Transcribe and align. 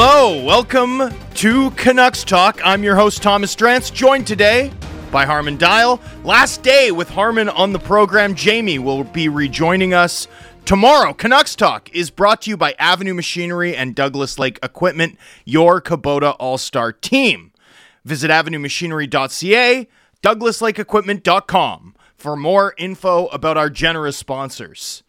Hello, 0.00 0.40
welcome 0.44 1.12
to 1.34 1.72
Canucks 1.72 2.22
Talk. 2.22 2.60
I'm 2.62 2.84
your 2.84 2.94
host, 2.94 3.20
Thomas 3.20 3.56
Drance, 3.56 3.92
joined 3.92 4.28
today 4.28 4.70
by 5.10 5.24
Harman 5.24 5.58
Dayal. 5.58 6.00
Last 6.22 6.62
day 6.62 6.92
with 6.92 7.08
Harman 7.08 7.48
on 7.48 7.72
the 7.72 7.80
program. 7.80 8.36
Jamie 8.36 8.78
will 8.78 9.02
be 9.02 9.28
rejoining 9.28 9.94
us 9.94 10.28
tomorrow. 10.64 11.12
Canucks 11.12 11.56
Talk 11.56 11.92
is 11.92 12.10
brought 12.10 12.42
to 12.42 12.50
you 12.50 12.56
by 12.56 12.76
Avenue 12.78 13.12
Machinery 13.12 13.74
and 13.74 13.96
Douglas 13.96 14.38
Lake 14.38 14.60
Equipment, 14.62 15.18
your 15.44 15.82
Kubota 15.82 16.36
All 16.38 16.58
Star 16.58 16.92
team. 16.92 17.50
Visit 18.04 18.30
avenuemachinery.ca, 18.30 19.88
douglaslakeequipment.com 20.22 21.96
for 22.16 22.36
more 22.36 22.74
info 22.78 23.26
about 23.26 23.56
our 23.56 23.68
generous 23.68 24.16
sponsors. 24.16 25.02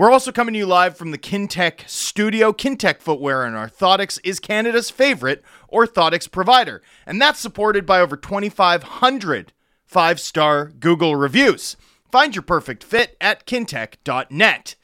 We're 0.00 0.10
also 0.10 0.32
coming 0.32 0.54
to 0.54 0.58
you 0.58 0.64
live 0.64 0.96
from 0.96 1.10
the 1.10 1.18
Kintec 1.18 1.86
studio. 1.86 2.54
Kintec 2.54 3.02
Footwear 3.02 3.44
and 3.44 3.54
Orthotics 3.54 4.18
is 4.24 4.40
Canada's 4.40 4.88
favorite 4.88 5.44
orthotics 5.70 6.30
provider, 6.30 6.80
and 7.04 7.20
that's 7.20 7.38
supported 7.38 7.84
by 7.84 8.00
over 8.00 8.16
2,500 8.16 9.52
five 9.84 10.18
star 10.18 10.72
Google 10.80 11.16
reviews. 11.16 11.76
Find 12.10 12.34
your 12.34 12.40
perfect 12.40 12.82
fit 12.82 13.14
at 13.20 13.44
kintec.net. 13.44 14.74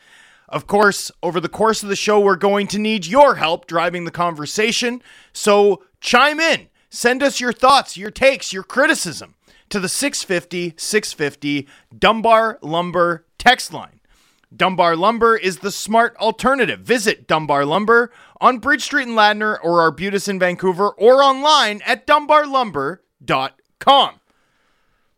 Of 0.51 0.67
course, 0.67 1.11
over 1.23 1.41
the 1.41 1.49
course 1.49 1.83
of 1.83 1.89
the 1.89 1.97
show, 1.97 2.21
we're 2.21 2.37
going 2.37 2.67
to 2.67 2.79
need 2.79 3.07
your 3.07 3.37
help 3.37 3.67
driving 3.67 4.05
the 4.05 4.11
conversation, 4.11 5.03
so 5.33 5.83
chime 5.99 6.41
in. 6.41 6.69
Send 6.91 7.23
us 7.23 7.41
your 7.41 7.55
thoughts, 7.55 7.97
your 7.97 8.11
takes, 8.11 8.53
your 8.53 8.65
criticism 8.65 9.35
to 9.71 9.81
the 9.81 9.89
650 9.89 10.75
650 10.77 11.67
Dunbar 11.99 12.59
Lumber 12.61 13.25
text 13.39 13.73
line. 13.73 13.96
Dunbar 14.55 14.97
Lumber 14.97 15.37
is 15.37 15.59
the 15.59 15.71
smart 15.71 16.17
alternative. 16.17 16.81
Visit 16.81 17.27
Dunbar 17.27 17.65
Lumber 17.65 18.13
on 18.41 18.59
Bridge 18.59 18.83
Street 18.83 19.09
in 19.09 19.15
Ladner 19.15 19.59
or 19.63 19.81
Arbutus 19.81 20.29
in 20.29 20.39
Vancouver 20.39 20.91
or 20.91 21.23
online 21.23 21.81
at 21.85 22.07
dunbarlumber.com. 22.07 24.21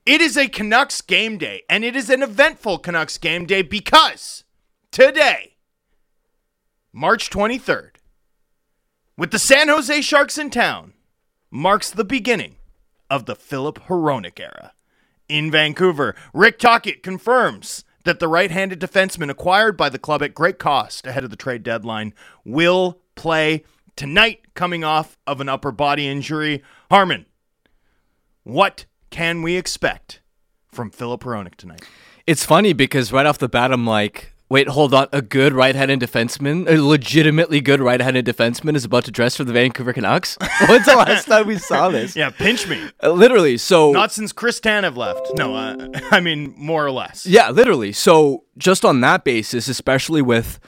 It 0.07 0.21
is 0.23 0.39
a 0.39 0.49
Canucks 0.49 1.03
game 1.03 1.37
day, 1.37 1.63
and 1.69 1.85
it 1.85 1.95
is 1.95 2.09
an 2.09 2.23
eventful 2.23 2.79
Canucks 2.79 3.19
game 3.19 3.45
day 3.45 3.61
because 3.61 4.45
today, 4.91 5.57
March 6.93 7.29
23rd, 7.29 7.97
with 9.19 9.31
the 9.31 9.39
San 9.39 9.69
Jose 9.69 10.01
Sharks 10.01 10.39
in 10.39 10.49
town, 10.49 10.95
marks 11.51 11.91
the 11.91 12.05
beginning 12.05 12.57
of 13.11 13.27
the 13.27 13.37
Filip 13.37 13.81
Hronek 13.81 14.41
era. 14.41 14.73
In 15.29 15.51
Vancouver, 15.51 16.15
Rick 16.33 16.59
Tocchet 16.59 17.03
confirms 17.03 17.85
that 18.09 18.21
the 18.21 18.29
right 18.29 18.51
handed 18.51 18.81
defenseman 18.81 19.29
acquired 19.29 19.77
by 19.77 19.91
the 19.91 19.99
club 19.99 20.23
at 20.23 20.35
great 20.35 20.59
cost 20.59 21.07
ahead 21.07 21.25
of 21.25 21.31
the 21.31 21.37
trade 21.37 21.63
deadline 21.63 22.15
will 22.43 22.99
play 23.17 23.63
tonight, 23.97 24.41
coming 24.55 24.83
off 24.83 25.19
of 25.27 25.43
an 25.43 25.49
upper 25.51 25.71
body 25.71 26.09
injury. 26.09 26.63
Harman, 26.91 27.27
what 28.45 28.87
can 29.11 29.43
we 29.43 29.57
expect 29.57 30.23
from 30.73 30.91
Filip 30.91 31.23
Hronek 31.23 31.57
tonight? 31.57 31.83
It's 32.27 32.47
funny 32.47 32.73
because 32.73 33.13
right 33.13 33.27
off 33.27 33.37
the 33.37 33.47
bat, 33.49 33.73
I'm 33.73 33.87
like, 33.87 34.33
wait, 34.49 34.69
hold 34.69 34.95
on. 34.95 35.09
A 35.13 35.23
good 35.23 35.53
right 35.53 35.75
handed 35.75 36.01
defenseman, 36.01 36.69
a 36.69 36.81
legitimately 36.83 37.61
good 37.61 37.81
right 37.81 38.01
handed 38.01 38.27
defenseman, 38.27 38.77
is 38.77 38.85
about 38.85 39.05
to 39.05 39.11
dress 39.11 39.37
for 39.37 39.45
the 39.45 39.53
Vancouver 39.53 39.93
Canucks? 39.93 40.37
When's 40.69 40.87
the 40.87 40.97
last 40.97 41.27
time 41.27 41.47
we 41.47 41.59
saw 41.59 41.89
this? 41.89 42.17
Yeah, 42.17 42.31
pinch 42.31 42.67
me. 42.69 42.91
Uh, 43.03 43.11
literally. 43.13 43.59
So, 43.59 43.93
Not 43.93 44.13
since 44.13 44.33
Chris 44.33 44.61
Tanev 44.61 44.97
left. 44.97 45.31
No, 45.37 45.55
uh, 45.55 45.89
I 46.11 46.21
mean, 46.21 46.55
more 46.57 46.85
or 46.85 46.91
less. 46.91 47.27
yeah, 47.27 47.51
literally. 47.51 47.93
So, 47.93 48.45
just 48.57 48.85
on 48.85 49.01
that 49.03 49.25
basis, 49.25 49.69
especially 49.69 50.23
with 50.23 50.59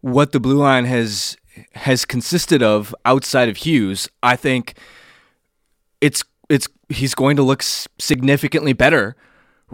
what 0.00 0.32
the 0.32 0.40
blue 0.40 0.58
line 0.58 0.84
has 0.84 1.36
has 1.74 2.04
consisted 2.04 2.62
of 2.62 2.94
outside 3.04 3.48
of 3.48 3.58
Hughes, 3.58 4.08
I 4.22 4.36
think 4.36 4.76
it's 6.00 6.24
it's 6.48 6.68
he's 6.88 7.14
going 7.14 7.36
to 7.36 7.42
look 7.42 7.62
significantly 7.62 8.72
better 8.72 9.16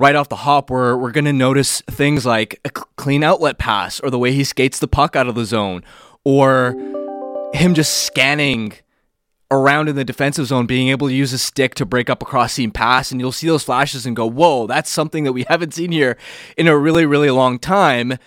right 0.00 0.16
off 0.16 0.31
the 0.31 0.37
hop. 0.37 0.71
Where 0.71 0.97
we're 0.97 1.12
going 1.12 1.27
to 1.27 1.33
notice 1.33 1.83
things 1.83 2.25
like 2.25 2.59
a 2.65 2.71
clean 2.71 3.22
outlet 3.22 3.59
pass, 3.59 4.00
or 4.00 4.11
the 4.11 4.19
way 4.19 4.33
he 4.33 4.43
skates 4.43 4.78
the 4.78 4.88
puck 4.88 5.15
out 5.15 5.28
of 5.28 5.34
the 5.34 5.44
zone, 5.44 5.84
or 6.25 6.75
him 7.53 7.75
just 7.75 8.05
scanning 8.05 8.72
around 9.50 9.88
in 9.88 9.97
the 9.97 10.05
defensive 10.05 10.47
zone, 10.47 10.65
being 10.65 10.88
able 10.88 11.09
to 11.09 11.15
use 11.15 11.33
his 11.33 11.43
stick 11.43 11.75
to 11.75 11.84
break 11.84 12.09
up 12.09 12.22
a 12.22 12.25
cross 12.25 12.55
seam 12.55 12.71
pass, 12.71 13.11
and 13.11 13.21
you'll 13.21 13.33
see 13.33 13.47
those 13.47 13.62
flashes 13.62 14.06
and 14.06 14.16
go, 14.16 14.27
"Whoa, 14.27 14.66
that's 14.66 14.91
something 14.91 15.25
that 15.25 15.33
we 15.33 15.44
haven't 15.49 15.75
seen 15.75 15.93
here 15.93 16.17
in 16.56 16.67
a 16.67 16.77
really, 16.77 17.06
really 17.06 17.31
long 17.31 17.59
time." 17.59 18.19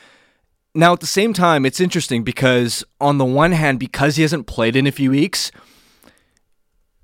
Now, 0.75 0.93
at 0.93 1.01
the 1.01 1.05
same 1.07 1.33
time, 1.33 1.65
it's 1.65 1.79
interesting 1.79 2.23
because 2.23 2.83
on 2.99 3.19
the 3.19 3.25
one 3.25 3.51
hand, 3.51 3.79
because 3.79 4.15
he 4.15 4.23
hasn't 4.23 4.47
played 4.47 4.75
in 4.75 4.87
a 4.87 4.91
few 4.91 5.11
weeks, 5.11 5.51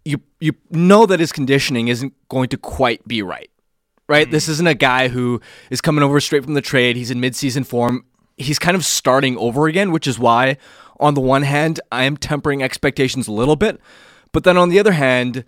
you 0.06 0.22
you 0.40 0.54
know 0.72 1.06
that 1.06 1.20
his 1.20 1.32
conditioning 1.32 1.88
isn't 1.88 2.14
going 2.30 2.50
to 2.50 2.58
quite 2.58 3.08
be 3.08 3.22
right. 3.22 3.50
Right? 4.10 4.26
Mm-hmm. 4.26 4.32
This 4.32 4.50
isn't 4.50 4.68
a 4.68 4.74
guy 4.74 5.08
who 5.08 5.40
is 5.70 5.80
coming 5.80 6.04
over 6.04 6.20
straight 6.20 6.44
from 6.44 6.56
the 6.56 6.62
trade. 6.62 6.98
He's 6.98 7.12
in 7.12 7.22
midseason 7.22 7.66
form. 7.66 8.04
He's 8.36 8.60
kind 8.60 8.76
of 8.76 8.84
starting 8.84 9.38
over 9.38 9.68
again, 9.68 9.92
which 9.92 10.08
is 10.08 10.20
why 10.20 10.58
on 11.00 11.14
the 11.14 11.22
one 11.22 11.44
hand, 11.44 11.80
I 11.92 12.04
am 12.04 12.18
tempering 12.18 12.62
expectations 12.62 13.28
a 13.28 13.32
little 13.32 13.56
bit, 13.56 13.80
but 14.32 14.44
then 14.44 14.58
on 14.58 14.70
the 14.70 14.80
other 14.80 14.92
hand, 14.92 15.46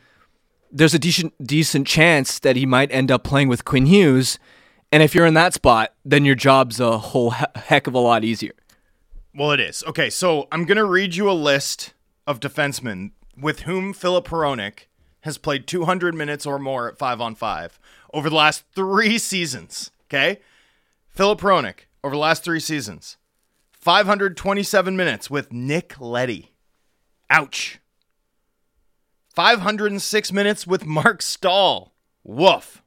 there's 0.71 0.93
a 0.93 0.99
decent 0.99 1.33
decent 1.45 1.85
chance 1.87 2.39
that 2.39 2.55
he 2.55 2.65
might 2.65 2.91
end 2.91 3.11
up 3.11 3.23
playing 3.23 3.49
with 3.49 3.65
Quinn 3.65 3.85
Hughes, 3.85 4.39
and 4.91 5.03
if 5.03 5.13
you're 5.13 5.25
in 5.25 5.33
that 5.33 5.53
spot, 5.53 5.93
then 6.05 6.23
your 6.23 6.35
job's 6.35 6.79
a 6.79 6.97
whole 6.97 7.31
he- 7.31 7.45
heck 7.55 7.87
of 7.87 7.93
a 7.93 7.99
lot 7.99 8.23
easier. 8.23 8.53
Well, 9.35 9.51
it 9.51 9.59
is. 9.59 9.83
Okay, 9.85 10.09
so 10.09 10.47
I'm 10.51 10.65
going 10.65 10.77
to 10.77 10.85
read 10.85 11.15
you 11.15 11.29
a 11.29 11.33
list 11.33 11.93
of 12.25 12.39
defensemen 12.39 13.11
with 13.37 13.61
whom 13.61 13.93
Filip 13.93 14.27
Hronek 14.27 14.87
has 15.21 15.37
played 15.37 15.67
200 15.67 16.15
minutes 16.15 16.45
or 16.45 16.59
more 16.59 16.89
at 16.89 16.97
5 16.97 17.21
on 17.21 17.35
5 17.35 17.79
over 18.13 18.29
the 18.29 18.35
last 18.35 18.63
3 18.75 19.17
seasons, 19.17 19.91
okay? 20.05 20.39
Filip 21.09 21.39
Hronek 21.41 21.85
over 22.03 22.15
the 22.15 22.19
last 22.19 22.43
3 22.43 22.59
seasons. 22.59 23.17
527 23.71 24.95
minutes 24.95 25.29
with 25.29 25.51
Nick 25.51 25.99
Leddy. 25.99 26.53
Ouch. 27.29 27.79
506 29.33 30.31
minutes 30.31 30.67
with 30.67 30.85
Marc 30.85 31.21
Staal. 31.21 31.93
Woof. 32.23 32.83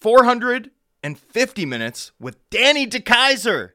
450 0.00 1.66
minutes 1.66 2.12
with 2.18 2.38
Danny 2.50 2.86
DeKeyser. 2.86 3.70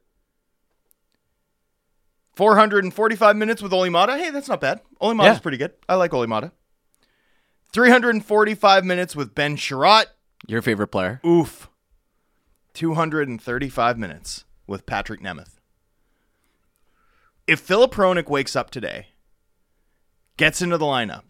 445 2.36 3.36
minutes 3.36 3.62
with 3.62 3.74
Olli 3.74 3.90
Maatta. 3.90 4.18
Hey, 4.18 4.30
that's 4.30 4.48
not 4.48 4.62
bad. 4.62 4.82
Olli 5.00 5.16
Maatta's 5.16 5.38
Yeah. 5.38 5.42
pretty 5.42 5.58
good. 5.58 5.74
I 5.88 5.96
like 5.96 6.14
Olli 6.14 6.28
Maatta. 6.28 6.52
345 7.72 8.86
minutes 8.86 9.16
with 9.16 9.36
Ben 9.36 9.56
Chiarot. 9.58 10.06
Your 10.48 10.62
favorite 10.62 10.88
player? 10.88 11.20
Oof. 11.26 11.70
235 12.74 13.98
minutes 13.98 14.46
with 14.68 14.86
Patrick 14.86 15.22
Nemeth. 15.22 15.56
If 17.48 17.60
Filip 17.60 17.94
Hronek 17.94 18.30
wakes 18.30 18.56
up 18.56 18.70
today, 18.70 19.08
gets 20.36 20.62
into 20.62 20.78
the 20.78 20.86
lineup 20.86 21.24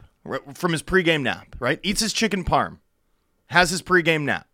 from 0.53 0.71
his 0.71 0.83
pregame 0.83 1.21
nap, 1.21 1.55
right? 1.59 1.79
Eats 1.83 2.01
his 2.01 2.11
chicken 2.11 2.43
parm, 2.43 2.79
has 3.47 3.69
his 3.69 3.81
pregame 3.81 4.23
nap, 4.23 4.47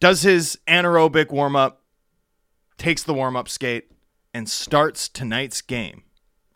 does 0.00 0.22
his 0.22 0.58
anaerobic 0.66 1.30
warm 1.30 1.54
up, 1.54 1.82
takes 2.78 3.02
the 3.02 3.14
warm 3.14 3.36
up 3.36 3.48
skate, 3.48 3.92
and 4.34 4.48
starts 4.48 5.08
tonight's 5.08 5.60
game 5.60 6.02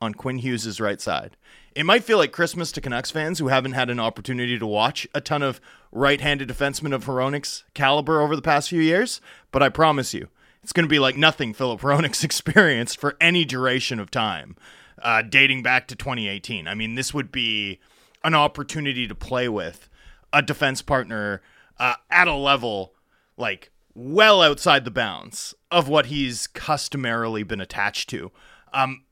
on 0.00 0.14
Quinn 0.14 0.38
Hughes' 0.38 0.80
right 0.80 1.00
side. 1.00 1.36
It 1.74 1.86
might 1.86 2.04
feel 2.04 2.18
like 2.18 2.32
Christmas 2.32 2.70
to 2.72 2.80
Canucks 2.80 3.10
fans 3.10 3.38
who 3.38 3.48
haven't 3.48 3.72
had 3.72 3.88
an 3.88 4.00
opportunity 4.00 4.58
to 4.58 4.66
watch 4.66 5.08
a 5.14 5.20
ton 5.20 5.42
of 5.42 5.60
right-handed 5.90 6.48
defensemen 6.48 6.94
of 6.94 7.06
Hronek's 7.06 7.64
caliber 7.72 8.20
over 8.20 8.36
the 8.36 8.42
past 8.42 8.68
few 8.68 8.80
years, 8.80 9.20
but 9.50 9.62
I 9.62 9.68
promise 9.70 10.12
you, 10.12 10.28
it's 10.62 10.72
going 10.72 10.84
to 10.84 10.90
be 10.90 10.98
like 10.98 11.16
nothing 11.16 11.54
Filip 11.54 11.80
Hronek's 11.80 12.24
experienced 12.24 13.00
for 13.00 13.16
any 13.20 13.44
duration 13.44 13.98
of 13.98 14.10
time, 14.10 14.56
uh, 15.02 15.22
dating 15.22 15.62
back 15.62 15.88
to 15.88 15.96
2018. 15.96 16.68
I 16.68 16.74
mean, 16.74 16.94
this 16.94 17.14
would 17.14 17.32
be 17.32 17.80
an 18.22 18.34
opportunity 18.34 19.08
to 19.08 19.14
play 19.14 19.48
with 19.48 19.88
a 20.32 20.42
defense 20.42 20.82
partner 20.82 21.42
uh, 21.78 21.94
at 22.10 22.28
a 22.28 22.34
level 22.34 22.94
like 23.36 23.70
well 23.94 24.42
outside 24.42 24.84
the 24.84 24.90
bounds 24.90 25.54
of 25.70 25.88
what 25.88 26.06
he's 26.06 26.46
customarily 26.46 27.42
been 27.42 27.60
attached 27.60 28.08
to. 28.10 28.30
Um, 28.72 29.04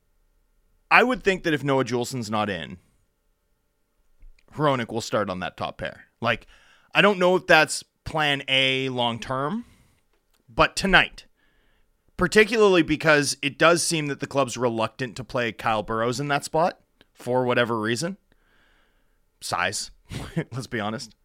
I 0.91 1.03
would 1.03 1.23
think 1.23 1.43
that 1.43 1.53
if 1.53 1.63
Noah 1.63 1.85
Juulsen's 1.85 2.29
not 2.29 2.49
in, 2.49 2.77
Hronek 4.55 4.91
will 4.91 5.01
start 5.01 5.29
on 5.29 5.39
that 5.39 5.55
top 5.55 5.77
pair. 5.77 6.07
Like, 6.19 6.45
I 6.93 7.01
don't 7.01 7.17
know 7.17 7.37
if 7.37 7.47
that's 7.47 7.85
plan 8.03 8.43
A 8.49 8.89
long 8.89 9.17
term, 9.17 9.63
but 10.49 10.75
tonight, 10.75 11.25
particularly 12.17 12.83
because 12.83 13.37
it 13.41 13.57
does 13.57 13.81
seem 13.81 14.07
that 14.07 14.19
the 14.19 14.27
club's 14.27 14.57
reluctant 14.57 15.15
to 15.15 15.23
play 15.23 15.53
Kyle 15.53 15.81
Burroughs 15.81 16.19
in 16.19 16.27
that 16.27 16.43
spot 16.43 16.81
for 17.13 17.45
whatever 17.45 17.79
reason. 17.79 18.17
Size, 19.39 19.91
let's 20.51 20.67
be 20.67 20.81
honest. 20.81 21.15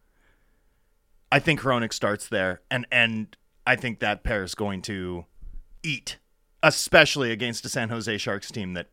I 1.29 1.39
think 1.39 1.59
Hronek 1.59 1.91
starts 1.91 2.29
there, 2.29 2.61
and 2.71 2.87
and 2.89 3.35
I 3.65 3.75
think 3.75 3.99
that 3.99 4.23
pair 4.23 4.43
is 4.43 4.55
going 4.55 4.81
to 4.83 5.25
eat, 5.83 6.19
especially 6.63 7.31
against 7.33 7.65
a 7.65 7.69
San 7.69 7.89
Jose 7.89 8.17
Sharks 8.17 8.49
team 8.49 8.73
that 8.73 8.87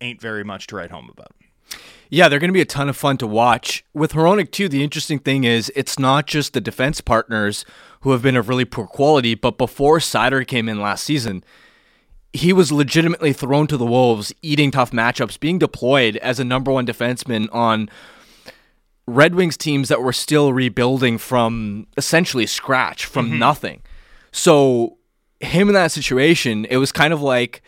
ain't 0.00 0.20
very 0.20 0.44
much 0.44 0.66
to 0.68 0.76
write 0.76 0.90
home 0.90 1.10
about. 1.12 1.32
Yeah, 2.08 2.28
they're 2.28 2.38
going 2.38 2.50
to 2.50 2.54
be 2.54 2.60
a 2.60 2.66
ton 2.66 2.88
of 2.88 2.96
fun 2.96 3.16
to 3.18 3.26
watch. 3.26 3.84
With 3.92 4.12
Hronek, 4.12 4.52
too, 4.52 4.68
the 4.68 4.84
interesting 4.84 5.18
thing 5.18 5.44
is 5.44 5.72
it's 5.74 5.98
not 5.98 6.26
just 6.26 6.52
the 6.52 6.60
defense 6.60 7.00
partners 7.00 7.64
who 8.00 8.12
have 8.12 8.22
been 8.22 8.36
of 8.36 8.48
really 8.48 8.64
poor 8.64 8.86
quality, 8.86 9.34
but 9.34 9.58
before 9.58 9.98
Seider 9.98 10.46
came 10.46 10.68
in 10.68 10.80
last 10.80 11.02
season, 11.04 11.42
he 12.32 12.52
was 12.52 12.70
legitimately 12.70 13.32
thrown 13.32 13.66
to 13.66 13.76
the 13.76 13.86
Wolves, 13.86 14.32
eating 14.42 14.70
tough 14.70 14.92
matchups, 14.92 15.40
being 15.40 15.58
deployed 15.58 16.16
as 16.18 16.38
a 16.38 16.44
number 16.44 16.70
one 16.70 16.86
defenseman 16.86 17.48
on 17.52 17.88
Red 19.06 19.34
Wings 19.34 19.56
teams 19.56 19.88
that 19.88 20.02
were 20.02 20.12
still 20.12 20.52
rebuilding 20.52 21.18
from 21.18 21.86
essentially 21.96 22.46
scratch, 22.46 23.04
from 23.04 23.30
mm-hmm. 23.30 23.38
nothing. 23.38 23.82
So, 24.32 24.98
him 25.40 25.68
in 25.68 25.74
that 25.74 25.92
situation, 25.92 26.66
it 26.66 26.76
was 26.76 26.92
kind 26.92 27.12
of 27.12 27.22
like 27.22 27.62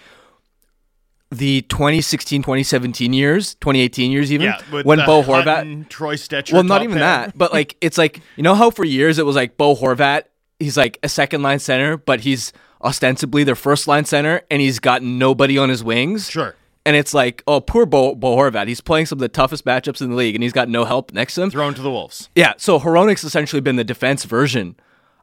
the 1.30 1.60
2016 1.62 2.42
2017 2.42 3.12
years 3.12 3.54
2018 3.56 4.10
years 4.10 4.32
even 4.32 4.46
yeah, 4.46 4.82
when 4.82 4.98
Bo 4.98 5.22
Horvat 5.22 5.88
Troy 5.90 6.14
Stecher 6.14 6.54
well 6.54 6.62
not 6.62 6.82
even 6.82 6.98
that 6.98 7.36
but 7.36 7.52
like 7.52 7.76
it's 7.80 7.98
like 7.98 8.20
you 8.36 8.42
know 8.42 8.54
how 8.54 8.70
for 8.70 8.84
years 8.84 9.18
it 9.18 9.26
was 9.26 9.36
like 9.36 9.58
Bo 9.58 9.74
Horvat 9.74 10.24
he's 10.58 10.76
like 10.76 10.98
a 11.02 11.08
second 11.08 11.42
line 11.42 11.58
center 11.58 11.98
but 11.98 12.20
he's 12.20 12.52
ostensibly 12.82 13.44
their 13.44 13.54
first 13.54 13.86
line 13.86 14.06
center 14.06 14.40
and 14.50 14.62
he's 14.62 14.78
got 14.78 15.02
nobody 15.02 15.58
on 15.58 15.68
his 15.68 15.82
wings. 15.84 16.30
Sure. 16.30 16.54
And 16.86 16.96
it's 16.96 17.12
like 17.12 17.42
oh 17.46 17.60
poor 17.60 17.84
Bo, 17.84 18.14
Bo 18.14 18.36
Horvat 18.36 18.66
he's 18.66 18.80
playing 18.80 19.04
some 19.04 19.16
of 19.16 19.20
the 19.20 19.28
toughest 19.28 19.66
matchups 19.66 20.00
in 20.00 20.08
the 20.08 20.16
league 20.16 20.34
and 20.34 20.42
he's 20.42 20.54
got 20.54 20.70
no 20.70 20.86
help 20.86 21.12
next 21.12 21.34
to 21.34 21.42
him. 21.42 21.50
Thrown 21.50 21.74
to 21.74 21.82
the 21.82 21.90
wolves. 21.90 22.30
Yeah 22.34 22.54
so 22.56 22.80
Hronek's 22.80 23.24
essentially 23.24 23.60
been 23.60 23.76
the 23.76 23.84
defense 23.84 24.24
version 24.24 24.76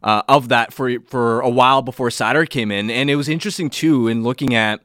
uh, 0.04 0.22
of 0.28 0.50
that 0.50 0.72
for 0.72 1.00
for 1.08 1.40
a 1.40 1.50
while 1.50 1.82
before 1.82 2.10
Seider 2.10 2.48
came 2.48 2.72
in 2.72 2.92
and 2.92 3.10
it 3.10 3.16
was 3.16 3.28
interesting 3.28 3.72
too 3.72 4.08
in 4.08 4.22
looking 4.22 4.54
at 4.54 4.82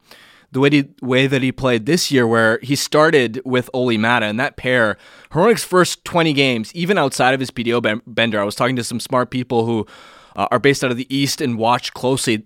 the 0.52 0.61
way, 0.61 0.70
he, 0.70 0.88
way 1.00 1.26
that 1.26 1.43
he 1.43 1.52
played 1.52 1.87
this 1.87 2.11
year, 2.11 2.26
where 2.26 2.58
he 2.62 2.75
started 2.75 3.41
with 3.44 3.70
Olli 3.73 3.97
Maatta, 3.97 4.26
and 4.26 4.41
that 4.41 4.56
pair, 4.56 4.97
Hronek's 5.31 5.64
first 5.64 6.05
20 6.05 6.32
games, 6.32 6.75
even 6.75 6.99
outside 6.99 7.35
of 7.35 7.41
his 7.41 7.50
PDO 7.50 8.02
bender, 8.06 8.41
I 8.41 8.44
was 8.44 8.55
talking 8.55 8.76
to 8.76 8.85
some 8.85 9.00
smart 9.00 9.31
people 9.31 9.64
who 9.64 9.87
uh, 10.37 10.49
are 10.50 10.58
based 10.58 10.82
out 10.82 10.91
of 10.91 10.97
the 10.97 11.14
East 11.14 11.41
and 11.41 11.56
watch 11.56 11.93
closely. 11.94 12.44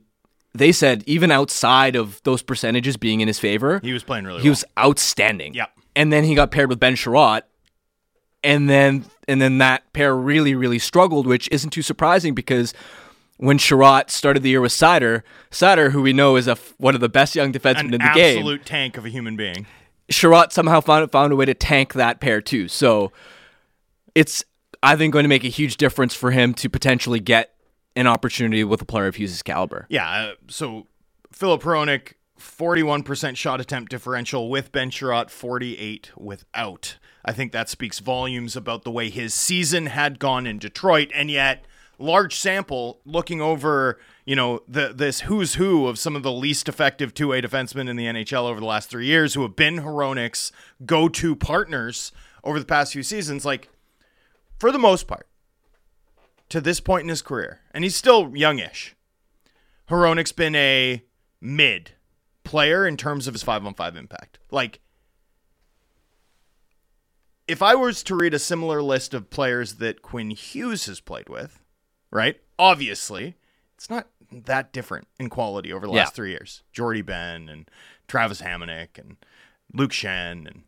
They 0.53 0.71
said 0.71 1.03
even 1.07 1.31
outside 1.31 1.97
of 1.97 2.23
those 2.25 2.43
percentages 2.43 2.97
being 2.97 3.21
in 3.21 3.29
his 3.29 3.39
favor, 3.39 3.81
he 3.83 3.93
was 3.93 4.05
playing 4.05 4.25
really. 4.25 4.41
He 4.41 4.49
well. 4.49 4.53
was 4.53 4.65
outstanding. 4.79 5.55
Yeah, 5.55 5.67
and 5.97 6.13
then 6.13 6.25
he 6.25 6.35
got 6.35 6.51
paired 6.51 6.69
with 6.69 6.79
Ben 6.79 6.95
Chiarot, 6.95 7.43
and 8.45 8.69
then 8.69 9.05
and 9.27 9.41
then 9.41 9.59
that 9.59 9.93
pair 9.93 10.15
really 10.15 10.55
really 10.55 10.79
struggled, 10.79 11.27
which 11.27 11.49
isn't 11.51 11.71
too 11.71 11.83
surprising 11.83 12.35
because 12.35 12.73
when 13.39 13.59
Chiarot 13.59 14.11
started 14.11 14.43
the 14.43 14.51
year 14.51 14.61
with 14.61 14.73
Seider, 14.73 15.23
Seider, 15.51 15.91
who 15.91 16.03
we 16.03 16.13
know 16.13 16.37
is 16.37 16.47
a, 16.47 16.57
one 16.79 16.95
of 16.95 17.01
the 17.01 17.09
best 17.09 17.35
young 17.35 17.53
defensemen 17.53 17.81
An 17.81 17.95
in 17.95 18.01
the 18.01 18.13
game, 18.15 18.39
absolute 18.39 18.65
tank 18.65 18.97
of 18.97 19.05
a 19.05 19.09
human 19.09 19.37
being. 19.37 19.67
Chiarot 20.11 20.53
somehow 20.53 20.81
found 20.81 21.11
found 21.11 21.33
a 21.33 21.37
way 21.37 21.45
to 21.45 21.55
tank 21.55 21.95
that 21.95 22.21
pair 22.21 22.41
too. 22.41 22.69
So 22.69 23.11
it's 24.15 24.45
I 24.83 24.97
think 24.97 25.13
going 25.13 25.25
to 25.25 25.29
make 25.29 25.45
a 25.45 25.49
huge 25.49 25.77
difference 25.79 26.15
for 26.15 26.31
him 26.31 26.55
to 26.55 26.69
potentially 26.69 27.21
get 27.21 27.55
an 27.97 28.07
opportunity 28.07 28.65
with 28.65 28.83
a 28.83 28.85
player 28.85 29.07
of 29.07 29.17
Hughes' 29.17 29.43
caliber. 29.43 29.87
Yeah. 29.89 30.09
Uh, 30.09 30.35
so 30.49 30.89
Filip 31.33 31.63
Hronek, 31.63 32.15
41% 32.39 33.37
shot 33.37 33.61
attempt 33.61 33.91
differential 33.91 34.51
with 34.51 34.73
Ben 34.73 34.91
Chiarot, 34.91 35.31
48 35.31 36.11
without. 36.17 36.99
I 37.25 37.33
think 37.33 37.53
that 37.53 37.69
speaks 37.69 38.01
volumes 38.01 38.57
about 38.57 38.85
the 38.85 38.91
way 38.91 39.09
his 39.09 39.33
season 39.33 39.87
had 39.87 40.19
gone 40.19 40.47
in 40.47 40.59
Detroit, 40.59 41.11
and 41.15 41.31
yet 41.31 41.65
large 41.99 42.37
sample 42.37 43.01
looking 43.05 43.41
over, 43.41 43.99
you 44.25 44.37
know, 44.37 44.61
the 44.69 44.93
this 44.95 45.21
who's 45.23 45.55
who 45.55 45.87
of 45.87 45.99
some 45.99 46.17
of 46.17 46.23
the 46.23 46.33
least 46.33 46.69
effective 46.69 47.15
two-way 47.15 47.41
defensemen 47.41 47.89
in 47.89 47.97
the 47.97 48.07
NHL 48.07 48.45
over 48.45 48.61
the 48.61 48.67
last 48.67 48.91
three 48.91 49.07
years 49.07 49.35
who 49.35 49.43
have 49.43 49.57
been 49.57 49.79
Hronek's 49.79 50.53
go-to 50.85 51.37
partners 51.37 52.13
over 52.43 52.59
the 52.59 52.65
past 52.65 52.93
few 52.93 53.03
seasons, 53.03 53.45
like 53.45 53.69
for 54.59 54.71
the 54.71 54.79
most 54.79 55.07
part, 55.07 55.27
to 56.49 56.61
this 56.61 56.81
point 56.81 57.03
in 57.03 57.09
his 57.09 57.23
career, 57.23 57.61
and 57.73 57.85
he's 57.85 57.97
still 57.97 58.37
youngish. 58.37 58.95
Hronek's 59.89 60.33
been 60.33 60.55
a 60.55 61.03
mid 61.41 61.93
player 62.43 62.87
in 62.87 62.97
terms 62.97 63.27
of 63.27 63.35
his 63.35 63.43
five 63.43 63.65
on 63.65 63.75
five 63.75 63.97
impact. 63.97 64.39
Like 64.51 64.81
if 67.47 67.63
I 67.63 67.75
was 67.75 68.03
to 68.05 68.15
read 68.15 68.35
a 68.35 68.39
similar 68.39 68.83
list 68.83 69.13
of 69.15 69.31
players 69.31 69.75
that 69.75 70.03
Quinn 70.03 70.31
Hughes 70.31 70.87
has 70.87 71.01
played 71.01 71.29
with, 71.29 71.61
right? 72.15 72.41
Obviously, 72.59 73.35
it's 73.75 73.91
not 73.91 74.07
that 74.33 74.73
different 74.73 75.07
in 75.19 75.29
quality 75.29 75.71
over 75.73 75.87
the 75.87 75.93
last 75.93 76.13
yeah. 76.13 76.15
three 76.15 76.31
years. 76.31 76.63
Jordie 76.73 77.03
Benn 77.03 77.51
and 77.51 77.71
Travis 78.09 78.41
Hamonic 78.41 78.97
and 78.97 79.17
Luke 79.75 79.91
Schenn 79.91 80.47
and 80.47 80.63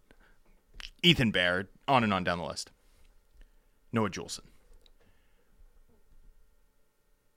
Ethan 1.03 1.31
Bear, 1.31 1.69
on 1.89 2.05
and 2.05 2.13
on 2.13 2.25
down 2.25 2.39
the 2.39 2.45
list. 2.45 2.71
Noah 3.93 4.11
Juulsen. 4.11 4.41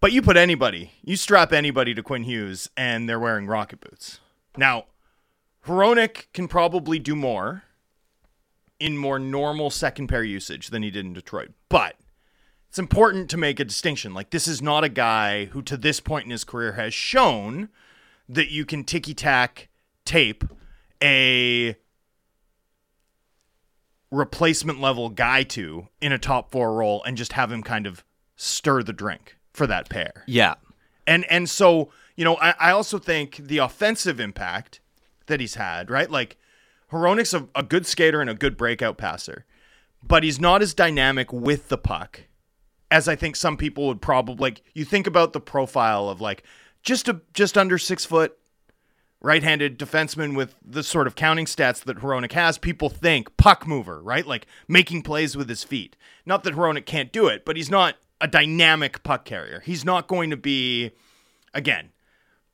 But 0.01 0.11
you 0.11 0.21
put 0.21 0.37
anybody, 0.37 0.91
you 1.03 1.15
strap 1.15 1.53
anybody 1.53 1.93
to 1.93 2.01
Quinn 2.01 2.23
Hughes, 2.23 2.69
and 2.75 3.07
they're 3.07 3.19
wearing 3.19 3.47
rocket 3.47 3.81
boots. 3.81 4.19
Now, 4.57 4.85
Hronek 5.65 6.27
can 6.33 6.47
probably 6.47 6.99
do 6.99 7.15
more 7.15 7.63
in 8.79 8.97
more 8.97 9.19
normal 9.19 9.69
second 9.69 10.07
pair 10.07 10.23
usage 10.23 10.69
than 10.69 10.83
he 10.83 10.89
did 10.89 11.05
in 11.05 11.13
Detroit. 11.13 11.51
But 11.67 11.95
it's 12.69 12.79
important 12.79 13.29
to 13.31 13.37
make 13.37 13.59
a 13.59 13.65
distinction. 13.65 14.13
Like, 14.13 14.29
this 14.29 14.47
is 14.47 14.61
not 14.61 14.83
a 14.83 14.89
guy 14.89 15.45
who, 15.45 15.61
to 15.63 15.75
this 15.75 15.99
point 15.99 16.25
in 16.25 16.31
his 16.31 16.43
career, 16.43 16.73
has 16.73 16.93
shown 16.93 17.69
that 18.27 18.51
you 18.51 18.63
can 18.63 18.83
ticky 18.83 19.15
tack 19.15 19.69
tape 20.05 20.43
a 21.01 21.75
replacement 24.11 24.79
level 24.79 25.09
guy 25.09 25.43
to 25.43 25.87
in 25.99 26.11
a 26.11 26.19
top 26.19 26.51
four 26.51 26.73
role 26.73 27.03
and 27.03 27.17
just 27.17 27.33
have 27.33 27.51
him 27.51 27.63
kind 27.63 27.87
of 27.87 28.03
stir 28.35 28.83
the 28.83 28.93
drink 28.93 29.37
for 29.51 29.65
that 29.67 29.89
pair. 29.89 30.23
Yeah. 30.27 30.55
And 31.07 31.25
and 31.25 31.49
so, 31.49 31.91
you 32.15 32.23
know, 32.23 32.37
I, 32.37 32.53
I 32.59 32.71
also 32.71 32.99
think 32.99 33.37
the 33.37 33.57
offensive 33.57 34.19
impact 34.19 34.79
that 35.25 35.39
he's 35.39 35.55
had, 35.55 35.89
right? 35.89 36.09
Like 36.09 36.37
Hronek's 36.91 37.33
a, 37.33 37.47
a 37.55 37.63
good 37.63 37.85
skater 37.85 38.21
and 38.21 38.29
a 38.29 38.35
good 38.35 38.57
breakout 38.57 38.97
passer, 38.97 39.45
but 40.03 40.23
he's 40.23 40.39
not 40.39 40.61
as 40.61 40.73
dynamic 40.73 41.33
with 41.33 41.69
the 41.69 41.77
puck 41.77 42.21
as 42.91 43.07
I 43.07 43.15
think 43.15 43.35
some 43.35 43.57
people 43.57 43.87
would 43.87 44.01
probably 44.01 44.35
like. 44.41 44.61
You 44.73 44.85
think 44.85 45.07
about 45.07 45.33
the 45.33 45.39
profile 45.39 46.09
of 46.09 46.21
like 46.21 46.43
just 46.81 47.07
a 47.07 47.21
just 47.33 47.57
under 47.57 47.77
six 47.77 48.05
foot 48.05 48.37
right-handed 49.21 49.77
defenseman 49.77 50.35
with 50.35 50.55
the 50.65 50.81
sort 50.81 51.05
of 51.05 51.13
counting 51.13 51.45
stats 51.45 51.83
that 51.83 51.97
Hronek 51.97 52.31
has, 52.31 52.57
people 52.57 52.89
think 52.89 53.35
puck 53.35 53.67
mover, 53.67 54.01
right? 54.01 54.25
Like 54.25 54.47
making 54.67 55.01
plays 55.01 55.35
with 55.35 55.49
his 55.49 55.61
feet. 55.63 55.97
Not 56.25 56.43
that 56.43 56.55
Hronek 56.55 56.85
can't 56.85 57.11
do 57.11 57.27
it, 57.27 57.43
but 57.43 57.57
he's 57.57 57.69
not 57.69 57.95
a 58.21 58.27
dynamic 58.27 59.03
puck 59.03 59.25
carrier. 59.25 59.61
He's 59.65 59.83
not 59.83 60.07
going 60.07 60.29
to 60.29 60.37
be 60.37 60.91
again, 61.53 61.91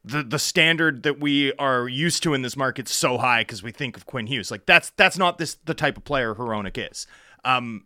the 0.04 0.24
the 0.24 0.40
standard 0.40 1.04
that 1.04 1.20
we 1.20 1.54
are 1.54 1.88
used 1.88 2.24
to 2.24 2.34
in 2.34 2.42
this 2.42 2.56
market 2.56 2.88
so 2.88 3.18
high 3.18 3.42
because 3.42 3.64
we 3.64 3.72
think 3.72 3.98
of 3.98 4.06
Quinn 4.06 4.28
Hughes. 4.28 4.52
Like 4.52 4.66
that's 4.66 4.92
that's 4.92 5.18
not 5.18 5.38
this 5.38 5.58
the 5.66 5.74
type 5.74 5.98
of 5.98 6.04
player 6.04 6.36
Hronek 6.36 6.90
is. 6.92 7.08
Um, 7.44 7.86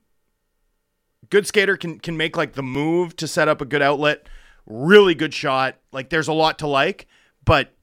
good 1.29 1.47
skater 1.47 1.77
can 1.77 1.99
can 1.99 2.17
make 2.17 2.37
like 2.37 2.53
the 2.53 2.63
move 2.63 3.15
to 3.17 3.27
set 3.27 3.47
up 3.47 3.61
a 3.61 3.65
good 3.65 3.81
outlet. 3.81 4.27
Really 4.65 5.15
good 5.15 5.33
shot. 5.33 5.77
Like 5.91 6.09
there's 6.09 6.27
a 6.27 6.33
lot 6.33 6.59
to 6.59 6.67
like, 6.67 7.07
but 7.45 7.73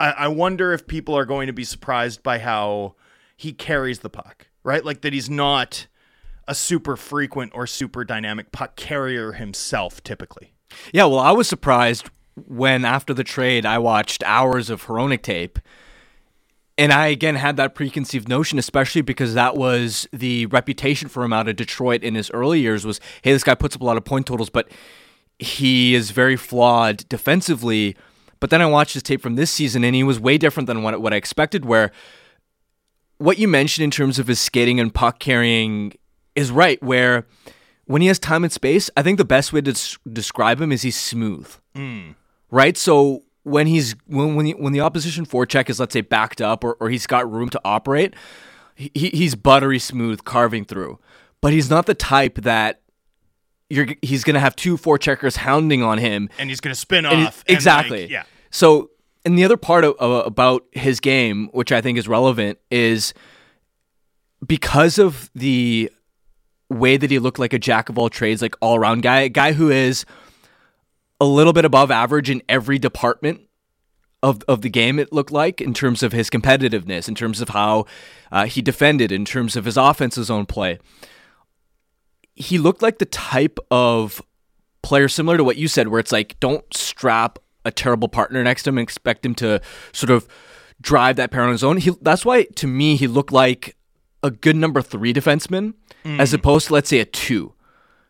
I, 0.00 0.10
I 0.10 0.28
wonder 0.28 0.72
if 0.72 0.86
people 0.86 1.16
are 1.16 1.24
going 1.24 1.46
to 1.46 1.52
be 1.52 1.64
surprised 1.64 2.22
by 2.22 2.38
how 2.38 2.94
he 3.36 3.52
carries 3.52 4.00
the 4.00 4.10
puck, 4.10 4.48
right? 4.62 4.84
Like 4.84 5.02
that 5.02 5.12
he's 5.12 5.30
not 5.30 5.86
a 6.46 6.54
super 6.54 6.96
frequent 6.96 7.52
or 7.54 7.66
super 7.66 8.04
dynamic 8.04 8.52
puck 8.52 8.76
carrier 8.76 9.32
himself 9.32 10.02
typically. 10.02 10.54
Yeah, 10.92 11.04
well, 11.04 11.20
I 11.20 11.32
was 11.32 11.48
surprised 11.48 12.10
when 12.46 12.84
after 12.84 13.12
the 13.12 13.24
trade 13.24 13.66
I 13.66 13.78
watched 13.78 14.22
hours 14.24 14.70
of 14.70 14.86
Hronek 14.86 15.22
tape 15.22 15.58
and 16.78 16.92
I 16.92 17.08
again 17.08 17.34
had 17.34 17.56
that 17.56 17.74
preconceived 17.74 18.28
notion, 18.28 18.58
especially 18.58 19.02
because 19.02 19.34
that 19.34 19.56
was 19.56 20.08
the 20.12 20.46
reputation 20.46 21.08
for 21.08 21.24
him 21.24 21.32
out 21.32 21.48
of 21.48 21.56
Detroit 21.56 22.04
in 22.04 22.14
his 22.14 22.30
early 22.30 22.60
years 22.60 22.86
was, 22.86 23.00
hey, 23.22 23.32
this 23.32 23.42
guy 23.42 23.56
puts 23.56 23.74
up 23.74 23.82
a 23.82 23.84
lot 23.84 23.96
of 23.96 24.04
point 24.04 24.26
totals, 24.26 24.48
but 24.48 24.70
he 25.40 25.94
is 25.94 26.12
very 26.12 26.36
flawed 26.36 27.08
defensively. 27.08 27.96
But 28.40 28.50
then 28.50 28.62
I 28.62 28.66
watched 28.66 28.94
his 28.94 29.02
tape 29.02 29.20
from 29.20 29.34
this 29.34 29.50
season, 29.50 29.82
and 29.82 29.94
he 29.94 30.04
was 30.04 30.20
way 30.20 30.38
different 30.38 30.68
than 30.68 30.84
what 30.84 31.00
what 31.00 31.12
I 31.12 31.16
expected. 31.16 31.64
Where 31.64 31.90
what 33.18 33.38
you 33.38 33.48
mentioned 33.48 33.82
in 33.82 33.90
terms 33.90 34.20
of 34.20 34.28
his 34.28 34.40
skating 34.40 34.78
and 34.78 34.94
puck 34.94 35.18
carrying 35.18 35.94
is 36.36 36.52
right. 36.52 36.80
Where 36.80 37.26
when 37.86 38.02
he 38.02 38.08
has 38.08 38.20
time 38.20 38.44
and 38.44 38.52
space, 38.52 38.88
I 38.96 39.02
think 39.02 39.18
the 39.18 39.24
best 39.24 39.52
way 39.52 39.60
to 39.62 39.72
des- 39.72 40.10
describe 40.12 40.60
him 40.60 40.70
is 40.70 40.82
he's 40.82 40.98
smooth. 40.98 41.52
Mm. 41.74 42.14
Right. 42.50 42.76
So 42.76 43.24
when 43.48 43.66
he's 43.66 43.94
when 44.06 44.34
when 44.34 44.46
the, 44.46 44.52
when 44.54 44.72
the 44.72 44.80
opposition 44.80 45.26
forecheck 45.26 45.68
is 45.70 45.80
let's 45.80 45.92
say 45.92 46.00
backed 46.00 46.40
up 46.40 46.64
or, 46.64 46.74
or 46.74 46.90
he's 46.90 47.06
got 47.06 47.30
room 47.30 47.48
to 47.50 47.60
operate, 47.64 48.14
he, 48.74 48.88
he's 48.94 49.34
buttery 49.34 49.78
smooth 49.78 50.24
carving 50.24 50.64
through. 50.64 50.98
But 51.40 51.52
he's 51.52 51.70
not 51.70 51.86
the 51.86 51.94
type 51.94 52.36
that 52.42 52.80
you're 53.70 53.88
he's 54.02 54.24
gonna 54.24 54.40
have 54.40 54.56
two 54.56 54.76
forecheckers 54.76 55.36
hounding 55.36 55.82
on 55.82 55.98
him. 55.98 56.28
And 56.38 56.48
he's 56.48 56.60
gonna 56.60 56.74
spin 56.74 57.06
off 57.06 57.44
exactly 57.46 58.02
like, 58.02 58.10
yeah. 58.10 58.24
So 58.50 58.90
and 59.24 59.38
the 59.38 59.44
other 59.44 59.56
part 59.56 59.84
of, 59.84 59.94
of, 59.98 60.26
about 60.26 60.64
his 60.72 61.00
game, 61.00 61.48
which 61.52 61.72
I 61.72 61.80
think 61.80 61.98
is 61.98 62.08
relevant, 62.08 62.58
is 62.70 63.12
because 64.46 64.98
of 64.98 65.30
the 65.34 65.90
way 66.70 66.96
that 66.96 67.10
he 67.10 67.18
looked 67.18 67.38
like 67.38 67.52
a 67.52 67.58
jack 67.58 67.88
of 67.88 67.98
all 67.98 68.08
trades, 68.08 68.42
like 68.42 68.54
all 68.60 68.76
around 68.76 69.02
guy, 69.02 69.20
a 69.20 69.28
guy 69.28 69.52
who 69.52 69.70
is 69.70 70.04
a 71.20 71.24
little 71.24 71.52
bit 71.52 71.64
above 71.64 71.90
average 71.90 72.30
in 72.30 72.42
every 72.48 72.78
department 72.78 73.42
of 74.22 74.42
of 74.48 74.62
the 74.62 74.70
game. 74.70 74.98
It 74.98 75.12
looked 75.12 75.30
like 75.30 75.60
in 75.60 75.74
terms 75.74 76.02
of 76.02 76.12
his 76.12 76.30
competitiveness, 76.30 77.08
in 77.08 77.14
terms 77.14 77.40
of 77.40 77.50
how 77.50 77.86
uh, 78.32 78.46
he 78.46 78.62
defended, 78.62 79.12
in 79.12 79.24
terms 79.24 79.56
of 79.56 79.64
his 79.64 79.76
offense's 79.76 80.26
zone 80.26 80.46
play. 80.46 80.78
He 82.34 82.58
looked 82.58 82.82
like 82.82 82.98
the 82.98 83.04
type 83.04 83.58
of 83.70 84.22
player 84.82 85.08
similar 85.08 85.36
to 85.36 85.44
what 85.44 85.56
you 85.56 85.68
said, 85.68 85.88
where 85.88 86.00
it's 86.00 86.12
like 86.12 86.38
don't 86.40 86.72
strap 86.74 87.38
a 87.64 87.70
terrible 87.70 88.08
partner 88.08 88.42
next 88.42 88.62
to 88.62 88.70
him 88.70 88.78
and 88.78 88.82
expect 88.82 89.24
him 89.26 89.34
to 89.36 89.60
sort 89.92 90.10
of 90.10 90.26
drive 90.80 91.16
that 91.16 91.30
pair 91.30 91.42
on 91.42 91.50
his 91.50 91.64
own. 91.64 91.76
He, 91.78 91.90
that's 92.00 92.24
why 92.24 92.44
to 92.44 92.66
me 92.66 92.96
he 92.96 93.06
looked 93.06 93.32
like 93.32 93.76
a 94.22 94.30
good 94.30 94.56
number 94.56 94.82
three 94.82 95.12
defenseman 95.12 95.74
mm. 96.04 96.20
as 96.20 96.32
opposed 96.32 96.68
to 96.68 96.74
let's 96.74 96.88
say 96.88 97.00
a 97.00 97.04
two. 97.04 97.52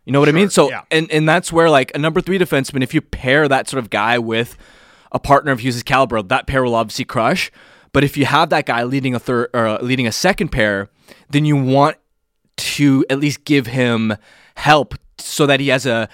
You 0.09 0.13
know 0.13 0.21
what 0.21 0.31
sure, 0.31 0.37
I 0.37 0.41
mean? 0.41 0.49
So 0.49 0.71
yeah. 0.71 0.85
and 0.91 1.13
and 1.13 1.29
that's 1.29 1.53
where 1.53 1.69
like 1.69 1.93
a 1.95 1.99
number 1.99 2.23
three 2.23 2.39
defenseman, 2.39 2.83
if 2.83 2.95
you 2.95 3.03
pair 3.03 3.47
that 3.47 3.69
sort 3.69 3.79
of 3.79 3.91
guy 3.91 4.19
with 4.19 4.57
a 5.13 5.19
partner 5.19 5.53
of 5.53 5.61
Hughes' 5.61 5.83
caliber, 5.83 6.23
that 6.23 6.47
pair 6.47 6.65
will 6.65 6.75
obviously 6.75 7.05
crush. 7.05 7.53
But 7.93 8.05
if 8.05 8.17
you 8.17 8.25
have 8.25 8.49
that 8.49 8.65
guy 8.65 8.85
leading 8.85 9.15
a 9.15 9.19
third 9.19 9.51
or 9.53 9.67
uh, 9.67 9.83
leading 9.83 10.07
a 10.07 10.13
second 10.13 10.49
pair, 10.49 10.89
then 11.29 11.45
you 11.45 11.57
want 11.57 11.99
to 12.57 13.05
at 13.11 13.19
least 13.19 13.45
give 13.45 13.67
him 13.67 14.17
help 14.55 14.95
so 15.19 15.45
that 15.45 15.61
he 15.61 15.69
has 15.69 15.85
a 15.85 16.09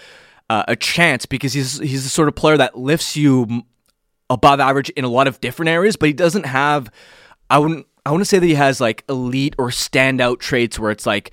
uh, 0.51 0.65
a 0.67 0.75
chance 0.75 1.25
because 1.25 1.53
he's 1.53 1.79
he's 1.79 2.03
the 2.03 2.11
sort 2.11 2.27
of 2.27 2.35
player 2.35 2.57
that 2.57 2.77
lifts 2.77 3.17
you 3.17 3.63
above 4.29 4.59
average 4.59 4.91
in 4.91 5.05
a 5.05 5.09
lot 5.09 5.29
of 5.29 5.41
different 5.41 5.69
areas, 5.69 5.95
but 5.95 6.09
he 6.09 6.13
doesn't 6.13 6.47
have. 6.47 6.91
I 7.49 7.61
wouldn't. 7.61 7.87
I 8.05 8.11
want 8.11 8.23
to 8.23 8.27
say 8.27 8.41
that 8.41 8.47
he 8.47 8.55
has 8.55 8.81
like 8.81 9.05
elite 9.09 9.55
or 9.57 9.69
standout 9.69 10.41
traits 10.41 10.81
where 10.81 10.91
it's 10.91 11.07
like 11.07 11.31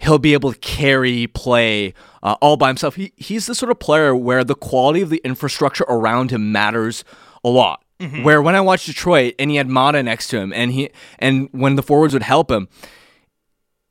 he'll 0.00 0.18
be 0.18 0.32
able 0.32 0.52
to 0.52 0.58
carry 0.58 1.26
play 1.26 1.94
uh, 2.22 2.36
all 2.40 2.56
by 2.56 2.68
himself. 2.68 2.96
He, 2.96 3.12
he's 3.16 3.46
the 3.46 3.54
sort 3.54 3.70
of 3.70 3.78
player 3.78 4.16
where 4.16 4.44
the 4.44 4.54
quality 4.54 5.02
of 5.02 5.10
the 5.10 5.20
infrastructure 5.24 5.84
around 5.88 6.30
him 6.30 6.50
matters 6.52 7.04
a 7.44 7.48
lot. 7.48 7.84
Mm-hmm. 8.00 8.22
Where 8.22 8.40
when 8.40 8.54
I 8.54 8.62
watched 8.62 8.86
Detroit 8.86 9.34
and 9.38 9.50
he 9.50 9.56
had 9.56 9.68
Maatta 9.68 10.02
next 10.02 10.28
to 10.28 10.38
him, 10.38 10.54
and 10.54 10.72
he 10.72 10.88
and 11.18 11.50
when 11.52 11.76
the 11.76 11.82
forwards 11.82 12.14
would 12.14 12.22
help 12.22 12.50
him, 12.50 12.68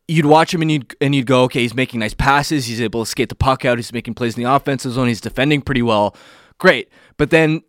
you'd 0.07 0.25
watch 0.25 0.51
him 0.51 0.63
and 0.63 0.71
you'd 0.71 0.95
and 0.99 1.13
you'd 1.13 1.27
go, 1.27 1.43
okay, 1.43 1.61
he's 1.61 1.75
making 1.75 1.99
nice 1.99 2.15
passes, 2.15 2.65
he's 2.65 2.81
able 2.81 3.05
to 3.05 3.09
skate 3.09 3.29
the 3.29 3.35
puck 3.35 3.65
out, 3.65 3.77
he's 3.77 3.93
making 3.93 4.15
plays 4.15 4.35
in 4.35 4.43
the 4.43 4.51
offensive 4.51 4.93
zone, 4.93 5.07
he's 5.07 5.21
defending 5.21 5.61
pretty 5.61 5.83
well, 5.83 6.15
great. 6.57 6.89
But 7.17 7.29
then 7.29 7.61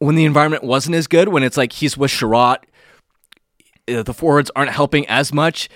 when 0.00 0.16
the 0.16 0.24
environment 0.24 0.64
wasn't 0.64 0.96
as 0.96 1.06
good, 1.06 1.28
when 1.28 1.44
it's 1.44 1.56
like 1.56 1.72
he's 1.72 1.96
with 1.96 2.10
Chiarot, 2.10 2.64
uh, 3.88 4.02
the 4.02 4.12
forwards 4.12 4.50
aren't 4.56 4.72
helping 4.72 5.06
as 5.06 5.32
much 5.32 5.68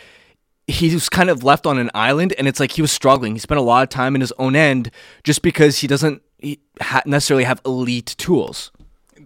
he 0.71 0.93
was 0.95 1.09
kind 1.09 1.31
of 1.31 1.43
left 1.43 1.67
on 1.67 1.79
an 1.79 1.91
island 1.95 2.35
and 2.39 2.49
it's 2.49 2.61
like 2.61 2.73
he 2.73 2.83
was 2.83 2.93
struggling. 2.93 3.35
He 3.35 3.39
spent 3.39 3.59
a 3.59 3.63
lot 3.63 3.83
of 3.83 3.89
time 3.89 4.15
in 4.15 4.21
his 4.21 4.33
own 4.39 4.57
end 4.57 4.91
just 5.25 5.43
because 5.43 5.79
he 5.79 5.87
doesn't 5.87 6.23
necessarily 7.05 7.45
have 7.45 7.61
elite 7.65 8.15
tools. 8.19 8.71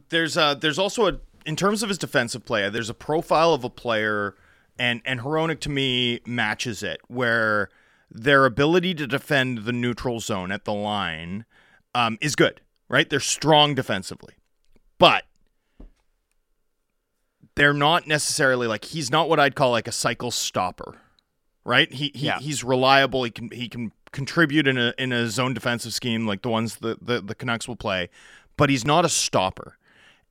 There's 0.09 0.37
uh 0.37 0.55
there's 0.55 0.79
also 0.79 1.07
a 1.09 1.19
in 1.47 1.57
terms 1.57 1.83
of 1.83 1.89
his 1.89 1.99
defensive 1.99 2.45
play, 2.45 2.69
there's 2.71 2.91
a 2.91 2.95
profile 2.95 3.53
of 3.53 3.65
a 3.65 3.71
player 3.71 4.35
and 4.79 5.03
and 5.05 5.21
Hronek 5.21 5.61
to 5.61 5.71
me 5.71 6.21
matches 6.27 6.83
it 6.83 7.01
where 7.09 7.69
their 8.11 8.45
ability 8.45 8.95
to 8.95 9.07
defend 9.07 9.59
the 9.59 9.73
neutral 9.73 10.21
zone 10.21 10.53
at 10.53 10.65
the 10.65 10.73
line 10.73 11.45
um, 11.95 12.19
is 12.21 12.37
good, 12.37 12.61
right? 12.89 13.09
They're 13.09 13.21
strong 13.21 13.75
defensively. 13.75 14.35
But 14.99 15.25
they're 17.57 17.73
not 17.73 18.07
necessarily 18.07 18.67
like 18.67 18.85
he's 18.85 19.11
not 19.11 19.29
what 19.29 19.41
I'd 19.41 19.55
call 19.55 19.71
like 19.71 19.89
a 19.89 19.93
cycle 19.93 20.31
stopper, 20.31 21.01
right? 21.65 21.93
He, 21.93 22.11
he 22.15 22.27
yeah. 22.27 22.39
he's 22.39 22.63
reliable. 22.63 23.25
He 23.25 23.31
can 23.31 23.51
he 23.51 23.69
can 23.69 23.93
contribute 24.13 24.67
in 24.67 24.79
a 24.79 24.95
in 24.99 25.13
a 25.13 25.29
zone 25.29 25.55
defensive 25.55 25.93
scheme 25.93 26.27
like 26.27 26.43
the 26.43 26.49
ones 26.49 26.77
that 26.77 27.05
the, 27.05 27.21
the 27.21 27.35
Canucks 27.35 27.67
will 27.67 27.77
play, 27.77 28.11
but 28.57 28.71
he's 28.71 28.85
not 28.85 29.05
a 29.05 29.09
stopper. 29.09 29.79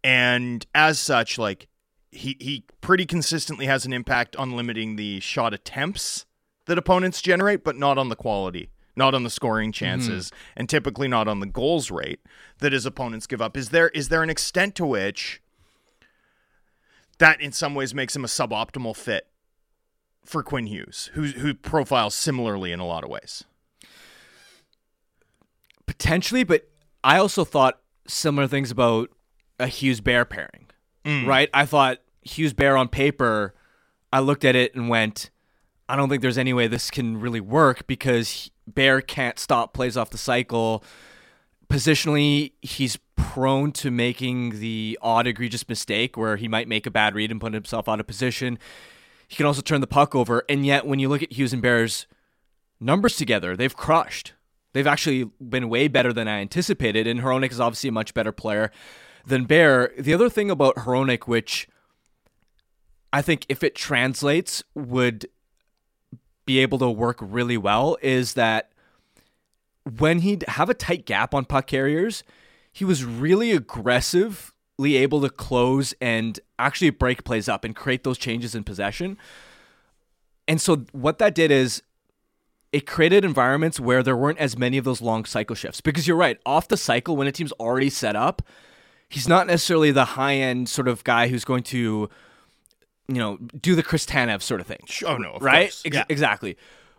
And 0.03 0.65
as 0.75 0.99
such, 0.99 1.37
like 1.37 1.67
he 2.11 2.37
he 2.39 2.63
pretty 2.81 3.05
consistently 3.05 3.65
has 3.65 3.85
an 3.85 3.93
impact 3.93 4.35
on 4.35 4.55
limiting 4.55 4.95
the 4.95 5.19
shot 5.19 5.53
attempts 5.53 6.25
that 6.65 6.77
opponents 6.77 7.21
generate, 7.21 7.63
but 7.63 7.75
not 7.75 7.97
on 7.97 8.09
the 8.09 8.15
quality, 8.15 8.69
not 8.95 9.13
on 9.13 9.23
the 9.23 9.29
scoring 9.29 9.71
mm-hmm. 9.71 9.85
chances, 9.85 10.27
mm-hmm. 10.27 10.59
and 10.59 10.69
typically 10.69 11.07
not 11.07 11.27
on 11.27 11.39
the 11.39 11.45
goals 11.45 11.91
rate 11.91 12.19
that 12.59 12.73
his 12.73 12.85
opponents 12.85 13.27
give 13.27 13.41
up. 13.41 13.57
Is 13.57 13.69
there 13.69 13.89
is 13.89 14.09
there 14.09 14.23
an 14.23 14.29
extent 14.29 14.75
to 14.75 14.85
which 14.85 15.41
that 17.17 17.41
in 17.41 17.51
some 17.51 17.75
ways 17.75 17.93
makes 17.93 18.15
him 18.15 18.23
a 18.23 18.27
suboptimal 18.27 18.95
fit 18.95 19.27
for 20.25 20.43
Quinn 20.43 20.67
Hughes, 20.67 21.09
who 21.13 21.23
who 21.25 21.53
profiles 21.53 22.15
similarly 22.15 22.71
in 22.71 22.79
a 22.79 22.85
lot 22.85 23.03
of 23.03 23.09
ways. 23.09 23.43
Potentially, 25.85 26.43
but 26.43 26.69
I 27.03 27.17
also 27.17 27.43
thought 27.43 27.79
similar 28.07 28.47
things 28.47 28.71
about 28.71 29.09
a 29.59 29.67
Hughes 29.67 30.01
Bear 30.01 30.25
pairing. 30.25 30.67
Mm. 31.05 31.27
Right? 31.27 31.49
I 31.53 31.65
thought 31.65 31.99
Hughes 32.21 32.53
Bear 32.53 32.77
on 32.77 32.87
paper, 32.87 33.53
I 34.11 34.19
looked 34.19 34.45
at 34.45 34.55
it 34.55 34.73
and 34.75 34.89
went, 34.89 35.29
I 35.89 35.95
don't 35.95 36.09
think 36.09 36.21
there's 36.21 36.37
any 36.37 36.53
way 36.53 36.67
this 36.67 36.89
can 36.89 37.19
really 37.19 37.41
work 37.41 37.85
because 37.87 38.49
Bear 38.65 39.01
can't 39.01 39.37
stop 39.37 39.73
plays 39.73 39.97
off 39.97 40.09
the 40.09 40.17
cycle. 40.17 40.83
Positionally, 41.69 42.53
he's 42.61 42.97
prone 43.15 43.71
to 43.73 43.91
making 43.91 44.59
the 44.59 44.97
odd 45.01 45.27
egregious 45.27 45.67
mistake 45.67 46.15
where 46.15 46.37
he 46.37 46.47
might 46.47 46.67
make 46.67 46.85
a 46.85 46.91
bad 46.91 47.15
read 47.15 47.31
and 47.31 47.41
put 47.41 47.53
himself 47.53 47.89
out 47.89 47.99
of 47.99 48.07
position. 48.07 48.57
He 49.27 49.35
can 49.35 49.45
also 49.45 49.61
turn 49.61 49.81
the 49.81 49.87
puck 49.87 50.15
over. 50.15 50.43
And 50.49 50.65
yet, 50.65 50.85
when 50.85 50.99
you 50.99 51.09
look 51.09 51.23
at 51.23 51.33
Hughes 51.33 51.53
and 51.53 51.61
Bear's 51.61 52.05
numbers 52.79 53.15
together, 53.15 53.55
they've 53.55 53.75
crushed. 53.75 54.33
They've 54.73 54.87
actually 54.87 55.25
been 55.41 55.69
way 55.69 55.87
better 55.87 56.11
than 56.13 56.27
I 56.27 56.39
anticipated. 56.39 57.07
And 57.07 57.21
Hronek 57.21 57.51
is 57.51 57.59
obviously 57.59 57.89
a 57.89 57.93
much 57.93 58.13
better 58.13 58.31
player 58.31 58.71
than 59.25 59.45
Bear. 59.45 59.91
The 59.97 60.13
other 60.13 60.29
thing 60.29 60.49
about 60.49 60.75
Hronek, 60.77 61.27
which 61.27 61.67
I 63.11 63.21
think 63.21 63.45
if 63.49 63.63
it 63.63 63.75
translates 63.75 64.63
would 64.73 65.27
be 66.45 66.59
able 66.59 66.79
to 66.79 66.89
work 66.89 67.17
really 67.21 67.57
well, 67.57 67.97
is 68.01 68.33
that 68.33 68.71
when 69.99 70.19
he'd 70.19 70.43
have 70.47 70.69
a 70.69 70.73
tight 70.73 71.05
gap 71.05 71.33
on 71.33 71.45
puck 71.45 71.67
carriers, 71.67 72.23
he 72.71 72.85
was 72.85 73.03
really 73.03 73.51
aggressive 73.51 74.52
able 74.79 75.21
to 75.21 75.29
close 75.29 75.93
and 76.01 76.39
actually 76.59 76.89
break 76.89 77.23
plays 77.23 77.47
up 77.47 77.63
and 77.63 77.75
create 77.75 78.03
those 78.03 78.17
changes 78.17 78.55
in 78.55 78.63
possession. 78.63 79.17
And 80.47 80.59
so 80.59 80.85
what 80.91 81.19
that 81.19 81.35
did 81.35 81.51
is 81.51 81.83
it 82.71 82.87
created 82.87 83.23
environments 83.23 83.79
where 83.79 84.01
there 84.01 84.17
weren't 84.17 84.39
as 84.39 84.57
many 84.57 84.77
of 84.77 84.83
those 84.83 84.99
long 85.01 85.25
cycle 85.25 85.55
shifts. 85.55 85.79
Because 85.79 86.07
you're 86.07 86.17
right, 86.17 86.39
off 86.45 86.67
the 86.67 86.77
cycle 86.77 87.15
when 87.15 87.27
a 87.27 87.31
team's 87.31 87.51
already 87.53 87.89
set 87.89 88.15
up, 88.15 88.41
he's 89.07 89.27
not 89.27 89.47
necessarily 89.47 89.91
the 89.91 90.05
high 90.05 90.35
end 90.35 90.67
sort 90.67 90.87
of 90.87 91.03
guy 91.03 91.27
who's 91.27 91.45
going 91.45 91.63
to, 91.63 92.09
you 93.07 93.15
know, 93.15 93.37
do 93.61 93.75
the 93.75 93.83
Chris 93.83 94.05
Tanev 94.05 94.41
sort 94.41 94.59
of 94.59 94.67
thing. 94.67 94.81
Oh 95.05 95.17
no, 95.17 95.37
right? 95.39 95.67
Ex- 95.67 95.83
yeah. 95.85 96.03
Exactly. 96.09 96.57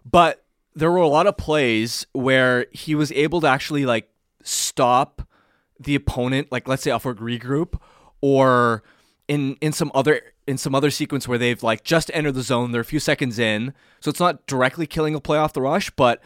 But 0.08 0.44
there 0.74 0.90
were 0.90 0.98
a 0.98 1.08
lot 1.08 1.26
of 1.26 1.36
plays 1.36 2.06
where 2.12 2.66
he 2.72 2.94
was 2.94 3.10
able 3.12 3.40
to 3.40 3.46
actually 3.48 3.84
like 3.84 4.08
stop 4.42 5.26
the 5.78 5.94
opponent, 5.94 6.50
like 6.50 6.68
let's 6.68 6.82
say 6.82 6.90
off 6.90 7.06
a 7.06 7.14
regroup, 7.14 7.78
or 8.20 8.82
in 9.28 9.56
in 9.60 9.72
some 9.72 9.90
other 9.94 10.20
in 10.46 10.58
some 10.58 10.74
other 10.74 10.90
sequence 10.90 11.26
where 11.26 11.38
they've 11.38 11.62
like 11.62 11.84
just 11.84 12.10
entered 12.14 12.32
the 12.32 12.42
zone, 12.42 12.72
they're 12.72 12.80
a 12.80 12.84
few 12.84 13.00
seconds 13.00 13.38
in, 13.38 13.72
so 14.00 14.10
it's 14.10 14.20
not 14.20 14.46
directly 14.46 14.86
killing 14.86 15.14
a 15.14 15.20
play 15.20 15.38
off 15.38 15.52
the 15.52 15.62
rush, 15.62 15.90
but 15.90 16.22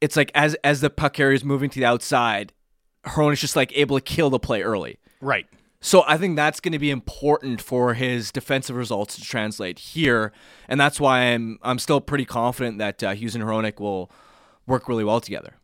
it's 0.00 0.16
like 0.16 0.30
as 0.34 0.54
as 0.64 0.80
the 0.80 0.90
puck 0.90 1.14
carrier 1.14 1.34
is 1.34 1.44
moving 1.44 1.70
to 1.70 1.80
the 1.80 1.86
outside, 1.86 2.52
Heron 3.04 3.32
is 3.32 3.40
just 3.40 3.56
like 3.56 3.76
able 3.76 3.98
to 3.98 4.02
kill 4.02 4.30
the 4.30 4.38
play 4.38 4.62
early. 4.62 4.98
Right. 5.20 5.46
So 5.80 6.02
I 6.06 6.16
think 6.16 6.36
that's 6.36 6.60
going 6.60 6.72
to 6.72 6.78
be 6.78 6.90
important 6.90 7.60
for 7.60 7.92
his 7.92 8.32
defensive 8.32 8.74
results 8.74 9.16
to 9.16 9.22
translate 9.22 9.78
here, 9.78 10.32
and 10.68 10.80
that's 10.80 10.98
why 11.00 11.20
I'm 11.20 11.58
I'm 11.62 11.78
still 11.78 12.00
pretty 12.00 12.24
confident 12.24 12.78
that 12.78 13.02
uh, 13.02 13.14
Hughes 13.14 13.34
and 13.34 13.44
Hronek 13.44 13.80
will 13.80 14.10
work 14.66 14.88
really 14.88 15.04
well 15.04 15.20
together. 15.20 15.54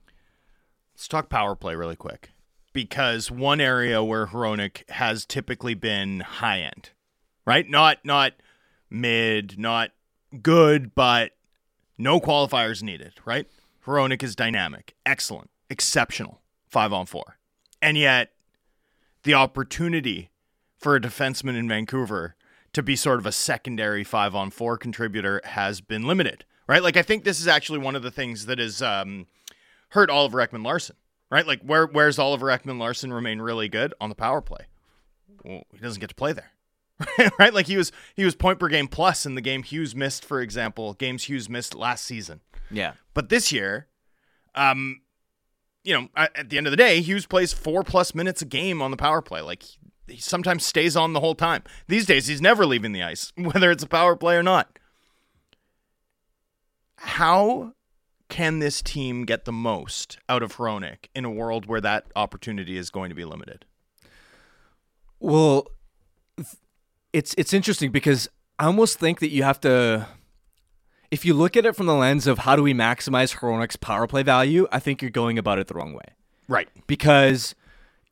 Let's 0.94 1.09
talk 1.09 1.30
power 1.30 1.54
play 1.54 1.75
really 1.75 1.97
quick 1.97 2.30
because 2.72 3.30
one 3.30 3.60
area 3.60 4.02
where 4.02 4.26
Hronek 4.26 4.88
has 4.90 5.24
typically 5.24 5.74
been 5.74 6.20
high 6.20 6.60
end, 6.60 6.90
right? 7.46 7.68
Not 7.68 7.98
not 8.04 8.32
mid, 8.88 9.58
not 9.58 9.90
good, 10.42 10.94
but 10.94 11.32
no 11.98 12.20
qualifiers 12.20 12.82
needed, 12.82 13.14
right? 13.24 13.46
Hronek 13.86 14.22
is 14.22 14.36
dynamic, 14.36 14.94
excellent, 15.04 15.50
exceptional, 15.68 16.40
five 16.68 16.92
on 16.92 17.06
four. 17.06 17.38
And 17.82 17.96
yet 17.96 18.32
the 19.22 19.34
opportunity 19.34 20.30
for 20.76 20.96
a 20.96 21.00
defenseman 21.00 21.56
in 21.56 21.68
Vancouver 21.68 22.36
to 22.72 22.82
be 22.82 22.96
sort 22.96 23.18
of 23.18 23.26
a 23.26 23.32
secondary 23.32 24.04
five 24.04 24.34
on 24.34 24.50
four 24.50 24.78
contributor 24.78 25.40
has 25.44 25.80
been 25.80 26.06
limited, 26.06 26.44
right? 26.66 26.82
Like 26.82 26.96
I 26.96 27.02
think 27.02 27.24
this 27.24 27.40
is 27.40 27.48
actually 27.48 27.80
one 27.80 27.96
of 27.96 28.02
the 28.02 28.10
things 28.10 28.46
that 28.46 28.58
has 28.58 28.80
um, 28.80 29.26
hurt 29.90 30.08
Oliver 30.08 30.38
Ekman 30.38 30.64
Larsson 30.64 30.96
right? 31.30 31.46
Like 31.46 31.62
where 31.62 31.87
where's 31.87 32.18
Oliver 32.18 32.46
Ekman 32.46 32.78
Larsson 32.78 33.12
remain 33.12 33.40
really 33.40 33.68
good 33.68 33.94
on 34.00 34.08
the 34.08 34.14
power 34.14 34.40
play, 34.40 34.66
well, 35.44 35.62
he 35.72 35.78
doesn't 35.78 36.00
get 36.00 36.08
to 36.08 36.14
play 36.14 36.32
there. 36.32 36.50
right? 37.38 37.54
Like 37.54 37.66
he 37.66 37.76
was 37.76 37.92
he 38.14 38.25
was 38.25 38.34
point 38.34 38.58
per 38.58 38.68
game 38.68 38.88
plus 38.88 39.25
in 39.25 39.34
the 39.34 39.40
game 39.40 39.62
Hughes 39.62 39.94
missed, 39.94 40.25
for 40.25 40.40
example, 40.40 40.94
games 40.94 41.25
Hughes 41.25 41.49
missed 41.49 41.75
last 41.75 42.04
season. 42.04 42.40
Yeah. 42.70 42.92
But 43.14 43.28
this 43.28 43.52
year, 43.52 43.88
um, 44.54 45.00
you 45.82 45.94
know, 45.94 46.08
at, 46.16 46.50
the 46.50 46.58
end 46.58 46.66
of 46.66 46.70
the 46.70 46.76
day, 46.76 47.00
Hughes 47.00 47.26
plays 47.26 47.52
four 47.52 47.82
plus 47.82 48.14
minutes 48.14 48.42
a 48.42 48.44
game 48.44 48.82
on 48.82 48.90
the 48.90 48.96
power 48.96 49.22
play. 49.22 49.40
Like 49.40 49.62
he, 49.62 49.78
he 50.08 50.16
sometimes 50.18 50.66
stays 50.66 50.96
on 50.96 51.12
the 51.12 51.20
whole 51.20 51.34
time. 51.34 51.62
These 51.88 52.06
days, 52.06 52.26
he's 52.26 52.42
never 52.42 52.66
leaving 52.66 52.92
the 52.92 53.02
ice, 53.02 53.32
whether 53.37 53.70
it's 53.70 53.84
a 53.84 53.88
power 53.88 54.16
play 54.16 54.37
or 54.37 54.42
not. 54.42 54.78
How 56.96 57.72
can 58.30 58.60
this 58.60 58.80
team 58.80 59.26
get 59.26 59.44
the 59.44 59.52
most 59.52 60.18
out 60.28 60.42
of 60.42 60.56
Hronek 60.56 61.08
in 61.14 61.26
a 61.26 61.30
world 61.30 61.66
where 61.66 61.80
that 61.82 62.06
opportunity 62.16 62.78
is 62.78 62.88
going 62.88 63.10
to 63.10 63.14
be 63.14 63.26
limited? 63.26 63.66
Well, 65.18 65.66
it's 67.12 67.34
it's 67.37 67.52
interesting 67.52 67.90
because 67.90 68.28
I 68.58 68.64
almost 68.64 68.99
think 68.99 69.20
that 69.20 69.30
you 69.30 69.42
have 69.42 69.60
to 69.60 70.06
if 71.10 71.25
you 71.25 71.34
look 71.34 71.56
at 71.56 71.66
it 71.66 71.75
from 71.75 71.87
the 71.87 71.94
lens 71.94 72.26
of 72.26 72.38
how 72.38 72.56
do 72.56 72.62
we 72.62 72.72
maximize 72.72 73.38
Hronek's 73.38 73.76
power 73.76 74.06
play 74.06 74.22
value, 74.22 74.66
I 74.70 74.78
think 74.78 75.02
you're 75.02 75.10
going 75.10 75.38
about 75.38 75.58
it 75.58 75.66
the 75.66 75.75
wrong 75.75 75.92
way. 75.92 76.14
Right. 76.49 76.68
Because 76.87 77.54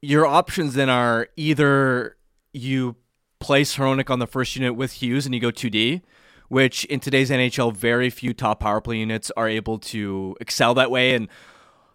your 0.02 0.26
options 0.26 0.74
then 0.74 0.90
are 0.90 1.28
either 1.36 2.16
you 2.52 2.96
place 3.38 3.76
Hronek 3.76 4.10
on 4.10 4.18
the 4.18 4.26
first 4.26 4.56
unit 4.56 4.74
with 4.74 4.94
Hughes 4.94 5.26
and 5.26 5.34
you 5.34 5.40
go 5.40 5.50
2D, 5.50 6.02
which 6.48 6.84
in 6.86 7.00
today's 7.00 7.30
NHL, 7.30 7.74
very 7.74 8.10
few 8.10 8.32
top 8.32 8.60
power 8.60 8.80
play 8.80 8.98
units 8.98 9.30
are 9.36 9.48
able 9.48 9.78
to 9.78 10.36
excel 10.40 10.74
that 10.74 10.90
way. 10.90 11.14
And 11.14 11.28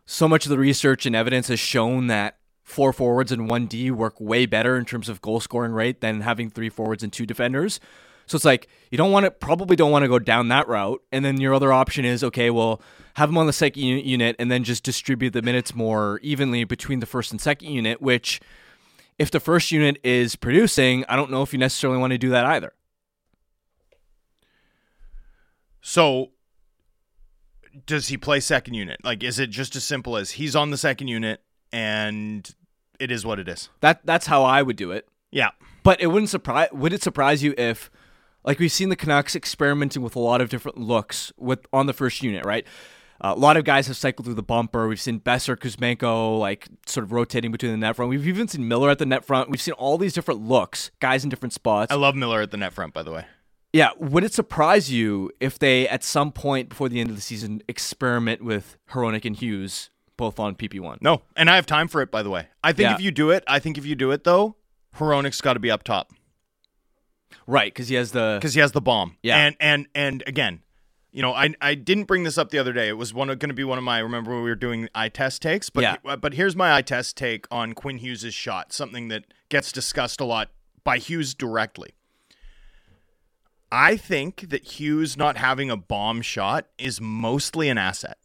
so 0.05 0.27
much 0.27 0.45
of 0.45 0.49
the 0.49 0.57
research 0.57 1.05
and 1.05 1.15
evidence 1.15 1.47
has 1.47 1.59
shown 1.59 2.07
that 2.07 2.37
four 2.63 2.93
forwards 2.93 3.31
and 3.31 3.49
one 3.49 3.67
D 3.67 3.91
work 3.91 4.19
way 4.19 4.45
better 4.45 4.77
in 4.77 4.85
terms 4.85 5.09
of 5.09 5.21
goal 5.21 5.39
scoring 5.39 5.73
rate 5.73 6.01
than 6.01 6.21
having 6.21 6.49
three 6.49 6.69
forwards 6.69 7.03
and 7.03 7.11
two 7.11 7.25
defenders. 7.25 7.79
So 8.25 8.35
it's 8.37 8.45
like 8.45 8.67
you 8.89 8.97
don't 8.97 9.11
want 9.11 9.25
to 9.25 9.31
probably 9.31 9.75
don't 9.75 9.91
want 9.91 10.03
to 10.03 10.09
go 10.09 10.19
down 10.19 10.47
that 10.47 10.67
route. 10.67 11.01
And 11.11 11.25
then 11.25 11.41
your 11.41 11.53
other 11.53 11.73
option 11.73 12.05
is 12.05 12.23
okay, 12.23 12.49
well, 12.49 12.81
have 13.15 13.29
them 13.29 13.37
on 13.37 13.47
the 13.47 13.53
second 13.53 13.83
unit 13.83 14.35
and 14.39 14.49
then 14.49 14.63
just 14.63 14.83
distribute 14.83 15.31
the 15.31 15.41
minutes 15.41 15.75
more 15.75 16.19
evenly 16.23 16.63
between 16.63 16.99
the 16.99 17.05
first 17.05 17.31
and 17.31 17.41
second 17.41 17.69
unit, 17.69 18.01
which 18.01 18.39
if 19.19 19.29
the 19.29 19.39
first 19.39 19.71
unit 19.71 19.99
is 20.03 20.35
producing, 20.35 21.05
I 21.07 21.15
don't 21.15 21.29
know 21.29 21.43
if 21.43 21.53
you 21.53 21.59
necessarily 21.59 21.99
want 21.99 22.11
to 22.11 22.17
do 22.17 22.29
that 22.29 22.45
either. 22.45 22.73
So 25.83 26.31
does 27.85 28.07
he 28.07 28.17
play 28.17 28.39
second 28.39 28.73
unit? 28.73 28.99
Like 29.03 29.23
is 29.23 29.37
it 29.37 29.51
just 29.51 29.75
as 29.75 29.83
simple 29.83 30.17
as 30.17 30.31
he's 30.31 30.55
on 30.55 30.71
the 30.71 30.77
second 30.77 31.09
unit 31.09 31.43
and 31.71 32.49
it 32.99 33.11
is 33.11 33.25
what 33.25 33.37
it 33.37 33.47
is? 33.47 33.69
That 33.81 34.03
that's 34.05 34.25
how 34.25 34.43
I 34.43 34.63
would 34.63 34.77
do 34.77 34.91
it. 34.91 35.07
Yeah. 35.29 35.49
But 35.83 36.01
it 36.01 36.07
wouldn't 36.07 36.29
surprise 36.29 36.69
would 36.71 36.93
it 36.93 37.03
surprise 37.03 37.43
you 37.43 37.53
if 37.57 37.91
like 38.45 38.59
we've 38.59 38.71
seen 38.71 38.89
the 38.89 38.95
Canucks 38.95 39.35
experimenting 39.35 40.01
with 40.01 40.15
a 40.15 40.19
lot 40.19 40.41
of 40.41 40.49
different 40.49 40.77
looks 40.77 41.33
with 41.37 41.65
on 41.73 41.85
the 41.85 41.93
first 41.93 42.23
unit, 42.23 42.45
right? 42.45 42.65
Uh, 43.21 43.33
a 43.35 43.39
lot 43.39 43.57
of 43.57 43.63
guys 43.63 43.87
have 43.87 43.95
cycled 43.97 44.25
through 44.25 44.33
the 44.33 44.43
bumper. 44.43 44.87
We've 44.87 44.99
seen 44.99 45.19
Boeser, 45.19 45.55
Kuzmenko, 45.55 46.39
like 46.39 46.67
sort 46.85 47.05
of 47.05 47.11
rotating 47.11 47.51
between 47.51 47.71
the 47.71 47.77
net 47.77 47.95
front. 47.95 48.09
We've 48.09 48.27
even 48.27 48.47
seen 48.47 48.67
Miller 48.67 48.89
at 48.89 48.99
the 48.99 49.05
net 49.05 49.23
front. 49.23 49.49
We've 49.49 49.61
seen 49.61 49.73
all 49.75 49.97
these 49.97 50.13
different 50.13 50.41
looks, 50.41 50.91
guys 50.99 51.23
in 51.23 51.29
different 51.29 51.53
spots. 51.53 51.91
I 51.91 51.95
love 51.95 52.15
Miller 52.15 52.41
at 52.41 52.51
the 52.51 52.57
net 52.57 52.73
front, 52.73 52.93
by 52.93 53.03
the 53.03 53.11
way. 53.11 53.25
Yeah, 53.73 53.89
would 53.99 54.23
it 54.23 54.33
surprise 54.33 54.91
you 54.91 55.31
if 55.39 55.57
they, 55.57 55.87
at 55.89 56.03
some 56.03 56.31
point 56.31 56.69
before 56.69 56.89
the 56.89 56.99
end 57.01 57.09
of 57.09 57.15
the 57.15 57.21
season, 57.23 57.63
experiment 57.67 58.43
with 58.43 58.77
Hronek 58.91 59.25
and 59.25 59.35
Hughes 59.35 59.89
both 60.15 60.39
on 60.39 60.55
PP1? 60.55 60.99
No, 61.01 61.23
and 61.35 61.49
I 61.49 61.55
have 61.55 61.65
time 61.65 61.87
for 61.87 62.01
it, 62.03 62.11
by 62.11 62.21
the 62.21 62.29
way. 62.29 62.49
I 62.63 62.71
think 62.71 62.89
Yeah. 62.89 62.93
if 62.95 63.01
you 63.01 63.09
do 63.11 63.31
it, 63.31 63.43
I 63.47 63.57
think 63.59 63.77
if 63.79 63.85
you 63.85 63.95
do 63.95 64.11
it 64.11 64.23
though, 64.23 64.55
Hronek's 64.97 65.41
got 65.41 65.53
to 65.53 65.59
be 65.59 65.71
up 65.71 65.83
top 65.83 66.11
Right, 67.47 67.73
because 67.73 67.87
he 67.87 67.95
has 67.95 68.11
the 68.11 68.37
because 68.39 68.53
he 68.53 68.59
has 68.59 68.71
the 68.73 68.81
bomb. 68.81 69.17
Yeah. 69.23 69.37
and 69.37 69.55
and 69.59 69.87
and 69.95 70.23
again, 70.27 70.61
you 71.11 71.23
know, 71.23 71.33
I 71.33 71.49
I 71.59 71.73
didn't 71.73 72.03
bring 72.05 72.23
this 72.23 72.37
up 72.37 72.51
the 72.51 72.59
other 72.59 72.73
day. 72.73 72.87
It 72.89 72.93
was 72.97 73.11
one 73.11 73.27
going 73.27 73.39
to 73.39 73.53
be 73.55 73.63
one 73.63 73.79
of 73.79 73.83
my. 73.83 73.97
Remember 73.99 74.31
when 74.35 74.43
we 74.43 74.49
were 74.51 74.55
doing 74.55 74.87
eye 74.93 75.09
test 75.09 75.41
takes? 75.41 75.71
But 75.71 75.81
Yeah. 75.81 76.15
but 76.15 76.35
here's 76.35 76.55
my 76.55 76.73
eye 76.75 76.83
test 76.83 77.17
take 77.17 77.47
on 77.51 77.73
Quinn 77.73 77.97
Hughes' 77.97 78.33
shot. 78.35 78.71
Something 78.71 79.07
that 79.07 79.25
gets 79.49 79.71
discussed 79.71 80.21
a 80.21 80.25
lot 80.25 80.51
by 80.83 80.99
Hughes 80.99 81.33
directly. 81.33 81.95
I 83.73 83.97
think 83.97 84.49
that 84.49 84.79
Hughes 84.79 85.17
not 85.17 85.35
having 85.35 85.71
a 85.71 85.75
bomb 85.75 86.21
shot 86.21 86.67
is 86.77 87.01
mostly 87.01 87.69
an 87.69 87.79
asset. 87.79 88.19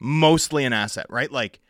Mostly 0.00 0.64
an 0.64 0.72
asset, 0.72 1.06
right? 1.08 1.30
Like, 1.30 1.60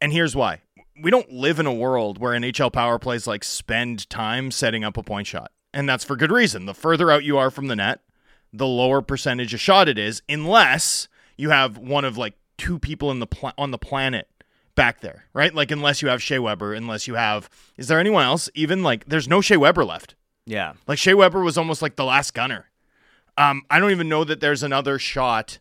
and 0.00 0.14
here's 0.14 0.34
why. 0.34 0.62
We 1.02 1.10
don't 1.10 1.30
live 1.30 1.60
in 1.60 1.66
a 1.66 1.74
world 1.74 2.16
where 2.16 2.32
NHL 2.32 2.72
power 2.72 2.98
plays 2.98 3.26
like 3.26 3.44
spend 3.44 4.08
time 4.08 4.50
setting 4.50 4.82
up 4.82 4.96
a 4.96 5.02
point 5.02 5.26
shot. 5.26 5.52
And 5.74 5.86
that's 5.86 6.04
for 6.04 6.16
good 6.16 6.32
reason. 6.32 6.64
The 6.64 6.72
further 6.72 7.10
out 7.10 7.22
you 7.22 7.36
are 7.36 7.50
from 7.50 7.66
the 7.66 7.76
net, 7.76 8.00
the 8.50 8.66
lower 8.66 9.02
percentage 9.02 9.52
a 9.52 9.58
shot 9.58 9.86
it 9.86 9.98
is, 9.98 10.22
unless 10.26 11.08
you 11.36 11.50
have 11.50 11.76
one 11.76 12.06
of 12.06 12.16
like 12.16 12.38
two 12.56 12.78
people 12.78 13.10
in 13.10 13.18
the 13.18 13.26
pla- 13.26 13.52
on 13.58 13.72
the 13.72 13.78
planet 13.78 14.26
back 14.74 15.02
there, 15.02 15.26
right? 15.34 15.54
Like 15.54 15.70
unless 15.70 16.00
you 16.00 16.08
have 16.08 16.22
Shea 16.22 16.38
Weber, 16.38 16.72
unless 16.72 17.06
you 17.06 17.14
have 17.14 17.50
is 17.76 17.88
there 17.88 18.00
anyone 18.00 18.24
else? 18.24 18.48
Even 18.54 18.82
like 18.82 19.04
there's 19.04 19.28
no 19.28 19.42
Shea 19.42 19.58
Weber 19.58 19.84
left. 19.84 20.14
Yeah. 20.46 20.74
Like 20.86 20.98
Shea 20.98 21.14
Weber 21.14 21.42
was 21.42 21.58
almost 21.58 21.82
like 21.82 21.96
the 21.96 22.04
last 22.04 22.34
gunner. 22.34 22.66
Um, 23.36 23.62
I 23.70 23.78
don't 23.78 23.90
even 23.90 24.08
know 24.08 24.24
that 24.24 24.40
there's 24.40 24.62
another 24.62 24.98
shot, 24.98 25.58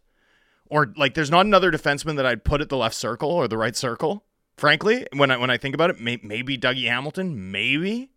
or 0.69 0.93
like 0.97 1.13
there's 1.13 1.31
not 1.31 1.45
another 1.45 1.71
defenseman 1.71 2.15
that 2.17 2.25
I'd 2.25 2.43
put 2.43 2.61
at 2.61 2.69
the 2.69 2.77
left 2.77 2.95
circle 2.95 3.29
or 3.29 3.47
the 3.47 3.57
right 3.57 3.75
circle. 3.75 4.23
Frankly, 4.57 5.07
when 5.13 5.31
I 5.31 5.37
when 5.37 5.49
I 5.49 5.57
think 5.57 5.73
about 5.73 5.89
it, 5.89 5.99
may, 5.99 6.19
maybe 6.21 6.57
Dougie 6.57 6.87
Hamilton, 6.87 7.51
maybe, 7.51 8.11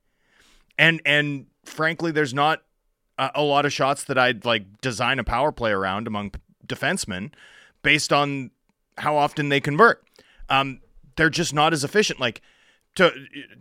and 0.79 1.01
and 1.07 1.47
frankly, 1.65 2.11
there's 2.11 2.35
not 2.35 2.63
a, 3.19 3.31
a 3.37 3.43
lot 3.43 3.65
of 3.65 3.73
shots 3.73 4.05
that 4.05 4.19
I'd 4.19 4.45
like 4.45 4.81
design 4.81 5.19
a 5.19 5.25
power 5.25 5.53
play 5.53 5.71
around 5.71 6.07
among 6.07 6.33
defensemen 6.67 7.31
based 7.83 8.13
on 8.13 8.51
how 8.99 9.17
often 9.17 9.49
they 9.49 9.61
convert. 9.61 10.05
Um, 10.49 10.81
they're 11.17 11.31
just 11.31 11.55
not 11.55 11.73
as 11.73 11.85
efficient. 11.85 12.21
Like 12.21 12.43
to 12.97 13.13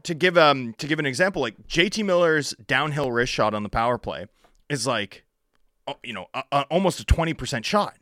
to 0.03 0.13
give 0.13 0.37
um 0.37 0.73
to 0.77 0.87
give 0.87 0.99
an 0.99 1.05
example, 1.05 1.41
like 1.41 1.55
JT 1.67 2.03
Miller's 2.05 2.53
downhill 2.67 3.11
wrist 3.11 3.31
shot 3.33 3.53
on 3.53 3.63
the 3.63 3.69
power 3.69 3.97
play 3.97 4.27
is 4.69 4.85
like, 4.87 5.23
oh, 5.87 5.95
you 6.03 6.13
know, 6.13 6.27
a, 6.33 6.43
a, 6.51 6.61
almost 6.69 6.99
a 6.99 7.05
twenty 7.05 7.33
percent 7.33 7.65
shot, 7.65 7.95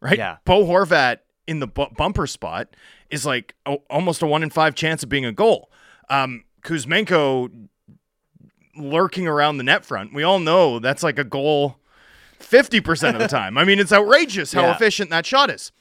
right? 0.00 0.16
Yeah. 0.18 0.38
Bo 0.44 0.64
Horvat 0.64 1.18
in 1.46 1.60
the 1.60 1.66
bu- 1.66 1.90
bumper 1.96 2.26
spot 2.26 2.68
is 3.10 3.24
like 3.26 3.54
a, 3.66 3.74
almost 3.90 4.22
a 4.22 4.26
one 4.26 4.42
in 4.42 4.50
five 4.50 4.74
chance 4.74 5.02
of 5.02 5.08
being 5.08 5.24
a 5.24 5.32
goal. 5.32 5.70
Um, 6.10 6.44
Kuzmenko 6.62 7.68
lurking 8.76 9.26
around 9.26 9.56
the 9.58 9.64
net 9.64 9.84
front. 9.84 10.14
We 10.14 10.22
all 10.22 10.38
know 10.38 10.78
that's 10.78 11.02
like 11.02 11.18
a 11.18 11.24
goal 11.24 11.78
50% 12.40 13.14
of 13.14 13.18
the 13.18 13.28
time. 13.28 13.58
I 13.58 13.64
mean, 13.64 13.78
it's 13.78 13.92
outrageous 13.92 14.52
how 14.52 14.62
Yeah. 14.66 14.74
efficient 14.74 15.10
that 15.10 15.26
shot 15.26 15.50
is. 15.50 15.72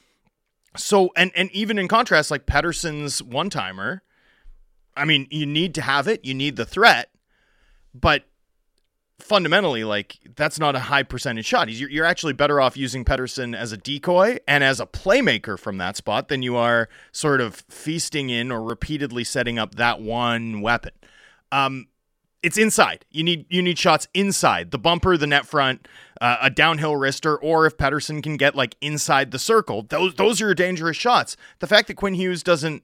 So, 0.75 1.11
and 1.15 1.31
and 1.35 1.49
even 1.51 1.79
in 1.79 1.87
contrast, 1.87 2.29
like 2.29 2.45
Pettersson's 2.45 3.21
one 3.23 3.49
timer, 3.49 4.03
I 4.97 5.05
mean, 5.05 5.27
you 5.29 5.45
need 5.45 5.75
to 5.75 5.81
have 5.81 6.07
it, 6.07 6.25
you 6.25 6.33
need 6.33 6.55
the 6.55 6.65
threat, 6.65 7.09
but 7.93 8.25
fundamentally, 9.19 9.83
like 9.83 10.17
that's 10.35 10.59
not 10.59 10.75
a 10.75 10.79
high 10.79 11.03
percentage 11.03 11.45
shot. 11.45 11.69
You're, 11.69 11.89
you're 11.89 12.05
actually 12.05 12.33
better 12.33 12.61
off 12.61 12.77
using 12.77 13.03
Pettersson 13.03 13.55
as 13.55 13.71
a 13.71 13.77
decoy 13.77 14.37
and 14.47 14.63
as 14.63 14.79
a 14.79 14.85
playmaker 14.85 15.57
from 15.57 15.77
that 15.77 15.97
spot 15.97 16.27
than 16.27 16.41
you 16.41 16.55
are 16.55 16.89
sort 17.11 17.41
of 17.41 17.63
feasting 17.69 18.29
in 18.29 18.51
or 18.51 18.61
repeatedly 18.61 19.23
setting 19.23 19.57
up 19.57 19.75
that 19.75 20.01
one 20.01 20.61
weapon. 20.61 20.91
Um, 21.51 21.87
it's 22.43 22.57
inside. 22.57 23.05
You 23.09 23.23
need 23.23 23.45
you 23.49 23.61
need 23.61 23.79
shots 23.79 24.07
inside 24.13 24.71
the 24.71 24.77
bumper, 24.77 25.17
the 25.17 25.27
net 25.27 25.45
front, 25.45 25.87
uh, 26.21 26.37
a 26.41 26.49
downhill 26.49 26.93
wrister, 26.93 27.37
or 27.41 27.65
if 27.65 27.77
Pettersson 27.77 28.21
can 28.21 28.37
get 28.37 28.55
like 28.55 28.75
inside 28.79 29.31
the 29.31 29.39
circle, 29.39 29.83
those 29.89 30.13
those 30.15 30.41
are 30.41 30.53
dangerous 30.53 30.97
shots. 30.97 31.35
The 31.59 31.67
fact 31.67 31.87
that 31.87 31.95
Quinn 31.95 32.13
Hughes 32.13 32.43
doesn't 32.43 32.83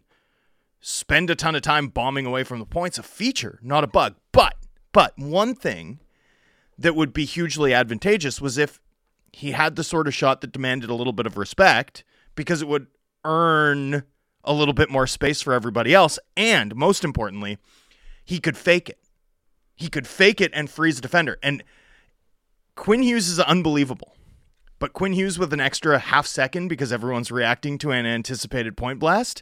spend 0.85 1.29
a 1.29 1.35
ton 1.35 1.55
of 1.55 1.61
time 1.61 1.87
bombing 1.87 2.25
away 2.25 2.43
from 2.43 2.59
the 2.59 2.65
point's 2.65 2.97
a 2.97 3.03
feature, 3.03 3.57
not 3.63 3.85
a 3.85 3.87
bug. 3.87 4.15
But 4.31 4.55
but 4.91 5.17
one 5.17 5.55
thing 5.55 5.99
that 6.77 6.95
would 6.95 7.13
be 7.13 7.25
hugely 7.25 7.73
advantageous 7.73 8.41
was 8.41 8.57
if 8.57 8.79
he 9.31 9.51
had 9.51 9.75
the 9.75 9.83
sort 9.83 10.07
of 10.07 10.13
shot 10.13 10.41
that 10.41 10.51
demanded 10.51 10.89
a 10.89 10.93
little 10.93 11.13
bit 11.13 11.25
of 11.25 11.37
respect 11.37 12.03
because 12.35 12.61
it 12.61 12.67
would 12.67 12.87
earn 13.23 14.03
a 14.43 14.53
little 14.53 14.73
bit 14.73 14.89
more 14.89 15.07
space 15.07 15.41
for 15.41 15.53
everybody 15.53 15.93
else, 15.93 16.19
and 16.35 16.75
most 16.75 17.03
importantly, 17.03 17.57
he 18.25 18.39
could 18.39 18.57
fake 18.57 18.89
it. 18.89 18.99
He 19.75 19.87
could 19.87 20.05
fake 20.05 20.41
it 20.41 20.51
and 20.53 20.69
freeze 20.69 20.99
a 20.99 21.01
defender. 21.01 21.39
And 21.41 21.63
Quinn 22.75 23.01
Hughes 23.01 23.29
is 23.29 23.39
unbelievable. 23.39 24.15
But 24.79 24.91
Quinn 24.93 25.13
Hughes 25.13 25.39
with 25.39 25.53
an 25.53 25.61
extra 25.61 25.97
half 25.97 26.27
second 26.27 26.67
because 26.67 26.91
everyone's 26.91 27.31
reacting 27.31 27.77
to 27.79 27.91
an 27.91 28.05
anticipated 28.05 28.75
point 28.75 28.99
blast, 28.99 29.41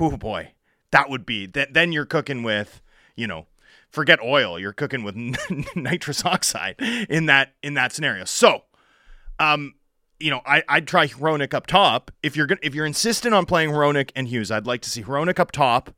oh 0.00 0.16
boy, 0.16 0.52
that 0.90 1.10
would 1.10 1.26
be 1.26 1.46
that. 1.46 1.74
Then 1.74 1.92
you're 1.92 2.06
cooking 2.06 2.42
with, 2.42 2.80
you 3.16 3.26
know, 3.26 3.46
forget 3.90 4.20
oil. 4.22 4.58
You're 4.58 4.72
cooking 4.72 5.02
with 5.02 5.16
nitrous 5.76 6.24
oxide 6.24 6.76
in 7.08 7.26
that 7.26 7.54
in 7.62 7.74
that 7.74 7.92
scenario. 7.92 8.24
So, 8.24 8.62
um, 9.38 9.74
you 10.18 10.30
know, 10.30 10.40
I 10.46 10.62
I'd 10.68 10.86
try 10.86 11.06
Hronek 11.06 11.54
up 11.54 11.66
top 11.66 12.10
if 12.22 12.36
you're 12.36 12.46
gonna 12.46 12.60
if 12.62 12.74
you're 12.74 12.86
insistent 12.86 13.34
on 13.34 13.46
playing 13.46 13.70
Hronek 13.70 14.10
and 14.16 14.28
Hughes. 14.28 14.50
I'd 14.50 14.66
like 14.66 14.82
to 14.82 14.90
see 14.90 15.02
Hronek 15.02 15.38
up 15.38 15.52
top, 15.52 15.94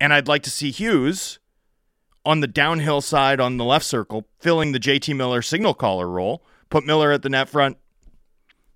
and 0.00 0.12
I'd 0.12 0.28
like 0.28 0.42
to 0.44 0.50
see 0.50 0.70
Hughes 0.70 1.38
on 2.24 2.40
the 2.40 2.48
downhill 2.48 3.00
side 3.00 3.38
on 3.40 3.56
the 3.56 3.64
left 3.64 3.84
circle, 3.84 4.26
filling 4.40 4.72
the 4.72 4.80
JT 4.80 5.14
Miller 5.16 5.42
signal 5.42 5.74
caller 5.74 6.08
role. 6.08 6.44
Put 6.68 6.84
Miller 6.84 7.12
at 7.12 7.22
the 7.22 7.28
net 7.28 7.48
front, 7.48 7.76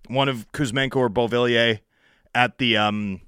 one 0.07 0.29
of 0.29 0.51
Kuzmenko 0.53 0.97
or 0.97 1.11
Beauvillier 1.11 1.81
at 2.35 2.59
the 2.59 2.77
um 2.77 3.21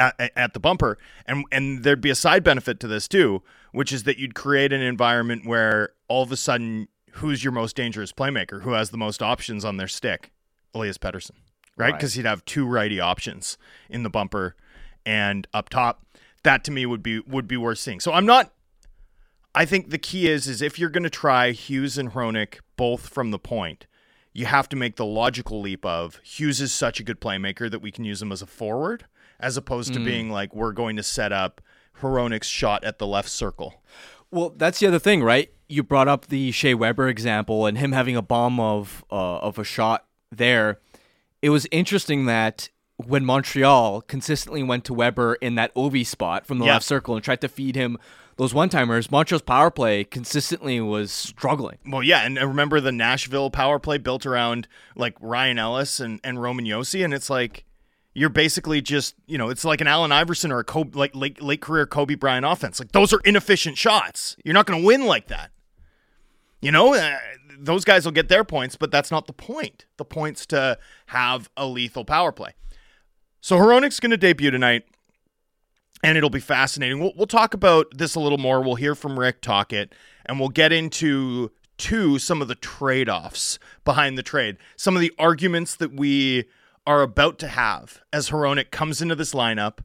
at, 0.00 0.32
at 0.34 0.52
the 0.54 0.60
bumper, 0.60 0.98
and 1.26 1.44
and 1.52 1.84
there'd 1.84 2.00
be 2.00 2.10
a 2.10 2.14
side 2.14 2.42
benefit 2.42 2.80
to 2.80 2.88
this 2.88 3.06
too, 3.06 3.42
which 3.72 3.92
is 3.92 4.02
that 4.04 4.18
you'd 4.18 4.34
create 4.34 4.72
an 4.72 4.80
environment 4.80 5.46
where 5.46 5.90
all 6.08 6.22
of 6.22 6.32
a 6.32 6.36
sudden, 6.36 6.88
who's 7.12 7.44
your 7.44 7.52
most 7.52 7.76
dangerous 7.76 8.12
playmaker? 8.12 8.62
Who 8.62 8.72
has 8.72 8.90
the 8.90 8.96
most 8.96 9.22
options 9.22 9.64
on 9.64 9.76
their 9.76 9.88
stick? 9.88 10.32
Elias 10.74 10.98
Pettersson, 10.98 11.32
right? 11.76 11.92
Because 11.94 12.16
Right. 12.16 12.22
he'd 12.24 12.28
have 12.28 12.44
two 12.44 12.66
righty 12.66 13.00
options 13.00 13.58
in 13.88 14.02
the 14.02 14.10
bumper 14.10 14.56
and 15.04 15.46
up 15.52 15.68
top. 15.68 16.04
That 16.42 16.64
to 16.64 16.70
me 16.70 16.86
would 16.86 17.02
be 17.02 17.20
would 17.20 17.46
be 17.48 17.56
worth 17.56 17.78
seeing. 17.78 18.00
So 18.00 18.12
I'm 18.12 18.26
not. 18.26 18.52
I 19.54 19.64
think 19.64 19.90
the 19.90 19.98
key 19.98 20.28
is 20.28 20.46
is 20.46 20.62
if 20.62 20.78
you're 20.78 20.90
going 20.90 21.02
to 21.02 21.10
try 21.10 21.50
Hughes 21.50 21.98
and 21.98 22.12
Hronek 22.12 22.60
both 22.76 23.08
from 23.08 23.32
the 23.32 23.38
point, 23.38 23.86
you 24.32 24.46
have 24.46 24.68
to 24.68 24.76
make 24.76 24.94
the 24.94 25.04
logical 25.04 25.60
leap 25.60 25.84
of 25.84 26.20
Hughes 26.22 26.60
is 26.60 26.72
such 26.72 27.00
a 27.00 27.02
good 27.02 27.20
playmaker 27.20 27.68
that 27.70 27.82
we 27.82 27.90
can 27.90 28.04
use 28.04 28.22
him 28.22 28.30
as 28.30 28.42
a 28.42 28.46
forward, 28.46 29.06
as 29.40 29.56
opposed 29.56 29.94
to 29.94 30.00
being 30.00 30.30
like 30.30 30.54
we're 30.54 30.72
going 30.72 30.96
to 30.96 31.02
set 31.02 31.32
up 31.32 31.60
Hronek's 32.00 32.46
shot 32.46 32.84
at 32.84 32.98
the 32.98 33.06
left 33.06 33.28
circle. 33.28 33.82
Well, 34.30 34.50
that's 34.56 34.78
the 34.78 34.86
other 34.86 34.98
thing, 34.98 35.22
right? 35.22 35.52
You 35.68 35.82
brought 35.82 36.08
up 36.08 36.26
the 36.26 36.52
Shea 36.52 36.74
Weber 36.74 37.08
example 37.08 37.66
and 37.66 37.78
him 37.78 37.92
having 37.92 38.16
a 38.16 38.22
bomb 38.22 38.60
of 38.60 39.04
uh, 39.10 39.38
of 39.38 39.58
a 39.58 39.64
shot 39.64 40.06
there. 40.30 40.78
It 41.42 41.50
was 41.50 41.66
interesting 41.70 42.26
that 42.26 42.68
when 42.96 43.24
Montreal 43.24 44.02
consistently 44.02 44.62
went 44.62 44.84
to 44.84 44.94
Weber 44.94 45.34
in 45.36 45.54
that 45.54 45.74
Ovi 45.74 46.06
spot 46.06 46.46
from 46.46 46.58
the 46.58 46.66
left 46.66 46.84
circle 46.84 47.14
and 47.14 47.24
tried 47.24 47.40
to 47.40 47.48
feed 47.48 47.74
him 47.74 47.98
those 48.40 48.54
one 48.54 48.70
timers, 48.70 49.10
Montreal's 49.10 49.42
power 49.42 49.70
play 49.70 50.02
consistently 50.02 50.80
was 50.80 51.12
struggling. 51.12 51.76
Well, 51.86 52.02
yeah, 52.02 52.24
and 52.24 52.38
I 52.38 52.42
remember 52.44 52.80
the 52.80 52.90
Nashville 52.90 53.50
power 53.50 53.78
play 53.78 53.98
built 53.98 54.24
around 54.24 54.66
like 54.96 55.14
Ryan 55.20 55.58
Ellis 55.58 56.00
and, 56.00 56.20
and 56.24 56.40
Roman 56.40 56.64
Josi, 56.64 57.04
and 57.04 57.12
it's 57.12 57.28
like 57.28 57.66
you're 58.14 58.28
basically 58.28 58.80
just 58.80 59.14
you 59.26 59.38
know 59.38 59.48
it's 59.48 59.64
like 59.64 59.80
an 59.80 59.86
Allen 59.86 60.12
Iverson 60.12 60.52
or 60.52 60.58
a 60.58 60.64
Kobe, 60.64 60.98
like 60.98 61.14
late 61.14 61.42
late 61.42 61.60
career 61.60 61.86
Kobe 61.86 62.14
Bryant 62.14 62.46
offense. 62.46 62.80
Like 62.80 62.92
those 62.92 63.12
are 63.12 63.20
inefficient 63.24 63.78
shots. 63.78 64.36
You're 64.44 64.54
not 64.54 64.66
going 64.66 64.80
to 64.80 64.86
win 64.86 65.06
like 65.06 65.28
that. 65.28 65.50
You 66.60 66.72
know, 66.72 66.94
uh, 66.94 67.16
those 67.58 67.84
guys 67.84 68.04
will 68.04 68.12
get 68.12 68.28
their 68.28 68.44
points, 68.44 68.76
but 68.76 68.90
that's 68.90 69.10
not 69.10 69.26
the 69.26 69.32
point. 69.32 69.86
The 69.96 70.04
point's 70.04 70.44
to 70.46 70.78
have 71.06 71.48
a 71.56 71.66
lethal 71.66 72.04
power 72.04 72.32
play. 72.32 72.54
So 73.40 73.56
Hronek's 73.56 74.00
going 74.00 74.10
to 74.10 74.18
debut 74.18 74.50
tonight, 74.50 74.84
and 76.04 76.18
it'll 76.18 76.28
be 76.28 76.40
fascinating. 76.40 77.00
We'll, 77.00 77.12
we'll 77.16 77.26
talk 77.26 77.54
about 77.54 77.86
this 77.96 78.14
a 78.14 78.20
little 78.20 78.36
more. 78.36 78.60
We'll 78.60 78.74
hear 78.74 78.94
from 78.94 79.18
Rick 79.18 79.40
Tocchet, 79.40 79.94
and 80.26 80.38
we'll 80.38 80.50
get 80.50 80.72
into 80.72 81.50
to 81.78 82.18
some 82.18 82.42
of 82.42 82.48
the 82.48 82.54
trade-offs 82.54 83.58
behind 83.86 84.18
the 84.18 84.22
trade, 84.22 84.58
some 84.76 84.94
of 84.94 85.00
the 85.00 85.12
arguments 85.18 85.76
that 85.76 85.94
we 85.94 86.44
are 86.86 87.02
about 87.02 87.38
to 87.40 87.48
have 87.48 88.00
as 88.12 88.30
Hronek 88.30 88.70
comes 88.70 89.02
into 89.02 89.14
this 89.14 89.34
lineup. 89.34 89.78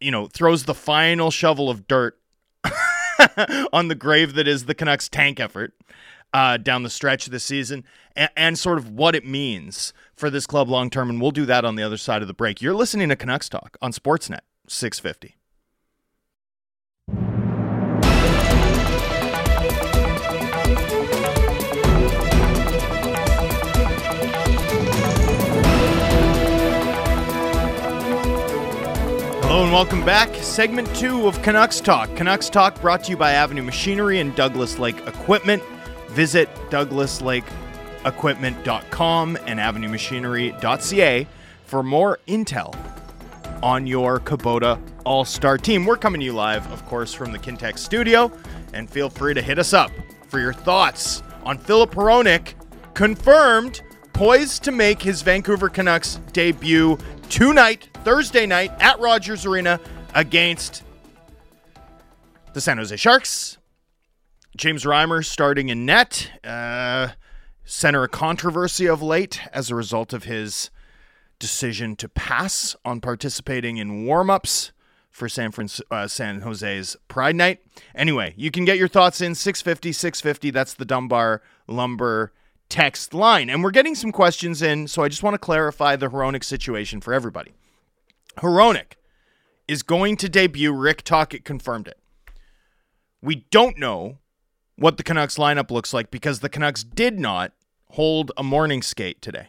You 0.00 0.10
know, 0.10 0.26
throws 0.26 0.64
the 0.64 0.74
final 0.74 1.30
shovel 1.30 1.68
of 1.68 1.86
dirt 1.86 2.18
on 3.72 3.88
the 3.88 3.94
grave 3.94 4.34
that 4.34 4.48
is 4.48 4.64
the 4.64 4.74
Canucks 4.74 5.08
tank 5.08 5.38
effort 5.38 5.74
uh, 6.32 6.56
down 6.56 6.82
the 6.82 6.90
stretch 6.90 7.26
of 7.26 7.32
this 7.32 7.44
season 7.44 7.84
and, 8.16 8.30
and 8.36 8.58
sort 8.58 8.78
of 8.78 8.90
what 8.90 9.14
it 9.14 9.26
means 9.26 9.92
for 10.14 10.30
this 10.30 10.46
club 10.46 10.68
long 10.68 10.90
term. 10.90 11.10
And 11.10 11.20
we'll 11.20 11.30
do 11.32 11.46
that 11.46 11.64
on 11.64 11.76
the 11.76 11.82
other 11.82 11.98
side 11.98 12.22
of 12.22 12.28
the 12.28 12.34
break. 12.34 12.62
You're 12.62 12.74
listening 12.74 13.08
to 13.10 13.16
Canucks 13.16 13.48
Talk 13.48 13.76
on 13.82 13.92
Sportsnet 13.92 14.40
650. 14.68 15.36
Hello 29.50 29.64
and 29.64 29.72
welcome 29.72 30.04
back. 30.04 30.32
Segment 30.36 30.86
two 30.94 31.26
of 31.26 31.42
Canucks 31.42 31.80
Talk. 31.80 32.14
Canucks 32.14 32.48
Talk 32.48 32.80
brought 32.80 33.02
to 33.02 33.10
you 33.10 33.16
by 33.16 33.32
Avenue 33.32 33.62
Machinery 33.62 34.20
and 34.20 34.32
Douglas 34.36 34.78
Lake 34.78 35.04
Equipment. 35.08 35.60
Visit 36.10 36.48
douglaslakeequipment.com 36.70 39.38
and 39.46 39.58
avenuemachinery.ca 39.58 41.26
for 41.64 41.82
more 41.82 42.20
intel 42.28 42.76
on 43.60 43.88
your 43.88 44.20
Kubota 44.20 44.80
All 45.04 45.24
Star 45.24 45.58
team. 45.58 45.84
We're 45.84 45.96
coming 45.96 46.20
to 46.20 46.26
you 46.26 46.32
live, 46.32 46.70
of 46.70 46.86
course, 46.86 47.12
from 47.12 47.32
the 47.32 47.38
Kintex 47.40 47.80
studio, 47.80 48.30
and 48.72 48.88
feel 48.88 49.10
free 49.10 49.34
to 49.34 49.42
hit 49.42 49.58
us 49.58 49.72
up 49.72 49.90
for 50.28 50.38
your 50.38 50.52
thoughts 50.52 51.24
on 51.42 51.58
Filip 51.58 51.90
Hronek, 51.90 52.54
confirmed, 52.94 53.82
poised 54.12 54.62
to 54.62 54.70
make 54.70 55.02
his 55.02 55.22
Vancouver 55.22 55.68
Canucks 55.68 56.20
debut 56.32 56.96
tonight, 57.30 57.88
Thursday 58.04 58.44
night, 58.44 58.72
at 58.80 59.00
Rogers 59.00 59.46
Arena 59.46 59.80
against 60.14 60.82
the 62.52 62.60
San 62.60 62.76
Jose 62.76 62.94
Sharks. 62.96 63.56
James 64.56 64.84
Reimer 64.84 65.24
starting 65.24 65.70
in 65.70 65.86
net. 65.86 66.30
Uh, 66.44 67.08
center 67.64 68.02
of 68.02 68.10
controversy 68.10 68.86
of 68.86 69.00
late 69.00 69.40
as 69.52 69.70
a 69.70 69.74
result 69.76 70.12
of 70.12 70.24
his 70.24 70.70
decision 71.38 71.94
to 71.94 72.08
pass 72.08 72.74
on 72.84 73.00
participating 73.00 73.76
in 73.76 74.04
warm-ups 74.04 74.72
for 75.08 75.28
San 75.28 75.52
Francisco, 75.52 75.86
uh, 75.94 76.08
San 76.08 76.40
Jose's 76.40 76.96
Pride 77.06 77.36
Night. 77.36 77.60
Anyway, 77.94 78.34
you 78.36 78.50
can 78.50 78.64
get 78.64 78.76
your 78.76 78.88
thoughts 78.88 79.20
in 79.20 79.34
650 79.34 79.92
650. 79.92 80.50
That's 80.50 80.74
the 80.74 80.84
Dunbar 80.84 81.42
Lumber 81.68 82.32
text 82.70 83.12
line. 83.12 83.50
And 83.50 83.62
we're 83.62 83.70
getting 83.70 83.94
some 83.94 84.12
questions 84.12 84.62
in, 84.62 84.88
so 84.88 85.02
I 85.02 85.08
just 85.08 85.22
want 85.22 85.34
to 85.34 85.38
clarify 85.38 85.96
the 85.96 86.08
Hronek 86.08 86.44
situation 86.44 87.00
for 87.02 87.12
everybody. 87.12 87.52
Hronek 88.38 88.92
is 89.68 89.82
going 89.82 90.16
to 90.16 90.28
debut. 90.28 90.72
Rick 90.72 91.02
Tocchet 91.02 91.44
confirmed 91.44 91.88
it. 91.88 91.98
We 93.20 93.46
don't 93.50 93.76
know 93.76 94.18
what 94.76 94.96
the 94.96 95.02
Canucks 95.02 95.36
lineup 95.36 95.70
looks 95.70 95.92
like 95.92 96.10
because 96.10 96.40
the 96.40 96.48
Canucks 96.48 96.82
did 96.82 97.18
not 97.18 97.52
hold 97.90 98.32
a 98.36 98.42
morning 98.42 98.80
skate 98.80 99.20
today. 99.20 99.48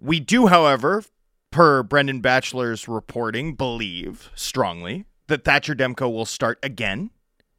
We 0.00 0.18
do, 0.18 0.48
however, 0.48 1.04
per 1.52 1.84
Brendan 1.84 2.20
Batchelor's 2.20 2.88
reporting, 2.88 3.54
believe 3.54 4.30
strongly 4.34 5.04
that 5.28 5.44
Thatcher 5.44 5.74
Demko 5.74 6.12
will 6.12 6.24
start 6.24 6.58
again, 6.62 7.10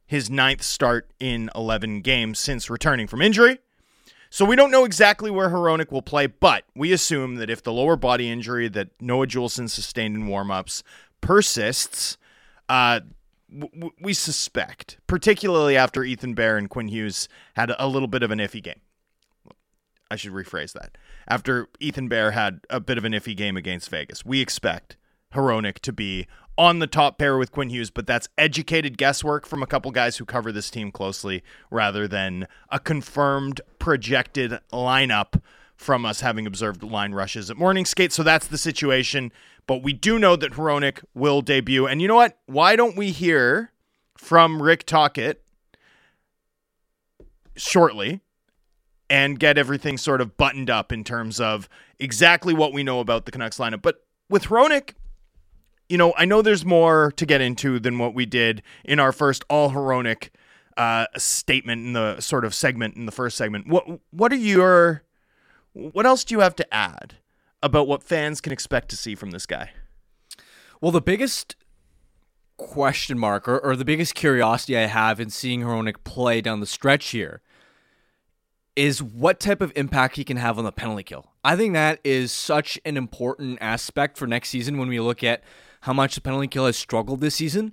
his 0.06 0.28
ninth 0.28 0.62
start 0.62 1.10
in 1.18 1.50
11 1.54 2.02
games 2.02 2.38
since 2.38 2.68
returning 2.68 3.06
from 3.06 3.22
injury. 3.22 3.58
So 4.30 4.44
we 4.44 4.56
don't 4.56 4.70
know 4.70 4.84
exactly 4.84 5.30
where 5.30 5.48
Hronek 5.48 5.90
will 5.90 6.02
play, 6.02 6.26
but 6.26 6.64
we 6.74 6.92
assume 6.92 7.36
that 7.36 7.50
if 7.50 7.62
the 7.62 7.72
lower 7.72 7.96
body 7.96 8.30
injury 8.30 8.68
that 8.68 8.88
Noah 9.00 9.26
Juulsen 9.26 9.68
sustained 9.68 10.16
in 10.16 10.26
warmups 10.26 10.82
persists, 11.20 12.18
uh, 12.68 13.00
w- 13.52 13.90
we 14.00 14.12
suspect, 14.12 14.98
particularly 15.06 15.76
after 15.76 16.04
Ethan 16.04 16.34
Bear 16.34 16.56
and 16.56 16.68
Quinn 16.68 16.88
Hughes 16.88 17.28
had 17.54 17.72
a 17.78 17.86
little 17.86 18.08
bit 18.08 18.22
of 18.22 18.30
an 18.30 18.38
iffy 18.38 18.62
game. 18.62 18.80
I 20.10 20.16
should 20.16 20.32
rephrase 20.32 20.72
that. 20.74 20.96
After 21.26 21.68
Ethan 21.80 22.08
Bear 22.08 22.32
had 22.32 22.60
a 22.70 22.78
bit 22.80 22.98
of 22.98 23.04
an 23.04 23.12
iffy 23.12 23.36
game 23.36 23.56
against 23.56 23.90
Vegas, 23.90 24.24
we 24.24 24.40
expect 24.40 24.96
Hronek 25.34 25.80
to 25.80 25.92
be 25.92 26.26
on 26.58 26.78
the 26.78 26.86
top 26.86 27.18
pair 27.18 27.36
with 27.36 27.52
Quinn 27.52 27.70
Hughes, 27.70 27.90
but 27.90 28.06
that's 28.06 28.28
educated 28.38 28.96
guesswork 28.96 29.46
from 29.46 29.62
a 29.62 29.66
couple 29.66 29.90
guys 29.90 30.16
who 30.16 30.24
cover 30.24 30.52
this 30.52 30.70
team 30.70 30.90
closely 30.90 31.42
rather 31.70 32.08
than 32.08 32.48
a 32.70 32.78
confirmed 32.78 33.60
projected 33.78 34.58
lineup 34.72 35.40
from 35.76 36.06
us 36.06 36.20
having 36.20 36.46
observed 36.46 36.82
line 36.82 37.12
rushes 37.12 37.50
at 37.50 37.56
morning 37.56 37.84
skate. 37.84 38.12
So 38.12 38.22
that's 38.22 38.46
the 38.46 38.58
situation. 38.58 39.30
But 39.66 39.82
we 39.82 39.92
do 39.92 40.18
know 40.18 40.36
that 40.36 40.52
Hronek 40.52 41.04
will 41.14 41.42
debut. 41.42 41.86
And 41.86 42.00
you 42.00 42.08
know 42.08 42.14
what? 42.14 42.38
Why 42.46 42.76
don't 42.76 42.96
we 42.96 43.10
hear 43.10 43.72
from 44.16 44.62
Rick 44.62 44.86
Tocchet 44.86 45.42
shortly 47.56 48.20
and 49.08 49.38
get 49.38 49.58
everything 49.58 49.98
sort 49.98 50.20
of 50.20 50.36
buttoned 50.36 50.70
up 50.70 50.92
in 50.92 51.04
terms 51.04 51.40
of 51.40 51.68
exactly 51.98 52.54
what 52.54 52.72
we 52.72 52.82
know 52.82 53.00
about 53.00 53.24
the 53.24 53.32
Canucks 53.32 53.58
lineup. 53.58 53.82
But 53.82 54.04
with 54.28 54.44
Hronek, 54.44 54.92
you 55.88 55.98
know, 55.98 56.14
I 56.16 56.24
know 56.24 56.42
there's 56.42 56.64
more 56.64 57.12
to 57.16 57.26
get 57.26 57.40
into 57.40 57.78
than 57.78 57.98
what 57.98 58.14
we 58.14 58.26
did 58.26 58.62
in 58.84 58.98
our 58.98 59.12
first 59.12 59.44
all 59.48 59.70
Hronek 59.70 60.30
uh, 60.76 61.06
statement 61.16 61.86
in 61.86 61.92
the 61.92 62.20
sort 62.20 62.44
of 62.44 62.54
segment 62.54 62.96
in 62.96 63.06
the 63.06 63.12
first 63.12 63.36
segment. 63.36 63.66
What 63.68 63.84
what 64.10 64.32
are 64.32 64.36
your 64.36 65.02
what 65.72 66.06
else 66.06 66.24
do 66.24 66.34
you 66.34 66.40
have 66.40 66.56
to 66.56 66.74
add 66.74 67.16
about 67.62 67.86
what 67.86 68.02
fans 68.02 68.40
can 68.40 68.52
expect 68.52 68.88
to 68.90 68.96
see 68.96 69.14
from 69.14 69.30
this 69.30 69.46
guy? 69.46 69.70
Well, 70.80 70.92
the 70.92 71.00
biggest 71.00 71.56
question 72.56 73.18
mark 73.18 73.46
or, 73.48 73.58
or 73.58 73.76
the 73.76 73.84
biggest 73.84 74.14
curiosity 74.14 74.76
I 74.76 74.86
have 74.86 75.20
in 75.20 75.30
seeing 75.30 75.62
Hronek 75.62 76.04
play 76.04 76.40
down 76.40 76.60
the 76.60 76.66
stretch 76.66 77.08
here 77.08 77.42
is 78.74 79.02
what 79.02 79.40
type 79.40 79.62
of 79.62 79.72
impact 79.74 80.16
he 80.16 80.24
can 80.24 80.36
have 80.36 80.58
on 80.58 80.64
the 80.64 80.72
penalty 80.72 81.02
kill. 81.02 81.26
I 81.42 81.56
think 81.56 81.72
that 81.72 82.00
is 82.04 82.30
such 82.30 82.78
an 82.84 82.96
important 82.96 83.58
aspect 83.60 84.18
for 84.18 84.26
next 84.26 84.50
season 84.50 84.78
when 84.78 84.88
we 84.88 85.00
look 85.00 85.24
at 85.24 85.42
how 85.86 85.92
much 85.92 86.16
the 86.16 86.20
penalty 86.20 86.48
kill 86.48 86.66
has 86.66 86.76
struggled 86.76 87.20
this 87.20 87.36
season. 87.36 87.72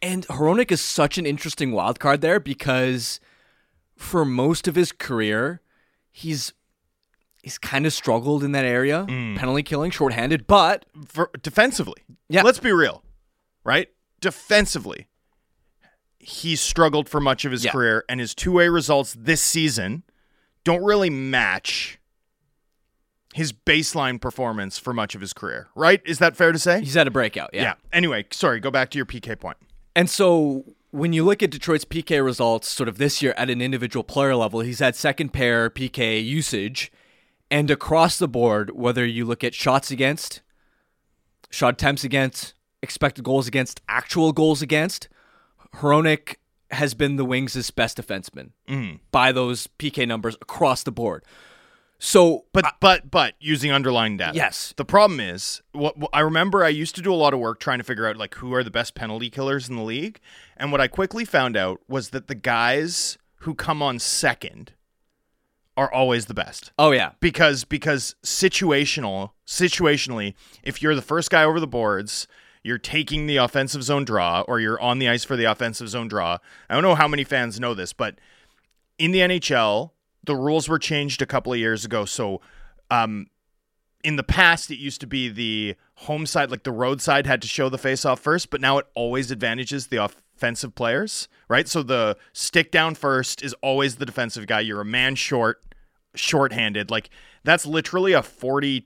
And 0.00 0.24
Hronik 0.28 0.70
is 0.70 0.80
such 0.80 1.18
an 1.18 1.26
interesting 1.26 1.72
wild 1.72 1.98
card 1.98 2.20
there 2.20 2.38
because 2.38 3.18
for 3.96 4.24
most 4.24 4.68
of 4.68 4.76
his 4.76 4.92
career, 4.92 5.60
he's 6.12 6.52
he's 7.42 7.58
kind 7.58 7.84
of 7.84 7.92
struggled 7.92 8.44
in 8.44 8.52
that 8.52 8.64
area, 8.64 9.06
mm. 9.08 9.36
penalty 9.36 9.64
killing, 9.64 9.90
shorthanded, 9.90 10.46
but 10.46 10.86
For 11.08 11.30
defensively, 11.42 12.04
Yeah. 12.28 12.42
Let's 12.42 12.60
be 12.60 12.72
real, 12.72 13.02
right? 13.64 13.88
Defensively, 14.20 15.08
he's 16.20 16.60
struggled 16.60 17.08
for 17.08 17.20
much 17.20 17.44
of 17.44 17.50
his 17.50 17.64
Yeah. 17.64 17.72
career, 17.72 18.04
and 18.08 18.20
his 18.20 18.36
two-way 18.36 18.68
results 18.68 19.16
this 19.18 19.42
season 19.42 20.04
don't 20.62 20.84
really 20.84 21.10
match 21.10 21.98
his 23.34 23.52
baseline 23.52 24.20
performance 24.20 24.78
for 24.78 24.94
much 24.94 25.16
of 25.16 25.20
his 25.20 25.32
career. 25.32 25.66
Right? 25.74 26.00
Is 26.04 26.20
that 26.20 26.36
fair 26.36 26.52
to 26.52 26.58
say? 26.58 26.80
he's 26.80 26.94
had 26.94 27.08
a 27.08 27.10
breakout. 27.10 27.50
Yeah. 27.52 27.62
yeah. 27.62 27.74
Anyway, 27.92 28.26
sorry. 28.30 28.60
Go 28.60 28.70
back 28.70 28.90
to 28.90 28.96
your 28.96 29.06
PK 29.06 29.38
point. 29.38 29.56
And 29.96 30.08
so 30.08 30.64
when 30.92 31.12
you 31.12 31.24
look 31.24 31.42
at 31.42 31.50
Detroit's 31.50 31.84
PK 31.84 32.24
results 32.24 32.68
sort 32.68 32.88
of 32.88 32.96
this 32.96 33.22
year 33.22 33.34
at 33.36 33.50
an 33.50 33.60
individual 33.60 34.04
player 34.04 34.36
level, 34.36 34.60
he's 34.60 34.78
had 34.78 34.94
second 34.94 35.32
pair 35.32 35.68
PK 35.68 36.24
usage. 36.24 36.92
And 37.50 37.72
across 37.72 38.18
the 38.18 38.28
board, 38.28 38.70
whether 38.70 39.04
you 39.04 39.24
look 39.24 39.42
at 39.42 39.52
shots 39.52 39.90
against, 39.90 40.40
shot 41.50 41.74
attempts 41.74 42.04
against, 42.04 42.54
expected 42.84 43.24
goals 43.24 43.48
against, 43.48 43.82
actual 43.88 44.30
goals 44.30 44.62
against, 44.62 45.08
Hronik 45.78 46.36
has 46.70 46.94
been 46.94 47.16
the 47.16 47.24
Wings' 47.24 47.70
best 47.72 47.98
defenseman 47.98 48.50
mm. 48.68 49.00
by 49.10 49.32
those 49.32 49.66
PK 49.80 50.06
numbers 50.06 50.36
across 50.40 50.84
the 50.84 50.92
board. 50.92 51.24
So, 51.98 52.44
But 52.52 52.74
but 52.80 53.10
but 53.10 53.34
using 53.40 53.72
underlying 53.72 54.16
data. 54.16 54.36
Yes. 54.36 54.74
The 54.76 54.84
problem 54.84 55.20
is 55.20 55.62
what, 55.72 55.96
what 55.96 56.10
I 56.12 56.20
remember 56.20 56.64
I 56.64 56.68
used 56.68 56.94
to 56.96 57.02
do 57.02 57.12
a 57.12 57.16
lot 57.16 57.32
of 57.32 57.40
work 57.40 57.60
trying 57.60 57.78
to 57.78 57.84
figure 57.84 58.06
out 58.06 58.16
like 58.16 58.34
who 58.36 58.52
are 58.54 58.62
the 58.62 58.70
best 58.70 58.94
penalty 58.94 59.30
killers 59.30 59.68
in 59.68 59.76
the 59.76 59.82
league, 59.82 60.20
and 60.56 60.70
what 60.70 60.80
I 60.80 60.88
quickly 60.88 61.24
found 61.24 61.56
out 61.56 61.80
was 61.88 62.10
that 62.10 62.26
the 62.26 62.34
guys 62.34 63.16
who 63.40 63.54
come 63.54 63.82
on 63.82 63.98
second 63.98 64.72
are 65.76 65.92
always 65.92 66.26
the 66.26 66.34
best. 66.34 66.72
oh 66.78 66.92
yeah, 66.92 67.12
Because 67.20 67.64
because 67.64 68.14
situational 68.24 69.30
situationally, 69.46 70.34
if 70.62 70.80
you're 70.82 70.94
the 70.94 71.02
first 71.02 71.30
guy 71.30 71.42
over 71.42 71.58
the 71.58 71.66
boards, 71.66 72.28
you're 72.62 72.78
taking 72.78 73.26
the 73.26 73.36
offensive 73.36 73.82
zone 73.82 74.04
draw 74.04 74.42
or 74.42 74.60
you're 74.60 74.80
on 74.80 74.98
the 74.98 75.08
ice 75.08 75.24
for 75.24 75.36
the 75.36 75.44
offensive 75.44 75.88
zone 75.88 76.08
draw. 76.08 76.38
I 76.68 76.74
don't 76.74 76.82
know 76.82 76.94
how 76.94 77.08
many 77.08 77.24
fans 77.24 77.58
know 77.58 77.74
this, 77.74 77.92
but 77.92 78.18
in 78.98 79.10
the 79.10 79.18
NHL, 79.18 79.90
the 80.24 80.36
rules 80.36 80.68
were 80.68 80.78
changed 80.78 81.22
a 81.22 81.26
couple 81.26 81.52
of 81.52 81.58
years 81.58 81.84
ago. 81.84 82.04
So, 82.04 82.40
um, 82.90 83.26
in 84.02 84.16
the 84.16 84.22
past, 84.22 84.70
it 84.70 84.76
used 84.76 85.00
to 85.00 85.06
be 85.06 85.28
the 85.28 85.76
home 85.94 86.26
side, 86.26 86.50
like 86.50 86.62
the 86.64 86.72
roadside, 86.72 87.26
had 87.26 87.40
to 87.42 87.48
show 87.48 87.68
the 87.68 87.78
face 87.78 88.04
off 88.04 88.20
first, 88.20 88.50
but 88.50 88.60
now 88.60 88.78
it 88.78 88.86
always 88.94 89.30
advantages 89.30 89.86
the 89.86 89.96
offensive 89.96 90.74
players, 90.74 91.26
right? 91.48 91.66
So 91.66 91.82
the 91.82 92.18
stick 92.34 92.70
down 92.70 92.96
first 92.96 93.42
is 93.42 93.54
always 93.62 93.96
the 93.96 94.04
defensive 94.04 94.46
guy. 94.46 94.60
You're 94.60 94.82
a 94.82 94.84
man 94.84 95.14
short, 95.14 95.62
short-handed. 96.14 96.90
Like 96.90 97.08
that's 97.44 97.64
literally 97.64 98.12
a 98.12 98.20
42% 98.20 98.84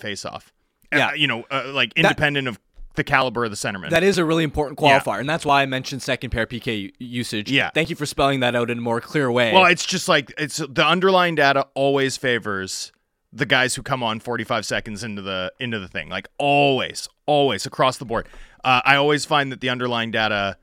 face 0.00 0.24
off. 0.24 0.52
Yeah. 0.92 1.14
you 1.14 1.26
know, 1.26 1.44
uh, 1.50 1.72
like 1.72 1.92
independent 1.96 2.46
of 2.48 2.60
the 2.94 3.04
caliber 3.04 3.44
of 3.44 3.50
the 3.50 3.56
centerman. 3.56 3.90
that 3.90 4.02
is 4.02 4.18
a 4.18 4.24
really 4.24 4.44
important 4.44 4.78
qualifier, 4.78 5.20
and 5.20 5.28
that's 5.28 5.46
why 5.46 5.62
I 5.62 5.66
mentioned 5.66 6.02
second 6.02 6.30
pair 6.30 6.46
PK 6.46 6.92
usage. 6.98 7.50
Yeah. 7.50 7.70
thank 7.70 7.90
you 7.90 7.96
for 7.96 8.06
spelling 8.06 8.40
that 8.40 8.54
out 8.54 8.70
in 8.70 8.78
a 8.78 8.82
more 8.82 9.00
clear 9.00 9.30
way. 9.30 9.52
Well, 9.52 9.66
it's 9.66 9.86
just 9.86 10.08
like 10.08 10.32
it's 10.38 10.56
the 10.58 10.84
underlying 10.86 11.34
data 11.34 11.66
always 11.74 12.16
favors 12.16 12.92
the 13.32 13.46
guys 13.46 13.74
who 13.74 13.82
come 13.82 14.02
on 14.02 14.20
45 14.20 14.66
seconds 14.66 15.02
into 15.02 15.22
the 15.22 15.52
into 15.58 15.78
the 15.78 15.88
thing. 15.88 16.08
Like 16.08 16.28
always, 16.38 17.08
always 17.26 17.64
across 17.66 17.96
the 17.96 18.04
board. 18.04 18.28
Uh, 18.62 18.82
I 18.84 18.96
always 18.96 19.24
find 19.24 19.50
that 19.52 19.60
the 19.60 19.70
underlying 19.70 20.10
data 20.10 20.58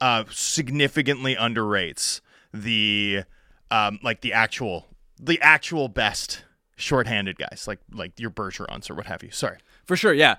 uh, 0.00 0.24
significantly 0.30 1.34
underrates 1.34 2.20
the 2.52 3.22
um, 3.70 3.98
like 4.02 4.20
the 4.20 4.32
actual 4.32 4.86
the 5.18 5.40
actual 5.40 5.88
best 5.88 6.44
shorthanded 6.76 7.38
guys, 7.38 7.64
like 7.66 7.78
like 7.92 8.18
your 8.18 8.30
Bergerons 8.30 8.90
or 8.90 8.94
what 8.94 9.06
have 9.06 9.22
you. 9.22 9.30
Sorry. 9.30 9.58
For 9.84 9.96
sure, 9.96 10.12
yeah. 10.12 10.36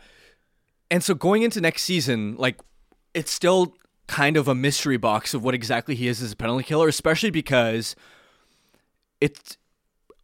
And 0.92 1.04
so 1.04 1.16
going 1.16 1.42
into 1.42 1.60
next 1.62 1.82
season, 1.84 2.36
like 2.38 2.60
it's 3.16 3.32
still 3.32 3.74
kind 4.08 4.36
of 4.38 4.48
a 4.48 4.54
mystery 4.54 4.98
box 4.98 5.34
of 5.34 5.44
what 5.44 5.56
exactly 5.56 5.96
he 5.96 6.08
is 6.08 6.22
as 6.22 6.34
a 6.34 6.36
penalty 6.36 6.66
killer, 6.66 6.88
especially 6.88 7.32
because 7.32 7.96
it's 9.20 9.58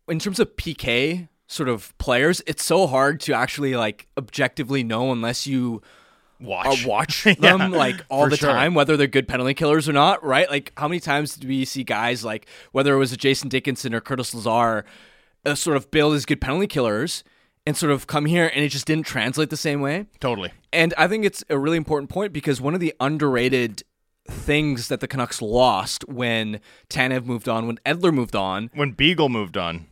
in 0.10 0.19
terms 0.19 0.39
of 0.39 0.56
PK 0.58 1.30
sort 1.47 1.69
of 1.69 1.97
players, 1.97 2.41
it's 2.45 2.63
so 2.63 2.86
hard 2.88 3.19
to 3.21 3.34
actually 3.34 3.75
like 3.75 4.08
objectively 4.17 4.84
know 4.84 5.12
unless 5.12 5.47
you 5.47 5.82
Watch. 6.39 6.67
uh, 6.67 6.75
watch 6.89 7.25
Yeah, 7.25 7.34
them 7.36 7.71
like 7.71 8.03
all 8.10 8.30
the 8.30 8.36
sure. 8.38 8.49
time, 8.51 8.73
whether 8.73 8.97
they're 8.97 9.08
good 9.08 9.27
penalty 9.27 9.53
killers 9.53 9.88
or 9.88 9.93
not, 9.93 10.23
right? 10.23 10.49
Like 10.49 10.73
how 10.77 10.88
many 10.89 10.99
times 10.99 11.36
do 11.36 11.47
we 11.47 11.63
see 11.63 11.84
guys 11.86 12.25
like 12.25 12.45
whether 12.73 12.93
it 12.93 12.97
was 12.97 13.13
a 13.13 13.17
Jason 13.17 13.47
Dickinson 13.49 13.93
or 13.95 14.01
Curtis 14.01 14.34
Lazar, 14.36 14.84
uh, 15.45 15.56
sort 15.56 15.77
of 15.77 15.89
billed 15.91 16.15
as 16.15 16.25
good 16.25 16.41
penalty 16.41 16.67
killers 16.67 17.23
and 17.67 17.75
sort 17.75 17.91
of 17.91 18.08
come 18.08 18.25
here 18.25 18.49
and 18.56 18.63
it 18.63 18.69
just 18.69 18.88
didn't 18.88 19.06
translate 19.06 19.49
the 19.49 19.58
same 19.58 19.82
way. 19.82 20.06
Totally. 20.21 20.53
And 20.71 20.93
I 20.97 21.10
think 21.10 21.25
it's 21.25 21.43
a 21.49 21.60
really 21.60 21.75
important 21.75 22.10
point 22.10 22.32
because 22.32 22.62
one 22.62 22.73
of 22.73 22.80
the 22.80 22.93
underrated 23.01 23.84
things 24.25 24.88
that 24.88 25.01
the 25.01 25.08
Canucks 25.08 25.41
lost 25.41 26.08
when 26.08 26.62
Tanev 26.89 27.25
moved 27.25 27.49
on, 27.49 27.67
when 27.67 27.77
Edler 27.86 28.13
moved 28.13 28.38
on, 28.38 28.71
when 28.73 28.91
Beagle 28.91 29.27
moved 29.27 29.58
on. 29.58 29.86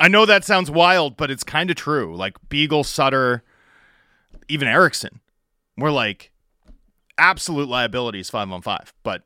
I 0.00 0.08
know 0.08 0.26
that 0.26 0.44
sounds 0.44 0.72
wild, 0.72 1.16
but 1.16 1.30
it's 1.30 1.44
kind 1.44 1.70
of 1.70 1.76
true. 1.76 2.16
Like 2.16 2.36
Beagle, 2.48 2.82
Sutter, 2.82 3.44
even 4.48 4.66
Eriksson 4.66 5.20
were 5.76 5.92
like 5.92 6.32
absolute 7.16 7.68
liabilities 7.68 8.28
five 8.28 8.50
on 8.50 8.60
five, 8.60 8.92
but 9.04 9.22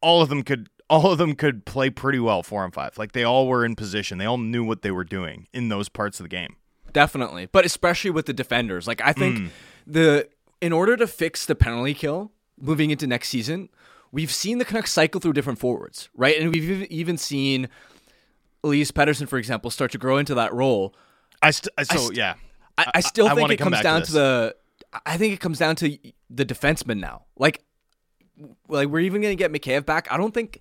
all 0.00 0.22
of 0.22 0.28
them 0.28 0.44
could 0.44 0.68
all 0.88 1.10
of 1.10 1.18
them 1.18 1.34
could 1.34 1.64
play 1.64 1.90
pretty 1.90 2.20
well 2.20 2.44
four 2.44 2.62
on 2.62 2.70
five. 2.70 2.96
Like 2.96 3.10
they 3.10 3.24
all 3.24 3.48
were 3.48 3.64
in 3.64 3.74
position. 3.74 4.18
They 4.18 4.24
all 4.24 4.38
knew 4.38 4.62
what 4.62 4.82
they 4.82 4.92
were 4.92 5.04
doing 5.04 5.48
in 5.52 5.68
those 5.68 5.88
parts 5.88 6.20
of 6.20 6.24
the 6.24 6.28
game. 6.28 6.56
Definitely, 6.92 7.46
but 7.46 7.64
especially 7.64 8.10
with 8.10 8.26
the 8.26 8.32
defenders. 8.32 8.86
Like 8.86 9.00
I 9.00 9.12
think 9.12 9.38
mm. 9.38 9.50
the 9.86 10.28
in 10.60 10.72
order 10.72 10.96
to 10.96 11.06
fix 11.06 11.46
the 11.46 11.54
penalty 11.54 11.94
kill 11.94 12.32
moving 12.60 12.90
into 12.90 13.06
next 13.06 13.28
season, 13.28 13.68
we've 14.12 14.30
seen 14.30 14.58
the 14.58 14.64
Canucks 14.64 14.92
cycle 14.92 15.20
through 15.20 15.32
different 15.32 15.58
forwards, 15.58 16.08
right? 16.14 16.38
And 16.38 16.52
we've 16.52 16.84
even 16.90 17.18
seen 17.18 17.68
Elias 18.62 18.92
Pettersson, 18.92 19.28
for 19.28 19.38
example, 19.38 19.70
start 19.70 19.90
to 19.92 19.98
grow 19.98 20.18
into 20.18 20.34
that 20.34 20.52
role. 20.54 20.94
I 21.42 21.50
st- 21.50 21.72
so 21.84 21.96
st- 21.96 22.16
yeah. 22.16 22.34
I, 22.78 22.90
I 22.96 23.00
still 23.00 23.26
I 23.26 23.34
think 23.34 23.50
it 23.50 23.56
come 23.56 23.72
comes 23.72 23.82
back 23.82 23.82
to 23.82 23.84
down 23.84 24.02
to, 24.02 24.12
the. 24.12 24.56
I 25.06 25.16
think 25.16 25.34
it 25.34 25.40
comes 25.40 25.58
down 25.58 25.76
to 25.76 25.98
the 26.30 26.44
defenseman 26.44 27.00
now. 27.00 27.24
Like, 27.36 27.64
like 28.68 28.88
we're 28.88 29.00
even 29.00 29.20
going 29.20 29.36
to 29.36 29.42
get 29.42 29.52
Mikheyev 29.52 29.84
back. 29.84 30.06
I 30.10 30.16
don't 30.16 30.32
think 30.32 30.60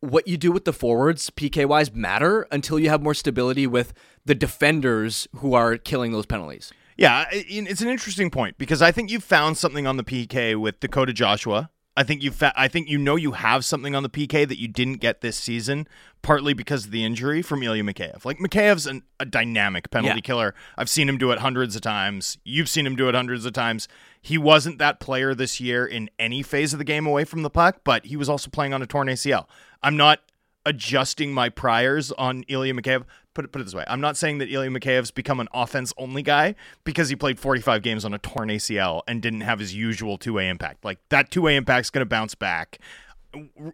what 0.00 0.28
you 0.28 0.36
do 0.36 0.52
with 0.52 0.64
the 0.64 0.72
forwards, 0.72 1.30
PK 1.30 1.66
wise, 1.66 1.92
matter 1.92 2.46
until 2.52 2.78
you 2.78 2.88
have 2.88 3.02
more 3.02 3.14
stability 3.14 3.66
with 3.66 3.92
the 4.24 4.34
defenders 4.34 5.26
who 5.36 5.54
are 5.54 5.76
killing 5.76 6.12
those 6.12 6.26
penalties. 6.26 6.72
Yeah, 6.96 7.26
it's 7.30 7.80
an 7.80 7.88
interesting 7.88 8.30
point 8.30 8.58
because 8.58 8.82
I 8.82 8.90
think 8.90 9.10
you 9.10 9.20
found 9.20 9.56
something 9.56 9.86
on 9.86 9.96
the 9.96 10.04
PK 10.04 10.56
with 10.60 10.80
Dakota 10.80 11.12
Joshua. 11.12 11.70
I 11.96 12.04
think 12.04 12.22
you 12.22 12.30
fa- 12.30 12.52
I 12.56 12.68
think 12.68 12.88
you 12.88 12.96
know 12.98 13.16
you 13.16 13.32
have 13.32 13.64
something 13.64 13.94
on 13.96 14.04
the 14.04 14.08
PK 14.08 14.46
that 14.46 14.60
you 14.60 14.68
didn't 14.68 14.96
get 14.98 15.20
this 15.20 15.36
season, 15.36 15.88
partly 16.22 16.54
because 16.54 16.84
of 16.86 16.90
the 16.92 17.04
injury 17.04 17.42
from 17.42 17.60
Ilya 17.62 17.82
Mikheyev. 17.82 18.24
Like 18.24 18.38
Mikheyev's 18.38 18.86
an, 18.86 19.02
a 19.18 19.24
dynamic 19.24 19.90
penalty 19.90 20.16
Yeah. 20.16 20.20
killer. 20.20 20.54
I've 20.76 20.88
seen 20.88 21.08
him 21.08 21.18
do 21.18 21.32
it 21.32 21.40
hundreds 21.40 21.74
of 21.74 21.82
times. 21.82 22.38
You've 22.44 22.68
seen 22.68 22.86
him 22.86 22.94
do 22.94 23.08
it 23.08 23.16
hundreds 23.16 23.44
of 23.46 23.52
times. 23.52 23.88
He 24.20 24.38
wasn't 24.38 24.78
that 24.78 25.00
player 25.00 25.34
this 25.34 25.60
year 25.60 25.86
in 25.86 26.10
any 26.18 26.42
phase 26.42 26.72
of 26.72 26.78
the 26.78 26.84
game 26.84 27.06
away 27.06 27.24
from 27.24 27.42
the 27.42 27.50
puck, 27.50 27.80
but 27.84 28.06
he 28.06 28.16
was 28.16 28.28
also 28.28 28.50
playing 28.50 28.72
on 28.74 28.82
a 28.82 28.86
torn 28.86 29.08
ACL. 29.08 29.46
I'm 29.82 29.96
not 29.96 30.20
adjusting 30.66 31.32
my 31.32 31.48
priors 31.48 32.12
on 32.12 32.44
Ilya 32.48 32.74
Mikheyev. 32.74 33.04
Put 33.34 33.44
it, 33.44 33.52
put 33.52 33.60
it 33.60 33.64
this 33.64 33.74
way. 33.74 33.84
I'm 33.86 34.00
not 34.00 34.16
saying 34.16 34.38
that 34.38 34.50
Ilya 34.50 34.70
Mikheyev's 34.70 35.12
become 35.12 35.38
an 35.38 35.48
offense 35.54 35.92
only 35.96 36.22
guy 36.22 36.56
because 36.82 37.08
he 37.08 37.16
played 37.16 37.38
45 37.38 37.82
games 37.82 38.04
on 38.04 38.12
a 38.12 38.18
torn 38.18 38.48
ACL 38.48 39.02
and 39.06 39.22
didn't 39.22 39.42
have 39.42 39.60
his 39.60 39.74
usual 39.74 40.18
two-way 40.18 40.48
impact. 40.48 40.84
Like 40.84 40.98
that 41.10 41.30
two-way 41.30 41.56
impact's 41.56 41.90
going 41.90 42.02
to 42.04 42.08
bounce 42.08 42.34
back 42.34 42.80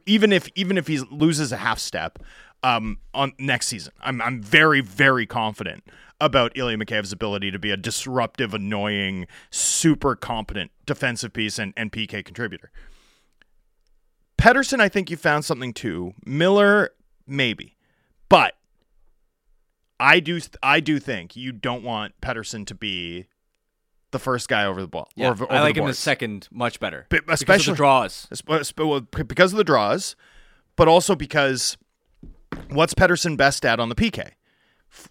even 0.07 0.33
if 0.33 0.49
even 0.55 0.77
if 0.77 0.87
he 0.87 0.99
loses 0.99 1.53
a 1.53 1.57
half 1.57 1.79
step 1.79 2.19
um, 2.65 2.99
on 3.13 3.33
next 3.39 3.67
season. 3.69 3.93
I'm 4.01 4.21
I'm 4.21 4.43
very 4.43 4.81
very 4.81 5.27
confident 5.27 5.85
about 6.21 6.53
Ilya 6.57 6.79
Mikheyev's 6.79 7.13
ability 7.13 7.51
to 7.51 7.59
be 7.59 7.71
a 7.71 7.77
disruptive, 7.77 8.55
annoying, 8.55 9.27
super 9.51 10.17
competent 10.17 10.71
defensive 10.87 11.33
piece 11.33 11.59
and, 11.59 11.75
and 11.77 11.93
PK 11.93 12.25
contributor. 12.25 12.71
Pettersson, 14.39 14.81
I 14.81 14.89
think 14.89 15.11
you 15.11 15.17
found 15.17 15.45
something 15.45 15.73
too. 15.73 16.15
Miller, 16.27 16.91
maybe, 17.27 17.77
but 18.29 18.55
I 20.01 20.21
do 20.21 20.41
I 20.63 20.81
do 20.81 20.99
think 20.99 21.37
you 21.37 21.53
don't 21.53 21.83
want 21.83 22.21
Pettersson 22.21 22.67
to 22.67 22.75
be 22.75 23.27
the 24.11 24.19
first 24.19 24.49
guy 24.49 24.65
over 24.65 24.81
the 24.81 24.89
ball. 24.89 25.09
Yeah, 25.17 25.31
over, 25.31 25.45
over 25.45 25.53
I 25.53 25.61
like 25.61 25.75
the 25.75 25.83
him 25.83 25.89
as 25.89 25.99
second 25.99 26.49
much 26.51 26.79
better, 26.81 27.07
But 27.11 27.27
because 27.27 27.43
of 27.43 27.49
especially- 27.49 27.73
the 27.73 27.77
draws. 27.77 28.27
Espe- 28.33 28.65
spe- 28.65 28.79
well, 28.81 29.01
p- 29.03 29.23
because 29.23 29.53
of 29.53 29.57
the 29.57 29.65
draws, 29.65 30.15
but 30.77 30.89
also 30.89 31.15
because 31.15 31.77
what's 32.71 32.95
Pettersson 32.95 33.37
best 33.37 33.65
at 33.65 33.81
on 33.81 33.89
the 33.89 33.95
PK? 33.95 34.33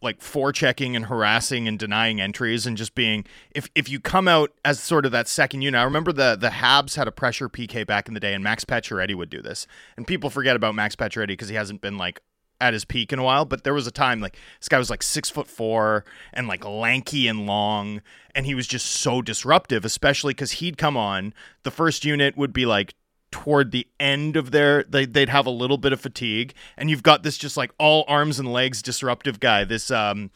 like 0.02 0.20
forechecking 0.20 0.96
and 0.96 1.06
harassing 1.06 1.68
and 1.68 1.78
denying 1.78 2.22
entries 2.22 2.66
and 2.66 2.78
just 2.78 2.96
being 2.96 3.26
if 3.54 3.70
if 3.76 3.90
you 3.90 4.00
come 4.00 4.28
out 4.28 4.52
as 4.64 4.80
sort 4.80 5.06
of 5.06 5.12
that 5.12 5.28
second 5.28 5.62
unit. 5.62 5.80
I 5.80 5.84
remember 5.84 6.12
the 6.12 6.38
the 6.40 6.50
Habs 6.50 6.96
had 6.96 7.08
a 7.08 7.12
pressure 7.12 7.50
PK 7.50 7.86
back 7.86 8.08
in 8.08 8.14
the 8.14 8.20
day, 8.20 8.34
and 8.34 8.44
Max 8.44 8.64
Pacioretty 8.66 9.16
would 9.16 9.30
do 9.30 9.42
this, 9.42 9.68
and 9.98 10.08
people 10.08 10.30
forget 10.30 10.56
about 10.56 10.76
Max 10.76 10.96
Pacioretty 10.96 11.28
because 11.28 11.50
he 11.50 11.56
hasn't 11.56 11.82
been 11.82 11.98
like 11.98 12.22
at 12.62 12.74
his 12.74 12.86
peak 12.86 13.12
in 13.12 13.20
a 13.20 13.24
while, 13.24 13.44
but 13.44 13.64
there 13.64 13.74
was 13.74 13.88
a 13.88 13.92
time 13.92 14.22
like 14.22 14.38
this 14.60 14.70
guy 14.70 14.78
was 14.78 14.90
like 14.90 15.04
six 15.04 15.30
foot 15.30 15.48
four 15.48 16.06
and 16.32 16.48
like 16.48 16.64
lanky 16.66 17.28
and 17.28 17.46
long, 17.46 18.02
and 18.34 18.46
he 18.46 18.56
was 18.56 18.68
just 18.68 18.86
so 18.86 19.22
disruptive, 19.22 19.84
especially 19.84 20.34
because 20.34 20.54
he'd 20.54 20.78
come 20.78 20.96
on. 20.96 21.34
The 21.64 21.72
first 21.72 22.06
unit 22.06 22.38
would 22.38 22.54
be 22.54 22.66
like 22.66 22.96
toward 23.34 23.72
the 23.72 23.88
end 24.00 24.38
of 24.38 24.52
their 24.52 24.84
they, 24.84 25.06
they'd 25.06 25.28
have 25.28 25.48
a 25.48 25.50
little 25.50 25.80
bit 25.80 25.92
of 25.92 26.00
fatigue 26.00 26.54
and 26.78 26.88
you've 26.90 27.02
got 27.02 27.24
this 27.24 27.36
just 27.36 27.58
like 27.58 27.72
all 27.80 28.06
arms 28.08 28.40
and 28.40 28.54
legs 28.54 28.84
disruptive 28.84 29.40
guy 29.40 29.64
this 29.64 29.90
um 29.90 30.30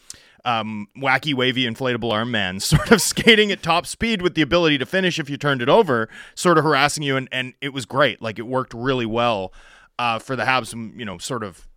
um, 0.46 0.88
wacky, 0.98 1.34
wavy, 1.34 1.66
inflatable 1.66 2.10
arm 2.10 2.32
man, 2.32 2.60
sort 2.62 2.92
of 2.92 3.02
skating 3.02 3.52
at 3.52 3.62
top 3.62 3.86
speed 3.86 4.22
with 4.22 4.34
the 4.34 4.42
ability 4.42 4.78
to 4.78 4.86
finish 4.86 5.20
if 5.20 5.30
you 5.30 5.36
turned 5.36 5.62
it 5.62 5.68
over, 5.68 6.08
sort 6.36 6.58
of 6.58 6.64
harassing 6.64 7.04
you, 7.04 7.18
and, 7.18 7.28
and 7.34 7.54
it 7.60 7.74
was 7.74 7.86
great. 7.86 8.22
Like 8.22 8.40
it 8.40 8.48
worked 8.48 8.74
really 8.74 9.06
well 9.06 9.52
uh, 10.00 10.20
for 10.20 10.38
the 10.38 10.44
Habs, 10.44 10.74
you 10.98 11.04
know, 11.04 11.18
sort 11.18 11.44
of 11.44 11.68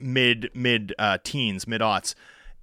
mid 0.00 0.50
mid 0.54 0.94
uh, 1.00 1.18
teens, 1.24 1.66
mid 1.66 1.80
aughts, 1.80 2.14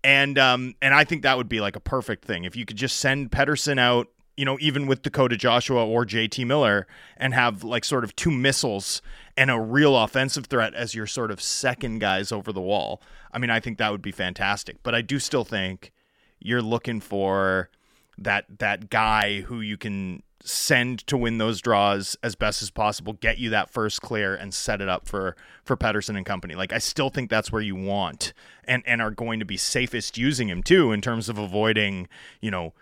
and 0.02 0.40
um, 0.40 0.76
and 0.82 0.94
I 0.94 1.04
think 1.04 1.24
that 1.24 1.36
would 1.36 1.50
be 1.50 1.60
like 1.60 1.76
a 1.76 1.82
perfect 1.82 2.24
thing 2.24 2.46
if 2.46 2.56
you 2.56 2.66
could 2.66 2.78
just 2.78 2.98
send 2.98 3.30
Pedersen 3.30 3.78
out, 3.78 4.08
you 4.36 4.46
know, 4.46 4.58
even 4.60 4.88
with 4.88 5.02
Dakota 5.02 5.38
Joshua 5.38 5.86
or 5.86 6.06
JT 6.06 6.46
Miller, 6.46 6.88
and 7.18 7.34
have 7.34 7.64
like 7.64 7.86
sort 7.86 8.04
of 8.04 8.16
two 8.16 8.32
missiles 8.32 9.02
and 9.38 9.52
a 9.52 9.60
real 9.60 9.98
offensive 9.98 10.46
threat 10.46 10.74
as 10.74 10.96
your 10.96 11.08
sort 11.08 11.32
of 11.32 11.42
second 11.42 12.00
guys 12.00 12.32
over 12.32 12.52
the 12.52 12.62
wall. 12.62 13.02
I 13.32 13.40
mean, 13.40 13.50
I 13.50 13.60
think 13.60 13.78
that 13.78 13.92
would 13.92 14.02
be 14.02 14.12
fantastic. 14.12 14.78
But 14.84 14.96
I 14.96 15.02
do 15.02 15.20
still 15.20 15.44
think 15.44 15.92
you're 16.40 16.62
looking 16.62 17.00
for 17.00 17.70
that 18.18 18.46
that 18.60 18.90
guy 18.90 19.42
who 19.42 19.62
you 19.62 19.78
can 19.78 20.24
send 20.46 21.00
to 21.08 21.16
win 21.16 21.38
those 21.38 21.62
draws 21.62 22.18
as 22.22 22.36
best 22.36 22.62
as 22.62 22.70
possible, 22.70 23.14
get 23.14 23.38
you 23.38 23.50
that 23.50 23.70
first 23.70 24.02
clear, 24.02 24.36
and 24.36 24.54
set 24.54 24.82
it 24.82 24.90
up 24.90 25.08
for 25.08 25.36
for 25.64 25.78
Pettersson 25.78 26.18
and 26.18 26.26
company. 26.26 26.54
Like 26.54 26.74
I 26.74 26.80
still 26.80 27.10
think 27.10 27.30
that's 27.30 27.52
where 27.52 27.62
you 27.62 27.76
want 27.76 28.34
and 28.66 28.84
and 28.86 29.02
are 29.02 29.12
going 29.12 29.40
to 29.40 29.46
be 29.46 29.58
safest 29.58 30.18
using 30.18 30.50
him 30.50 30.62
too 30.62 30.92
in 30.92 31.02
terms 31.02 31.30
of 31.30 31.38
avoiding 31.38 32.08
you 32.42 32.52
know 32.52 32.74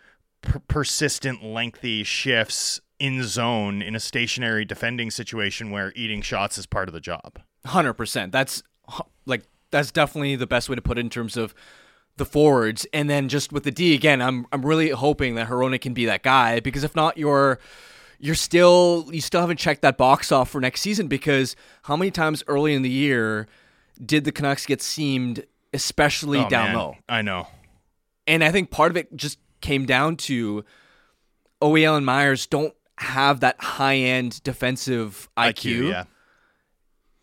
per- 0.41 0.60
persistent 0.67 1.43
lengthy 1.43 2.04
shifts 2.04 2.80
in 2.99 3.23
zone 3.23 3.82
in 3.82 3.95
a 3.95 3.99
stationary 3.99 4.63
defending 4.65 5.10
situation 5.10 5.71
where 5.71 5.91
eating 5.95 6.21
shots 6.21 6.58
is 6.58 6.65
part 6.65 6.88
of 6.88 6.93
the 6.93 6.99
job. 7.01 7.39
Hundred 7.65 7.93
percent. 7.93 8.32
That's 8.32 8.62
like 9.25 9.43
that's 9.71 9.91
definitely 9.91 10.36
the 10.36 10.47
best 10.47 10.69
way 10.69 10.75
to 10.75 10.82
put 10.82 10.97
it 10.97 11.01
in 11.01 11.10
terms 11.10 11.38
of 11.38 11.54
the 12.17 12.25
forwards, 12.25 12.86
and 12.93 13.10
then 13.10 13.30
just 13.30 13.54
with 13.54 13.63
the 13.63 13.71
D 13.71 13.93
again, 13.95 14.21
I'm 14.21 14.45
I'm 14.51 14.65
really 14.65 14.89
hoping 14.89 15.36
that 15.36 15.47
Hronek 15.47 15.82
can 15.82 15.93
be 15.93 16.06
that 16.06 16.23
guy 16.23 16.60
because 16.60 16.84
if 16.84 16.95
not, 16.95 17.17
you're 17.17 17.58
you're 18.19 18.36
still 18.36 19.08
you 19.12 19.21
still 19.21 19.41
haven't 19.41 19.58
checked 19.58 19.82
that 19.82 19.97
box 19.97 20.32
off 20.32 20.49
for 20.49 20.60
next 20.62 20.82
season 20.82 21.08
because 21.08 21.56
how 21.84 21.95
many 21.95 22.12
times 22.12 22.43
early 22.47 22.73
in 22.75 22.82
the 22.82 22.89
year 22.89 23.47
did 24.06 24.25
the 24.25 24.32
Canucks 24.32 24.65
get 24.65 24.82
seamed, 24.82 25.45
especially 25.73 26.39
Oh, 26.39 26.49
down 26.49 26.67
man. 26.67 26.75
low? 26.75 26.95
I 27.10 27.21
know. 27.21 27.47
And 28.27 28.43
I 28.43 28.51
think 28.51 28.69
part 28.71 28.91
of 28.91 28.97
it 28.97 29.15
just 29.15 29.39
came 29.62 29.86
down 29.86 30.17
to 30.17 30.65
OEL 31.62 31.97
and 31.97 32.06
Myers 32.06 32.47
don't 32.47 32.74
have 32.97 33.39
that 33.39 33.60
high 33.60 33.97
end 33.97 34.41
defensive 34.43 35.30
IQ, 35.38 35.89
yeah. 35.89 36.04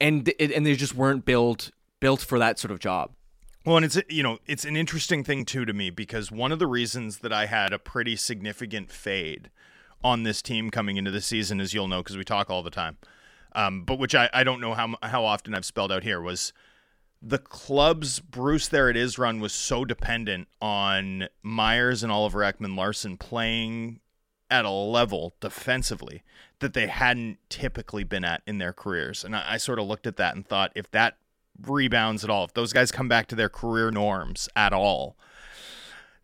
and 0.01 0.33
and 0.41 0.67
they 0.67 0.75
just 0.75 0.95
weren't 0.95 1.25
built 1.25 1.71
built 2.01 2.21
for 2.21 2.39
that 2.39 2.59
sort 2.59 2.71
of 2.71 2.79
job. 2.79 3.13
Well, 3.65 3.77
and 3.77 3.85
it's 3.85 3.99
you 4.09 4.23
know 4.23 4.39
it's 4.47 4.65
an 4.65 4.77
interesting 4.77 5.25
thing 5.25 5.45
too 5.45 5.65
to 5.65 5.73
me 5.73 5.91
because 5.91 6.33
one 6.33 6.53
of 6.53 6.59
the 6.59 6.67
reasons 6.67 7.19
that 7.19 7.33
I 7.33 7.47
had 7.47 7.73
a 7.73 7.79
pretty 7.79 8.17
significant 8.17 8.91
fade 8.91 9.51
on 10.03 10.23
this 10.23 10.43
team 10.43 10.71
coming 10.71 10.97
into 10.97 11.11
the 11.11 11.21
season, 11.21 11.61
as 11.61 11.75
you'll 11.75 11.89
know, 11.89 12.03
because 12.03 12.17
we 12.17 12.25
talk 12.25 12.51
all 12.51 12.63
the 12.63 12.71
time, 12.71 12.97
um, 13.55 13.85
but 13.85 13.99
which 13.99 14.15
I, 14.15 14.31
I 14.33 14.45
don't 14.45 14.61
know 14.61 14.75
how 14.75 14.95
how 15.03 15.25
often 15.25 15.55
I've 15.55 15.65
spelled 15.65 15.93
out 15.93 16.03
here 16.03 16.21
was 16.21 16.53
the 17.21 17.39
club's 17.39 18.21
Bruce 18.21 18.69
There 18.69 18.89
It 18.89 18.97
Is 18.97 19.19
run 19.19 19.41
was 19.41 19.53
so 19.53 19.85
dependent 19.85 20.49
on 20.61 21.29
Myers 21.43 22.03
and 22.03 22.13
Oliver 22.13 22.41
Ekman 22.41 22.77
Larsson 22.77 23.17
playing 23.17 24.01
at 24.51 24.65
a 24.65 24.71
level 24.71 25.35
defensively 25.41 26.23
that 26.61 26.75
they 26.75 26.87
hadn't 26.87 27.39
typically 27.49 28.05
been 28.05 28.25
at 28.25 28.43
in 28.47 28.59
their 28.59 28.73
careers. 28.73 29.25
And 29.25 29.37
I, 29.37 29.45
I 29.47 29.57
sort 29.57 29.79
of 29.79 29.87
looked 29.87 30.07
at 30.07 30.17
that 30.17 30.35
and 30.35 30.47
thought 30.47 30.73
if 30.75 30.91
that 30.93 31.17
rebounds 31.61 32.25
at 32.25 32.31
all, 32.31 32.45
if 32.45 32.55
those 32.55 32.73
guys 32.73 32.93
come 32.93 33.09
back 33.09 33.27
to 33.29 33.35
their 33.35 33.49
career 33.49 33.91
norms 33.91 34.49
at 34.55 34.73
all, 34.73 35.17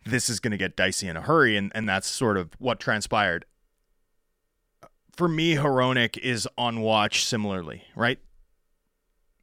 this 0.05 0.29
is 0.29 0.39
going 0.39 0.51
to 0.51 0.57
get 0.57 0.75
dicey 0.75 1.07
in 1.07 1.17
a 1.17 1.21
hurry. 1.21 1.57
And, 1.57 1.71
and 1.75 1.87
that's 1.87 2.07
sort 2.07 2.37
of 2.37 2.53
what 2.57 2.79
transpired. 2.79 3.45
For 5.15 5.27
me, 5.27 5.55
Hronek 5.55 6.17
is 6.17 6.47
on 6.57 6.81
watch 6.81 7.23
similarly, 7.23 7.83
right? 7.95 8.19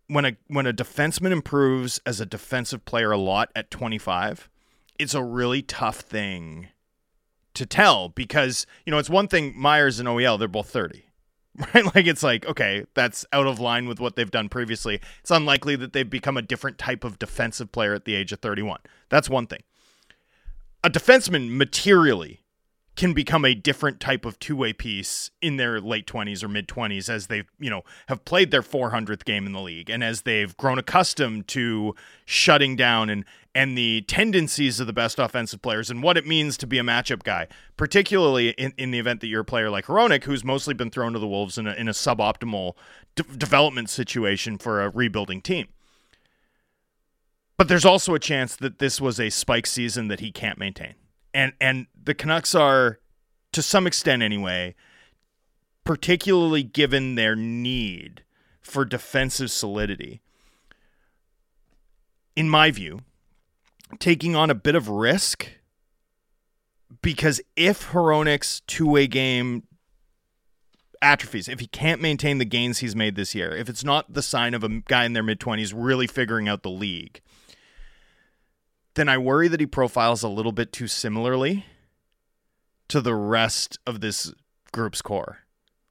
When 0.08 0.24
a 0.24 0.36
when 0.48 0.66
a 0.66 0.72
defenseman 0.72 1.30
improves 1.30 2.00
as 2.04 2.20
a 2.20 2.26
defensive 2.26 2.84
player 2.84 3.12
a 3.12 3.18
lot 3.18 3.50
at 3.56 3.70
25, 3.70 4.48
it's 4.98 5.14
a 5.14 5.22
really 5.22 5.62
tough 5.62 6.00
thing 6.00 6.68
to 7.54 7.66
tell 7.66 8.08
because 8.08 8.66
you 8.86 8.90
know 8.90 8.98
it's 8.98 9.10
one 9.10 9.28
thing 9.28 9.52
Myers 9.56 9.98
and 9.98 10.08
OEL 10.08 10.38
they're 10.38 10.48
both 10.48 10.70
30 10.70 11.04
right? 11.74 11.84
Like 11.94 12.06
it's 12.06 12.22
like 12.22 12.46
okay 12.46 12.84
that's 12.94 13.26
out 13.32 13.46
of 13.46 13.60
line 13.60 13.86
with 13.86 14.00
what 14.00 14.16
they've 14.16 14.30
done 14.30 14.48
previously. 14.48 15.00
It's 15.20 15.30
unlikely 15.30 15.76
that 15.76 15.92
they've 15.92 16.08
become 16.08 16.36
a 16.36 16.42
different 16.42 16.78
type 16.78 17.04
of 17.04 17.18
defensive 17.18 17.72
player 17.72 17.94
at 17.94 18.04
the 18.04 18.14
age 18.14 18.32
of 18.32 18.40
31 18.40 18.80
that's 19.08 19.28
one 19.28 19.46
thing. 19.46 19.62
A 20.84 20.90
defenseman 20.90 21.56
materially 21.56 22.41
can 22.94 23.14
become 23.14 23.44
a 23.44 23.54
different 23.54 24.00
type 24.00 24.24
of 24.24 24.38
two-way 24.38 24.72
piece 24.72 25.30
in 25.40 25.56
their 25.56 25.80
late 25.80 26.06
20s 26.06 26.42
or 26.42 26.48
mid 26.48 26.68
20s 26.68 27.08
as 27.08 27.28
they 27.28 27.42
you 27.58 27.70
know 27.70 27.82
have 28.08 28.24
played 28.24 28.50
their 28.50 28.62
400th 28.62 29.24
game 29.24 29.46
in 29.46 29.52
the 29.52 29.60
league 29.60 29.88
and 29.88 30.04
as 30.04 30.22
they've 30.22 30.56
grown 30.56 30.78
accustomed 30.78 31.48
to 31.48 31.94
shutting 32.24 32.76
down 32.76 33.08
and 33.08 33.24
and 33.54 33.76
the 33.76 34.00
tendencies 34.02 34.80
of 34.80 34.86
the 34.86 34.92
best 34.92 35.18
offensive 35.18 35.60
players 35.60 35.90
and 35.90 36.02
what 36.02 36.16
it 36.16 36.26
means 36.26 36.56
to 36.58 36.66
be 36.66 36.78
a 36.78 36.82
matchup 36.82 37.22
guy 37.22 37.46
particularly 37.76 38.50
in, 38.50 38.72
in 38.76 38.90
the 38.90 38.98
event 38.98 39.20
that 39.20 39.26
you're 39.26 39.40
a 39.40 39.44
player 39.44 39.70
like 39.70 39.86
Hronek 39.86 40.24
who's 40.24 40.44
mostly 40.44 40.74
been 40.74 40.90
thrown 40.90 41.12
to 41.14 41.18
the 41.18 41.28
wolves 41.28 41.56
in 41.56 41.66
a, 41.66 41.72
in 41.72 41.88
a 41.88 41.92
suboptimal 41.92 42.74
de- 43.14 43.22
development 43.22 43.88
situation 43.88 44.58
for 44.58 44.82
a 44.82 44.90
rebuilding 44.90 45.40
team. 45.40 45.68
But 47.58 47.68
there's 47.68 47.84
also 47.84 48.14
a 48.14 48.18
chance 48.18 48.56
that 48.56 48.78
this 48.80 49.00
was 49.00 49.20
a 49.20 49.30
spike 49.30 49.66
season 49.66 50.08
that 50.08 50.20
he 50.20 50.32
can't 50.32 50.58
maintain 50.58 50.94
and 51.34 51.52
and 51.60 51.86
the 52.02 52.14
Canucks 52.14 52.54
are 52.54 52.98
to 53.52 53.62
some 53.62 53.86
extent 53.86 54.22
anyway 54.22 54.74
particularly 55.84 56.62
given 56.62 57.14
their 57.14 57.34
need 57.34 58.22
for 58.60 58.84
defensive 58.84 59.50
solidity. 59.50 60.20
In 62.36 62.48
my 62.48 62.70
view 62.70 63.00
taking 63.98 64.34
on 64.34 64.48
a 64.48 64.54
bit 64.54 64.74
of 64.74 64.88
risk 64.88 65.50
because 67.02 67.42
if 67.56 67.90
Hronek's 67.90 68.60
two-way 68.60 69.06
game 69.06 69.64
atrophies, 71.02 71.46
if 71.46 71.60
he 71.60 71.66
can't 71.66 72.00
maintain 72.00 72.38
the 72.38 72.46
gains 72.46 72.78
he's 72.78 72.96
made 72.96 73.16
this 73.16 73.34
year, 73.34 73.54
if 73.54 73.68
it's 73.68 73.84
not 73.84 74.14
the 74.14 74.22
sign 74.22 74.54
of 74.54 74.64
a 74.64 74.68
guy 74.68 75.04
in 75.04 75.12
their 75.12 75.22
mid-20s 75.22 75.74
really 75.76 76.06
figuring 76.06 76.48
out 76.48 76.62
the 76.62 76.70
league, 76.70 77.20
then 78.94 79.08
I 79.08 79.18
worry 79.18 79.48
that 79.48 79.60
he 79.60 79.66
profiles 79.66 80.22
a 80.22 80.28
little 80.28 80.52
bit 80.52 80.72
too 80.72 80.86
similarly 80.86 81.64
to 82.88 83.00
the 83.00 83.14
rest 83.14 83.78
of 83.86 84.00
this 84.00 84.32
group's 84.72 85.00
core, 85.00 85.38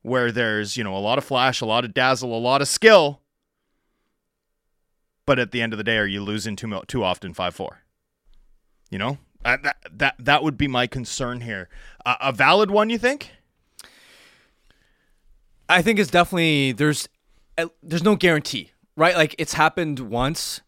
where 0.02 0.32
there's, 0.32 0.78
you 0.78 0.84
know, 0.84 0.96
a 0.96 1.00
lot 1.00 1.18
of 1.18 1.24
flash, 1.24 1.62
a 1.62 1.66
lot 1.66 1.86
of 1.86 1.94
dazzle, 1.94 2.36
a 2.36 2.40
lot 2.40 2.62
of 2.62 2.68
skill. 2.68 3.22
But 5.26 5.40
at 5.40 5.52
the 5.52 5.62
end 5.62 5.74
of 5.74 5.78
the 5.78 5.84
day, 5.84 5.98
are 5.98 6.06
you 6.06 6.22
losing 6.22 6.56
too 6.56 6.82
too 6.88 7.04
often 7.04 7.34
5-4? 7.34 7.70
You 8.90 9.00
know? 9.00 9.18
Uh, 9.44 9.58
that, 9.64 9.78
that 9.92 10.16
that 10.20 10.44
would 10.44 10.58
be 10.58 10.68
my 10.68 10.86
concern 10.86 11.42
here. 11.42 11.68
Uh, 12.06 12.16
a 12.22 12.32
valid 12.32 12.70
one, 12.70 12.90
you 12.90 13.00
think? 13.00 13.32
I 15.68 15.82
think 15.82 16.00
it's 16.00 16.12
definitely 16.12 16.74
there's 16.74 17.10
uh, 17.58 17.68
there's 17.82 18.04
no 18.04 18.16
guarantee, 18.16 18.72
right? 18.96 19.16
Like 19.16 19.34
it's 19.40 19.54
happened 19.54 20.00
once. 20.00 20.62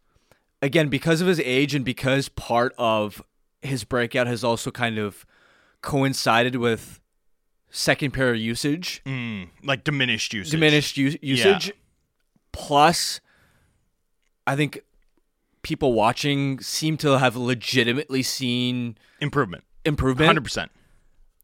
Again, 0.64 0.88
because 0.88 1.20
of 1.22 1.28
his 1.28 1.39
age 1.41 1.76
and 1.76 1.84
because 1.84 2.30
part 2.30 2.74
of 2.78 3.22
his 3.61 3.84
breakout 3.84 4.28
has 4.28 4.43
also 4.43 4.72
kind 4.72 4.97
of 4.97 5.26
coincided 5.82 6.55
with 6.55 6.99
second 7.70 8.11
pair 8.11 8.34
usage, 8.34 9.01
Mm, 9.05 9.49
like 9.64 9.84
diminished 9.84 10.34
usage. 10.34 10.51
diminished 10.51 10.95
u- 10.97 11.18
usage. 11.22 11.74
Plus, 12.53 13.20
I 14.47 14.55
think 14.55 14.80
people 15.64 15.93
watching 15.93 16.59
seem 16.59 16.97
to 16.97 17.18
have 17.20 17.36
legitimately 17.36 18.24
seen 18.24 18.97
improvement. 19.20 19.64
improvement. 19.86 20.28
Hundred 20.28 20.43
percent. 20.43 20.72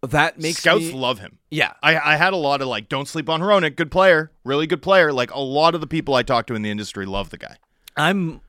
That 0.01 0.39
makes 0.39 0.59
Scouts 0.59 0.85
me, 0.85 0.93
love 0.93 1.19
him. 1.19 1.39
yeah. 1.51 1.73
I, 1.83 1.97
I 2.13 2.15
had 2.15 2.31
a 2.31 2.37
lot 2.37 2.61
of 2.61 2.69
like, 2.69 2.87
don't 2.87 3.05
sleep 3.07 3.27
on 3.27 3.41
Hronek, 3.41 3.75
good 3.75 3.91
player, 3.91 4.31
really 4.45 4.65
good 4.65 4.81
player. 4.81 5.11
Like 5.11 5.31
a 5.33 5.39
lot 5.41 5.75
of 5.75 5.81
the 5.81 5.87
people 5.87 6.15
I 6.15 6.23
talk 6.23 6.47
to 6.47 6.55
in 6.55 6.61
the 6.61 6.69
industry 6.71 7.05
love 7.05 7.31
the 7.31 7.37
guy. 7.37 7.57
I'm 7.97 8.39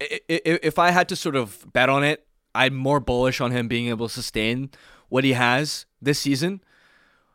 if 0.00 0.78
I 0.78 0.90
had 0.90 1.08
to 1.08 1.16
sort 1.16 1.36
of 1.36 1.64
bet 1.72 1.88
on 1.88 2.04
it, 2.04 2.26
I'm 2.54 2.74
more 2.74 3.00
bullish 3.00 3.40
on 3.40 3.50
him 3.50 3.68
being 3.68 3.88
able 3.88 4.08
to 4.08 4.14
sustain 4.14 4.70
what 5.08 5.24
he 5.24 5.32
has 5.32 5.86
this 6.00 6.18
season, 6.18 6.60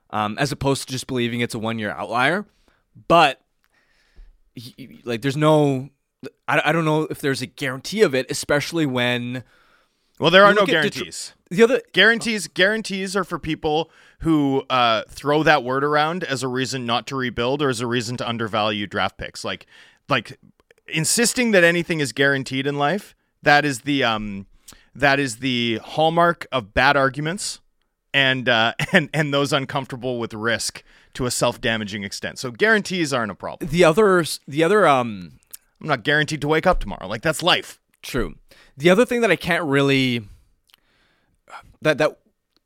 um, 0.09 0.37
as 0.37 0.51
opposed 0.51 0.87
to 0.87 0.91
just 0.91 1.07
believing 1.07 1.41
it's 1.41 1.55
a 1.55 1.59
one 1.59 1.79
year 1.79 1.91
outlier. 1.91 2.45
But 3.07 3.41
he, 4.55 5.01
like, 5.03 5.21
there's 5.21 5.37
no, 5.37 5.89
I, 6.47 6.61
I 6.65 6.71
don't 6.71 6.85
know 6.85 7.03
if 7.03 7.19
there's 7.19 7.41
a 7.41 7.47
guarantee 7.47 8.01
of 8.01 8.13
it, 8.13 8.29
especially 8.29 8.85
when 8.85 9.43
Well, 10.19 10.29
there 10.31 10.45
are 10.45 10.53
no 10.53 10.61
at 10.61 10.67
Detro- 10.67 10.71
guarantees. 10.71 11.33
the 11.49 11.63
other 11.63 11.81
Guarantees 11.93 12.47
guarantees 12.47 13.15
are 13.15 13.23
for 13.23 13.39
people 13.39 13.89
who 14.19 14.63
uh, 14.69 15.03
throw 15.09 15.43
that 15.43 15.63
word 15.63 15.83
around 15.83 16.23
as 16.23 16.43
a 16.43 16.47
reason 16.47 16.85
not 16.85 17.07
to 17.07 17.15
rebuild 17.15 17.61
or 17.61 17.69
as 17.69 17.81
a 17.81 17.87
reason 17.87 18.15
to 18.17 18.27
undervalue 18.27 18.87
draft 18.87 19.17
picks. 19.17 19.43
Like 19.43 19.65
like 20.09 20.37
insisting 20.87 21.51
that 21.51 21.63
anything 21.63 21.99
is 21.99 22.11
guaranteed 22.11 22.67
in 22.67 22.77
life, 22.77 23.15
that 23.41 23.65
is 23.65 23.81
the 23.81 24.03
um 24.03 24.47
that 24.95 25.19
is 25.19 25.37
the 25.37 25.79
hallmark 25.83 26.45
of 26.51 26.73
bad 26.73 26.95
arguments 26.95 27.59
and 28.13 28.47
uh, 28.47 28.73
and 28.93 29.09
and 29.13 29.33
those 29.33 29.53
uncomfortable 29.53 30.19
with 30.19 30.33
risk 30.33 30.83
to 31.13 31.25
a 31.25 31.31
self-damaging 31.31 32.03
extent. 32.03 32.39
So 32.39 32.51
guarantees 32.51 33.13
aren't 33.13 33.31
a 33.31 33.35
problem. 33.35 33.69
the 33.69 33.83
other 33.83 34.23
the 34.47 34.63
other 34.63 34.87
um 34.87 35.39
I'm 35.81 35.87
not 35.87 36.03
guaranteed 36.03 36.41
to 36.41 36.47
wake 36.47 36.65
up 36.65 36.79
tomorrow. 36.79 37.07
Like 37.07 37.21
that's 37.21 37.43
life. 37.43 37.79
True. 38.01 38.35
The 38.77 38.89
other 38.89 39.05
thing 39.05 39.21
that 39.21 39.31
I 39.31 39.35
can't 39.35 39.63
really 39.65 40.21
that 41.81 41.97
that 41.97 42.19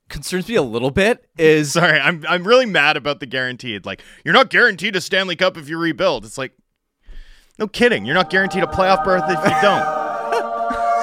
concerns 0.10 0.48
me 0.48 0.56
a 0.56 0.62
little 0.62 0.92
bit 0.92 1.28
is 1.38 1.72
Sorry, 1.74 2.00
I'm 2.00 2.26
I'm 2.28 2.48
really 2.48 2.66
mad 2.66 2.98
about 2.98 3.20
the 3.20 3.26
guaranteed. 3.26 3.86
Like 3.86 4.02
you're 4.24 4.34
not 4.34 4.50
guaranteed 4.50 4.96
a 4.96 5.02
Stanley 5.02 5.36
Cup 5.36 5.58
if 5.58 5.68
you 5.70 5.78
rebuild. 5.78 6.26
It's 6.26 6.38
like 6.38 6.54
no 7.58 7.68
kidding. 7.68 8.06
You're 8.06 8.16
not 8.16 8.30
guaranteed 8.30 8.64
a 8.64 8.68
playoff 8.68 9.04
berth 9.04 9.24
if 9.28 9.44
you 9.44 9.62
don't. 9.62 9.98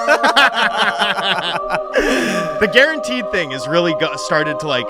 the 2.61 2.71
guaranteed 2.73 3.31
thing 3.31 3.53
is 3.53 3.67
really 3.67 3.93
got 3.95 4.21
started 4.21 4.61
to 4.61 4.69
like 4.69 4.87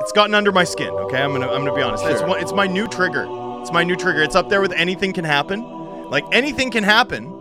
it's 0.00 0.12
gotten 0.12 0.34
under 0.34 0.52
my 0.52 0.64
skin, 0.64 0.90
okay? 0.90 1.22
I'm 1.22 1.30
going 1.30 1.42
to 1.42 1.48
I'm 1.48 1.64
going 1.64 1.66
to 1.66 1.74
be 1.74 1.82
honest. 1.82 2.04
It's 2.04 2.20
Sure. 2.20 2.28
one, 2.28 2.40
it's 2.40 2.52
my 2.52 2.66
new 2.66 2.86
trigger. 2.88 3.26
It's 3.60 3.72
my 3.72 3.84
new 3.84 3.96
trigger. 3.96 4.22
It's 4.22 4.36
up 4.36 4.48
there 4.48 4.60
with 4.60 4.72
anything 4.72 5.12
can 5.12 5.24
happen. 5.24 5.62
Like 6.10 6.24
anything 6.32 6.70
can 6.70 6.84
happen. 6.84 7.32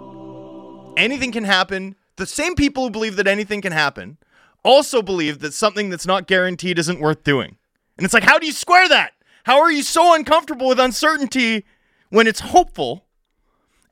Anything 0.98 1.32
can 1.32 1.44
happen. 1.44 1.96
The 2.16 2.26
same 2.26 2.56
people 2.56 2.86
who 2.86 2.90
believe 2.90 3.16
that 3.18 3.28
anything 3.28 3.62
can 3.62 3.72
happen 3.72 4.18
also 4.64 5.02
believe 5.02 5.40
that 5.40 5.54
something 5.54 5.90
that's 5.90 6.08
not 6.08 6.28
guaranteed 6.28 6.80
isn't 6.80 7.00
worth 7.00 7.24
doing. 7.24 7.58
And 7.98 8.06
it's 8.06 8.14
like, 8.14 8.24
how 8.24 8.40
do 8.40 8.48
you 8.48 8.52
square 8.52 8.90
that? 8.90 9.12
How 9.44 9.62
are 9.62 9.72
you 9.72 9.84
so 9.84 10.16
uncomfortable 10.16 10.68
with 10.68 10.80
uncertainty 10.80 11.66
when 12.10 12.26
it's 12.26 12.40
hopeful 12.40 13.05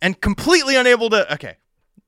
and 0.04 0.22
completely 0.22 0.76
unable 0.76 1.10
to? 1.10 1.34
Okay, 1.34 1.56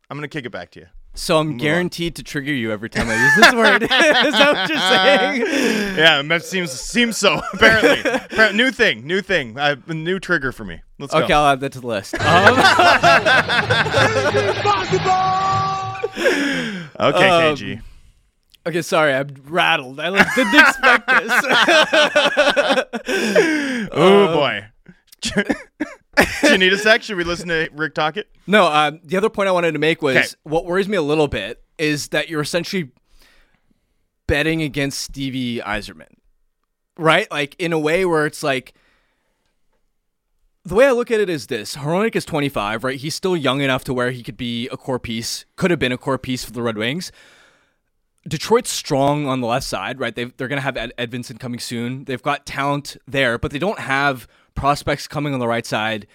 I'm 0.09 0.17
gonna 0.17 0.27
kick 0.27 0.45
it 0.45 0.51
back 0.51 0.69
to 0.71 0.81
you. 0.81 0.85
so 1.15 1.37
I'm 1.39 1.55
guaranteed 1.57 2.15
to 2.17 2.23
trigger 2.23 2.51
you 2.53 2.71
every 2.71 2.89
time 2.89 3.07
I 3.09 3.15
use 3.15 3.35
this 3.37 3.53
word. 3.53 3.83
is 3.83 3.89
that 3.89 4.53
what 4.53 4.69
you're 4.69 4.77
saying? 5.87 5.95
Yeah, 5.97 6.21
that 6.21 6.43
seems 6.43 6.71
seems 6.71 7.17
so. 7.17 7.41
Apparently, 7.53 8.55
new 8.57 8.69
thing, 8.71 9.07
new 9.07 9.21
thing, 9.21 9.57
uh, 9.57 9.77
a 9.87 9.93
new 9.93 10.19
trigger 10.19 10.51
for 10.51 10.65
me. 10.65 10.81
Let's 10.99 11.13
Okay, 11.13 11.27
go. 11.29 11.35
I'll 11.39 11.53
add 11.53 11.59
that 11.61 11.71
to 11.73 11.81
the 11.81 11.87
list. 11.87 12.13
Um, 12.21 12.55
Okay, 16.97 17.29
um, 17.29 17.55
KG. 17.55 17.81
okay, 18.65 18.81
sorry, 18.81 19.13
I'm 19.13 19.27
rattled. 19.47 19.99
I 19.99 20.07
like, 20.09 20.27
didn't 20.33 20.55
expect 20.55 21.07
this. 21.07 21.31
Oh 23.91 24.33
boy. 24.33 24.65
Do 26.41 26.51
you 26.51 26.57
need 26.57 26.73
a 26.73 26.77
sec? 26.77 27.03
Should 27.03 27.17
we 27.17 27.23
listen 27.23 27.47
to 27.49 27.69
Rick 27.73 27.93
talk 27.95 28.17
it? 28.17 28.29
No, 28.47 28.65
um, 28.67 28.99
the 29.03 29.17
other 29.17 29.29
point 29.29 29.49
I 29.49 29.51
wanted 29.51 29.71
to 29.73 29.79
make 29.79 30.01
was 30.01 30.15
Okay. 30.17 30.27
what 30.43 30.65
worries 30.65 30.87
me 30.87 30.97
a 30.97 31.01
little 31.01 31.27
bit 31.27 31.63
is 31.77 32.09
that 32.09 32.29
you're 32.29 32.41
essentially 32.41 32.91
betting 34.27 34.61
against 34.61 34.99
Stevie 35.01 35.59
Yzerman, 35.59 36.13
right? 36.97 37.29
Like 37.31 37.55
in 37.59 37.73
a 37.73 37.79
way 37.79 38.05
where 38.05 38.25
it's 38.25 38.43
like 38.43 38.73
the 40.63 40.73
way 40.75 40.87
I 40.87 40.91
look 40.91 41.11
at 41.11 41.19
it 41.19 41.29
is 41.29 41.47
this: 41.47 41.75
Hronek 41.75 42.15
is 42.15 42.25
25, 42.25 42.83
right? 42.83 42.97
He's 42.97 43.13
still 43.15 43.35
young 43.37 43.61
enough 43.61 43.83
to 43.85 43.93
where 43.93 44.11
he 44.11 44.23
could 44.23 44.37
be 44.37 44.67
a 44.69 44.77
core 44.77 44.99
piece, 44.99 45.45
could 45.57 45.69
have 45.71 45.79
been 45.79 45.91
a 45.91 45.97
core 45.97 46.17
piece 46.17 46.43
for 46.43 46.51
the 46.51 46.61
Red 46.61 46.77
Wings. 46.77 47.11
Detroit's 48.27 48.71
strong 48.71 49.27
on 49.27 49.41
the 49.41 49.45
left 49.47 49.67
side, 49.67 49.99
right? 49.99 50.15
They've, 50.15 50.35
they're 50.35 50.47
going 50.47 50.57
to 50.57 50.63
have 50.63 50.75
Ed, 50.77 50.91
Edvinsson 50.97 51.39
coming 51.39 51.59
soon. 51.59 52.05
They've 52.05 52.23
got 52.23 52.47
talent 52.47 52.97
there, 53.07 53.37
but 53.37 53.51
they 53.51 53.59
don't 53.59 53.77
have 53.77 54.27
prospects 54.55 55.07
coming 55.07 55.33
on 55.33 55.39
the 55.39 55.47
right 55.47 55.65
side 55.65 56.07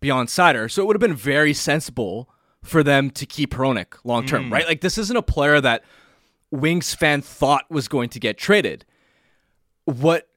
beyond 0.00 0.28
Seider. 0.28 0.70
So 0.70 0.82
it 0.82 0.86
would 0.86 0.96
have 0.96 1.00
been 1.00 1.16
very 1.16 1.52
sensible 1.52 2.30
for 2.62 2.82
them 2.82 3.10
to 3.10 3.26
keep 3.26 3.50
Hronek 3.52 3.94
long 4.04 4.26
term, 4.26 4.48
mm. 4.48 4.52
right? 4.52 4.66
Like 4.66 4.80
this 4.80 4.98
isn't 4.98 5.16
a 5.16 5.22
player 5.22 5.60
that 5.60 5.84
Wings 6.50 6.94
fan 6.94 7.20
thought 7.20 7.70
was 7.70 7.88
going 7.88 8.08
to 8.10 8.20
get 8.20 8.38
traded. 8.38 8.84
What 9.84 10.28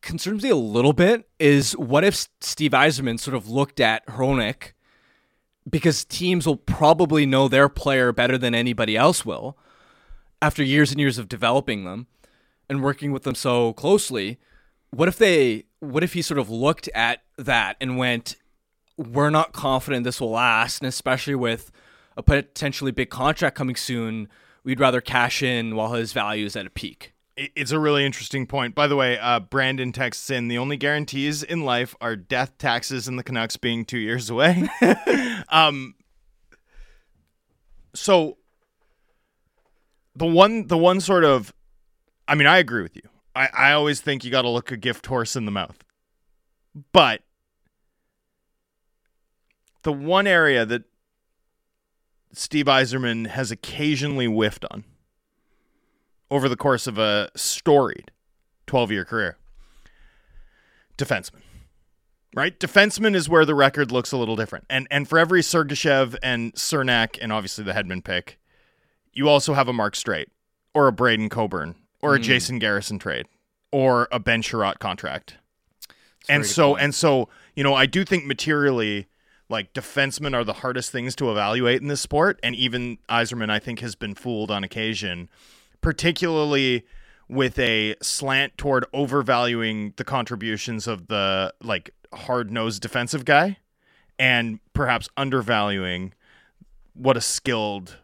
concerns 0.00 0.42
me 0.42 0.50
a 0.50 0.56
little 0.56 0.92
bit 0.92 1.28
is 1.38 1.76
what 1.76 2.04
if 2.04 2.26
Steve 2.40 2.72
Yzerman 2.72 3.18
sort 3.18 3.36
of 3.36 3.48
looked 3.48 3.80
at 3.80 4.06
Hronek 4.06 4.72
because 5.68 6.04
teams 6.04 6.46
will 6.46 6.56
probably 6.56 7.24
know 7.24 7.48
their 7.48 7.68
player 7.68 8.12
better 8.12 8.36
than 8.36 8.54
anybody 8.54 8.96
else 8.96 9.24
will 9.24 9.56
after 10.40 10.62
years 10.62 10.90
and 10.90 11.00
years 11.00 11.18
of 11.18 11.28
developing 11.28 11.84
them 11.84 12.08
and 12.68 12.82
working 12.82 13.12
with 13.12 13.22
them 13.22 13.34
so 13.34 13.72
closely. 13.74 14.38
What 14.90 15.08
if 15.08 15.16
they 15.16 15.66
what 15.82 16.04
if 16.04 16.12
he 16.12 16.22
sort 16.22 16.38
of 16.38 16.48
looked 16.48 16.88
at 16.94 17.22
that 17.36 17.76
and 17.80 17.98
went 17.98 18.36
we're 18.96 19.30
not 19.30 19.52
confident 19.52 20.04
this 20.04 20.20
will 20.20 20.30
last 20.30 20.80
and 20.80 20.86
especially 20.86 21.34
with 21.34 21.72
a 22.16 22.22
potentially 22.22 22.92
big 22.92 23.10
contract 23.10 23.56
coming 23.56 23.74
soon, 23.74 24.28
we'd 24.62 24.78
rather 24.78 25.00
cash 25.00 25.42
in 25.42 25.74
while 25.74 25.94
his 25.94 26.12
value 26.12 26.46
is 26.46 26.54
at 26.54 26.66
a 26.66 26.70
peak. 26.70 27.14
It's 27.36 27.72
a 27.72 27.78
really 27.78 28.04
interesting 28.04 28.46
point. 28.46 28.74
By 28.74 28.86
the 28.86 28.94
way, 28.94 29.18
uh, 29.18 29.40
Brandon 29.40 29.90
texts 29.90 30.28
in 30.30 30.48
the 30.48 30.58
only 30.58 30.76
guarantees 30.76 31.42
in 31.42 31.64
life 31.64 31.96
are 32.00 32.14
death, 32.14 32.58
taxes, 32.58 33.08
and 33.08 33.18
the 33.18 33.22
Canucks 33.22 33.56
being 33.56 33.86
two 33.86 33.98
years 33.98 34.28
away. 34.28 34.68
um, 35.48 35.94
so 37.94 38.36
the 40.14 40.26
one, 40.26 40.66
the 40.66 40.76
one 40.76 41.00
sort 41.00 41.24
of, 41.24 41.54
I 42.28 42.34
mean, 42.34 42.46
I 42.46 42.58
agree 42.58 42.82
with 42.82 42.94
you. 42.94 43.08
I, 43.34 43.48
I 43.52 43.72
always 43.72 44.00
think 44.00 44.24
you 44.24 44.30
got 44.30 44.42
to 44.42 44.48
look 44.48 44.70
a 44.70 44.76
gift 44.76 45.06
horse 45.06 45.36
in 45.36 45.44
the 45.44 45.50
mouth, 45.50 45.82
but 46.92 47.22
the 49.82 49.92
one 49.92 50.26
area 50.26 50.64
that 50.66 50.84
Steve 52.32 52.66
Yzerman 52.66 53.28
has 53.28 53.50
occasionally 53.50 54.26
whiffed 54.26 54.64
on 54.70 54.84
over 56.30 56.48
the 56.48 56.56
course 56.56 56.86
of 56.86 56.98
a 56.98 57.30
storied 57.36 58.10
12 58.66 58.90
year 58.90 59.04
career. 59.04 59.36
Defenseman. 60.96 61.42
Right? 62.34 62.58
Defenseman 62.58 63.14
is 63.14 63.28
where 63.28 63.44
the 63.44 63.54
record 63.54 63.92
looks 63.92 64.12
a 64.12 64.16
little 64.16 64.36
different. 64.36 64.64
And 64.70 64.86
and 64.90 65.06
for 65.06 65.18
every 65.18 65.42
Sergachev 65.42 66.16
and 66.22 66.54
Cernak 66.54 67.18
and 67.20 67.30
obviously 67.32 67.64
the 67.64 67.72
Hedman 67.72 68.02
pick, 68.02 68.38
you 69.12 69.28
also 69.28 69.52
have 69.52 69.68
a 69.68 69.72
Marc 69.74 69.94
Staal 69.94 70.24
or 70.74 70.88
a 70.88 70.92
Braydon 70.92 71.28
Coburn 71.28 71.74
or 72.02 72.14
a 72.14 72.18
Jason 72.18 72.58
Garrison 72.58 72.98
trade 72.98 73.26
or 73.70 74.08
a 74.12 74.18
Ben 74.18 74.42
Chiarot 74.42 74.78
contract. 74.78 75.36
And 76.28 76.44
so 76.44 76.70
point. 76.70 76.82
and 76.82 76.94
so, 76.94 77.28
you 77.56 77.64
know, 77.64 77.74
I 77.74 77.86
do 77.86 78.04
think 78.04 78.26
materially 78.26 79.06
like 79.48 79.72
defensemen 79.72 80.34
are 80.34 80.44
the 80.44 80.54
hardest 80.54 80.90
things 80.90 81.14
to 81.16 81.30
evaluate 81.30 81.80
in 81.80 81.88
this 81.88 82.00
sport 82.00 82.40
and 82.42 82.56
even 82.56 82.98
Yzerman 83.08 83.50
I 83.50 83.58
think 83.58 83.80
has 83.80 83.94
been 83.94 84.14
fooled 84.14 84.50
on 84.50 84.64
occasion 84.64 85.28
particularly 85.80 86.86
with 87.28 87.58
a 87.58 87.94
slant 88.00 88.56
toward 88.56 88.86
overvaluing 88.92 89.92
the 89.96 90.04
contributions 90.04 90.86
of 90.86 91.08
the 91.08 91.52
like 91.62 91.90
hard-nosed 92.12 92.80
defensive 92.80 93.24
guy 93.24 93.58
and 94.18 94.58
perhaps 94.72 95.08
undervaluing 95.16 96.14
what 96.94 97.16
a 97.16 97.20
skilled 97.20 97.98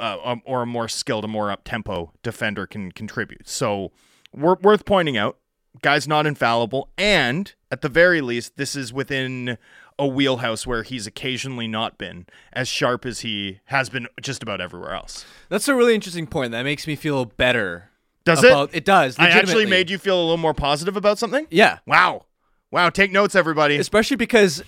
uh, 0.00 0.18
um, 0.24 0.42
or 0.44 0.62
a 0.62 0.66
more 0.66 0.88
skilled, 0.88 1.24
a 1.24 1.28
more 1.28 1.50
up 1.50 1.62
tempo 1.64 2.12
defender 2.22 2.66
can 2.66 2.90
contribute. 2.90 3.48
So, 3.48 3.92
wor- 4.32 4.58
worth 4.62 4.84
pointing 4.84 5.16
out, 5.16 5.36
guy's 5.82 6.08
not 6.08 6.26
infallible, 6.26 6.88
and 6.98 7.52
at 7.70 7.82
the 7.82 7.88
very 7.88 8.20
least, 8.20 8.56
this 8.56 8.74
is 8.74 8.92
within 8.92 9.58
a 9.98 10.06
wheelhouse 10.06 10.66
where 10.66 10.82
he's 10.82 11.06
occasionally 11.06 11.68
not 11.68 11.98
been 11.98 12.26
as 12.54 12.68
sharp 12.68 13.04
as 13.04 13.20
he 13.20 13.60
has 13.66 13.90
been 13.90 14.08
just 14.22 14.42
about 14.42 14.60
everywhere 14.60 14.92
else. 14.94 15.26
That's 15.50 15.68
a 15.68 15.74
really 15.74 15.94
interesting 15.94 16.26
point. 16.26 16.52
That 16.52 16.62
makes 16.62 16.86
me 16.86 16.96
feel 16.96 17.26
better. 17.26 17.90
Does 18.24 18.42
about, 18.42 18.70
it? 18.70 18.78
It 18.78 18.84
does. 18.84 19.18
I 19.18 19.28
actually 19.28 19.66
made 19.66 19.90
you 19.90 19.98
feel 19.98 20.18
a 20.18 20.22
little 20.22 20.36
more 20.38 20.54
positive 20.54 20.96
about 20.96 21.18
something. 21.18 21.46
Yeah, 21.50 21.78
Wow, 21.86 22.26
wow! 22.70 22.88
Take 22.90 23.12
notes, 23.12 23.34
everybody. 23.34 23.76
especially 23.76 24.16
because 24.16 24.62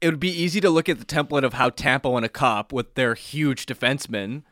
it 0.00 0.08
would 0.08 0.20
be 0.20 0.30
easy 0.30 0.60
to 0.60 0.70
look 0.70 0.88
at 0.88 0.98
the 0.98 1.04
template 1.04 1.44
of 1.44 1.54
how 1.54 1.70
Tampa 1.70 2.10
won 2.10 2.24
a 2.24 2.28
cup 2.28 2.72
with 2.72 2.94
their 2.94 3.14
huge 3.14 3.66
defensemen 3.66 4.42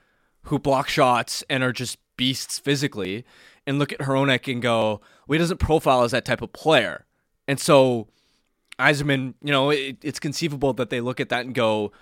who 0.45 0.59
block 0.59 0.89
shots 0.89 1.43
and 1.49 1.63
are 1.63 1.73
just 1.73 1.99
beasts 2.17 2.59
physically, 2.59 3.25
and 3.67 3.79
look 3.79 3.93
at 3.93 3.99
Hronek 4.01 4.51
and 4.53 4.63
go, 4.63 5.01
well, 5.27 5.35
he 5.35 5.39
doesn't 5.39 5.59
profile 5.59 6.03
as 6.03 6.13
that 6.13 6.25
type 6.25 6.43
of 6.43 6.53
player. 6.53 7.07
And 7.49 7.59
so 7.59 8.09
Yzerman, 8.79 9.35
you 9.43 9.51
know, 9.53 9.71
it, 9.71 9.97
it's 10.03 10.21
conceivable 10.21 10.73
that 10.75 10.91
they 10.91 11.01
look 11.01 11.19
at 11.19 11.29
that 11.31 11.47
and 11.47 11.55
go, 11.55 11.93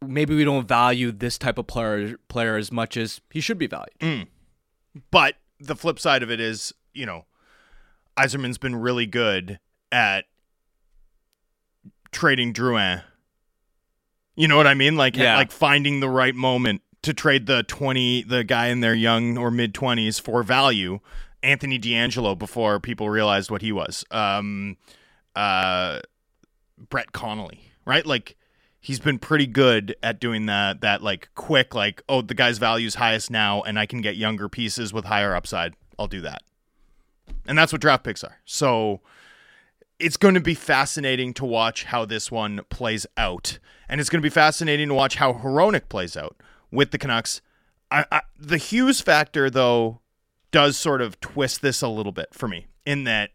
maybe 0.00 0.34
we 0.34 0.44
don't 0.44 0.66
value 0.66 1.12
this 1.12 1.36
type 1.36 1.58
of 1.58 1.66
player 1.66 2.16
player 2.28 2.56
as 2.56 2.72
much 2.72 2.96
as 2.96 3.20
he 3.30 3.40
should 3.40 3.58
be 3.58 3.66
valued. 3.66 3.98
Mm. 4.00 4.26
But 5.10 5.34
the 5.58 5.76
flip 5.76 5.98
side 5.98 6.22
of 6.22 6.30
it 6.30 6.40
is, 6.40 6.72
you 6.94 7.06
know, 7.06 7.26
Yzerman's 8.16 8.58
been 8.58 8.76
really 8.76 9.06
good 9.06 9.58
at 9.92 10.26
trading 12.12 12.52
Drouin. 12.52 13.02
You 14.36 14.48
know 14.48 14.56
what 14.56 14.66
I 14.66 14.74
mean? 14.74 14.96
Like 14.96 15.16
Yeah. 15.16 15.36
like 15.36 15.52
finding 15.52 16.00
the 16.00 16.08
right 16.08 16.34
moment 16.34 16.82
to 17.02 17.14
trade 17.14 17.46
the 17.46 17.62
20 17.64 18.22
the 18.24 18.44
guy 18.44 18.68
in 18.68 18.80
their 18.80 18.94
young 18.94 19.36
or 19.38 19.50
mid 19.50 19.74
20s 19.74 20.20
for 20.20 20.42
value. 20.42 21.00
Anthony 21.42 21.78
DeAngelo 21.78 22.38
before 22.38 22.78
people 22.80 23.08
realized 23.10 23.50
what 23.50 23.62
he 23.62 23.72
was. 23.72 24.04
Um 24.10 24.76
uh 25.36 26.00
Brett 26.88 27.12
Connolly, 27.12 27.60
right? 27.84 28.04
Like 28.06 28.36
he's 28.80 28.98
been 29.00 29.18
pretty 29.18 29.46
good 29.46 29.94
at 30.02 30.20
doing 30.20 30.46
that 30.46 30.80
that 30.80 31.02
like 31.02 31.28
quick 31.34 31.74
like 31.74 32.02
oh 32.08 32.22
the 32.22 32.34
guy's 32.34 32.58
value 32.58 32.86
is 32.86 32.94
highest 32.96 33.30
now 33.30 33.62
and 33.62 33.78
I 33.78 33.86
can 33.86 34.00
get 34.00 34.16
younger 34.16 34.48
pieces 34.48 34.92
with 34.92 35.04
higher 35.06 35.34
upside. 35.34 35.74
I'll 35.98 36.06
do 36.08 36.20
that. 36.22 36.42
And 37.46 37.56
that's 37.58 37.72
what 37.72 37.80
draft 37.80 38.04
picks 38.04 38.24
are. 38.24 38.38
So 38.44 39.00
it's 40.00 40.16
going 40.16 40.34
to 40.34 40.40
be 40.40 40.54
fascinating 40.54 41.34
to 41.34 41.44
watch 41.44 41.84
how 41.84 42.04
this 42.04 42.30
one 42.30 42.62
plays 42.70 43.06
out. 43.16 43.58
And 43.88 44.00
it's 44.00 44.10
going 44.10 44.20
to 44.20 44.26
be 44.26 44.30
fascinating 44.30 44.88
to 44.88 44.94
watch 44.94 45.16
how 45.16 45.34
Hronek 45.34 45.88
plays 45.88 46.16
out 46.16 46.36
with 46.70 46.90
the 46.90 46.98
Canucks. 46.98 47.40
I, 47.90 48.04
I, 48.10 48.22
the 48.38 48.56
Hughes 48.56 49.00
factor, 49.00 49.50
though, 49.50 50.00
does 50.50 50.76
sort 50.76 51.02
of 51.02 51.20
twist 51.20 51.62
this 51.62 51.82
a 51.82 51.88
little 51.88 52.12
bit 52.12 52.28
for 52.32 52.48
me 52.48 52.66
in 52.86 53.04
that 53.04 53.30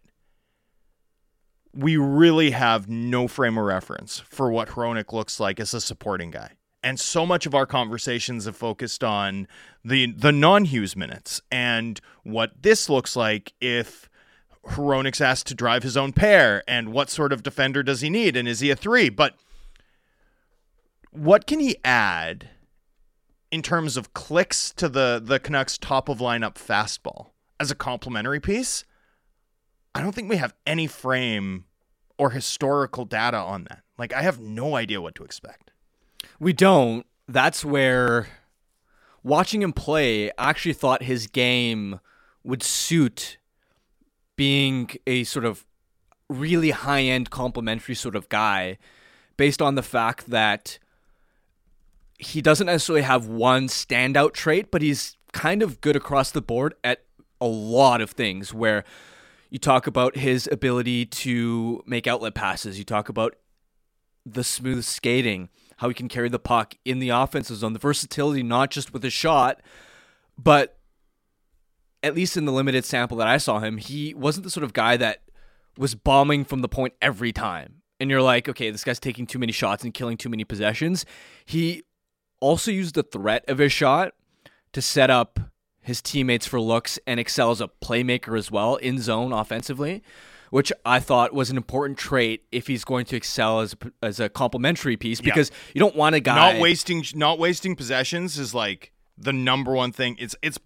we 1.74 1.98
really 1.98 2.52
have 2.52 2.90
no 2.90 3.28
frame 3.28 3.58
of 3.58 3.66
reference 3.66 4.20
for 4.20 4.50
what 4.50 4.70
Hronek 4.70 5.12
looks 5.12 5.40
like 5.40 5.60
as 5.60 5.74
a 5.74 5.82
supporting 5.82 6.32
guy. 6.32 6.52
And 6.82 7.00
so 7.00 7.26
much 7.26 7.46
of 7.46 7.56
our 7.56 7.66
conversations 7.66 8.46
have 8.46 8.56
focused 8.56 9.04
on 9.04 9.48
the 9.84 10.12
the 10.12 10.32
non-Hughes 10.32 10.96
minutes 10.96 11.42
and 11.52 12.00
what 12.24 12.52
this 12.62 12.90
looks 12.90 13.16
like 13.16 13.54
if 13.60 14.08
Hronek's 14.68 15.22
asked 15.22 15.48
to 15.48 15.56
drive 15.56 15.84
his 15.84 15.96
own 15.96 16.12
pair 16.12 16.64
and 16.68 16.92
what 16.92 17.10
sort 17.10 17.32
of 17.32 17.44
defender 17.44 17.84
does 17.84 18.02
he 18.02 18.10
need 18.10 18.36
and 18.36 18.48
is 18.48 18.60
he 18.60 18.72
a 18.72 18.76
3? 18.76 19.10
But 19.10 19.36
what 21.12 21.46
can 21.48 21.60
he 21.60 21.78
add 21.86 22.50
in 23.52 23.62
terms 23.62 23.96
of 23.96 24.14
clicks 24.14 24.74
to 24.74 24.90
the 24.90 25.22
the 25.24 25.40
Canucks 25.40 25.78
top 25.78 26.10
of 26.10 26.18
lineup 26.18 26.56
fastball 26.56 27.30
as 27.60 27.72
a 27.72 27.76
complementary 27.76 28.40
piece? 28.40 28.84
I 29.94 30.02
don't 30.02 30.14
think 30.14 30.30
we 30.30 30.38
have 30.38 30.54
any 30.66 30.88
frame 30.88 31.66
or 32.18 32.32
historical 32.32 33.06
data 33.06 33.38
on 33.38 33.66
that. 33.66 33.84
Like 33.98 34.14
I 34.14 34.24
have 34.24 34.40
no 34.40 34.76
idea 34.76 35.00
what 35.02 35.16
to 35.16 35.24
expect. 35.24 35.72
We 36.40 36.54
don't. 36.54 37.06
That's 37.28 37.64
where 37.64 38.28
watching 39.24 39.62
him 39.62 39.74
play, 39.74 40.32
I 40.32 40.50
actually 40.50 40.74
thought 40.74 41.04
his 41.04 41.28
game 41.28 42.00
would 42.44 42.62
suit 42.62 43.38
being 44.36 44.90
a 45.08 45.24
sort 45.24 45.46
of 45.46 45.66
really 46.30 46.72
high 46.72 47.04
end 47.04 47.30
complimentary 47.30 47.96
sort 47.96 48.16
of 48.16 48.30
guy 48.30 48.78
based 49.38 49.62
on 49.62 49.76
the 49.76 49.84
fact 49.84 50.30
that 50.30 50.80
he 52.18 52.42
doesn't 52.42 52.68
necessarily 52.68 53.02
have 53.02 53.28
one 53.28 53.68
standout 53.68 54.34
trait, 54.34 54.72
but 54.72 54.82
he's 54.82 55.18
kind 55.34 55.62
of 55.62 55.82
good 55.82 55.96
across 55.96 56.32
the 56.32 56.42
board 56.42 56.74
at 56.84 57.04
a 57.42 57.46
lot 57.46 58.02
of 58.02 58.12
things 58.12 58.54
where 58.54 58.86
you 59.50 59.60
talk 59.60 59.86
about 59.86 60.16
his 60.16 60.48
ability 60.52 61.06
to 61.06 61.84
make 61.86 62.08
outlet 62.08 62.34
passes, 62.34 62.78
you 62.78 62.86
talk 62.86 63.10
about 63.10 63.36
the 64.26 64.44
smooth 64.44 64.84
skating, 64.84 65.50
how 65.78 65.88
he 65.88 65.94
can 65.94 66.08
carry 66.08 66.30
the 66.30 66.40
puck 66.40 66.76
in 66.86 67.00
the 67.00 67.10
offensive 67.10 67.58
zone, 67.58 67.74
the 67.74 67.80
versatility 67.80 68.42
not 68.42 68.72
just 68.72 68.94
with 68.94 69.04
his 69.04 69.14
shot, 69.14 69.62
but 70.38 70.75
at 72.06 72.14
least 72.14 72.38
in 72.38 72.46
the 72.46 72.52
limited 72.52 72.86
sample 72.86 73.18
that 73.18 73.28
I 73.28 73.38
saw 73.38 73.60
him, 73.60 73.78
he 73.78 74.14
wasn't 74.14 74.44
the 74.44 74.52
sort 74.52 74.64
of 74.64 74.74
guy 74.74 74.96
that 74.96 75.24
was 75.76 75.96
bombing 75.96 76.46
from 76.46 76.62
the 76.62 76.70
point 76.70 76.94
every 77.02 77.34
time. 77.34 77.82
And 78.00 78.12
you're 78.12 78.22
like, 78.22 78.48
okay, 78.48 78.70
this 78.70 78.84
guy's 78.84 79.00
taking 79.00 79.26
too 79.26 79.40
many 79.40 79.52
shots 79.52 79.84
and 79.84 79.92
killing 79.92 80.16
too 80.16 80.30
many 80.30 80.44
possessions. 80.44 81.06
He 81.46 81.84
also 82.40 82.70
used 82.70 82.94
the 82.94 83.02
threat 83.02 83.44
of 83.48 83.58
his 83.58 83.72
shot 83.72 84.14
to 84.74 84.82
set 84.82 85.10
up 85.10 85.40
his 85.82 86.02
teammates 86.02 86.46
for 86.46 86.62
looks 86.62 87.00
and 87.08 87.20
excel 87.20 87.50
as 87.50 87.60
a 87.60 87.70
playmaker 87.84 88.38
as 88.38 88.52
well 88.52 88.76
in 88.76 89.00
zone 89.00 89.34
offensively, 89.34 90.04
which 90.52 90.72
I 90.86 91.00
thought 91.00 91.34
was 91.34 91.50
an 91.50 91.58
important 91.58 91.98
trait 91.98 92.44
if 92.52 92.68
he's 92.68 92.84
going 92.84 93.06
to 93.06 93.16
excel 93.16 93.62
as 93.62 93.74
a, 93.74 94.06
as 94.06 94.20
a 94.20 94.30
complementary 94.30 94.98
piece 94.98 95.22
because 95.22 95.50
you 95.74 95.80
don't 95.80 95.96
want 95.96 96.14
a 96.16 96.20
guy 96.20 96.54
Not 96.54 96.62
wasting 96.62 97.04
not 97.16 97.40
wasting 97.40 97.76
possessions 97.76 98.38
is 98.38 98.54
like 98.54 98.92
the 99.18 99.34
number 99.34 99.74
one 99.74 99.92
thing. 99.92 100.18
It's 100.20 100.36
it's 100.42 100.60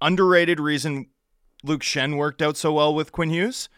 underrated 0.00 0.60
reason 0.60 1.06
Luke 1.62 1.82
Schenn 1.82 2.16
worked 2.16 2.42
out 2.42 2.56
so 2.56 2.72
well 2.72 2.94
with 2.94 3.12
Quinn 3.12 3.30
Hughes. 3.30 3.68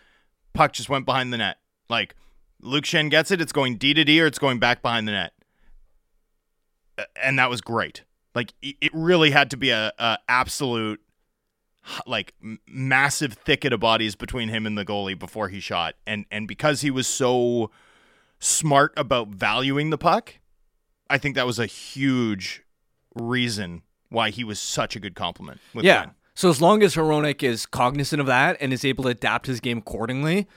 Puck 0.52 0.72
just 0.72 0.88
went 0.88 1.06
behind 1.06 1.32
the 1.32 1.38
net. 1.38 1.58
Like 1.88 2.14
Luke 2.60 2.84
Schenn 2.84 3.10
gets 3.10 3.30
it, 3.30 3.40
it's 3.40 3.52
going 3.52 3.76
D 3.76 3.94
to 3.94 4.04
D 4.04 4.20
or 4.20 4.26
it's 4.26 4.38
going 4.38 4.58
back 4.58 4.82
behind 4.82 5.08
the 5.08 5.12
net. 5.12 5.32
And 7.20 7.38
that 7.38 7.50
was 7.50 7.60
great. 7.60 8.04
Like 8.34 8.52
it 8.62 8.90
really 8.92 9.30
had 9.30 9.50
to 9.50 9.56
be 9.56 9.70
a, 9.70 9.92
a 9.98 10.18
absolute 10.28 11.00
like 12.06 12.34
massive 12.66 13.32
thicket 13.32 13.72
of 13.72 13.80
bodies 13.80 14.14
between 14.14 14.48
him 14.48 14.66
and 14.66 14.78
the 14.78 14.84
goalie 14.84 15.18
before 15.18 15.48
he 15.48 15.60
shot. 15.60 15.94
And 16.06 16.24
and 16.30 16.46
because 16.46 16.80
he 16.80 16.90
was 16.90 17.06
so 17.06 17.70
smart 18.38 18.92
about 18.96 19.28
valuing 19.28 19.90
the 19.90 19.98
puck, 19.98 20.38
I 21.10 21.18
think 21.18 21.34
that 21.34 21.46
was 21.46 21.58
a 21.58 21.66
huge 21.66 22.62
reason 23.14 23.82
why 24.12 24.30
he 24.30 24.44
was 24.44 24.60
such 24.60 24.96
a 24.96 25.00
good 25.00 25.14
compliment. 25.14 25.60
With 25.74 25.84
Yeah. 25.84 26.10
So 26.34 26.48
as 26.48 26.60
long 26.60 26.82
as 26.82 26.94
Hronek 26.94 27.42
is 27.42 27.66
cognizant 27.66 28.20
of 28.20 28.26
that 28.26 28.56
and 28.60 28.72
is 28.72 28.84
able 28.84 29.04
to 29.04 29.10
adapt 29.10 29.46
his 29.46 29.60
game 29.60 29.78
accordingly, 29.78 30.48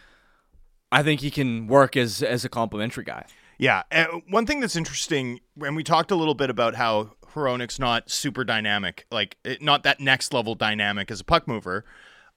I 0.91 1.03
think 1.03 1.21
he 1.21 1.31
can 1.31 1.67
work 1.67 1.97
as 1.97 2.23
as 2.23 2.45
a 2.45 2.49
complimentary 2.49 3.03
guy. 3.03 3.25
Yeah. 3.57 3.83
Uh, 3.91 4.05
one 4.29 4.45
thing 4.45 4.59
that's 4.59 4.75
interesting, 4.75 5.39
and 5.61 5.75
we 5.75 5.83
talked 5.83 6.11
a 6.11 6.15
little 6.15 6.33
bit 6.33 6.49
about 6.49 6.75
how 6.75 7.11
Hronek's 7.33 7.79
not 7.79 8.09
super 8.09 8.43
dynamic, 8.43 9.05
like 9.11 9.37
it, 9.43 9.61
not 9.61 9.83
that 9.83 9.99
next 9.99 10.33
level 10.33 10.55
dynamic 10.55 11.11
as 11.11 11.19
a 11.19 11.23
puck 11.23 11.47
mover. 11.47 11.85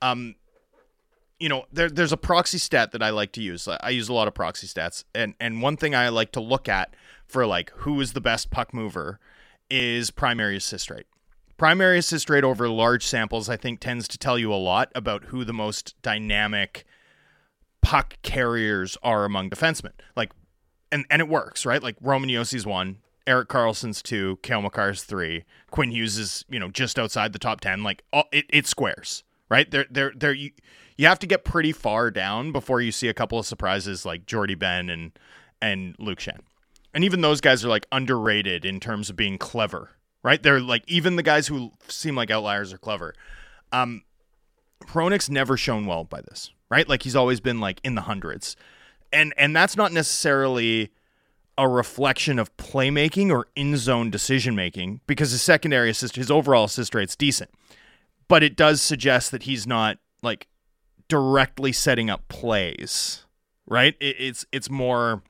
Um, 0.03 0.35
you 1.39 1.49
know, 1.49 1.67
there, 1.73 1.89
there's 1.89 2.13
a 2.13 2.17
proxy 2.17 2.59
stat 2.59 2.91
that 2.93 3.03
I 3.03 3.11
like 3.11 3.31
to 3.33 3.43
use. 3.43 3.69
I 3.69 3.91
use 3.91 4.09
a 4.09 4.13
lot 4.13 4.27
of 4.27 4.35
proxy 4.35 4.67
stats, 4.67 5.05
and 5.15 5.35
and 5.39 5.63
one 5.63 5.77
thing 5.77 5.95
I 5.95 6.09
like 6.09 6.33
to 6.33 6.41
look 6.41 6.69
at 6.69 6.95
for 7.27 7.47
like 7.47 7.71
who 7.77 8.01
is 8.01 8.13
the 8.13 8.21
best 8.21 8.51
puck 8.51 8.75
mover 8.75 9.21
is 9.71 10.11
primary 10.11 10.57
assist 10.57 10.91
rate. 10.91 11.07
Primary 11.57 11.99
assist 11.99 12.31
rate 12.31 12.45
over 12.45 12.69
large 12.69 13.05
samples, 13.05 13.49
I 13.49 13.57
think, 13.57 13.81
tends 13.81 14.07
to 14.09 14.19
tell 14.19 14.39
you 14.39 14.53
a 14.53 14.57
lot 14.57 14.93
about 14.95 15.25
who 15.25 15.45
the 15.45 15.53
most 15.53 16.01
dynamic 16.03 16.85
puck 17.83 18.17
carriers 18.23 18.97
are 19.03 19.25
among 19.25 19.51
defensemen. 19.51 19.93
Like 20.15 20.33
and 20.93 21.05
and 21.11 21.21
it 21.21 21.29
works, 21.29 21.67
right? 21.67 21.83
Like 21.83 21.97
Roman 22.01 22.29
Josi's 22.31 22.67
one, 22.67 22.99
Erik 23.27 23.49
Karlsson's 23.49 24.03
two, 24.03 24.39
Cale 24.43 24.63
Makar's 24.63 25.03
three, 25.03 25.45
Quinn 25.71 25.91
Hughes 25.91 26.19
is 26.19 26.45
you 26.49 26.59
know 26.59 26.69
just 26.69 26.99
outside 26.99 27.33
the 27.33 27.39
top 27.39 27.61
ten. 27.61 27.83
Like 27.83 28.03
all, 28.13 28.25
it, 28.33 28.47
it 28.49 28.67
squares, 28.67 29.25
right? 29.49 29.71
There, 29.71 29.87
there, 29.91 30.13
there. 30.15 30.33
You 30.33 30.51
you 30.97 31.07
have 31.07 31.19
to 31.21 31.27
get 31.27 31.45
pretty 31.45 31.73
far 31.73 32.11
down 32.11 32.53
before 32.53 32.81
you 32.81 32.93
see 32.93 33.09
a 33.09 33.15
couple 33.15 33.39
of 33.39 33.47
surprises 33.47 34.05
like 34.05 34.27
Jordie 34.27 34.55
Benn 34.55 34.89
and 34.91 35.13
and 35.61 35.95
Luke 35.99 36.21
Schenn, 36.21 36.41
and 36.99 37.05
even 37.05 37.21
those 37.21 37.41
guys 37.41 37.65
are 37.65 37.69
like 37.69 37.87
underrated 37.93 38.65
in 38.65 38.81
terms 38.81 39.09
of 39.09 39.15
being 39.15 39.39
clever, 39.39 39.91
right? 40.25 40.43
They're 40.43 40.59
like 40.59 40.83
even 40.89 41.15
the 41.15 41.23
guys 41.23 41.47
who 41.47 41.71
seem 41.87 42.17
like 42.17 42.29
outliers 42.29 42.73
are 42.73 42.79
clever. 42.79 43.15
Um, 43.71 44.03
Hronek's 44.89 45.31
never 45.31 45.57
shown 45.57 45.87
well 45.87 46.03
by 46.03 46.23
this, 46.23 46.51
right? 46.69 46.89
Like 46.89 47.05
he's 47.05 47.15
always 47.15 47.39
been 47.39 47.61
like 47.61 47.81
in 47.85 47.95
the 47.95 48.01
hundreds 48.01 48.57
and 49.13 49.33
and 49.37 49.55
that's 49.55 49.77
not 49.77 49.93
necessarily 49.93 50.91
a 51.57 51.69
reflection 51.69 52.41
of 52.41 52.57
playmaking 52.57 53.31
or 53.31 53.47
in 53.55 53.77
zone 53.77 54.11
decision 54.11 54.57
making 54.57 55.01
because 55.07 55.31
his 55.31 55.41
secondary 55.41 55.91
assist, 55.91 56.17
his 56.17 56.33
overall 56.33 56.65
assist 56.65 56.97
rate's 56.97 57.15
decent, 57.15 57.51
but 58.27 58.43
it 58.43 58.57
does 58.57 58.83
suggest 58.83 59.31
that 59.31 59.45
he's 59.45 59.69
not 59.69 59.99
like 60.21 60.49
directly 61.07 61.71
setting 61.71 62.11
up 62.11 62.27
plays, 62.27 63.25
right? 63.69 63.95
It, 64.01 64.17
it's 64.19 64.45
it's 64.51 64.69
more 64.69 65.23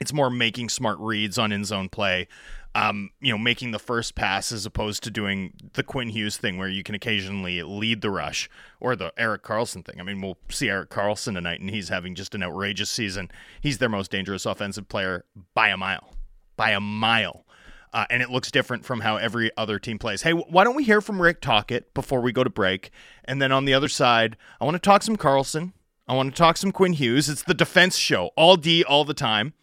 it's 0.00 0.12
more 0.12 0.30
making 0.30 0.70
smart 0.70 0.98
reads 0.98 1.38
on 1.38 1.52
in 1.52 1.64
zone 1.64 1.88
play. 1.88 2.26
Um, 2.72 3.10
you 3.20 3.32
know, 3.32 3.38
making 3.38 3.72
the 3.72 3.80
first 3.80 4.14
pass 4.14 4.52
as 4.52 4.64
opposed 4.64 5.02
to 5.02 5.10
doing 5.10 5.54
the 5.72 5.82
Quinn 5.82 6.08
Hughes 6.08 6.36
thing 6.36 6.56
where 6.56 6.68
you 6.68 6.84
can 6.84 6.94
occasionally 6.94 7.62
lead 7.64 8.00
the 8.00 8.10
rush 8.10 8.48
or 8.78 8.94
the 8.94 9.12
Erik 9.18 9.42
Karlsson 9.42 9.84
thing. 9.84 10.00
I 10.00 10.04
mean, 10.04 10.20
we'll 10.20 10.38
see 10.48 10.68
Erik 10.68 10.88
Karlsson 10.88 11.34
tonight 11.34 11.60
and 11.60 11.68
he's 11.68 11.88
having 11.88 12.14
just 12.14 12.32
an 12.34 12.44
outrageous 12.44 12.88
season. 12.88 13.28
He's 13.60 13.78
their 13.78 13.88
most 13.88 14.12
dangerous 14.12 14.46
offensive 14.46 14.88
player 14.88 15.24
by 15.52 15.68
a 15.70 15.76
mile. 15.76 16.14
By 16.56 16.70
a 16.70 16.80
mile. 16.80 17.44
Uh, 17.92 18.04
and 18.08 18.22
it 18.22 18.30
looks 18.30 18.52
different 18.52 18.84
from 18.84 19.00
how 19.00 19.16
every 19.16 19.50
other 19.56 19.80
team 19.80 19.98
plays. 19.98 20.22
Hey, 20.22 20.32
why 20.32 20.62
don't 20.62 20.76
we 20.76 20.84
hear 20.84 21.00
from 21.00 21.20
Rick 21.20 21.40
Tocchet 21.40 21.92
before 21.92 22.20
we 22.20 22.30
go 22.30 22.44
to 22.44 22.50
break? 22.50 22.90
And 23.24 23.42
then 23.42 23.50
on 23.50 23.64
the 23.64 23.74
other 23.74 23.88
side, 23.88 24.36
I 24.60 24.64
want 24.64 24.76
to 24.76 24.78
talk 24.78 25.02
some 25.02 25.16
Karlsson. 25.16 25.72
I 26.06 26.14
want 26.14 26.32
to 26.32 26.38
talk 26.38 26.56
some 26.56 26.70
Quinn 26.70 26.92
Hughes. 26.92 27.28
It's 27.28 27.42
the 27.42 27.54
defense 27.54 27.96
show, 27.96 28.30
all 28.36 28.56
D 28.56 28.84
all 28.84 29.04
the 29.04 29.14
time. 29.14 29.54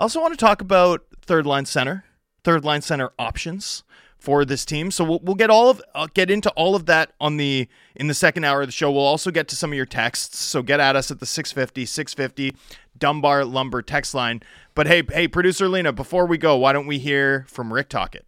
I 0.00 0.04
also 0.04 0.18
want 0.18 0.32
to 0.32 0.38
talk 0.38 0.62
about 0.62 1.04
third 1.20 1.44
line 1.44 1.66
center 1.66 2.04
third 2.42 2.64
line 2.64 2.80
center 2.80 3.10
options 3.18 3.84
for 4.18 4.46
this 4.46 4.64
team. 4.64 4.90
So 4.90 5.04
we'll, 5.04 5.20
we'll 5.22 5.34
get 5.34 5.50
all 5.50 5.68
of 5.68 5.82
I'll 5.94 6.06
get 6.06 6.30
into 6.30 6.48
all 6.52 6.74
of 6.74 6.86
that 6.86 7.12
on 7.20 7.36
the 7.36 7.68
in 7.94 8.06
the 8.06 8.14
second 8.14 8.44
hour 8.44 8.62
of 8.62 8.68
the 8.68 8.72
show. 8.72 8.90
We'll 8.90 9.02
also 9.02 9.30
get 9.30 9.46
to 9.48 9.56
some 9.56 9.72
of 9.72 9.76
your 9.76 9.84
texts. 9.84 10.38
So 10.38 10.62
get 10.62 10.80
at 10.80 10.96
us 10.96 11.10
at 11.10 11.20
the 11.20 11.26
650 11.26 11.84
650 11.84 12.56
Dunbar 12.96 13.44
Lumber 13.44 13.82
text 13.82 14.14
line. 14.14 14.42
But 14.74 14.86
hey, 14.86 15.02
hey 15.12 15.28
producer 15.28 15.68
Lina, 15.68 15.92
before 15.92 16.24
we 16.24 16.38
go, 16.38 16.56
why 16.56 16.72
don't 16.72 16.86
we 16.86 16.98
hear 16.98 17.44
from 17.46 17.70
Rick 17.70 17.90
Tocchet? 17.90 18.24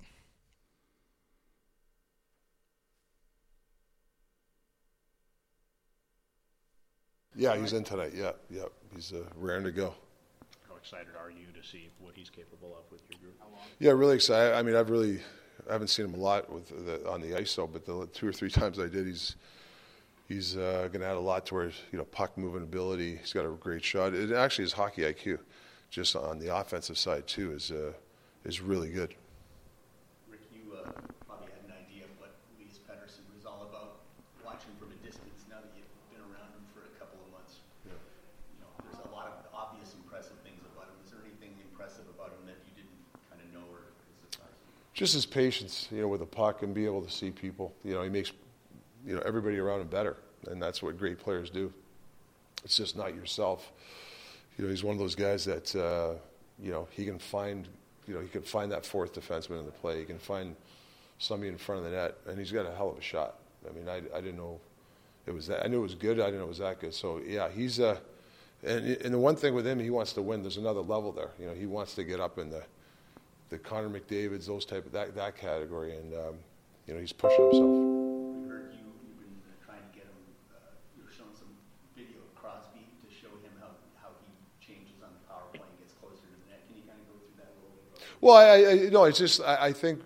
Yeah, 7.34 7.56
he's 7.56 7.72
in 7.72 7.82
tonight. 7.82 8.12
Yeah, 8.14 8.32
yeah, 8.50 8.64
he's 8.94 9.14
uh, 9.14 9.24
raring 9.36 9.64
to 9.64 9.72
go. 9.72 9.94
Excited 10.82 11.14
are 11.16 11.30
you 11.30 11.46
to 11.58 11.66
see 11.66 11.90
what 12.00 12.14
he's 12.16 12.28
capable 12.28 12.76
of 12.76 12.90
with 12.90 13.02
your 13.08 13.20
group? 13.20 13.34
Yeah, 13.78 13.92
really 13.92 14.16
excited. 14.16 14.54
I 14.54 14.62
mean, 14.62 14.74
I've 14.74 14.90
really 14.90 15.20
I 15.68 15.72
haven't 15.72 15.88
seen 15.88 16.06
him 16.06 16.14
a 16.14 16.18
lot 16.18 16.52
with 16.52 16.68
the, 16.86 17.08
on 17.08 17.20
the 17.20 17.36
ice 17.36 17.54
though, 17.54 17.68
but 17.68 17.86
the 17.86 18.08
two 18.12 18.26
or 18.26 18.32
three 18.32 18.50
times 18.60 18.80
I 18.80 18.88
did, 18.88 19.06
he's 19.06 19.36
he's 20.28 20.56
uh, 20.56 20.88
going 20.90 21.00
to 21.00 21.06
add 21.06 21.16
a 21.16 21.20
lot 21.20 21.46
to 21.46 21.56
his 21.58 21.74
you 21.92 21.98
know 21.98 22.04
puck 22.04 22.36
moving 22.36 22.62
ability. 22.64 23.16
He's 23.16 23.32
got 23.32 23.46
a 23.46 23.50
great 23.50 23.84
shot. 23.84 24.12
It 24.12 24.32
actually 24.32 24.64
his 24.64 24.72
hockey 24.72 25.02
IQ, 25.02 25.38
just 25.90 26.16
on 26.16 26.40
the 26.40 26.54
offensive 26.54 26.98
side 26.98 27.28
too, 27.28 27.52
is 27.52 27.70
uh, 27.70 27.92
is 28.44 28.60
really 28.60 28.90
good. 28.90 29.14
Rick, 30.28 30.40
you 30.50 30.74
uh, 30.74 30.90
probably 31.28 31.46
had 31.54 31.62
an 31.70 31.78
idea 31.78 32.04
of 32.10 32.12
what 32.18 32.34
Elias 32.58 32.80
Pettersson 32.90 33.22
was 33.36 33.46
all 33.46 33.70
about, 33.70 34.02
watching 34.44 34.74
from 34.80 34.90
a 34.90 34.98
distance. 35.06 35.46
Now 35.48 35.62
that 35.62 35.70
you've 35.78 35.86
been 36.10 36.26
around 36.26 36.50
him 36.58 36.66
for 36.74 36.82
a 36.90 36.94
couple 36.98 37.22
of 37.22 37.30
months, 37.30 37.62
Yeah. 37.86 37.94
you 38.58 38.58
know, 38.66 38.70
there's 38.82 38.98
a 38.98 39.10
lot 39.14 39.30
of 39.30 39.46
obvious 39.54 39.94
impressive 39.94 40.34
things 40.42 40.58
about 40.74 40.90
him. 40.90 40.96
Is 41.06 41.14
there 41.14 41.22
anything 41.22 41.54
impressive 41.70 42.08
about 42.10 42.34
him 42.34 42.50
that 42.50 42.58
you 42.66 42.72
didn't 42.74 42.98
kind 43.30 43.38
of 43.38 43.48
know 43.54 43.62
or 43.70 43.94
criticize? 44.26 44.58
Just 44.94 45.14
his 45.14 45.24
patience, 45.24 45.88
you 45.90 46.02
know, 46.02 46.08
with 46.08 46.20
the 46.20 46.26
puck 46.26 46.62
and 46.62 46.74
be 46.74 46.84
able 46.84 47.02
to 47.02 47.10
see 47.10 47.30
people. 47.30 47.74
You 47.82 47.94
know, 47.94 48.02
he 48.02 48.10
makes 48.10 48.32
you 49.06 49.14
know 49.14 49.22
everybody 49.24 49.58
around 49.58 49.80
him 49.80 49.88
better, 49.88 50.16
and 50.48 50.62
that's 50.62 50.82
what 50.82 50.98
great 50.98 51.18
players 51.18 51.50
do. 51.50 51.72
It's 52.64 52.76
just 52.76 52.96
not 52.96 53.14
yourself. 53.14 53.72
You 54.56 54.64
know, 54.64 54.70
he's 54.70 54.84
one 54.84 54.94
of 54.94 54.98
those 54.98 55.14
guys 55.14 55.44
that 55.46 55.74
uh, 55.74 56.14
you 56.62 56.70
know 56.72 56.88
he 56.90 57.04
can 57.04 57.18
find. 57.18 57.68
You 58.06 58.14
know, 58.14 58.20
he 58.20 58.28
can 58.28 58.42
find 58.42 58.72
that 58.72 58.84
fourth 58.84 59.14
defenseman 59.14 59.60
in 59.60 59.64
the 59.64 59.72
play. 59.72 60.00
He 60.00 60.04
can 60.04 60.18
find 60.18 60.56
somebody 61.18 61.48
in 61.50 61.56
front 61.56 61.84
of 61.84 61.90
the 61.90 61.96
net, 61.96 62.16
and 62.26 62.36
he's 62.36 62.50
got 62.50 62.66
a 62.66 62.74
hell 62.74 62.90
of 62.90 62.98
a 62.98 63.02
shot. 63.02 63.36
I 63.68 63.72
mean, 63.72 63.88
I, 63.88 63.98
I 64.16 64.20
didn't 64.20 64.36
know 64.36 64.60
it 65.24 65.32
was 65.32 65.46
that. 65.46 65.64
I 65.64 65.68
knew 65.68 65.78
it 65.78 65.82
was 65.82 65.94
good. 65.94 66.18
I 66.18 66.26
didn't 66.26 66.40
know 66.40 66.46
it 66.46 66.48
was 66.48 66.58
that 66.58 66.80
good. 66.80 66.92
So 66.92 67.20
yeah, 67.24 67.48
he's 67.48 67.80
uh, 67.80 67.98
and 68.62 68.86
and 68.86 69.14
the 69.14 69.18
one 69.18 69.36
thing 69.36 69.54
with 69.54 69.66
him, 69.66 69.78
he 69.78 69.90
wants 69.90 70.12
to 70.14 70.22
win. 70.22 70.42
There's 70.42 70.56
another 70.56 70.80
level 70.80 71.12
there. 71.12 71.30
You 71.38 71.46
know, 71.46 71.54
he 71.54 71.66
wants 71.66 71.94
to 71.94 72.04
get 72.04 72.20
up 72.20 72.38
in 72.38 72.50
the 72.50 72.62
the 73.52 73.58
Connor 73.58 73.90
McDavid's, 73.90 74.46
those 74.46 74.64
type 74.64 74.86
of 74.86 74.92
that 74.92 75.14
that 75.14 75.36
category, 75.36 75.94
and 75.94 76.14
um, 76.14 76.34
you 76.86 76.94
know, 76.94 77.00
he's 77.00 77.12
pushing 77.12 77.44
himself. 77.44 77.68
We 77.68 78.48
heard 78.48 78.72
you, 78.72 78.88
you've 79.04 79.20
been 79.20 79.36
trying 79.64 79.84
to 79.84 79.92
get 79.92 80.08
him, 80.08 80.16
uh, 80.50 80.72
you 80.96 81.04
were 81.04 81.12
showing 81.12 81.36
some 81.36 81.52
video 81.94 82.24
of 82.24 82.32
Crosby 82.34 82.80
to 82.80 83.08
show 83.12 83.28
him 83.44 83.52
how, 83.60 83.76
how 84.00 84.08
he 84.24 84.32
changes 84.64 84.96
on 85.04 85.12
the 85.12 85.22
power 85.28 85.44
play 85.52 85.60
and 85.68 85.78
gets 85.78 85.92
closer 86.00 86.24
to 86.24 86.32
the 86.32 86.48
net. 86.48 86.64
Can 86.64 86.80
you 86.80 86.84
kind 86.88 86.96
of 86.96 87.06
go 87.12 87.20
through 87.20 87.36
that 87.44 87.52
a 87.52 87.58
little 87.60 87.76
bit? 87.92 88.00
Well, 88.24 88.40
I, 88.40 88.88
I 88.88 88.90
know, 88.90 89.04
it's 89.04 89.20
just 89.20 89.44
I, 89.44 89.68
I 89.68 89.72
think 89.76 90.00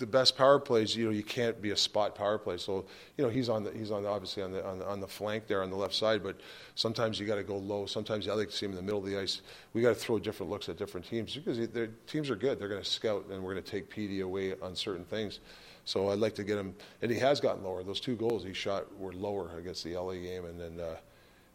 the 0.00 0.06
best 0.06 0.36
power 0.36 0.58
plays, 0.58 0.96
you 0.96 1.04
know, 1.04 1.10
you 1.10 1.22
can't 1.22 1.60
be 1.60 1.70
a 1.70 1.76
spot 1.76 2.14
power 2.14 2.38
play. 2.38 2.56
So, 2.56 2.86
you 3.18 3.24
know, 3.24 3.30
he's 3.30 3.48
on 3.50 3.62
the 3.62 3.70
he's 3.70 3.90
on 3.90 4.02
the, 4.02 4.08
obviously 4.08 4.42
on 4.42 4.50
the, 4.50 4.66
on 4.66 4.78
the 4.78 4.86
on 4.86 4.98
the 4.98 5.06
flank 5.06 5.46
there 5.46 5.62
on 5.62 5.70
the 5.70 5.76
left 5.76 5.94
side, 5.94 6.22
but 6.22 6.40
sometimes 6.74 7.20
you 7.20 7.26
got 7.26 7.36
to 7.36 7.42
go 7.42 7.58
low. 7.58 7.84
Sometimes 7.84 8.26
I 8.26 8.32
like 8.32 8.48
to 8.48 8.56
see 8.56 8.64
him 8.64 8.72
in 8.72 8.76
the 8.76 8.82
middle 8.82 8.98
of 8.98 9.06
the 9.06 9.20
ice. 9.20 9.42
We 9.74 9.82
got 9.82 9.90
to 9.90 9.94
throw 9.94 10.18
different 10.18 10.50
looks 10.50 10.68
at 10.70 10.78
different 10.78 11.06
teams 11.06 11.36
because 11.36 11.68
their 11.68 11.88
teams 12.06 12.30
are 12.30 12.36
good. 12.36 12.58
They're 12.58 12.68
going 12.68 12.82
to 12.82 12.88
scout 12.88 13.26
and 13.30 13.42
we're 13.42 13.52
going 13.52 13.62
to 13.62 13.70
take 13.70 13.94
PD 13.94 14.24
away 14.24 14.54
on 14.62 14.74
certain 14.74 15.04
things. 15.04 15.40
So 15.84 16.08
I'd 16.08 16.18
like 16.18 16.34
to 16.36 16.44
get 16.44 16.58
him, 16.58 16.74
and 17.02 17.10
he 17.10 17.18
has 17.18 17.40
gotten 17.40 17.62
lower. 17.62 17.82
Those 17.82 18.00
two 18.00 18.16
goals 18.16 18.44
he 18.44 18.52
shot 18.52 18.86
were 18.98 19.12
lower 19.12 19.58
against 19.58 19.84
the 19.84 19.96
LA 19.96 20.14
game 20.14 20.46
and 20.46 20.58
then 20.58 20.80
uh, 20.80 20.96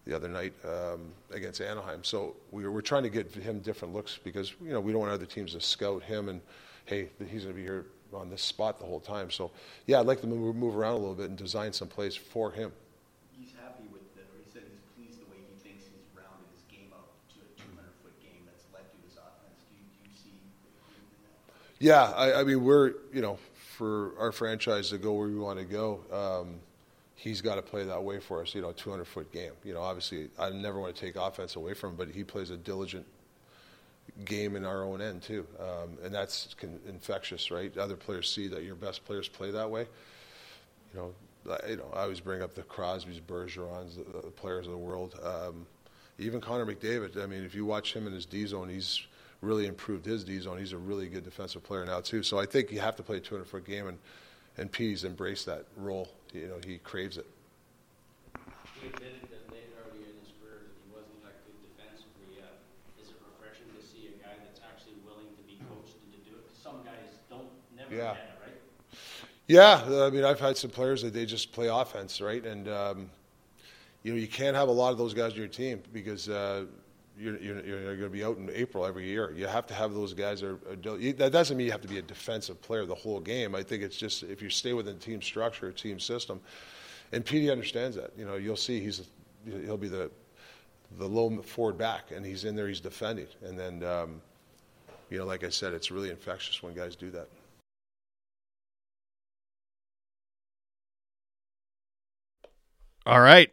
the 0.06 0.16
other 0.16 0.28
night 0.28 0.54
um, 0.64 1.12
against 1.32 1.62
Anaheim. 1.62 2.04
So 2.04 2.36
we 2.52 2.64
were, 2.64 2.72
we're 2.72 2.82
trying 2.82 3.04
to 3.04 3.10
get 3.10 3.34
him 3.34 3.60
different 3.60 3.94
looks 3.94 4.20
because 4.24 4.54
you 4.62 4.72
know 4.72 4.80
we 4.80 4.92
don't 4.92 5.02
want 5.02 5.12
other 5.12 5.26
teams 5.26 5.54
to 5.54 5.62
scout 5.62 6.04
him 6.04 6.30
and 6.30 6.42
hey 6.86 7.10
he's 7.28 7.44
going 7.44 7.56
to 7.56 7.60
be 7.60 7.64
here 7.64 7.86
on 8.16 8.30
this 8.30 8.42
spot 8.42 8.80
the 8.80 8.86
whole 8.86 9.00
time. 9.00 9.30
So 9.32 9.52
yeah, 9.86 10.00
I'd 10.00 10.06
like 10.06 10.22
to 10.22 10.28
move, 10.28 10.56
move 10.56 10.76
around 10.76 10.94
a 10.94 10.98
little 10.98 11.16
bit 11.16 11.30
and 11.30 11.38
design 11.38 11.74
some 11.74 11.88
plays 11.88 12.16
for 12.16 12.52
him. 12.52 12.72
He's 13.38 13.52
happy 13.62 13.84
with 13.92 14.04
the, 14.16 14.22
or 14.22 14.40
he 14.44 14.50
said 14.52 14.64
he's 14.70 14.82
pleased 14.96 15.20
the 15.20 15.30
way 15.32 15.38
he 15.48 15.56
thinks 15.68 15.86
he's 15.86 16.08
rounded 16.16 16.48
his 16.54 16.64
game 16.70 16.92
up 16.94 17.10
to 17.34 17.40
a 17.42 17.50
200 17.60 17.84
foot 18.02 18.16
game 18.22 18.42
that's 18.46 18.64
led 18.74 18.90
to 18.90 18.98
his 19.06 19.16
offense. 19.18 19.62
Do 19.70 19.76
you, 19.76 19.86
do 20.02 20.10
you 20.10 20.16
see 20.16 20.36
that? 21.48 21.86
Yeah, 21.86 22.12
I, 22.16 22.42
I 22.42 22.44
mean 22.44 22.64
we're 22.64 22.94
you 23.14 23.22
know 23.22 23.38
for 23.78 24.14
our 24.20 24.32
franchise 24.32 24.90
to 24.90 24.98
go 24.98 25.14
where 25.14 25.28
we 25.28 25.36
want 25.36 25.60
to 25.60 25.66
go. 25.66 26.00
Um, 26.12 26.56
he's 27.16 27.42
got 27.42 27.56
to 27.56 27.62
play 27.62 27.84
that 27.84 28.04
way 28.04 28.20
for 28.20 28.42
us. 28.42 28.56
You 28.56 28.62
know, 28.62 28.72
200 28.72 29.06
foot 29.06 29.32
game. 29.32 29.52
You 29.64 29.74
know, 29.74 29.82
obviously 29.82 30.30
I 30.40 30.50
never 30.52 30.80
want 30.80 30.96
to 30.96 31.02
take 31.02 31.16
offense 31.16 31.56
away 31.56 31.74
from 31.74 31.92
him, 31.92 31.96
but 31.98 32.10
he 32.10 32.24
plays 32.24 32.52
a 32.52 32.58
diligent 32.58 33.06
game 34.24 34.56
in 34.56 34.64
our 34.66 34.84
own 34.84 35.02
end 35.02 35.22
too, 35.22 35.46
um, 35.60 35.98
and 36.04 36.14
that's 36.14 36.56
con- 36.60 36.80
infectious, 36.88 37.52
right? 37.52 37.76
Other 37.78 37.96
players 37.98 38.32
see 38.32 38.48
that 38.48 38.64
your 38.64 38.76
best 38.76 39.04
players 39.06 39.28
play 39.28 39.52
that 39.52 39.70
way. 39.70 39.88
You 40.94 41.00
know, 41.00 41.14
I, 41.64 41.70
you 41.72 41.76
know, 41.78 41.92
I 41.94 42.04
always 42.04 42.22
bring 42.22 42.42
up 42.42 42.54
the 42.56 42.64
Crosby's, 42.64 43.20
Bergerons, 43.20 43.96
the, 43.98 44.22
the 44.22 44.32
players 44.32 44.66
of 44.68 44.72
the 44.72 44.78
world. 44.78 45.20
Um, 45.22 45.66
even 46.18 46.40
Connor 46.40 46.66
McDavid. 46.66 47.22
I 47.22 47.26
mean, 47.26 47.44
if 47.44 47.54
you 47.54 47.66
watch 47.66 47.94
him 47.94 48.08
in 48.08 48.14
his 48.14 48.26
D 48.26 48.46
zone, 48.46 48.70
he's 48.70 49.02
really 49.42 49.68
improved 49.68 50.06
his 50.06 50.24
D 50.24 50.40
zone. 50.40 50.58
He's 50.58 50.72
a 50.72 50.78
really 50.78 51.08
good 51.08 51.26
defensive 51.26 51.62
player 51.64 51.86
now 51.86 52.00
too. 52.00 52.24
So 52.24 52.40
I 52.40 52.46
think 52.46 52.72
you 52.72 52.80
have 52.80 52.96
to 52.96 53.04
play 53.04 53.18
a 53.18 53.20
200 53.20 53.44
foot 53.46 53.66
game, 53.66 53.88
and 53.88 53.98
and 54.58 54.72
P's 54.72 55.04
embraced 55.04 55.46
that 55.48 55.66
role. 55.76 56.08
You 56.34 56.48
know, 56.48 56.56
he 56.66 56.78
craves 56.78 57.18
it. 57.18 57.26
He 58.80 58.88
admitted 58.88 59.28
that 59.28 59.44
late 59.52 59.68
earlier 59.76 60.08
in 60.08 60.16
his 60.24 60.32
career 60.40 60.64
that 60.64 60.80
he 60.80 60.88
wasn't 60.96 61.20
that 61.28 61.36
good 61.44 61.60
defensively. 61.76 62.40
Uh, 62.40 62.56
is 63.04 63.12
it 63.12 63.20
refreshing 63.20 63.68
to 63.76 63.84
see 63.84 64.08
a 64.08 64.16
guy 64.24 64.32
that's 64.40 64.64
actually 64.64 64.96
willing 65.04 65.28
to 65.36 65.44
be 65.44 65.60
coached 65.68 66.00
and 66.00 66.16
to 66.16 66.20
do 66.24 66.40
it? 66.40 66.44
'Cause 66.48 66.60
some 66.64 66.80
guys 66.88 67.20
don't 67.28 67.52
never 67.76 67.85
Yeah. 67.98 68.14
get 68.14 68.18
it, 68.18 68.30
right? 68.42 68.54
Yeah, 69.48 70.06
I 70.06 70.10
mean, 70.10 70.24
I've 70.24 70.40
had 70.40 70.58
some 70.58 70.72
players 70.72 71.02
that 71.04 71.14
they 71.14 71.26
just 71.26 71.52
play 71.52 71.68
offense, 71.68 72.22
right? 72.22 72.44
And 72.46 72.68
um, 72.68 73.10
you 74.04 74.14
know, 74.14 74.20
you 74.20 74.28
can't 74.28 74.56
have 74.56 74.70
a 74.70 74.72
lot 74.72 74.92
of 74.92 74.98
those 74.98 75.14
guys 75.14 75.32
on 75.32 75.38
your 75.40 75.48
team 75.48 75.82
because 75.92 76.30
uh, 76.30 76.66
you're, 77.18 77.38
you're, 77.38 77.66
you're 77.66 77.96
going 77.96 78.02
to 78.02 78.10
be 78.10 78.24
out 78.24 78.38
in 78.38 78.50
April 78.54 78.86
every 78.86 79.06
year. 79.06 79.34
You 79.36 79.48
have 79.48 79.66
to 79.68 79.74
have 79.74 79.94
those 79.94 80.14
guys. 80.14 80.42
That, 80.42 80.60
are, 80.86 81.14
that 81.14 81.32
doesn't 81.32 81.58
mean 81.58 81.66
you 81.66 81.72
have 81.72 81.82
to 81.82 81.88
be 81.88 81.98
a 81.98 82.04
defensive 82.04 82.62
player 82.62 82.86
the 82.86 82.96
whole 82.96 83.20
game. 83.20 83.56
I 83.56 83.64
think 83.64 83.82
it's 83.82 83.98
just 83.98 84.24
if 84.24 84.42
you 84.42 84.50
stay 84.50 84.74
within 84.74 85.00
team 85.00 85.22
structure, 85.22 85.72
team 85.72 86.00
system, 86.00 86.40
and 87.14 87.26
PD 87.26 87.52
understands 87.52 87.96
that. 87.96 88.12
You 88.18 88.26
know, 88.26 88.36
you'll 88.36 88.58
see 88.58 88.80
he's 88.80 89.08
he'll 89.46 89.78
be 89.78 89.88
the 89.88 90.12
the 91.00 91.08
low 91.08 91.42
forward 91.42 91.78
back, 91.78 92.12
and 92.12 92.26
he's 92.26 92.46
in 92.46 92.56
there, 92.56 92.68
he's 92.68 92.80
defending, 92.80 93.28
and 93.44 93.58
then 93.58 93.84
um, 93.84 94.22
you 95.10 95.18
know, 95.18 95.26
like 95.26 95.44
I 95.44 95.50
said, 95.50 95.74
it's 95.74 95.92
really 95.92 96.10
infectious 96.10 96.62
when 96.62 96.74
guys 96.74 96.96
do 96.96 97.10
that. 97.12 97.28
All 103.06 103.22
right. 103.22 103.52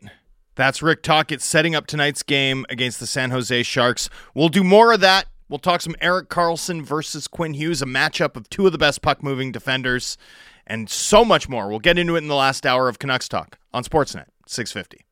That's 0.55 0.82
Rick 0.82 1.03
Tocchet 1.03 1.42
setting 1.42 1.74
up 1.74 1.86
tonight's 1.86 2.22
game 2.22 2.64
against 2.70 3.00
the 3.00 3.07
San 3.07 3.30
Jose 3.30 3.62
Sharks. 3.64 4.09
We'll 4.34 4.48
do 4.48 4.64
more 4.64 4.92
of 4.92 5.00
that. 5.00 5.26
We'll 5.48 5.59
talk 5.59 5.82
some 5.82 5.96
Erik 6.00 6.30
Karlsson 6.30 6.82
versus 6.82 7.28
Quinn 7.28 7.53
Hughes, 7.53 7.82
a 7.82 7.86
matchup 7.86 8.36
of 8.36 8.48
two 8.48 8.64
of 8.64 8.72
the 8.72 8.78
best 8.78 9.03
puck 9.03 9.22
moving 9.22 9.53
defenders, 9.53 10.16
and 10.66 10.88
so 10.88 11.24
much 11.24 11.48
more. 11.48 11.68
We'll 11.68 11.78
get 11.78 11.98
into 11.98 12.14
it 12.14 12.18
in 12.18 12.28
the 12.28 12.34
last 12.34 12.64
hour 12.64 12.88
of 12.88 12.98
Canucks 12.98 13.28
Talk 13.28 13.59
on 13.74 13.84
Sportsnet 13.84 14.26
650. 14.46 15.05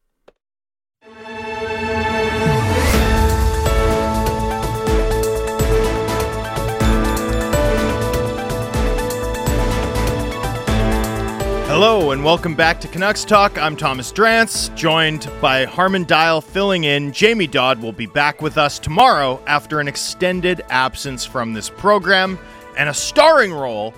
Hello 11.83 12.11
and 12.11 12.23
welcome 12.23 12.55
back 12.55 12.79
to 12.83 12.89
Canucks 12.89 13.25
Talk. 13.25 13.57
I'm 13.57 13.75
Thomas 13.75 14.13
Drance, 14.13 14.69
joined 14.77 15.31
by 15.41 15.65
Harman 15.65 16.05
Dayal 16.05 16.45
filling 16.45 16.85
in. 16.85 17.11
Jamie 17.11 17.47
Dodd 17.47 17.81
will 17.81 17.91
be 17.91 18.05
back 18.05 18.43
with 18.43 18.59
us 18.59 18.79
tomorrow 18.79 19.43
after 19.47 19.81
an 19.81 19.89
extended 19.89 20.61
absence 20.69 21.25
from 21.25 21.55
this 21.55 21.71
program 21.71 22.39
and 22.77 22.91
a 22.91 22.93
starring 22.93 23.55
role 23.55 23.95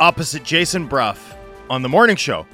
opposite 0.00 0.42
Jason 0.42 0.88
Brough 0.88 1.16
on 1.70 1.82
the 1.82 1.88
morning 1.88 2.16
show. 2.16 2.44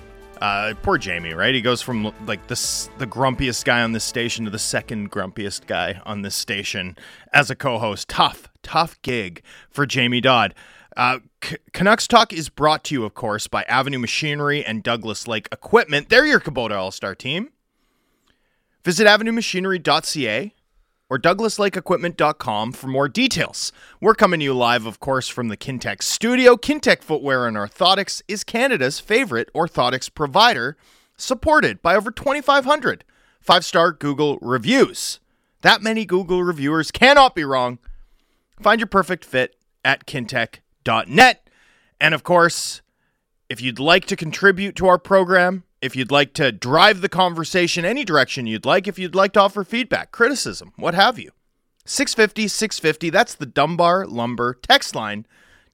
Uh, 0.43 0.75
poor 0.83 0.99
Jamie, 0.99 1.33
right? 1.33 1.55
He 1.55 1.62
goes 1.62 1.81
from 1.81 2.12
like 2.27 2.47
the 2.49 2.89
the 2.99 3.07
grumpiest 3.07 3.64
guy 3.64 3.81
on 3.81 3.93
this 3.93 4.05
station 4.05 4.45
to 4.45 4.51
the 4.51 4.59
second 4.59 5.11
grumpiest 5.11 5.66
guy 5.66 5.99
on 6.05 6.20
this 6.20 6.35
station 6.37 6.95
as 7.33 7.49
a 7.49 7.55
co-host. 7.55 8.07
Tough, 8.11 8.51
tough 8.62 9.01
gig 9.01 9.41
for 9.70 9.87
Jamie 9.87 10.20
Dodd. 10.20 10.55
Uh, 10.97 11.18
C- 11.43 11.57
Canucks 11.72 12.07
Talk 12.07 12.32
is 12.32 12.49
brought 12.49 12.84
to 12.84 12.95
you, 12.95 13.05
of 13.05 13.14
course, 13.14 13.47
by 13.47 13.62
Avenue 13.64 13.99
Machinery 13.99 14.64
and 14.64 14.82
Douglas 14.82 15.26
Lake 15.26 15.49
Equipment. 15.53 16.09
They're 16.09 16.26
your 16.26 16.40
Kubota 16.40 16.76
All 16.76 16.90
Star 16.90 17.14
team. 17.14 17.51
Visit 18.84 19.07
avenuemachinery.ca 19.07 20.55
or 21.09 21.18
douglaslakeequipment.com 21.18 22.72
for 22.72 22.86
more 22.86 23.09
details. 23.09 23.72
We're 24.01 24.14
coming 24.14 24.40
to 24.40 24.45
you 24.45 24.55
live, 24.55 24.86
of 24.86 24.99
course, 24.99 25.28
from 25.28 25.49
the 25.49 25.57
Kintec 25.57 26.03
studio. 26.03 26.57
Kintec 26.57 27.03
Footwear 27.03 27.47
and 27.47 27.57
Orthotics 27.57 28.22
is 28.28 28.45
Canada's 28.45 28.99
favorite 28.99 29.53
orthotics 29.55 30.12
provider, 30.12 30.76
supported 31.16 31.82
by 31.82 31.95
over 31.95 32.11
2,500 32.11 33.05
five 33.43 33.64
star 33.64 33.93
Google 33.93 34.38
reviews. 34.40 35.20
That 35.62 35.82
many 35.82 36.05
Google 36.05 36.43
reviewers 36.43 36.90
cannot 36.90 37.34
be 37.34 37.45
wrong. 37.45 37.78
Find 38.61 38.80
your 38.80 38.86
perfect 38.86 39.24
fit 39.24 39.57
at 39.84 40.07
kintec.net. 40.85 41.49
And 42.01 42.14
of 42.14 42.22
course, 42.22 42.83
if 43.49 43.61
you'd 43.61 43.78
like 43.78 44.07
to 44.07 44.16
contribute 44.16 44.76
to 44.76 44.87
our 44.87 44.99
program, 44.99 45.64
if 45.80 45.97
you'd 45.97 46.11
like 46.11 46.35
to 46.35 46.53
drive 46.53 47.01
the 47.01 47.09
conversation 47.09 47.85
any 47.85 48.05
direction 48.05 48.47
you'd 48.47 48.66
like, 48.66 48.87
if 48.87 48.99
you'd 48.99 49.14
like 49.14 49.33
to 49.33 49.41
offer 49.41 49.64
feedback, 49.64 50.12
criticism, 50.12 50.72
what 50.76 50.95
have 50.95 51.18
you, 51.18 51.30
650 51.85 52.49
650, 52.49 53.11
that's 53.11 53.35
the 53.35 53.47
Dunbar 53.47 54.07
Lumber 54.07 54.55
text 54.55 54.95
line. 54.95 55.26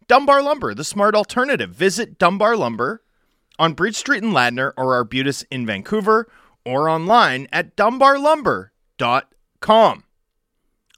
Dunbar 0.07 0.43
Lumber, 0.43 0.75
the 0.75 0.85
smart 0.85 1.15
alternative. 1.15 1.71
Visit 1.71 2.19
Dunbar 2.19 2.57
Lumber 2.57 3.03
on 3.59 3.75
Bridge 3.75 3.97
Street 3.97 4.23
in 4.23 4.31
Ladner 4.31 4.73
or 4.79 4.95
Arbutus 4.95 5.45
in 5.51 5.67
Vancouver 5.67 6.31
or 6.65 6.89
online 6.89 7.47
at 7.53 7.77
dunbarlumber.com. 7.77 10.05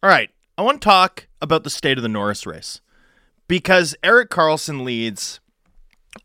All 0.03 0.09
right, 0.09 0.31
I 0.57 0.63
want 0.63 0.81
to 0.81 0.85
talk 0.85 1.27
about 1.43 1.65
the 1.65 1.71
state 1.71 1.99
of 1.99 2.03
the 2.03 2.09
Norris 2.09 2.47
race 2.47 2.81
because 3.51 3.97
Erik 4.05 4.31
Karlsson 4.31 4.85
leads 4.85 5.41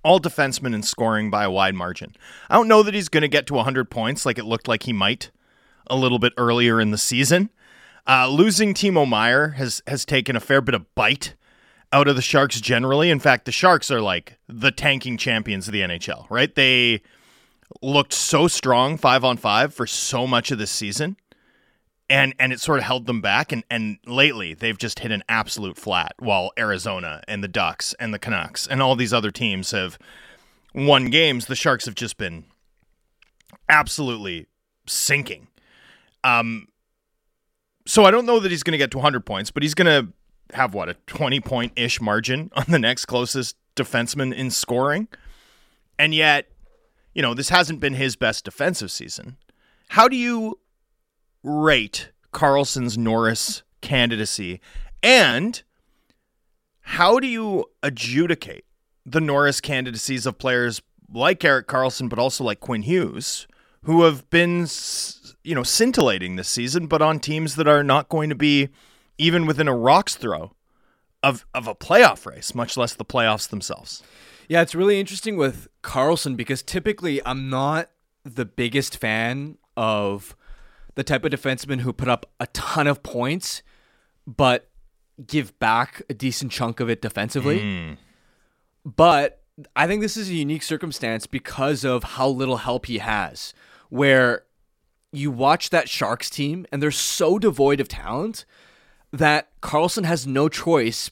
all 0.04 0.20
defensemen 0.20 0.76
in 0.76 0.84
scoring 0.84 1.32
by 1.32 1.44
a 1.44 1.50
wide 1.50 1.74
margin. 1.74 2.16
I 2.52 2.56
don't 2.56 2.68
know 2.68 2.84
that 2.84 2.94
he's 2.94 3.10
going 3.10 3.24
to 3.24 3.28
get 3.28 3.48
to 3.48 3.56
100 3.56 3.90
points 3.90 4.28
like 4.28 4.38
it 4.38 4.46
looked 4.46 4.68
like 4.68 4.84
he 4.84 4.94
might 4.94 5.32
a 5.88 5.96
little 5.96 6.20
bit 6.20 6.34
earlier 6.38 6.80
in 6.80 6.92
the 6.92 7.00
season. 7.00 7.50
Uh, 8.08 8.30
losing 8.30 8.76
Timo 8.76 9.10
Meier 9.10 9.50
has 9.58 9.82
has 9.88 10.06
taken 10.06 10.36
a 10.36 10.40
fair 10.40 10.62
bit 10.62 10.76
of 10.76 10.94
bite 10.94 11.34
out 11.92 12.08
of 12.08 12.16
the 12.16 12.22
Sharks 12.22 12.62
generally. 12.62 13.10
In 13.10 13.20
fact, 13.20 13.46
the 13.46 13.52
Sharks 13.52 13.90
are 13.90 14.02
like 14.02 14.38
the 14.48 14.70
tanking 14.70 15.18
champions 15.18 15.68
of 15.68 15.74
the 15.74 15.82
NHL, 15.82 16.30
right? 16.30 16.54
They 16.54 17.02
looked 17.82 18.14
so 18.14 18.48
strong 18.48 18.98
five 18.98 19.24
on 19.24 19.38
five 19.38 19.74
for 19.74 19.88
so 19.88 20.28
much 20.28 20.52
of 20.52 20.60
this 20.60 20.70
season. 20.70 21.18
And 22.10 22.36
and 22.38 22.54
it 22.54 22.60
sort 22.60 22.78
of 22.80 22.86
held 22.86 23.08
them 23.08 23.22
back. 23.22 23.52
And 23.52 23.64
and 23.70 23.98
lately 24.06 24.54
they've 24.54 24.78
just 24.78 25.00
hit 25.00 25.12
an 25.12 25.24
absolute 25.28 25.78
flat 25.78 26.14
while 26.20 26.52
Arizona 26.58 27.22
and 27.28 27.44
the 27.44 27.48
Ducks 27.48 27.96
and 28.00 28.14
the 28.14 28.20
Canucks 28.20 28.68
and 28.68 28.82
all 28.82 28.96
these 28.96 29.14
other 29.14 29.32
teams 29.32 29.72
have 29.72 29.98
won 30.74 31.06
games. 31.06 31.48
The 31.48 31.56
Sharks 31.56 31.86
have 31.86 31.96
just 31.96 32.18
been 32.18 32.46
absolutely 33.70 34.48
sinking. 34.86 35.48
Um 36.24 36.68
so 37.88 38.06
I 38.06 38.12
don't 38.12 38.26
know 38.26 38.40
that 38.40 38.52
he's 38.52 38.64
going 38.64 38.72
to 38.72 38.80
get 38.80 38.92
to 38.92 38.98
100 38.98 39.26
points, 39.26 39.52
but 39.52 39.62
he's 39.62 39.76
going 39.76 39.86
to 39.86 40.12
have 40.56 40.74
what 40.74 40.90
a 40.90 40.96
20 41.08 41.40
point 41.42 41.74
ish 41.76 42.02
margin 42.02 42.52
on 42.56 42.66
the 42.68 42.80
next 42.80 43.06
closest 43.06 43.56
defenseman 43.76 44.34
in 44.34 44.52
scoring. 44.52 45.08
And 45.98 46.14
yet, 46.14 46.50
you 47.14 47.22
know, 47.22 47.34
this 47.34 47.50
hasn't 47.50 47.80
been 47.80 47.94
his 47.94 48.16
best 48.16 48.44
defensive 48.46 48.92
season. 48.92 49.38
How 49.90 50.08
do 50.08 50.18
you 50.18 50.60
rate 51.46 52.12
Karlsson's 52.34 52.98
Norris 52.98 53.64
candidacy? 53.82 54.60
And 55.04 55.62
how 56.82 57.20
do 57.20 57.28
you 57.28 57.66
adjudicate 57.84 58.66
the 59.06 59.22
Norris 59.22 59.62
candidacies 59.62 60.26
of 60.26 60.38
players 60.38 60.82
like 61.14 61.46
Erik 61.46 61.68
Karlsson, 61.68 62.10
but 62.10 62.20
also 62.20 62.44
like 62.44 62.60
Quinn 62.60 62.82
Hughes, 62.82 63.48
who 63.84 64.04
have 64.04 64.28
been, 64.30 64.68
you 65.44 65.54
know, 65.54 65.64
scintillating 65.64 66.36
this 66.36 66.50
season, 66.50 66.88
but 66.88 67.02
on 67.02 67.20
teams 67.20 67.56
that 67.56 67.68
are 67.68 67.84
not 67.84 68.10
going 68.10 68.30
to 68.30 68.36
be 68.36 68.70
even 69.18 69.46
within 69.46 69.68
a 69.68 69.76
rock's 69.76 70.16
throw 70.16 70.52
of, 71.22 71.46
of 71.54 71.68
a 71.68 71.76
playoff 71.76 72.26
race, 72.26 72.56
much 72.56 72.76
less 72.76 72.96
the 72.96 73.06
playoffs 73.06 73.48
themselves? 73.48 74.04
Yeah, 74.50 74.62
it's 74.62 74.76
really 74.76 75.00
interesting 75.00 75.38
with 75.38 75.68
Karlsson 75.84 76.36
because 76.36 76.64
typically 76.64 77.24
I'm 77.26 77.50
not 77.50 77.90
the 78.24 78.46
biggest 78.46 78.98
fan 78.98 79.58
of 79.78 80.36
the 80.96 81.04
type 81.04 81.24
of 81.26 81.32
defenseman 81.32 81.82
who 81.82 81.94
put 81.94 82.08
up 82.08 82.26
a 82.40 82.48
ton 82.48 82.88
of 82.88 83.04
points 83.04 83.62
but 84.28 84.70
give 85.26 85.58
back 85.60 86.02
a 86.10 86.14
decent 86.14 86.52
chunk 86.52 86.80
of 86.80 86.90
it 86.90 87.02
defensively. 87.02 87.60
Mm. 87.60 87.98
But 88.84 89.42
I 89.76 89.88
think 89.88 90.02
this 90.02 90.18
is 90.18 90.30
a 90.30 90.34
unique 90.34 90.64
circumstance 90.64 91.28
because 91.28 91.84
of 91.84 92.04
how 92.04 92.28
little 92.28 92.58
help 92.58 92.88
he 92.88 92.98
has, 92.98 93.54
where 93.90 94.44
you 95.12 95.32
watch 95.32 95.70
that 95.70 95.88
Sharks 95.88 96.30
team 96.30 96.66
and 96.72 96.82
they're 96.82 96.92
so 96.92 97.40
devoid 97.40 97.80
of 97.80 97.88
talent 97.88 98.46
that 99.14 99.50
Karlsson 99.62 100.06
has 100.06 100.28
no 100.28 100.50
choice 100.50 101.10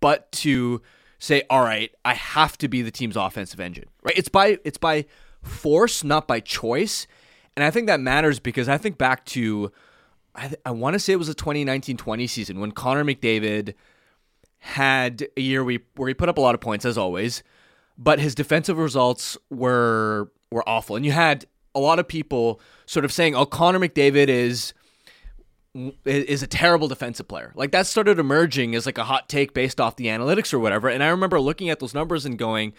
but 0.00 0.32
to 0.32 0.80
say, 1.18 1.42
"All 1.50 1.62
right, 1.62 1.94
I 2.04 2.14
have 2.14 2.56
to 2.58 2.68
be 2.68 2.82
the 2.82 2.90
team's 2.90 3.16
offensive 3.16 3.60
engine." 3.60 3.88
Right? 4.02 4.16
It's 4.16 4.30
by 4.30 4.58
it's 4.64 4.78
by 4.78 5.04
force, 5.42 6.02
not 6.02 6.26
by 6.26 6.40
choice. 6.40 7.06
And 7.56 7.64
I 7.64 7.70
think 7.70 7.86
that 7.86 8.00
matters 8.00 8.38
because 8.38 8.68
I 8.68 8.78
think 8.78 8.98
back 8.98 9.24
to 9.26 9.70
I, 10.34 10.48
th- 10.48 10.60
I 10.64 10.70
want 10.70 10.94
to 10.94 10.98
say 10.98 11.12
it 11.12 11.16
was 11.16 11.28
the 11.28 11.34
2019-20 11.34 12.28
season 12.28 12.60
when 12.60 12.72
Connor 12.72 13.04
McDavid 13.04 13.74
had 14.60 15.26
a 15.36 15.40
year 15.40 15.62
we, 15.62 15.80
where 15.96 16.08
he 16.08 16.14
put 16.14 16.28
up 16.28 16.38
a 16.38 16.40
lot 16.40 16.54
of 16.54 16.60
points 16.60 16.84
as 16.84 16.96
always, 16.96 17.42
but 17.98 18.18
his 18.18 18.34
defensive 18.34 18.78
results 18.78 19.36
were 19.50 20.30
were 20.50 20.66
awful. 20.68 20.96
And 20.96 21.04
you 21.04 21.12
had 21.12 21.46
a 21.74 21.80
lot 21.80 21.98
of 21.98 22.06
people 22.06 22.60
sort 22.86 23.04
of 23.04 23.12
saying, 23.12 23.34
"Oh, 23.34 23.44
Connor 23.44 23.80
McDavid 23.80 24.28
is 24.28 24.72
is 26.04 26.42
a 26.42 26.46
terrible 26.46 26.88
defensive 26.88 27.26
player." 27.28 27.52
Like 27.54 27.72
that 27.72 27.86
started 27.86 28.18
emerging 28.18 28.74
as 28.74 28.86
like 28.86 28.98
a 28.98 29.04
hot 29.04 29.28
take 29.28 29.52
based 29.52 29.80
off 29.80 29.96
the 29.96 30.06
analytics 30.06 30.54
or 30.54 30.58
whatever. 30.58 30.88
And 30.88 31.02
I 31.02 31.08
remember 31.08 31.40
looking 31.40 31.68
at 31.68 31.80
those 31.80 31.94
numbers 31.94 32.24
and 32.24 32.38
going, 32.38 32.72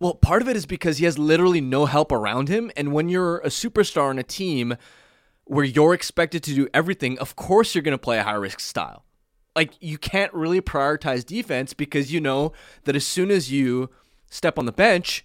"Well, 0.00 0.14
part 0.14 0.42
of 0.42 0.48
it 0.48 0.56
is 0.56 0.66
because 0.66 0.98
he 0.98 1.04
has 1.04 1.18
literally 1.18 1.60
no 1.60 1.86
help 1.86 2.12
around 2.12 2.48
him, 2.48 2.70
and 2.76 2.92
when 2.92 3.08
you're 3.08 3.38
a 3.38 3.48
superstar 3.48 4.08
on 4.10 4.18
a 4.18 4.22
team 4.22 4.76
where 5.44 5.64
you're 5.64 5.94
expected 5.94 6.42
to 6.44 6.54
do 6.54 6.68
everything, 6.72 7.18
of 7.18 7.36
course 7.36 7.74
you're 7.74 7.82
going 7.82 7.92
to 7.92 7.98
play 7.98 8.18
a 8.18 8.22
high 8.22 8.32
risk 8.32 8.60
style." 8.60 9.04
Like 9.56 9.74
you 9.80 9.98
can't 9.98 10.34
really 10.34 10.60
prioritize 10.60 11.24
defense 11.24 11.74
because 11.74 12.12
you 12.12 12.20
know 12.20 12.52
that 12.84 12.96
as 12.96 13.06
soon 13.06 13.30
as 13.30 13.52
you 13.52 13.88
step 14.28 14.58
on 14.58 14.66
the 14.66 14.72
bench, 14.72 15.24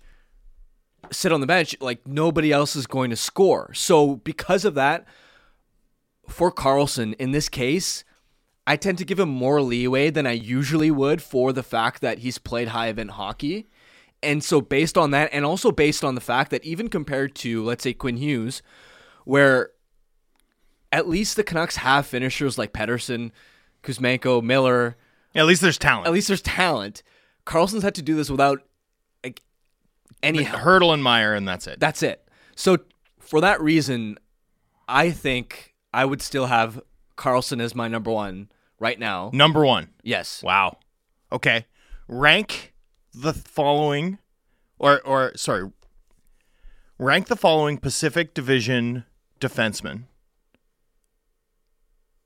sit 1.11 1.31
on 1.31 1.41
the 1.41 1.47
bench, 1.47 1.75
like 1.79 2.07
nobody 2.07 2.51
else 2.51 2.75
is 2.75 2.85
going 2.85 3.09
to 3.09 3.15
score. 3.15 3.73
So 3.73 4.17
because 4.17 4.65
of 4.65 4.75
that, 4.75 5.05
for 6.27 6.51
Karlsson 6.51 7.15
in 7.15 7.31
this 7.31 7.49
case, 7.49 8.03
I 8.67 8.75
tend 8.75 8.99
to 8.99 9.05
give 9.05 9.19
him 9.19 9.29
more 9.29 9.61
leeway 9.61 10.11
than 10.11 10.27
I 10.27 10.33
usually 10.33 10.91
would 10.91 11.23
for 11.23 11.51
the 11.51 11.63
fact 11.63 12.01
that 12.01 12.19
he's 12.19 12.37
played 12.37 12.67
high 12.67 12.89
event 12.89 13.11
hockey. 13.11 13.67
And 14.21 14.43
so 14.43 14.59
based 14.61 14.97
on 14.97 15.11
that, 15.11 15.29
and 15.31 15.45
also 15.45 15.71
based 15.71 16.03
on 16.03 16.15
the 16.15 16.21
fact 16.21 16.51
that 16.51 16.63
even 16.65 16.89
compared 16.89 17.35
to, 17.35 17.63
let's 17.63 17.83
say, 17.83 17.93
Quinn 17.93 18.17
Hughes, 18.17 18.61
where 19.23 19.69
at 20.91 21.07
least 21.07 21.35
the 21.35 21.43
Canucks 21.43 21.77
have 21.77 22.05
finishers 22.05 22.57
like 22.57 22.73
Pettersson, 22.73 23.31
Kuzmenko, 23.83 24.43
Miller, 24.43 24.97
At 25.35 25.45
least 25.45 25.61
there's 25.61 25.77
talent. 25.77 26.07
at 26.07 26.13
least 26.13 26.27
there's 26.27 26.41
talent. 26.41 27.01
Karlsson's 27.45 27.83
had 27.83 27.95
to 27.95 28.01
do 28.01 28.15
this 28.15 28.29
without 28.29 28.61
like 29.23 29.41
any. 30.21 30.43
Hertl 30.43 30.93
and 30.93 31.01
Meier, 31.03 31.33
and 31.33 31.47
that's 31.47 31.65
it. 31.67 31.79
That's 31.79 32.03
it. 32.03 32.27
So 32.55 32.77
for 33.19 33.39
that 33.41 33.61
reason, 33.61 34.17
I 34.87 35.11
think 35.11 35.75
I 35.93 36.03
would 36.05 36.21
still 36.21 36.47
have 36.47 36.81
Karlsson 37.17 37.61
as 37.61 37.73
my 37.73 37.87
number 37.87 38.11
one 38.11 38.49
right 38.79 38.99
now. 38.99 39.29
Number 39.33 39.65
one. 39.65 39.89
Yes. 40.03 40.43
Wow. 40.43 40.77
Okay. 41.31 41.65
Rank 42.07 42.73
the 43.13 43.33
following, 43.33 44.19
or 44.77 45.01
or 45.01 45.31
sorry, 45.35 45.71
rank 46.97 47.27
the 47.27 47.35
following 47.35 47.77
Pacific 47.77 48.33
Division 48.33 49.05
defensemen 49.39 50.03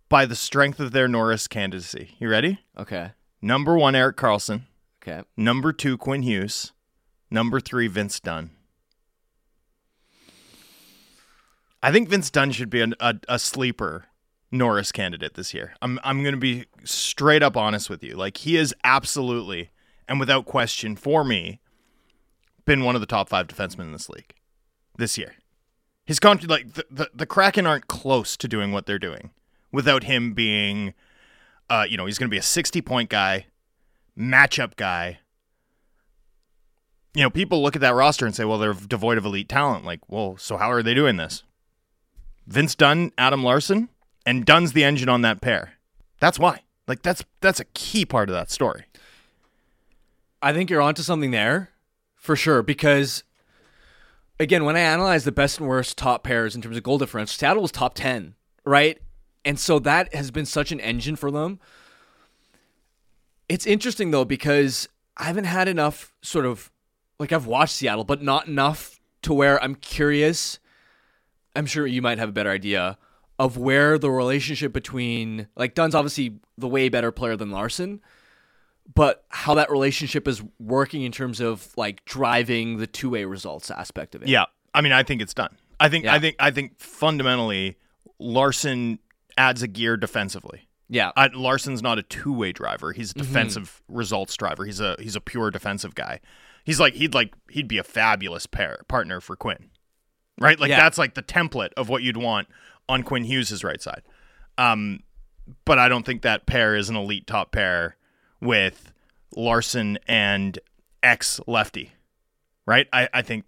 by 0.09 0.25
the 0.25 0.35
strength 0.35 0.79
of 0.79 0.91
their 0.91 1.07
Norris 1.07 1.47
candidacy. 1.47 2.15
You 2.19 2.29
ready? 2.29 2.59
Okay. 2.77 3.11
Number 3.41 3.77
one, 3.77 3.95
Erik 3.95 4.15
Karlsson. 4.15 4.63
Okay. 5.01 5.23
Number 5.35 5.73
two, 5.73 5.97
Quinn 5.97 6.23
Hughes. 6.23 6.71
Number 7.29 7.59
three, 7.59 7.87
Vince 7.87 8.19
Dunn. 8.19 8.51
I 11.81 11.91
think 11.91 12.07
Vince 12.07 12.29
Dunn 12.29 12.51
should 12.51 12.69
be 12.69 12.81
an, 12.81 12.93
a, 12.99 13.15
a 13.27 13.37
sleeper 13.37 14.05
Norris 14.51 14.91
candidate 14.91 15.33
this 15.33 15.53
year. 15.53 15.73
I'm 15.81 15.99
I'm 16.03 16.21
going 16.21 16.35
to 16.35 16.39
be 16.39 16.65
straight 16.83 17.43
up 17.43 17.57
honest 17.57 17.89
with 17.89 18.03
you. 18.03 18.15
Like 18.15 18.37
he 18.37 18.55
is 18.55 18.73
absolutely 18.83 19.71
and 20.07 20.19
without 20.19 20.45
question 20.45 20.95
for 20.95 21.23
me 21.23 21.59
been 22.65 22.83
one 22.83 22.95
of 22.95 23.01
the 23.01 23.07
top 23.07 23.29
5 23.29 23.47
defensemen 23.47 23.81
in 23.81 23.91
this 23.91 24.09
league 24.09 24.33
this 24.97 25.17
year. 25.17 25.33
His 26.05 26.19
con- 26.19 26.39
like 26.47 26.73
the, 26.73 26.85
the 26.91 27.09
the 27.13 27.25
Kraken 27.25 27.65
aren't 27.65 27.87
close 27.87 28.35
to 28.37 28.47
doing 28.47 28.71
what 28.71 28.85
they're 28.85 28.99
doing 28.99 29.31
without 29.71 30.03
him 30.03 30.33
being 30.33 30.93
uh 31.69 31.85
you 31.89 31.95
know, 31.95 32.05
he's 32.05 32.17
going 32.17 32.29
to 32.29 32.33
be 32.33 32.37
a 32.37 32.41
60 32.41 32.81
point 32.81 33.09
guy, 33.09 33.45
matchup 34.17 34.75
guy. 34.75 35.19
You 37.13 37.23
know, 37.23 37.29
people 37.29 37.61
look 37.61 37.75
at 37.75 37.81
that 37.81 37.93
roster 37.93 38.25
and 38.25 38.35
say, 38.35 38.43
well, 38.43 38.57
they're 38.57 38.73
devoid 38.73 39.17
of 39.17 39.25
elite 39.25 39.47
talent. 39.47 39.85
Like, 39.85 40.01
well, 40.09 40.35
so 40.37 40.57
how 40.57 40.71
are 40.71 40.83
they 40.83 40.93
doing 40.93 41.15
this? 41.17 41.43
Vince 42.47 42.75
Dunn, 42.75 43.11
Adam 43.17 43.43
Larsson, 43.43 43.87
and 44.25 44.45
Dunn's 44.45 44.73
the 44.73 44.83
engine 44.83 45.09
on 45.09 45.21
that 45.21 45.39
pair. 45.39 45.73
That's 46.19 46.39
why. 46.39 46.61
Like 46.87 47.01
that's 47.01 47.23
that's 47.39 47.59
a 47.59 47.65
key 47.65 48.05
part 48.05 48.29
of 48.29 48.33
that 48.33 48.51
story. 48.51 48.85
I 50.43 50.51
think 50.51 50.69
you're 50.69 50.81
onto 50.81 51.01
something 51.01 51.31
there 51.31 51.69
for 52.15 52.35
sure 52.35 52.61
because 52.61 53.23
again, 54.39 54.65
when 54.65 54.75
I 54.75 54.81
analyze 54.81 55.23
the 55.23 55.31
best 55.31 55.59
and 55.59 55.69
worst 55.69 55.97
top 55.97 56.23
pairs 56.23 56.53
in 56.53 56.61
terms 56.61 56.75
of 56.75 56.83
goal 56.83 56.97
difference, 56.97 57.31
Seattle 57.31 57.61
was 57.61 57.71
top 57.71 57.95
10, 57.95 58.35
right? 58.65 59.01
And 59.45 59.57
so 59.57 59.79
that 59.79 60.13
has 60.13 60.31
been 60.31 60.45
such 60.45 60.73
an 60.73 60.81
engine 60.81 61.15
for 61.15 61.31
them. 61.31 61.59
It's 63.47 63.65
interesting 63.65 64.11
though 64.11 64.25
because 64.25 64.89
I 65.15 65.23
haven't 65.23 65.45
had 65.45 65.69
enough 65.69 66.11
sort 66.21 66.45
of 66.45 66.71
like 67.19 67.31
I've 67.31 67.45
watched 67.45 67.75
Seattle, 67.75 68.03
but 68.03 68.21
not 68.21 68.47
enough 68.47 68.99
to 69.21 69.33
where 69.33 69.63
I'm 69.63 69.75
curious. 69.75 70.59
I'm 71.55 71.65
sure 71.65 71.87
you 71.87 72.01
might 72.01 72.17
have 72.17 72.29
a 72.29 72.33
better 72.33 72.51
idea 72.51 72.97
of 73.39 73.57
where 73.57 73.97
the 73.97 74.11
relationship 74.11 74.73
between 74.73 75.47
like 75.55 75.73
Dunn's 75.73 75.95
obviously 75.95 76.39
the 76.57 76.67
way 76.67 76.89
better 76.89 77.11
player 77.11 77.37
than 77.37 77.49
Larsson, 77.49 78.01
but 78.95 79.23
how 79.29 79.53
that 79.55 79.69
relationship 79.71 80.27
is 80.27 80.41
working 80.59 81.03
in 81.03 81.11
terms 81.11 81.39
of 81.39 81.71
like 81.77 82.03
driving 82.05 82.77
the 82.77 82.87
two 82.87 83.09
way 83.09 83.25
results 83.25 83.69
aspect 83.71 84.15
of 84.15 84.23
it. 84.23 84.27
Yeah. 84.27 84.45
I 84.73 84.81
mean, 84.81 84.91
I 84.91 85.03
think 85.03 85.21
it's 85.21 85.33
done. 85.33 85.55
I 85.79 85.89
think 85.89 86.05
Yeah. 86.05 86.13
I 86.13 86.19
think 86.19 86.35
I 86.39 86.51
think 86.51 86.79
fundamentally 86.79 87.77
Larsson 88.19 88.99
adds 89.37 89.61
a 89.63 89.67
gear 89.67 89.97
defensively. 89.97 90.67
Yeah. 90.89 91.11
I, 91.15 91.27
Larsson's 91.27 91.81
not 91.81 91.97
a 91.97 92.03
two-way 92.03 92.51
driver. 92.51 92.91
He's 92.91 93.11
Mm-hmm. 93.13 93.19
a 93.19 93.23
defensive 93.23 93.81
results 93.87 94.35
driver. 94.35 94.65
He's 94.65 94.79
a 94.79 94.95
he's 94.99 95.15
a 95.15 95.21
pure 95.21 95.49
defensive 95.51 95.95
guy. 95.95 96.19
He's 96.65 96.79
like 96.79 96.93
he'd 96.93 97.13
like 97.13 97.33
he'd 97.49 97.67
be 97.67 97.77
a 97.77 97.83
fabulous 97.83 98.45
pair 98.45 98.79
partner 98.87 99.19
for 99.21 99.35
Quinn. 99.35 99.69
Right? 100.39 100.59
Like 100.59 100.69
Yeah. 100.69 100.77
that's 100.77 100.97
like 100.97 101.13
the 101.15 101.23
template 101.23 101.71
of 101.77 101.89
what 101.89 102.03
you'd 102.03 102.17
want 102.17 102.47
on 102.89 103.03
Quinn 103.03 103.23
Hughes' 103.23 103.63
right 103.63 103.81
side. 103.81 104.03
Um 104.57 104.99
but 105.65 105.77
I 105.79 105.89
don't 105.89 106.05
think 106.05 106.21
that 106.21 106.45
pair 106.45 106.75
is 106.75 106.89
an 106.89 106.95
elite 106.95 107.27
top 107.27 107.51
pair 107.51 107.97
with 108.43 108.91
Larsson 109.35 109.97
and 110.07 110.59
ex 111.01 111.39
lefty. 111.47 111.91
Right? 112.65 112.87
I, 112.93 113.09
I 113.13 113.21
think 113.21 113.45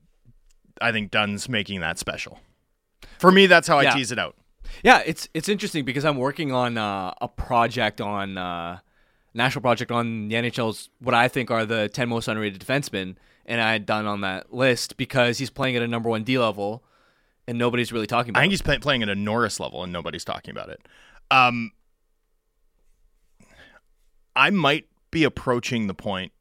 I 0.82 0.92
think 0.92 1.12
Dunn's 1.12 1.48
making 1.48 1.80
that 1.82 1.98
special. 2.00 2.40
For 3.20 3.32
me, 3.32 3.48
that's 3.48 3.68
how 3.68 3.80
I 3.80 3.84
Yeah. 3.84 3.94
tease 3.96 4.12
it 4.12 4.20
out. 4.20 4.36
Yeah, 4.84 5.02
it's 5.06 5.30
it's 5.34 5.48
interesting 5.48 5.86
because 5.86 6.04
I'm 6.04 6.18
working 6.18 6.52
on 6.52 6.78
uh, 6.78 7.14
a 7.22 7.28
project 7.28 8.02
on 8.02 8.38
uh, 8.38 8.80
national 9.34 9.62
project 9.62 9.92
on 9.92 10.28
the 10.28 10.36
NHL's 10.36 10.90
what 11.00 11.14
I 11.16 11.28
think 11.28 11.50
are 11.52 11.66
the 11.66 11.88
10 11.88 12.10
most 12.10 12.28
underrated 12.28 12.60
defensemen, 12.60 13.16
and 13.46 13.62
I 13.62 13.72
had 13.72 13.86
Dunn 13.86 14.06
on 14.06 14.22
that 14.22 14.54
list 14.54 14.98
because 14.98 15.38
he's 15.38 15.50
playing 15.50 15.76
at 15.78 15.82
a 15.82 15.88
number 15.88 16.10
one 16.10 16.24
D 16.24 16.38
level, 16.38 16.84
and 17.48 17.58
nobody's 17.58 17.94
really 17.94 18.08
talking 18.08 18.32
about. 18.32 18.40
I 18.40 18.44
think 18.44 18.50
him. 18.50 18.54
he's 18.54 18.62
play, 18.64 18.78
playing 18.80 19.04
at 19.04 19.08
a 19.10 19.16
Norris 19.16 19.60
level 19.62 19.84
and 19.84 19.94
nobody's 19.94 20.26
talking 20.26 20.52
about 20.52 20.70
it. 20.70 20.82
Um, 21.32 21.72
I 24.36 24.50
might 24.50 24.88
be 25.12 25.24
approaching 25.24 25.88
the 25.88 25.94
point 25.94 26.32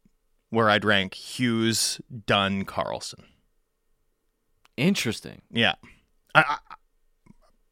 where 0.50 0.70
I'd 0.70 0.84
rank 0.84 1.14
Hughes, 1.14 2.00
Dunn, 2.26 2.64
Karlsson. 2.64 3.24
Interesting. 4.76 5.42
Yeah. 5.50 5.74
I, 6.34 6.44
I, 6.48 6.74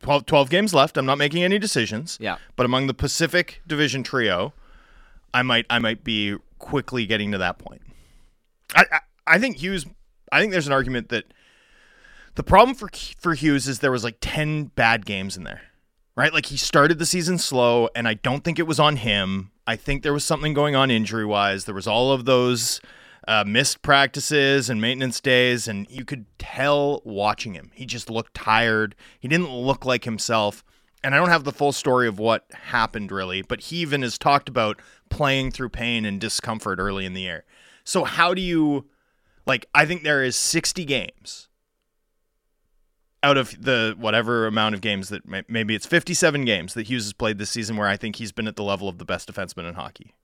12, 0.02 0.26
12 0.26 0.50
games 0.50 0.74
left. 0.74 0.96
I'm 0.96 1.06
not 1.06 1.18
making 1.18 1.42
any 1.42 1.58
decisions. 1.58 2.18
Yeah. 2.20 2.36
But 2.56 2.66
among 2.66 2.86
the 2.86 2.94
Pacific 2.94 3.62
Division 3.66 4.02
trio, 4.02 4.52
I 5.32 5.42
might 5.42 5.66
I 5.70 5.78
might 5.78 6.04
be 6.04 6.36
quickly 6.58 7.06
getting 7.06 7.32
to 7.32 7.38
that 7.38 7.58
point. 7.58 7.82
I, 8.74 8.84
I 8.92 9.00
I 9.26 9.38
think 9.38 9.56
Hughes. 9.56 9.86
I 10.30 10.40
think 10.40 10.52
there's 10.52 10.66
an 10.66 10.72
argument 10.72 11.08
that 11.10 11.24
the 12.34 12.42
problem 12.42 12.74
for 12.74 12.90
for 13.18 13.34
Hughes 13.34 13.68
is 13.68 13.78
there 13.78 13.92
was 13.92 14.04
like 14.04 14.16
ten 14.20 14.64
bad 14.64 15.06
games 15.06 15.36
in 15.36 15.44
there, 15.44 15.62
right? 16.16 16.32
Like 16.32 16.46
he 16.46 16.56
started 16.56 16.98
the 16.98 17.06
season 17.06 17.38
slow, 17.38 17.88
and 17.94 18.08
I 18.08 18.14
don't 18.14 18.44
think 18.44 18.58
it 18.58 18.66
was 18.66 18.80
on 18.80 18.96
him. 18.96 19.51
I 19.66 19.76
think 19.76 20.02
there 20.02 20.12
was 20.12 20.24
something 20.24 20.54
going 20.54 20.74
on 20.74 20.90
injury 20.90 21.24
wise. 21.24 21.64
There 21.64 21.74
was 21.74 21.86
all 21.86 22.12
of 22.12 22.24
those 22.24 22.80
uh, 23.28 23.44
missed 23.46 23.82
practices 23.82 24.68
and 24.68 24.80
maintenance 24.80 25.20
days, 25.20 25.68
and 25.68 25.86
you 25.88 26.04
could 26.04 26.26
tell 26.38 27.00
watching 27.04 27.54
him. 27.54 27.70
He 27.74 27.86
just 27.86 28.10
looked 28.10 28.34
tired. 28.34 28.94
He 29.20 29.28
didn't 29.28 29.52
look 29.52 29.84
like 29.84 30.04
himself. 30.04 30.64
And 31.04 31.14
I 31.14 31.18
don't 31.18 31.28
have 31.28 31.44
the 31.44 31.52
full 31.52 31.72
story 31.72 32.06
of 32.06 32.18
what 32.18 32.46
happened 32.52 33.10
really, 33.10 33.42
but 33.42 33.60
he 33.60 33.76
even 33.78 34.02
has 34.02 34.18
talked 34.18 34.48
about 34.48 34.80
playing 35.10 35.50
through 35.50 35.70
pain 35.70 36.04
and 36.04 36.20
discomfort 36.20 36.78
early 36.78 37.04
in 37.04 37.12
the 37.12 37.22
year. 37.22 37.44
So 37.84 38.04
how 38.04 38.34
do 38.34 38.40
you 38.40 38.86
like 39.44 39.66
I 39.74 39.84
think 39.84 40.02
there 40.02 40.22
is 40.22 40.36
60 40.36 40.84
games 40.84 41.48
out 43.22 43.36
of 43.36 43.62
the 43.62 43.94
whatever 43.98 44.46
amount 44.46 44.74
of 44.74 44.80
games 44.80 45.08
that 45.10 45.26
may- 45.26 45.44
maybe 45.48 45.74
it's 45.74 45.86
57 45.86 46.44
games 46.44 46.74
that 46.74 46.88
Hughes 46.88 47.04
has 47.04 47.12
played 47.12 47.38
this 47.38 47.50
season 47.50 47.76
where 47.76 47.88
I 47.88 47.96
think 47.96 48.16
he's 48.16 48.32
been 48.32 48.48
at 48.48 48.56
the 48.56 48.64
level 48.64 48.88
of 48.88 48.98
the 48.98 49.04
best 49.04 49.32
defenseman 49.32 49.68
in 49.68 49.74
hockey. 49.74 50.14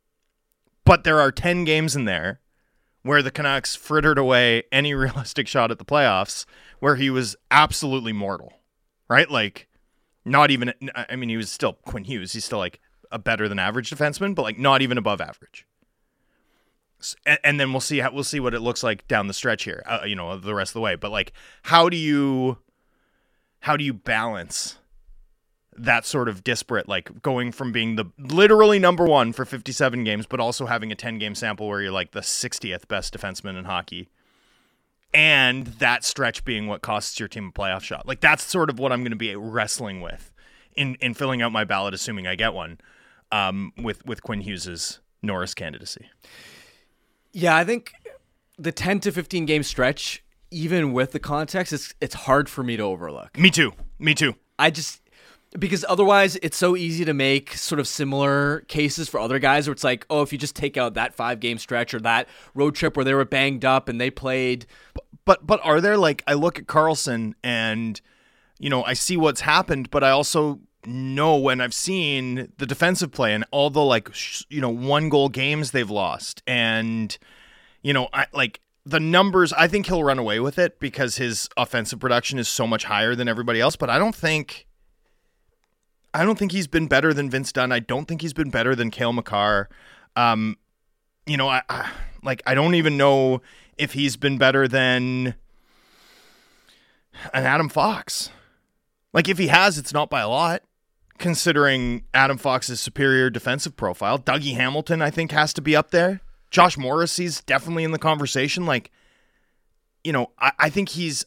But 0.84 1.04
there 1.04 1.20
are 1.20 1.30
10 1.30 1.64
games 1.64 1.94
in 1.94 2.06
there 2.06 2.40
where 3.02 3.22
the 3.22 3.30
Canucks 3.30 3.76
frittered 3.76 4.18
away 4.18 4.64
any 4.72 4.94
realistic 4.94 5.46
shot 5.48 5.70
at 5.70 5.78
the 5.78 5.84
playoffs 5.84 6.44
where 6.80 6.96
he 6.96 7.10
was 7.10 7.36
absolutely 7.50 8.12
mortal. 8.12 8.52
Right? 9.08 9.30
Like 9.30 9.68
not 10.24 10.50
even 10.50 10.74
I 10.94 11.16
mean 11.16 11.28
he 11.28 11.36
was 11.36 11.50
still 11.50 11.72
Quinn 11.72 12.04
Hughes, 12.04 12.32
he's 12.32 12.44
still 12.44 12.58
like 12.58 12.80
a 13.10 13.18
better 13.18 13.48
than 13.48 13.58
average 13.58 13.90
defenseman, 13.90 14.34
but 14.34 14.42
like 14.42 14.58
not 14.58 14.82
even 14.82 14.98
above 14.98 15.20
average. 15.20 15.66
And, 17.44 17.60
then 17.60 17.72
we'll 17.72 17.80
see 17.80 17.98
how 17.98 18.12
we'll 18.12 18.24
see 18.24 18.40
what 18.40 18.54
it 18.54 18.60
looks 18.60 18.82
like 18.82 19.06
down 19.06 19.28
the 19.28 19.34
stretch 19.34 19.62
here, 19.62 19.84
uh, 19.86 20.00
you 20.04 20.16
know, 20.16 20.36
the 20.36 20.52
rest 20.54 20.70
of 20.70 20.74
the 20.74 20.80
way. 20.80 20.96
But 20.96 21.12
like, 21.12 21.32
how 21.62 21.88
do 21.88 21.96
you, 21.96 22.58
how 23.60 23.76
do 23.76 23.84
you 23.84 23.92
balance 23.92 24.78
that 25.76 26.04
sort 26.04 26.28
of 26.28 26.42
disparate, 26.42 26.88
like 26.88 27.22
going 27.22 27.52
from 27.52 27.72
being 27.72 27.96
the 27.96 28.06
literally 28.18 28.78
number 28.78 29.04
one 29.04 29.32
for 29.32 29.44
57 29.44 30.04
games, 30.04 30.26
but 30.26 30.40
also 30.40 30.66
having 30.66 30.90
a 30.90 30.94
10 30.94 31.18
game 31.18 31.34
sample 31.34 31.68
where 31.68 31.80
you're 31.80 31.92
like 31.92 32.12
the 32.12 32.20
60th 32.20 32.88
best 32.88 33.16
defenseman 33.16 33.58
in 33.58 33.64
hockey, 33.64 34.08
and 35.14 35.66
that 35.66 36.04
stretch 36.04 36.44
being 36.44 36.66
what 36.66 36.82
costs 36.82 37.18
your 37.18 37.28
team 37.28 37.52
a 37.54 37.58
playoff 37.58 37.82
shot. 37.82 38.06
Like 38.06 38.20
that's 38.20 38.42
sort 38.42 38.70
of 38.70 38.78
what 38.78 38.92
I'm 38.92 39.00
going 39.00 39.10
to 39.10 39.16
be 39.16 39.34
wrestling 39.36 40.00
with 40.00 40.32
in 40.76 40.96
in 40.96 41.14
filling 41.14 41.42
out 41.42 41.52
my 41.52 41.64
ballot, 41.64 41.94
assuming 41.94 42.26
I 42.26 42.34
get 42.34 42.54
one, 42.54 42.78
um, 43.32 43.72
with 43.76 44.04
with 44.04 44.22
Quinn 44.22 44.40
Hughes's 44.40 45.00
Norris 45.22 45.54
candidacy. 45.54 46.08
Yeah, 47.32 47.56
I 47.56 47.64
think 47.64 47.92
the 48.58 48.72
10 48.72 49.00
to 49.00 49.12
15 49.12 49.46
game 49.46 49.62
stretch, 49.62 50.24
even 50.50 50.92
with 50.92 51.12
the 51.12 51.18
context, 51.18 51.72
it's 51.72 51.94
it's 52.00 52.14
hard 52.14 52.48
for 52.48 52.62
me 52.62 52.76
to 52.76 52.82
overlook. 52.82 53.38
Me 53.38 53.50
too. 53.50 53.72
Me 53.98 54.14
too. 54.14 54.34
I 54.58 54.70
just 54.70 55.02
because 55.58 55.84
otherwise 55.88 56.36
it's 56.36 56.56
so 56.56 56.76
easy 56.76 57.04
to 57.06 57.14
make 57.14 57.54
sort 57.54 57.78
of 57.78 57.88
similar 57.88 58.60
cases 58.68 59.08
for 59.08 59.18
other 59.18 59.38
guys 59.38 59.66
where 59.66 59.72
it's 59.72 59.84
like, 59.84 60.04
oh, 60.10 60.20
if 60.22 60.32
you 60.32 60.38
just 60.38 60.54
take 60.54 60.76
out 60.76 60.94
that 60.94 61.14
five 61.14 61.40
game 61.40 61.58
stretch 61.58 61.94
or 61.94 62.00
that 62.00 62.28
road 62.54 62.74
trip 62.74 62.96
where 62.96 63.04
they 63.04 63.14
were 63.14 63.24
banged 63.24 63.64
up 63.64 63.88
and 63.88 64.00
they 64.00 64.10
played 64.10 64.66
But 65.24 65.46
but 65.46 65.60
are 65.64 65.80
there 65.80 65.96
like 65.96 66.22
I 66.26 66.34
look 66.34 66.58
at 66.58 66.66
Karlsson 66.66 67.34
and 67.42 68.00
you 68.58 68.68
know 68.70 68.84
I 68.84 68.92
see 68.94 69.16
what's 69.16 69.40
happened, 69.42 69.90
but 69.90 70.04
I 70.04 70.10
also 70.10 70.60
know 70.86 71.36
when 71.36 71.60
I've 71.60 71.74
seen 71.74 72.52
the 72.56 72.66
defensive 72.66 73.10
play 73.12 73.34
and 73.34 73.44
all 73.50 73.68
the 73.70 73.82
like 73.82 74.14
sh- 74.14 74.44
you 74.48 74.60
know 74.60 74.70
one 74.70 75.08
goal 75.08 75.28
games 75.28 75.70
they've 75.70 75.90
lost 75.90 76.42
and 76.46 77.16
you 77.82 77.92
know 77.92 78.08
I 78.12 78.26
like 78.32 78.60
the 78.84 79.00
numbers 79.00 79.52
I 79.52 79.68
think 79.68 79.86
he'll 79.86 80.04
run 80.04 80.18
away 80.18 80.40
with 80.40 80.58
it 80.58 80.80
because 80.80 81.16
his 81.16 81.48
offensive 81.56 82.00
production 82.00 82.38
is 82.38 82.48
so 82.48 82.66
much 82.66 82.84
higher 82.84 83.14
than 83.14 83.28
everybody 83.28 83.60
else, 83.60 83.76
but 83.76 83.90
I 83.90 83.98
don't 83.98 84.14
think 84.14 84.66
I 86.14 86.24
don't 86.24 86.38
think 86.38 86.52
he's 86.52 86.66
been 86.66 86.86
better 86.86 87.12
than 87.12 87.30
Vince 87.30 87.52
Dunn. 87.52 87.70
I 87.70 87.80
don't 87.80 88.06
think 88.06 88.22
he's 88.22 88.32
been 88.32 88.50
better 88.50 88.74
than 88.74 88.90
Cale 88.90 89.12
Makar. 89.12 89.68
Um, 90.16 90.56
you 91.26 91.36
know, 91.36 91.48
I, 91.48 91.62
I 91.68 91.90
like 92.22 92.42
I 92.46 92.54
don't 92.54 92.74
even 92.74 92.96
know 92.96 93.42
if 93.76 93.92
he's 93.92 94.16
been 94.16 94.38
better 94.38 94.66
than 94.66 95.34
an 97.34 97.44
Adam 97.44 97.68
Fox. 97.68 98.30
Like 99.12 99.28
if 99.28 99.38
he 99.38 99.48
has, 99.48 99.78
it's 99.78 99.92
not 99.92 100.10
by 100.10 100.20
a 100.20 100.28
lot, 100.28 100.62
considering 101.18 102.04
Adam 102.14 102.38
Fox's 102.38 102.80
superior 102.80 103.30
defensive 103.30 103.76
profile. 103.76 104.18
Dougie 104.18 104.54
Hamilton, 104.54 105.02
I 105.02 105.10
think, 105.10 105.32
has 105.32 105.52
to 105.54 105.62
be 105.62 105.76
up 105.76 105.90
there. 105.90 106.20
Josh 106.50 106.76
Morrissey's 106.76 107.40
definitely 107.42 107.84
in 107.84 107.90
the 107.90 107.98
conversation. 107.98 108.66
Like, 108.66 108.90
you 110.04 110.12
know, 110.12 110.30
I, 110.38 110.52
I 110.58 110.70
think 110.70 110.90
he's 110.90 111.24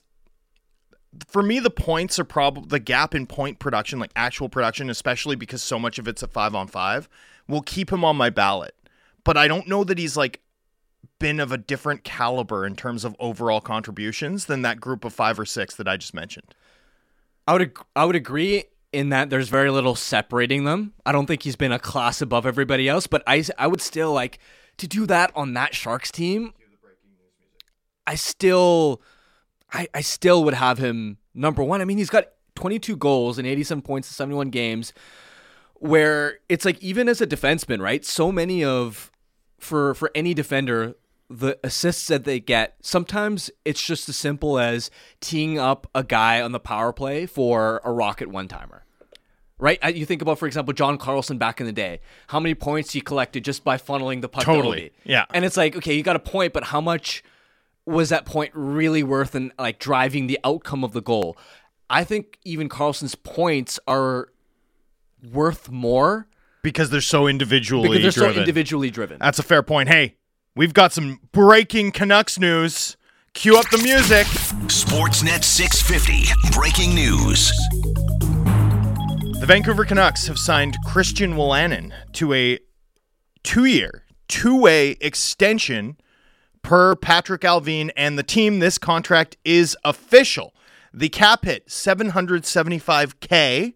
for 1.27 1.43
me, 1.43 1.59
the 1.59 1.69
points 1.69 2.19
are 2.19 2.23
probably 2.23 2.67
the 2.67 2.79
gap 2.79 3.13
in 3.13 3.27
point 3.27 3.59
production, 3.59 3.99
like 3.99 4.11
actual 4.15 4.49
production, 4.49 4.89
especially 4.89 5.35
because 5.35 5.61
so 5.61 5.77
much 5.77 5.99
of 5.99 6.07
it's 6.07 6.23
a 6.23 6.27
five 6.27 6.55
on 6.55 6.67
five, 6.67 7.09
will 7.47 7.61
keep 7.61 7.91
him 7.91 8.05
on 8.05 8.15
my 8.15 8.29
ballot. 8.29 8.75
But 9.23 9.37
I 9.37 9.47
don't 9.47 9.67
know 9.67 9.83
that 9.83 9.97
he's 9.97 10.15
like 10.15 10.41
been 11.19 11.39
of 11.39 11.51
a 11.51 11.57
different 11.57 12.03
caliber 12.03 12.65
in 12.65 12.75
terms 12.75 13.03
of 13.03 13.15
overall 13.19 13.61
contributions 13.61 14.45
than 14.45 14.61
that 14.61 14.79
group 14.79 15.03
of 15.05 15.13
five 15.13 15.39
or 15.39 15.45
six 15.45 15.75
that 15.75 15.87
I 15.87 15.97
just 15.97 16.13
mentioned. 16.13 16.55
I 17.47 17.53
would 17.53 17.61
ag- 17.63 17.85
I 17.95 18.05
would 18.05 18.15
agree 18.15 18.63
in 18.93 19.09
that 19.09 19.29
there's 19.29 19.49
very 19.49 19.69
little 19.69 19.95
separating 19.95 20.63
them. 20.63 20.93
I 21.05 21.11
don't 21.11 21.25
think 21.25 21.43
he's 21.43 21.55
been 21.55 21.71
a 21.71 21.79
class 21.79 22.21
above 22.21 22.45
everybody 22.45 22.87
else, 22.87 23.07
but 23.07 23.23
I 23.27 23.43
I 23.57 23.67
would 23.67 23.81
still 23.81 24.13
like 24.13 24.39
to 24.81 24.87
do 24.87 25.05
that 25.05 25.31
on 25.35 25.53
that 25.53 25.75
Sharks 25.75 26.11
team. 26.11 26.53
I 28.07 28.15
still 28.15 29.01
I 29.71 29.87
I 29.93 30.01
still 30.01 30.43
would 30.43 30.55
have 30.55 30.79
him 30.79 31.17
number 31.33 31.63
1. 31.63 31.81
I 31.81 31.85
mean, 31.85 31.99
he's 31.99 32.09
got 32.09 32.25
22 32.55 32.97
goals 32.97 33.37
and 33.37 33.47
87 33.47 33.83
points 33.83 34.09
in 34.09 34.13
71 34.13 34.49
games 34.49 34.91
where 35.75 36.39
it's 36.49 36.65
like 36.65 36.81
even 36.81 37.07
as 37.07 37.21
a 37.21 37.27
defenseman, 37.27 37.79
right? 37.79 38.03
So 38.03 38.31
many 38.31 38.63
of 38.63 39.11
for 39.59 39.93
for 39.93 40.09
any 40.15 40.33
defender, 40.33 40.95
the 41.29 41.59
assists 41.63 42.07
that 42.07 42.23
they 42.23 42.39
get, 42.39 42.75
sometimes 42.81 43.51
it's 43.63 43.81
just 43.81 44.09
as 44.09 44.17
simple 44.17 44.57
as 44.57 44.89
teeing 45.19 45.59
up 45.59 45.87
a 45.93 46.03
guy 46.03 46.41
on 46.41 46.53
the 46.53 46.59
power 46.59 46.91
play 46.91 47.27
for 47.27 47.81
a 47.85 47.91
rocket 47.91 48.29
one 48.29 48.47
timer. 48.47 48.83
Right? 49.61 49.79
Uh, 49.81 49.89
You 49.89 50.05
think 50.05 50.21
about, 50.23 50.39
for 50.39 50.47
example, 50.47 50.73
John 50.73 50.97
Carlson 50.97 51.37
back 51.37 51.61
in 51.61 51.67
the 51.67 51.71
day. 51.71 51.99
How 52.27 52.39
many 52.39 52.55
points 52.55 52.91
he 52.91 52.99
collected 52.99 53.45
just 53.45 53.63
by 53.63 53.77
funneling 53.77 54.21
the 54.21 54.27
puck 54.27 54.43
Totally. 54.43 54.81
Ovi. 54.81 54.91
Yeah. 55.05 55.25
And 55.33 55.45
it's 55.45 55.55
like, 55.55 55.77
okay, 55.77 55.93
you 55.95 56.01
got 56.03 56.15
a 56.15 56.19
point, 56.19 56.51
but 56.51 56.65
how 56.65 56.81
much 56.81 57.23
was 57.85 58.09
that 58.09 58.25
point 58.25 58.51
really 58.55 59.03
worth 59.03 59.35
in 59.35 59.53
like 59.59 59.77
driving 59.79 60.25
the 60.27 60.39
outcome 60.43 60.83
of 60.83 60.93
the 60.93 61.01
goal? 61.01 61.37
I 61.91 62.03
think 62.03 62.39
even 62.43 62.69
Carlson's 62.69 63.13
points 63.15 63.79
are 63.87 64.29
worth 65.31 65.69
more 65.69 66.27
because 66.63 66.89
they're 66.89 67.01
so 67.01 67.27
individually 67.27 67.89
because 67.89 68.01
they're 68.15 68.23
driven. 68.23 68.33
so 68.35 68.39
individually 68.39 68.89
driven. 68.89 69.19
That's 69.19 69.39
a 69.39 69.43
fair 69.43 69.61
point. 69.61 69.89
Hey, 69.89 70.15
we've 70.55 70.73
got 70.73 70.91
some 70.91 71.19
breaking 71.31 71.91
Canucks 71.91 72.39
news. 72.39 72.97
Cue 73.33 73.57
up 73.57 73.69
the 73.69 73.77
music. 73.77 74.25
Sportsnet 74.67 75.43
650 75.43 76.51
breaking 76.51 76.95
news. 76.95 77.51
The 79.41 79.47
Vancouver 79.47 79.83
Canucks 79.85 80.27
have 80.27 80.37
signed 80.37 80.77
Christian 80.85 81.33
Wolanin 81.33 81.91
to 82.13 82.31
a 82.31 82.59
two-year, 83.41 84.03
two-way 84.27 84.91
extension 85.01 85.97
per 86.61 86.95
Patrick 86.95 87.41
Alvine 87.41 87.89
and 87.97 88.19
the 88.19 88.23
team. 88.23 88.59
This 88.59 88.77
contract 88.77 89.37
is 89.43 89.75
official. 89.83 90.53
The 90.93 91.09
cap 91.09 91.45
hit 91.45 91.69
775k 91.69 93.73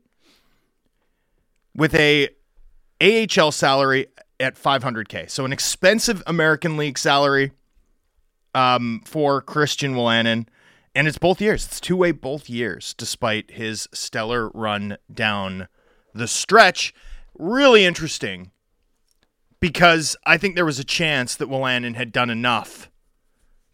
with 1.73 1.95
a 1.95 2.29
AHL 3.01 3.51
salary 3.51 4.05
at 4.39 4.61
500k. 4.61 5.31
So 5.31 5.45
an 5.45 5.51
expensive 5.51 6.21
American 6.27 6.77
League 6.77 6.99
salary 6.99 7.53
um, 8.53 9.01
for 9.03 9.41
Christian 9.41 9.95
Wolanin. 9.95 10.45
And 10.95 11.09
it's 11.09 11.17
both 11.17 11.41
years. 11.41 11.65
It's 11.65 11.81
two 11.81 11.97
way 11.97 12.11
both 12.11 12.49
years, 12.49 12.95
despite 12.97 13.51
his 13.51 13.89
stellar 13.93 14.49
run 14.53 14.97
down 15.13 15.67
the 16.13 16.27
stretch. 16.27 16.93
Really 17.37 17.83
interesting 17.83 18.51
because 19.59 20.15
I 20.25 20.37
think 20.37 20.55
there 20.55 20.65
was 20.65 20.79
a 20.79 20.85
chance 20.85 21.35
that 21.35 21.49
Wolanin 21.49 21.95
had 21.95 22.13
done 22.13 22.29
enough 22.29 22.89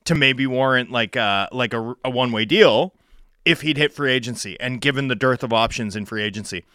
to 0.06 0.16
maybe 0.16 0.48
warrant 0.48 0.90
like 0.90 1.16
a 1.16 1.48
like 1.52 1.74
a, 1.74 1.96
a 2.04 2.10
one 2.10 2.32
way 2.32 2.44
deal 2.44 2.96
if 3.46 3.62
he'd 3.62 3.78
hit 3.78 3.94
free 3.94 4.12
agency. 4.12 4.60
And 4.60 4.82
given 4.82 5.08
the 5.08 5.16
dearth 5.16 5.44
of 5.44 5.54
options 5.54 5.96
in 5.96 6.06
free 6.06 6.24
agency, 6.24 6.66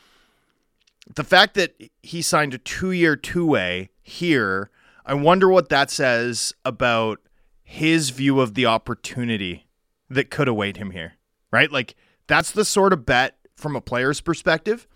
the 1.13 1.25
fact 1.25 1.55
that 1.55 1.75
he 2.03 2.23
signed 2.23 2.55
a 2.55 2.59
two 2.59 2.93
year 2.93 3.17
two 3.17 3.47
way 3.47 3.91
here, 4.03 4.71
I 5.05 5.15
wonder 5.15 5.49
what 5.49 5.71
that 5.71 5.91
says 5.91 6.55
about 6.65 7.19
his 7.65 8.11
view 8.11 8.41
of 8.41 8.55
the 8.55 8.67
opportunity 8.67 9.66
that 10.11 10.31
could 10.31 10.49
await 10.49 10.77
him 10.77 10.91
here, 10.91 11.15
right? 11.51 11.71
Like 11.71 11.95
that's 12.27 12.51
the 12.51 12.65
sort 12.65 12.93
of 12.93 13.07
bet 13.07 13.37
from 13.57 13.77
a 13.77 13.81
player's 13.81 14.21
perspective 14.21 14.87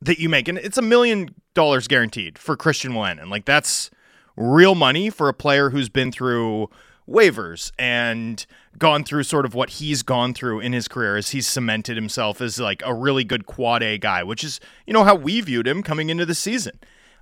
that 0.00 0.18
you 0.18 0.28
make, 0.28 0.48
and 0.48 0.58
it's 0.58 0.78
a 0.78 0.82
million 0.82 1.34
dollars 1.54 1.88
guaranteed 1.88 2.38
for 2.38 2.56
Christian 2.56 2.92
Wolanin. 2.92 3.28
Like 3.28 3.44
that's 3.44 3.90
real 4.36 4.74
money 4.74 5.10
for 5.10 5.28
a 5.28 5.34
player 5.34 5.70
who's 5.70 5.88
been 5.88 6.12
through 6.12 6.68
waivers 7.08 7.70
and 7.78 8.46
gone 8.78 9.04
through 9.04 9.22
sort 9.22 9.46
of 9.46 9.54
what 9.54 9.70
he's 9.70 10.02
gone 10.02 10.34
through 10.34 10.60
in 10.60 10.72
his 10.72 10.88
career 10.88 11.16
as 11.16 11.30
he's 11.30 11.46
cemented 11.46 11.96
himself 11.96 12.40
as 12.40 12.58
like 12.58 12.82
a 12.84 12.92
really 12.92 13.24
good 13.24 13.46
quad 13.46 13.82
A 13.82 13.96
guy, 13.96 14.22
which 14.22 14.44
is, 14.44 14.60
you 14.86 14.92
know, 14.92 15.04
how 15.04 15.14
we 15.14 15.40
viewed 15.40 15.66
him 15.66 15.82
coming 15.82 16.10
into 16.10 16.26
the 16.26 16.34
season. 16.34 16.78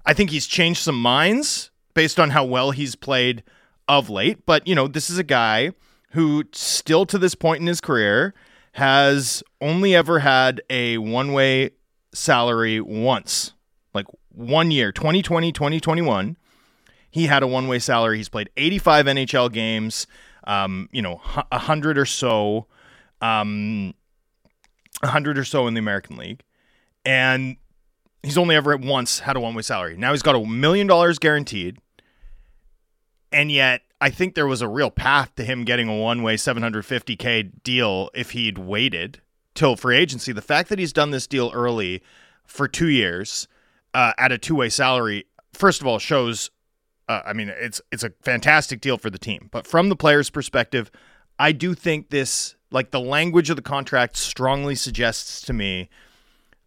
I 0.07 0.15
think 0.15 0.31
he's 0.31 0.47
changed 0.47 0.81
some 0.81 1.01
minds 1.01 1.71
based 1.95 2.19
on 2.19 2.31
how 2.31 2.45
well 2.45 2.71
he's 2.73 2.95
played 2.95 3.43
of 3.87 4.09
late, 4.11 4.47
but 4.47 4.67
you 4.67 4.75
know, 4.75 4.89
this 4.89 5.11
is 5.11 5.19
a 5.19 5.23
guy 5.25 5.73
who 6.15 6.45
still 6.53 7.07
to 7.07 7.19
this 7.19 7.35
point 7.35 7.61
in 7.61 7.67
his 7.67 7.81
career 7.81 8.35
has 8.73 9.43
only 9.61 9.95
ever 9.95 10.19
had 10.19 10.61
a 10.69 10.99
one-way 10.99 11.71
salary 12.13 12.81
once. 12.81 13.53
Like 13.93 14.07
one 14.31 14.71
year, 14.71 14.91
2020, 14.91 15.53
2021 15.53 16.37
he 17.15 17.29
had 17.29 17.45
a 17.45 17.47
one 17.47 17.69
way 17.69 17.79
salary. 17.79 18.17
He's 18.17 18.29
played 18.29 18.51
85 18.57 19.07
NHL 19.07 19.53
games, 19.53 20.09
um, 20.49 20.89
you 20.91 21.01
know, 21.01 21.21
a 21.53 21.61
hundred 21.61 21.97
or 21.97 22.07
so, 22.07 22.67
um, 23.21 23.95
a 25.01 25.07
hundred 25.07 25.39
or 25.39 25.45
so 25.45 25.69
in 25.69 25.75
the 25.75 25.79
American 25.79 26.17
League, 26.17 26.43
and 27.05 27.57
he's 28.25 28.37
only 28.37 28.57
ever 28.57 28.77
once 28.77 29.21
had 29.21 29.37
a 29.37 29.41
one 29.41 29.55
way 29.55 29.63
salary. 29.63 29.97
Now 29.97 30.11
he's 30.11 30.23
got 30.23 30.35
a 30.35 30.45
million 30.45 30.89
dollars 30.89 31.21
guaranteed, 31.21 31.79
and 33.31 33.53
yet 33.53 33.83
I 34.05 34.11
think 34.11 34.35
there 34.35 34.47
was 34.47 34.61
a 34.61 34.69
real 34.69 34.91
path 34.91 35.35
to 35.37 35.45
him 35.45 35.65
getting 35.65 35.89
a 35.89 35.97
one 35.97 36.23
way 36.23 36.37
750k 36.37 37.63
deal 37.63 38.11
if 38.13 38.33
he'd 38.33 38.59
waited 38.59 39.23
till 39.55 39.77
free 39.77 39.97
agency. 39.97 40.31
The 40.31 40.43
fact 40.43 40.69
that 40.69 40.79
he's 40.79 40.93
done 40.93 41.11
this 41.11 41.27
deal 41.27 41.51
early 41.55 42.03
for 42.45 42.69
two 42.69 42.91
years 42.91 43.49
uh, 43.95 44.13
at 44.19 44.31
a 44.31 44.37
two 44.37 44.57
way 44.57 44.69
salary, 44.69 45.25
first 45.55 45.81
of 45.81 45.87
all, 45.87 45.99
shows 45.99 46.51
uh, 47.09 47.23
I 47.25 47.33
mean, 47.33 47.49
it's 47.49 47.81
it's 47.91 48.05
a 48.05 48.13
fantastic 48.21 48.83
deal 48.83 48.99
for 48.99 49.09
the 49.09 49.19
team. 49.19 49.49
But 49.51 49.67
from 49.67 49.89
the 49.89 49.97
player's 49.97 50.29
perspective, 50.29 50.91
I 51.39 51.53
do 51.53 51.73
think 51.73 52.11
this, 52.11 52.57
like 52.71 52.91
the 52.91 53.01
language 53.01 53.49
of 53.49 53.57
the 53.57 53.63
contract, 53.63 54.19
strongly 54.19 54.75
suggests 54.75 55.41
to 55.47 55.55
me 55.55 55.89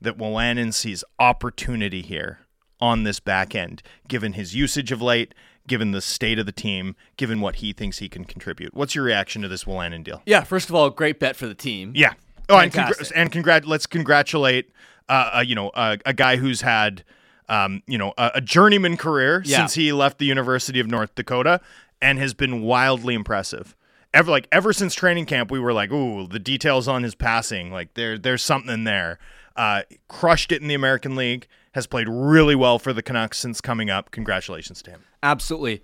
that 0.01 0.17
Wolanin 0.17 0.73
sees 0.73 1.03
opportunity 1.19 2.01
here 2.01 2.39
on 2.81 3.03
this 3.03 3.19
back 3.19 3.53
end, 3.53 3.83
given 4.07 4.33
his 4.33 4.55
usage 4.55 4.91
of 4.91 5.03
late, 5.03 5.35
given 5.67 5.91
the 5.91 6.01
state 6.01 6.39
of 6.39 6.45
the 6.45 6.51
team, 6.51 6.95
given 7.17 7.41
what 7.41 7.57
he 7.57 7.73
thinks 7.73 7.97
he 7.99 8.09
can 8.09 8.25
contribute. 8.25 8.73
What's 8.73 8.95
your 8.95 9.03
reaction 9.03 9.41
to 9.41 9.47
this 9.47 9.65
Wolanin 9.65 10.03
deal? 10.03 10.21
yeah, 10.25 10.43
first 10.43 10.69
of 10.69 10.75
all, 10.75 10.89
great 10.89 11.19
bet 11.19 11.35
for 11.35 11.45
the 11.47 11.53
team. 11.55 11.91
Yeah. 11.95 12.13
Oh, 12.49 12.57
and, 12.57 12.71
congr- 12.71 13.11
and 13.15 13.31
congrat. 13.31 13.65
Let's 13.65 13.85
congratulate, 13.85 14.71
uh, 15.09 15.31
uh, 15.35 15.39
you 15.41 15.53
know, 15.55 15.69
uh, 15.69 15.97
a 16.05 16.13
guy 16.13 16.37
who's 16.37 16.61
had, 16.61 17.03
um, 17.49 17.83
you 17.87 17.97
know, 17.97 18.13
a, 18.17 18.31
a 18.35 18.41
journeyman 18.41 18.95
career 18.95 19.41
Yeah. 19.45 19.57
since 19.57 19.73
he 19.73 19.91
left 19.91 20.17
the 20.17 20.25
University 20.25 20.79
of 20.79 20.87
North 20.87 21.13
Dakota, 21.15 21.59
and 22.01 22.19
has 22.19 22.33
been 22.33 22.61
wildly 22.61 23.13
impressive. 23.15 23.75
Ever 24.13 24.31
like 24.31 24.47
ever 24.51 24.71
since 24.71 24.95
training 24.95 25.25
camp, 25.25 25.51
we 25.51 25.59
were 25.59 25.73
like, 25.73 25.91
ooh, 25.91 26.25
the 26.27 26.39
details 26.39 26.87
on 26.87 27.03
his 27.03 27.13
passing, 27.15 27.71
like 27.71 27.93
there, 27.95 28.17
there's 28.17 28.41
something 28.41 28.85
there. 28.85 29.19
Uh, 29.57 29.81
crushed 30.07 30.51
it 30.51 30.61
in 30.61 30.67
the 30.67 30.75
American 30.75 31.15
League. 31.15 31.47
Has 31.73 31.87
played 31.87 32.07
really 32.07 32.55
well 32.55 32.79
for 32.79 32.93
the 32.93 33.03
Canucks 33.03 33.37
since 33.37 33.59
coming 33.59 33.89
up. 33.89 34.11
Congratulations 34.11 34.81
to 34.83 34.91
him. 34.91 35.01
Absolutely. 35.21 35.83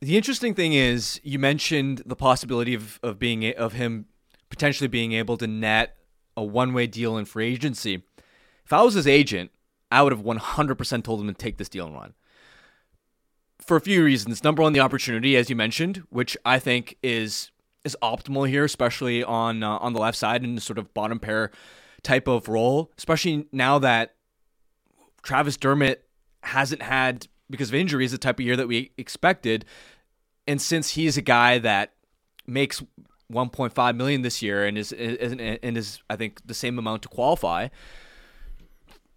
The 0.00 0.16
interesting 0.16 0.54
thing 0.54 0.74
is 0.74 1.20
you 1.24 1.38
mentioned 1.38 2.02
the 2.06 2.14
possibility 2.14 2.72
of, 2.74 3.00
of 3.02 3.18
being 3.18 3.52
of 3.56 3.72
him 3.72 4.06
potentially 4.48 4.88
being 4.88 5.12
able 5.12 5.36
to 5.38 5.46
net 5.46 5.96
a 6.36 6.44
one 6.44 6.72
way 6.72 6.86
deal 6.86 7.16
in 7.18 7.24
free 7.24 7.52
agency. 7.52 8.02
If 8.64 8.72
I 8.72 8.82
was 8.82 8.94
his 8.94 9.06
agent, 9.06 9.50
I 9.90 10.02
would 10.02 10.12
have 10.12 10.22
100% 10.22 11.02
told 11.02 11.20
him 11.20 11.26
to 11.28 11.34
take 11.34 11.56
this 11.56 11.68
deal 11.68 11.86
and 11.86 11.94
run. 11.94 12.14
For 13.60 13.76
a 13.76 13.80
few 13.80 14.04
reasons. 14.04 14.44
Number 14.44 14.62
one, 14.62 14.72
the 14.72 14.80
opportunity, 14.80 15.36
as 15.36 15.50
you 15.50 15.56
mentioned, 15.56 16.04
which 16.10 16.36
I 16.44 16.58
think 16.58 16.96
is 17.02 17.50
is 17.84 17.96
optimal 18.02 18.48
here, 18.48 18.64
especially 18.64 19.24
on 19.24 19.62
uh, 19.62 19.78
on 19.78 19.92
the 19.94 20.00
left 20.00 20.18
side 20.18 20.44
in 20.44 20.54
the 20.54 20.60
sort 20.60 20.78
of 20.78 20.94
bottom 20.94 21.18
pair 21.18 21.50
type 22.02 22.28
of 22.28 22.48
role, 22.48 22.90
especially 22.98 23.46
now 23.52 23.78
that 23.78 24.14
Travis 25.22 25.56
Dermott 25.56 26.04
hasn't 26.42 26.82
had 26.82 27.26
because 27.50 27.68
of 27.70 27.74
injuries 27.74 28.12
the 28.12 28.18
type 28.18 28.38
of 28.38 28.44
year 28.44 28.56
that 28.56 28.68
we 28.68 28.92
expected, 28.98 29.64
and 30.46 30.60
since 30.60 30.90
he's 30.90 31.16
a 31.16 31.22
guy 31.22 31.58
that 31.58 31.94
makes 32.46 32.82
1.5 33.32 33.96
million 33.96 34.22
this 34.22 34.40
year 34.42 34.64
and 34.64 34.78
is, 34.78 34.92
is 34.92 35.32
and 35.62 35.76
is 35.76 36.00
I 36.08 36.16
think 36.16 36.40
the 36.46 36.54
same 36.54 36.78
amount 36.78 37.02
to 37.02 37.08
qualify. 37.08 37.68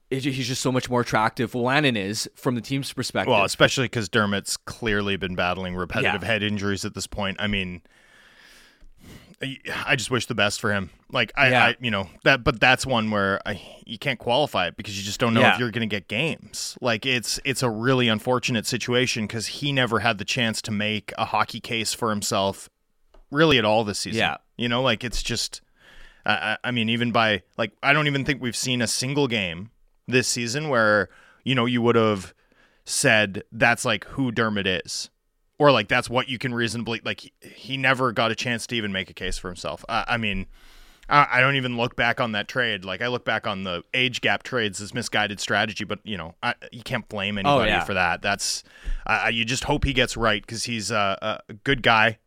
He's 0.09 0.23
just 0.45 0.61
so 0.61 0.73
much 0.73 0.89
more 0.89 0.99
attractive. 0.99 1.55
Lannon 1.55 1.95
is 1.95 2.29
from 2.36 2.55
the 2.55 2.61
team's 2.61 2.91
perspective. 2.91 3.32
Well, 3.32 3.45
especially 3.45 3.86
because 3.86 4.09
Dermott's 4.09 4.57
clearly 4.57 5.15
been 5.15 5.36
battling 5.36 5.73
repetitive 5.77 6.21
Yeah. 6.21 6.27
head 6.27 6.43
injuries 6.43 6.84
at 6.84 6.93
this 6.95 7.07
point. 7.07 7.38
I 7.39 7.47
mean, 7.47 7.82
I- 9.86 9.96
just 9.96 10.12
wish 10.12 10.26
the 10.28 10.36
best 10.36 10.60
for 10.62 10.72
him. 10.74 10.89
Like 11.12 11.32
I, 11.36 11.50
Yeah. 11.50 11.66
I 11.66 11.76
you 11.80 11.92
know 11.92 12.10
that, 12.24 12.44
but 12.44 12.60
that's 12.60 12.86
one 12.86 13.10
where 13.12 13.42
I, 13.46 13.62
you 13.86 13.98
can't 13.98 14.20
qualify 14.20 14.68
it 14.68 14.78
because 14.78 14.98
you 14.98 15.04
just 15.04 15.20
don't 15.20 15.34
know 15.34 15.42
Yeah. 15.42 15.54
if 15.54 15.60
you're 15.60 15.72
going 15.72 15.88
to 15.88 15.94
get 15.96 16.08
games. 16.08 16.78
Like 16.82 17.06
it's 17.06 17.39
it's 17.44 17.64
a 17.64 17.70
really 17.70 18.08
unfortunate 18.08 18.66
situation 18.66 19.26
because 19.28 19.48
he 19.48 19.72
never 19.72 20.00
had 20.00 20.18
the 20.20 20.26
chance 20.26 20.62
to 20.64 20.72
make 20.72 21.12
a 21.18 21.26
hockey 21.26 21.60
case 21.60 21.94
for 21.94 22.10
himself, 22.12 22.70
really 23.32 23.58
at 23.58 23.66
all 23.66 23.84
this 23.84 24.00
season. 24.00 24.20
Yeah. 24.20 24.38
you 24.58 24.70
know, 24.70 24.82
like 24.82 25.04
it's 25.04 25.22
just. 25.24 25.62
I 26.26 26.32
I- 26.34 26.58
I 26.66 26.72
mean, 26.72 26.88
even 26.89 27.12
by 27.12 27.42
like, 27.58 27.72
I 27.82 27.94
don't 27.94 28.08
even 28.08 28.24
think 28.26 28.42
we've 28.42 28.56
seen 28.56 28.82
a 28.82 28.88
single 28.88 29.28
game 29.28 29.72
this 30.08 30.28
season 30.28 30.70
where 30.70 31.10
you 31.44 31.56
know 31.56 31.66
you 31.66 31.82
would 31.82 31.96
have 31.96 32.34
said 32.86 33.44
that's 33.52 33.86
like 33.86 34.06
who 34.06 34.32
Dermott 34.32 34.68
is, 34.68 35.10
or 35.62 35.72
like 35.72 35.88
that's 35.88 36.09
what 36.09 36.28
you 36.28 36.39
can 36.39 36.55
reasonably 36.55 37.01
like. 37.05 37.20
He, 37.20 37.32
he 37.43 37.78
never 37.78 38.12
got 38.12 38.32
a 38.32 38.36
chance 38.36 38.66
to 38.66 38.76
even 38.76 38.91
make 38.91 39.12
a 39.12 39.14
case 39.14 39.38
for 39.38 39.47
himself. 39.47 39.86
I, 39.88 40.05
I 40.07 40.18
mean, 40.18 40.47
I, 41.07 41.28
I 41.34 41.39
don't 41.39 41.55
even 41.55 41.78
look 41.78 41.95
back 41.95 42.20
on 42.20 42.32
that 42.32 42.47
trade. 42.47 42.84
Like 42.84 43.03
I 43.03 43.07
look 43.09 43.26
back 43.26 43.45
on 43.45 43.64
the 43.64 43.84
age 43.93 44.22
gap 44.22 44.41
trades 44.41 44.82
as 44.82 44.91
misguided 44.91 45.39
strategy, 45.39 45.84
but 45.84 45.99
you 46.03 46.18
know, 46.18 46.34
I, 46.41 46.55
you 46.72 46.82
can't 46.82 47.07
blame 47.07 47.38
anybody 47.38 47.70
yeah. 47.70 47.84
for 47.84 47.93
that. 47.93 48.24
That's 48.24 48.64
uh, 49.05 49.30
you 49.32 49.45
just 49.45 49.66
hope 49.66 49.84
he 49.84 49.93
gets 49.93 50.18
right 50.18 50.41
because 50.41 50.64
he's 50.64 50.89
a, 50.89 51.41
a 51.47 51.53
good 51.64 51.84
guy. 51.84 52.18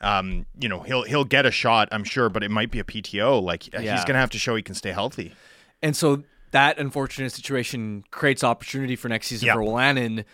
Um, 0.00 0.46
you 0.60 0.68
know, 0.68 0.82
he'll 0.82 1.02
he'll 1.02 1.24
get 1.24 1.46
a 1.46 1.50
shot, 1.50 1.88
I'm 1.90 2.04
sure, 2.04 2.28
but 2.28 2.44
it 2.44 2.50
might 2.52 2.70
be 2.70 2.78
a 2.78 2.84
PTO. 2.84 3.42
Like 3.42 3.72
Yeah. 3.72 3.96
he's 3.96 4.04
gonna 4.04 4.20
have 4.20 4.30
to 4.30 4.38
show 4.38 4.54
he 4.54 4.62
can 4.62 4.76
stay 4.76 4.92
healthy. 4.92 5.34
And 5.82 5.96
so 5.96 6.22
that 6.52 6.78
unfortunate 6.78 7.32
situation 7.32 8.04
creates 8.12 8.44
opportunity 8.44 8.94
for 8.94 9.08
next 9.08 9.26
season 9.26 9.46
Yeah. 9.46 9.54
for 9.54 9.62
Wolanin. 9.62 10.24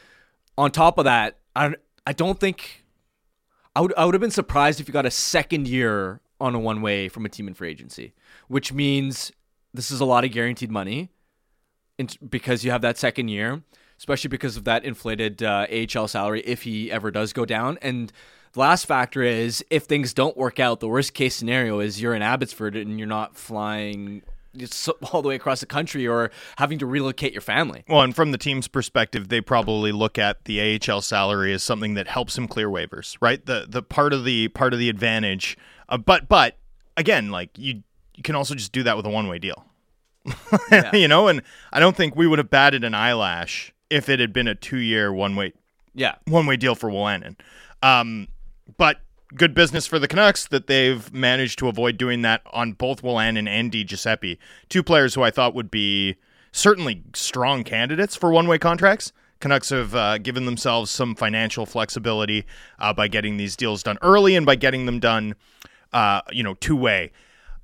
On 0.58 0.70
top 0.70 0.98
of 0.98 1.06
that, 1.06 1.38
I 1.56 1.74
I 2.06 2.12
don't 2.12 2.38
think 2.38 2.84
I 3.74 3.80
would 3.80 3.94
I 3.96 4.04
would 4.04 4.14
have 4.14 4.20
been 4.20 4.30
surprised 4.30 4.80
if 4.80 4.88
you 4.88 4.92
got 4.92 5.06
a 5.06 5.10
second 5.10 5.68
year 5.68 6.20
on 6.40 6.54
a 6.54 6.58
one 6.58 6.82
way 6.82 7.08
from 7.08 7.24
a 7.24 7.28
team 7.28 7.48
in 7.48 7.54
free 7.54 7.70
agency, 7.70 8.12
which 8.48 8.72
means 8.72 9.32
this 9.72 9.90
is 9.90 10.00
a 10.00 10.04
lot 10.04 10.24
of 10.24 10.30
guaranteed 10.30 10.70
money, 10.70 11.10
in, 11.98 12.08
because 12.28 12.64
you 12.64 12.70
have 12.70 12.82
that 12.82 12.98
second 12.98 13.28
year, 13.28 13.62
especially 13.98 14.28
because 14.28 14.56
of 14.56 14.64
that 14.64 14.84
inflated 14.84 15.42
uh, 15.42 15.66
AHL 15.70 16.08
salary 16.08 16.42
if 16.42 16.62
he 16.62 16.90
ever 16.90 17.10
does 17.10 17.32
go 17.32 17.44
down. 17.44 17.78
And 17.82 18.12
the 18.52 18.60
last 18.60 18.86
factor 18.86 19.22
is 19.22 19.64
if 19.70 19.84
things 19.84 20.14
don't 20.14 20.36
work 20.36 20.60
out, 20.60 20.80
the 20.80 20.88
worst 20.88 21.14
case 21.14 21.34
scenario 21.34 21.80
is 21.80 22.00
you're 22.00 22.14
in 22.14 22.22
Abbotsford 22.22 22.76
and 22.76 22.98
you're 22.98 23.08
not 23.08 23.36
flying 23.36 24.22
all 25.12 25.22
the 25.22 25.28
way 25.28 25.34
across 25.34 25.60
the 25.60 25.66
country 25.66 26.06
or 26.06 26.30
having 26.58 26.78
to 26.78 26.86
relocate 26.86 27.32
your 27.32 27.40
family. 27.42 27.84
Well, 27.88 28.02
and 28.02 28.14
from 28.14 28.32
the 28.32 28.38
team's 28.38 28.68
perspective, 28.68 29.28
they 29.28 29.40
probably 29.40 29.92
look 29.92 30.18
at 30.18 30.44
the 30.44 30.80
AHL 30.88 31.00
salary 31.02 31.52
as 31.52 31.62
something 31.62 31.94
that 31.94 32.08
helps 32.08 32.36
him 32.38 32.46
clear 32.48 32.68
waivers, 32.68 33.16
right? 33.20 33.44
The 33.44 33.66
the 33.68 33.82
part 33.82 34.12
of 34.12 34.24
the 34.24 34.48
part 34.48 34.72
of 34.72 34.78
the 34.78 34.88
advantage. 34.88 35.56
Uh, 35.88 35.98
but 35.98 36.28
but 36.28 36.56
again, 36.96 37.30
like 37.30 37.50
you 37.58 37.82
you 38.16 38.22
can 38.22 38.34
also 38.34 38.54
just 38.54 38.72
do 38.72 38.82
that 38.84 38.96
with 38.96 39.06
a 39.06 39.10
one 39.10 39.26
way 39.28 39.38
deal, 39.38 39.64
you 40.92 41.08
know. 41.08 41.28
And 41.28 41.42
I 41.72 41.80
don't 41.80 41.96
think 41.96 42.16
we 42.16 42.26
would 42.26 42.38
have 42.38 42.50
batted 42.50 42.84
an 42.84 42.94
eyelash 42.94 43.72
if 43.90 44.08
it 44.08 44.20
had 44.20 44.32
been 44.32 44.48
a 44.48 44.54
two 44.54 44.78
year 44.78 45.12
one 45.12 45.36
way 45.36 45.52
Yeah. 45.94 46.14
one 46.26 46.46
way 46.46 46.56
deal 46.56 46.74
for 46.74 46.90
Wolanin. 46.90 47.36
Um, 47.82 48.28
but 48.78 49.00
good 49.36 49.54
business 49.54 49.86
for 49.86 49.98
the 49.98 50.08
Canucks 50.08 50.46
that 50.48 50.66
they've 50.66 51.12
managed 51.12 51.58
to 51.58 51.68
avoid 51.68 51.96
doing 51.96 52.22
that 52.22 52.42
on 52.52 52.72
both 52.72 53.02
Wolanin 53.02 53.38
and 53.38 53.48
Andy 53.48 53.84
Giuseppe, 53.84 54.38
two 54.68 54.82
players 54.82 55.14
who 55.14 55.22
I 55.22 55.30
thought 55.30 55.54
would 55.54 55.70
be 55.70 56.16
certainly 56.52 57.02
strong 57.14 57.64
candidates 57.64 58.14
for 58.16 58.30
one 58.30 58.46
way 58.46 58.58
contracts. 58.58 59.12
Canucks 59.40 59.70
have 59.70 59.94
uh, 59.94 60.18
given 60.18 60.46
themselves 60.46 60.90
some 60.90 61.14
financial 61.14 61.66
flexibility 61.66 62.46
uh, 62.78 62.92
by 62.92 63.08
getting 63.08 63.36
these 63.36 63.56
deals 63.56 63.82
done 63.82 63.98
early 64.00 64.36
and 64.36 64.46
by 64.46 64.54
getting 64.54 64.86
them 64.86 65.00
done, 65.00 65.34
uh, 65.92 66.22
you 66.30 66.42
know, 66.42 66.54
two 66.54 66.76
way. 66.76 67.12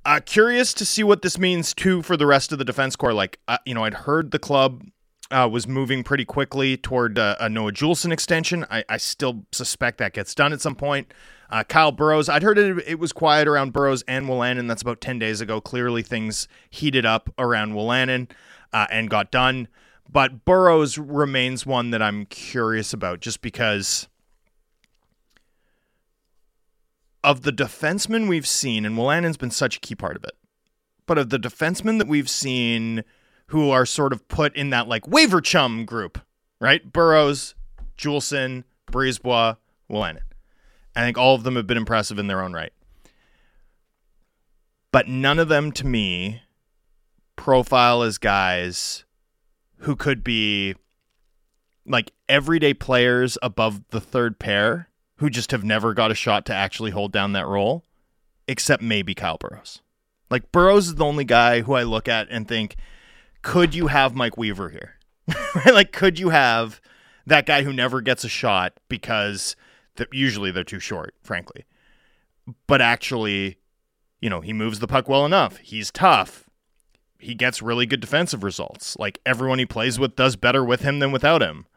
Uh, 0.03 0.19
curious 0.23 0.73
to 0.73 0.85
see 0.85 1.03
what 1.03 1.21
this 1.21 1.37
means 1.37 1.73
too 1.73 2.01
for 2.01 2.17
the 2.17 2.25
rest 2.25 2.51
of 2.51 2.59
the 2.59 2.65
defense 2.65 2.95
core. 2.95 3.13
Like, 3.13 3.39
uh, 3.47 3.57
you 3.65 3.73
know, 3.73 3.83
I'd 3.83 3.93
heard 3.93 4.31
the 4.31 4.39
club 4.39 4.83
uh, 5.31 5.47
was 5.51 5.67
moving 5.67 6.03
pretty 6.03 6.25
quickly 6.25 6.77
toward 6.77 7.17
uh, 7.17 7.35
a 7.39 7.49
Noah 7.49 7.71
Juulsen 7.71 8.11
extension. 8.11 8.65
I, 8.69 8.83
I 8.89 8.97
still 8.97 9.45
suspect 9.51 9.97
that 9.99 10.13
gets 10.13 10.35
done 10.35 10.53
at 10.53 10.61
some 10.61 10.75
point. 10.75 11.13
Uh, 11.51 11.63
Kyle 11.65 11.91
Burroughs, 11.91 12.29
I'd 12.29 12.43
heard 12.43 12.57
it, 12.57 12.83
it 12.87 12.99
was 12.99 13.11
quiet 13.11 13.47
around 13.47 13.73
Burroughs 13.73 14.03
and 14.07 14.27
Wolanin. 14.27 14.67
That's 14.69 14.81
about 14.81 15.01
10 15.01 15.19
days 15.19 15.41
ago. 15.41 15.59
Clearly, 15.59 16.01
things 16.01 16.47
heated 16.69 17.05
up 17.05 17.29
around 17.37 17.73
Wolanin 17.73 18.29
uh, 18.71 18.87
and 18.89 19.09
got 19.09 19.31
done. 19.31 19.67
But 20.09 20.45
Burroughs 20.45 20.97
remains 20.97 21.65
one 21.65 21.91
that 21.91 22.01
I'm 22.01 22.25
curious 22.25 22.93
about 22.93 23.19
just 23.19 23.41
because 23.41 24.07
of 27.23 27.41
the 27.41 27.51
defensemen 27.51 28.27
we've 28.27 28.47
seen, 28.47 28.85
and 28.85 28.97
Wolanin's 28.97 29.37
been 29.37 29.51
such 29.51 29.77
a 29.77 29.79
key 29.79 29.95
part 29.95 30.15
of 30.15 30.23
it, 30.23 30.35
but 31.05 31.17
of 31.17 31.29
the 31.29 31.37
defensemen 31.37 31.97
that 31.99 32.07
we've 32.07 32.29
seen 32.29 33.03
who 33.47 33.69
are 33.69 33.85
sort 33.85 34.13
of 34.13 34.27
put 34.27 34.55
in 34.55 34.69
that 34.69 34.87
like 34.87 35.07
waiver 35.07 35.41
chum 35.41 35.85
group, 35.85 36.19
right? 36.59 36.91
Burroughs, 36.91 37.55
Juulsen, 37.97 38.63
Brisebois, 38.89 39.57
Wolanin. 39.89 40.21
I 40.95 41.03
think 41.03 41.17
all 41.17 41.35
of 41.35 41.43
them 41.43 41.55
have 41.55 41.67
been 41.67 41.77
impressive 41.77 42.19
in 42.19 42.27
their 42.27 42.41
own 42.41 42.53
right. 42.53 42.73
But 44.91 45.07
none 45.07 45.39
of 45.39 45.47
them 45.47 45.71
to 45.73 45.87
me 45.87 46.41
profile 47.35 48.03
as 48.03 48.17
guys 48.17 49.05
who 49.77 49.95
could 49.95 50.23
be 50.23 50.75
like 51.85 52.11
everyday 52.29 52.73
players 52.73 53.37
above 53.41 53.81
the 53.89 54.01
third 54.01 54.37
pair 54.37 54.89
who 55.17 55.29
just 55.29 55.51
have 55.51 55.63
never 55.63 55.93
got 55.93 56.11
a 56.11 56.15
shot 56.15 56.45
to 56.47 56.53
actually 56.53 56.91
hold 56.91 57.11
down 57.11 57.33
that 57.33 57.47
role, 57.47 57.83
except 58.47 58.83
maybe 58.83 59.13
Kyle 59.13 59.37
Burroughs. 59.37 59.81
Like 60.29 60.51
Burroughs 60.51 60.87
is 60.87 60.95
the 60.95 61.05
only 61.05 61.25
guy 61.25 61.61
who 61.61 61.73
I 61.73 61.83
look 61.83 62.07
at 62.07 62.27
and 62.29 62.47
think, 62.47 62.75
could 63.41 63.73
you 63.73 63.87
have 63.87 64.15
Mike 64.15 64.37
Weaver 64.37 64.69
here? 64.69 64.95
Like, 65.65 65.91
could 65.91 66.17
you 66.17 66.29
have 66.29 66.81
that 67.25 67.45
guy 67.45 67.63
who 67.63 67.73
never 67.73 68.01
gets 68.01 68.23
a 68.23 68.29
shot 68.29 68.73
because 68.87 69.55
th- 69.95 70.09
usually 70.11 70.51
they're 70.51 70.63
too 70.63 70.79
short, 70.79 71.15
frankly. 71.21 71.65
But 72.67 72.81
actually, 72.81 73.57
you 74.19 74.29
know, 74.29 74.41
he 74.41 74.53
moves 74.53 74.79
the 74.79 74.87
puck 74.87 75.07
well 75.07 75.25
enough. 75.25 75.57
He's 75.57 75.91
tough. 75.91 76.49
He 77.19 77.35
gets 77.35 77.61
really 77.61 77.85
good 77.85 77.99
defensive 77.99 78.43
results. 78.43 78.97
Like 78.97 79.19
everyone 79.25 79.59
he 79.59 79.65
plays 79.65 79.99
with 79.99 80.15
does 80.15 80.35
better 80.35 80.63
with 80.63 80.81
him 80.81 80.99
than 80.99 81.11
without 81.11 81.41
him. 81.41 81.67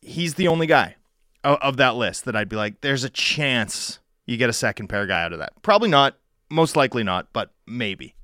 He's 0.00 0.34
the 0.34 0.48
only 0.48 0.66
guy 0.66 0.96
of, 1.44 1.76
that 1.76 1.96
list 1.96 2.24
that 2.24 2.34
I'd 2.34 2.48
be 2.48 2.56
like, 2.56 2.80
there's 2.80 3.04
a 3.04 3.10
chance 3.10 3.98
you 4.24 4.36
get 4.36 4.50
a 4.50 4.54
second 4.54 4.88
pair 4.88 5.06
guy 5.06 5.22
out 5.22 5.32
of 5.32 5.38
that. 5.38 5.52
Probably 5.62 5.88
not. 5.88 6.16
Most 6.50 6.76
likely 6.76 7.02
not, 7.02 7.28
but 7.32 7.52
maybe. 7.66 8.14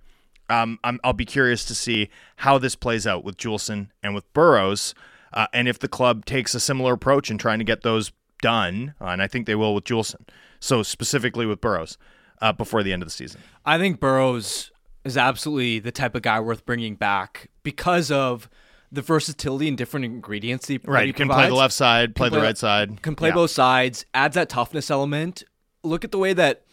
Um, 0.48 0.78
I'm, 0.84 1.00
I'll 1.02 1.12
be 1.12 1.24
curious 1.24 1.64
to 1.66 1.74
see 1.74 2.08
how 2.36 2.58
this 2.58 2.76
plays 2.76 3.06
out 3.06 3.24
with 3.24 3.36
Juulsen 3.36 3.88
and 4.02 4.14
with 4.14 4.30
Burroughs, 4.32 4.94
uh, 5.32 5.46
and 5.52 5.66
if 5.66 5.78
the 5.78 5.88
club 5.88 6.24
takes 6.24 6.54
a 6.54 6.60
similar 6.60 6.92
approach 6.92 7.30
in 7.30 7.38
trying 7.38 7.58
to 7.58 7.64
get 7.64 7.82
those 7.82 8.12
done, 8.42 8.94
uh, 9.00 9.06
and 9.06 9.22
I 9.22 9.26
think 9.26 9.46
they 9.46 9.54
will 9.54 9.74
with 9.74 9.84
Juulsen. 9.84 10.28
So 10.60 10.82
specifically 10.82 11.46
with 11.46 11.62
Burroughs 11.62 11.96
uh, 12.42 12.52
before 12.52 12.82
the 12.82 12.92
end 12.92 13.02
of 13.02 13.06
the 13.06 13.12
season. 13.12 13.40
I 13.64 13.78
think 13.78 13.98
Burroughs 13.98 14.70
is 15.04 15.16
absolutely 15.16 15.78
the 15.78 15.90
type 15.90 16.14
of 16.14 16.20
guy 16.22 16.38
worth 16.38 16.66
bringing 16.66 16.94
back 16.94 17.48
because 17.62 18.10
of 18.10 18.48
the 18.92 19.00
versatility 19.02 19.68
and 19.68 19.78
different 19.78 20.04
ingredients 20.04 20.68
he, 20.68 20.78
Right, 20.84 21.02
he 21.02 21.06
you 21.08 21.12
can 21.14 21.28
play 21.28 21.48
the 21.48 21.54
left 21.54 21.72
side, 21.72 22.14
play 22.14 22.28
Can 22.28 22.38
the 22.38 22.44
right 22.44 22.58
side. 22.58 23.00
Can 23.00 23.14
play 23.16 23.30
Yeah. 23.30 23.34
both 23.34 23.50
sides, 23.50 24.04
adds 24.12 24.34
that 24.34 24.50
toughness 24.50 24.90
element. 24.90 25.44
Look 25.82 26.04
at 26.04 26.12
the 26.12 26.18
way 26.18 26.34
that 26.34 26.64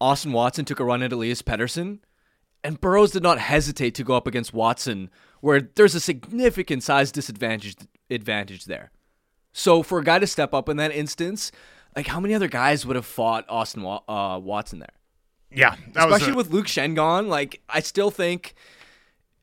Austin 0.00 0.32
Watson 0.32 0.64
took 0.64 0.78
a 0.80 0.84
run 0.84 1.02
at 1.02 1.12
Elias 1.12 1.42
Pettersson, 1.42 1.98
and 2.62 2.80
Burroughs 2.80 3.10
did 3.10 3.22
not 3.22 3.38
hesitate 3.38 3.94
to 3.96 4.04
go 4.04 4.14
up 4.14 4.26
against 4.26 4.54
Watson, 4.54 5.10
where 5.40 5.60
there's 5.60 5.94
a 5.94 6.00
significant 6.00 6.82
size 6.82 7.10
disadvantage 7.10 7.74
advantage 8.08 8.64
there. 8.66 8.92
So 9.52 9.82
for 9.82 9.98
a 9.98 10.04
guy 10.04 10.18
to 10.18 10.26
step 10.26 10.54
up 10.54 10.68
in 10.68 10.76
that 10.78 10.92
instance, 10.92 11.50
like 11.96 12.06
how 12.06 12.20
many 12.20 12.34
other 12.34 12.48
guys 12.48 12.86
would 12.86 12.96
have 12.96 13.06
fought 13.06 13.44
Austin 13.48 13.84
uh, 13.84 14.38
Watson 14.42 14.78
there? 14.80 14.88
Yeah, 15.52 15.74
that 15.94 16.06
was 16.06 16.14
especially 16.16 16.34
a- 16.34 16.36
with 16.36 16.50
Luke 16.50 16.66
Schenn 16.66 16.94
gone. 16.94 17.28
Like, 17.28 17.60
I 17.68 17.80
still 17.80 18.10
think. 18.12 18.54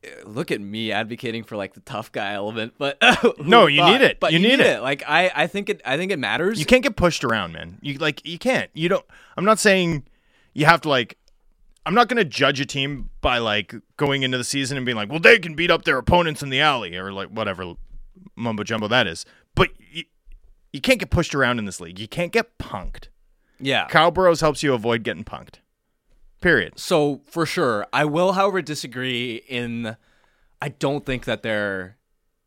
uh, 0.05 0.07
Look 0.25 0.51
at 0.51 0.61
me 0.61 0.93
advocating 0.93 1.43
for 1.43 1.57
like 1.57 1.73
the 1.73 1.81
tough 1.81 2.11
guy 2.13 2.33
element, 2.33 2.75
but 2.77 2.97
No, 3.39 3.67
you 3.67 3.81
but- 3.81 3.91
need 3.91 4.01
it. 4.05 4.19
But 4.21 4.31
You 4.31 4.39
you, 4.39 4.47
need 4.47 4.57
need, 4.59 4.63
it. 4.65 4.77
it. 4.77 4.81
Like, 4.81 5.03
I, 5.05 5.29
I 5.35 5.47
think 5.47 5.67
it. 5.69 5.81
I 5.83 5.97
think 5.97 6.11
it 6.13 6.19
matters. 6.19 6.59
You 6.59 6.65
can't 6.65 6.83
get 6.83 6.95
pushed 6.95 7.25
around, 7.25 7.51
man. 7.51 7.77
You 7.81 7.97
like 7.97 8.25
you 8.25 8.37
can't. 8.39 8.69
You 8.73 8.87
don't. 8.87 9.05
I'm 9.35 9.43
not 9.43 9.59
saying 9.59 10.03
you 10.53 10.65
have 10.65 10.79
to 10.81 10.89
like. 10.89 11.17
I'm 11.85 11.93
not 11.93 12.07
going 12.09 12.17
to 12.17 12.25
judge 12.25 12.59
a 12.59 12.65
team 12.65 13.09
by 13.21 13.37
like 13.39 13.73
going 13.97 14.23
into 14.23 14.37
the 14.37 14.43
season 14.43 14.75
and 14.77 14.85
being 14.85 14.97
like, 14.97 15.09
well, 15.09 15.19
they 15.21 15.39
can 15.39 15.55
beat 15.55 15.71
up 15.71 15.83
their 15.85 15.97
opponents 15.97 16.41
in 16.43 16.49
the 16.49 16.59
alley 16.61 16.95
or 16.97 17.13
like 17.13 17.29
whatever 17.29 17.73
mumbo 18.35 18.63
jumbo 18.63 18.87
that 18.89 19.07
is. 19.07 19.25
But 19.57 19.71
you, 19.91 20.03
you 20.71 20.79
can't 20.79 20.99
get 20.99 21.09
pushed 21.09 21.35
around 21.35 21.59
in 21.59 21.65
this 21.65 21.81
league. 21.81 21.99
You 21.99 22.07
can't 22.07 22.31
get 22.31 22.57
punked. 22.57 23.09
Yeah. 23.59 23.87
Kyle 23.87 24.11
Burroughs 24.11 24.39
helps 24.39 24.63
you 24.63 24.73
avoid 24.73 25.03
getting 25.03 25.23
punked. 25.23 25.55
Period. 26.39 26.77
So 26.77 27.21
for 27.25 27.45
sure, 27.45 27.87
I 27.91 28.05
will, 28.05 28.33
however, 28.33 28.61
disagree 28.61 29.43
in. 29.47 29.97
I 30.61 30.69
don't 30.69 31.05
think 31.05 31.25
that 31.25 31.41
there 31.41 31.97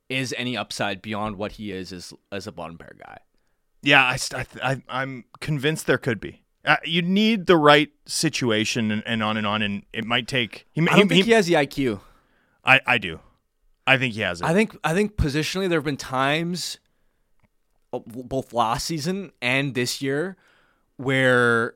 is 0.09 0.35
any 0.39 0.57
upside 0.57 1.03
beyond 1.03 1.37
what 1.37 1.53
he 1.53 1.73
is 1.73 1.93
as 1.93 2.15
as 2.31 2.47
a 2.47 2.53
bottom 2.53 2.79
pair 2.79 2.95
guy. 2.99 3.19
Yeah, 3.83 4.03
I, 4.03 4.19
I, 4.35 4.47
I 4.63 4.83
I'm 4.89 5.25
convinced 5.41 5.87
there 5.87 5.99
could 5.99 6.21
be. 6.21 6.43
Uh, 6.65 6.77
you 6.85 7.03
need 7.03 7.47
the 7.47 7.57
right 7.57 7.91
situation 8.07 8.91
and, 8.91 9.03
and 9.07 9.23
on 9.23 9.37
and 9.37 9.47
on, 9.47 9.63
and 9.63 9.83
it 9.93 10.05
might 10.05 10.29
take. 10.29 10.67
He, 10.73 10.83
I 10.83 10.97
don't 10.97 11.09
think 11.09 11.25
he 11.25 11.33
has 11.33 11.47
the 11.47 11.55
IQ. 11.55 12.01
I, 12.65 12.81
I 12.87 12.99
do. 12.99 13.21
I 13.87 13.97
think 13.97 14.15
he 14.15 14.21
has 14.21 14.41
it. 14.41 14.47
I 14.47 14.53
think 14.53 14.77
I 14.85 14.95
think 14.95 15.17
positionally 15.17 15.69
there 15.69 15.79
have 15.79 15.85
been 15.85 15.97
times 15.97 16.79
both 17.93 18.53
last 18.53 18.87
season 18.87 19.33
and 19.43 19.75
this 19.75 20.01
year 20.01 20.37
where 20.97 21.75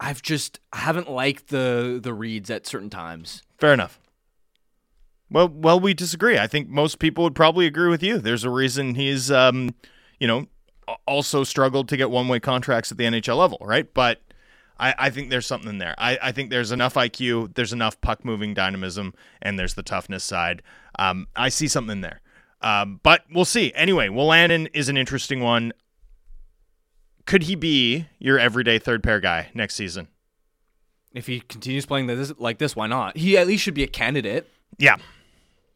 I've 0.00 0.22
just 0.22 0.58
I 0.72 0.78
haven't 0.78 1.10
liked 1.10 1.48
the 1.48 2.00
the 2.02 2.12
reads 2.12 2.50
at 2.50 2.66
certain 2.66 2.90
times. 2.90 3.42
Fair 3.58 3.72
enough. 3.72 4.00
Well, 5.30 5.48
well, 5.48 5.80
we 5.80 5.94
disagree. 5.94 6.38
I 6.38 6.46
think 6.46 6.68
most 6.68 6.98
people 6.98 7.24
would 7.24 7.34
probably 7.34 7.66
agree 7.66 7.88
with 7.88 8.02
you. 8.02 8.18
There's 8.18 8.44
a 8.44 8.50
reason 8.50 8.96
he's, 8.96 9.30
um, 9.30 9.74
you 10.20 10.26
know, 10.26 10.46
also 11.06 11.42
struggled 11.42 11.88
to 11.88 11.96
get 11.96 12.10
one-way 12.10 12.38
contracts 12.38 12.92
at 12.92 12.98
the 12.98 13.04
NHL 13.04 13.38
level, 13.38 13.56
right? 13.62 13.92
But 13.94 14.20
I, 14.78 14.94
I 14.98 15.10
think 15.10 15.30
there's 15.30 15.46
something 15.46 15.78
there. 15.78 15.94
I, 15.96 16.18
I 16.20 16.32
think 16.32 16.50
there's 16.50 16.70
enough 16.70 16.94
IQ, 16.94 17.54
there's 17.54 17.72
enough 17.72 17.98
puck 18.02 18.26
moving 18.26 18.52
dynamism, 18.52 19.14
and 19.40 19.58
there's 19.58 19.72
the 19.72 19.82
toughness 19.82 20.22
side. 20.22 20.62
Um, 20.98 21.28
I 21.34 21.48
see 21.48 21.68
something 21.68 22.02
there. 22.02 22.20
Um, 22.62 23.00
but 23.02 23.24
we'll 23.32 23.44
see. 23.44 23.72
Anyway, 23.74 24.08
Wolanin 24.08 24.68
is 24.72 24.88
an 24.88 24.96
interesting 24.96 25.40
one. 25.40 25.72
Could 27.26 27.44
he 27.44 27.54
be 27.54 28.06
your 28.18 28.38
everyday 28.38 28.78
third 28.78 29.02
pair 29.02 29.20
guy 29.20 29.50
next 29.54 29.74
season? 29.74 30.08
If 31.12 31.26
he 31.26 31.40
continues 31.40 31.84
playing 31.86 32.06
this, 32.06 32.32
like 32.38 32.58
this, 32.58 32.74
why 32.74 32.86
not? 32.86 33.16
He 33.16 33.36
at 33.36 33.46
least 33.46 33.62
should 33.62 33.74
be 33.74 33.82
a 33.82 33.88
candidate. 33.88 34.48
Yeah. 34.78 34.96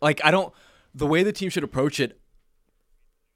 Like 0.00 0.20
I 0.24 0.30
don't. 0.30 0.52
The 0.94 1.06
way 1.06 1.22
the 1.22 1.32
team 1.32 1.50
should 1.50 1.64
approach 1.64 2.00
it, 2.00 2.18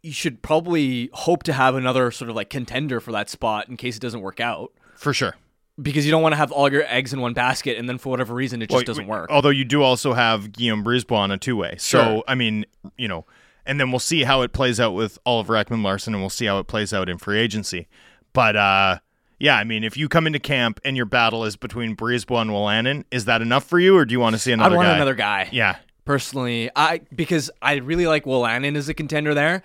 you 0.02 0.12
should 0.12 0.40
probably 0.43 1.10
hope 1.12 1.43
to 1.43 1.52
have 1.52 1.74
another 1.74 2.10
sort 2.10 2.31
of 2.31 2.36
like 2.36 2.48
contender 2.48 3.01
for 3.01 3.12
that 3.12 3.28
spot 3.28 3.68
in 3.68 3.77
case 3.77 3.97
it 3.97 4.01
doesn't 4.01 4.22
work 4.22 4.40
out. 4.40 4.72
For 4.97 5.12
sure. 5.12 5.36
Because 5.81 6.05
you 6.05 6.10
don't 6.10 6.22
want 6.22 6.32
to 6.32 6.36
have 6.36 6.52
all 6.52 6.70
your 6.70 6.85
eggs 6.86 7.12
in 7.12 7.20
one 7.20 7.32
basket, 7.32 7.78
and 7.78 7.89
then 7.89 7.97
for 7.97 8.10
whatever 8.10 8.35
reason, 8.35 8.60
it 8.60 8.66
just 8.68 8.77
Well, 8.77 8.85
doesn't 8.85 9.06
work. 9.06 9.31
Although 9.31 9.51
you 9.51 9.64
do 9.64 9.82
also 9.82 10.12
have 10.12 10.52
Guillaume 10.52 10.85
Brisebois 10.85 11.18
on 11.18 11.31
a 11.31 11.39
two 11.39 11.56
way. 11.56 11.77
So, 11.78 12.02
Sure. 12.02 12.24
I 12.28 12.35
mean, 12.35 12.66
you 12.98 13.09
know, 13.09 13.24
and 13.70 13.78
then 13.78 13.92
we'll 13.92 14.01
see 14.01 14.24
how 14.24 14.42
it 14.42 14.52
plays 14.52 14.80
out 14.80 14.94
with 14.94 15.16
Oliver 15.24 15.55
Ekman 15.55 15.84
Larsson 15.84 16.12
and 16.12 16.20
we'll 16.20 16.28
see 16.28 16.47
how 16.47 16.59
it 16.59 16.66
plays 16.66 16.92
out 16.92 17.09
in 17.09 17.18
free 17.18 17.38
agency. 17.38 17.86
But, 18.32 18.56
uh, 18.56 18.98
yeah, 19.38 19.56
I 19.56 19.62
mean, 19.62 19.84
if 19.84 19.97
you 19.97 20.09
come 20.09 20.26
into 20.26 20.40
camp 20.40 20.80
and 20.84 20.97
your 20.97 21.06
battle 21.06 21.44
is 21.44 21.55
between 21.55 21.94
Brisebois 21.94 22.42
and 22.42 22.51
Wolanin, 22.51 23.05
is 23.12 23.26
that 23.26 23.42
enough 23.42 23.62
for 23.62 23.78
you, 23.78 23.97
or 23.97 24.05
do 24.05 24.10
you 24.10 24.18
want 24.18 24.34
to 24.34 24.40
see 24.40 24.51
another? 24.51 24.74
Another 24.74 24.76
want 24.76 24.86
guy? 24.88 24.97
another 24.97 25.14
guy. 25.14 25.48
Yeah, 25.52 25.76
personally. 26.05 26.68
I 26.74 27.02
because 27.14 27.48
I 27.62 27.76
really 27.76 28.09
like 28.09 28.24
Wolanin 28.24 28.76
as 28.76 28.88
a 28.88 28.94
contender 28.94 29.34
there. 29.34 29.62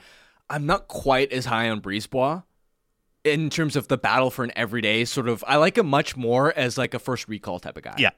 I'm 0.51 0.67
not 0.67 0.87
quite 0.87 1.33
as 1.33 1.45
high 1.45 1.67
on 1.71 1.81
Brisebois 1.81 2.43
in 3.23 3.49
terms 3.49 3.75
of 3.75 3.87
the 3.87 3.97
battle 3.97 4.29
for 4.29 4.43
an 4.43 4.51
everyday 4.55 5.03
sort 5.05 5.27
of. 5.27 5.43
I 5.47 5.55
like 5.55 5.79
him 5.79 5.87
much 5.87 6.15
more 6.15 6.53
as 6.55 6.77
like 6.77 6.93
a 6.93 6.99
first 6.99 7.27
recall 7.27 7.59
type 7.59 7.75
of 7.75 7.81
guy. 7.81 7.95
yeah, 7.97 8.11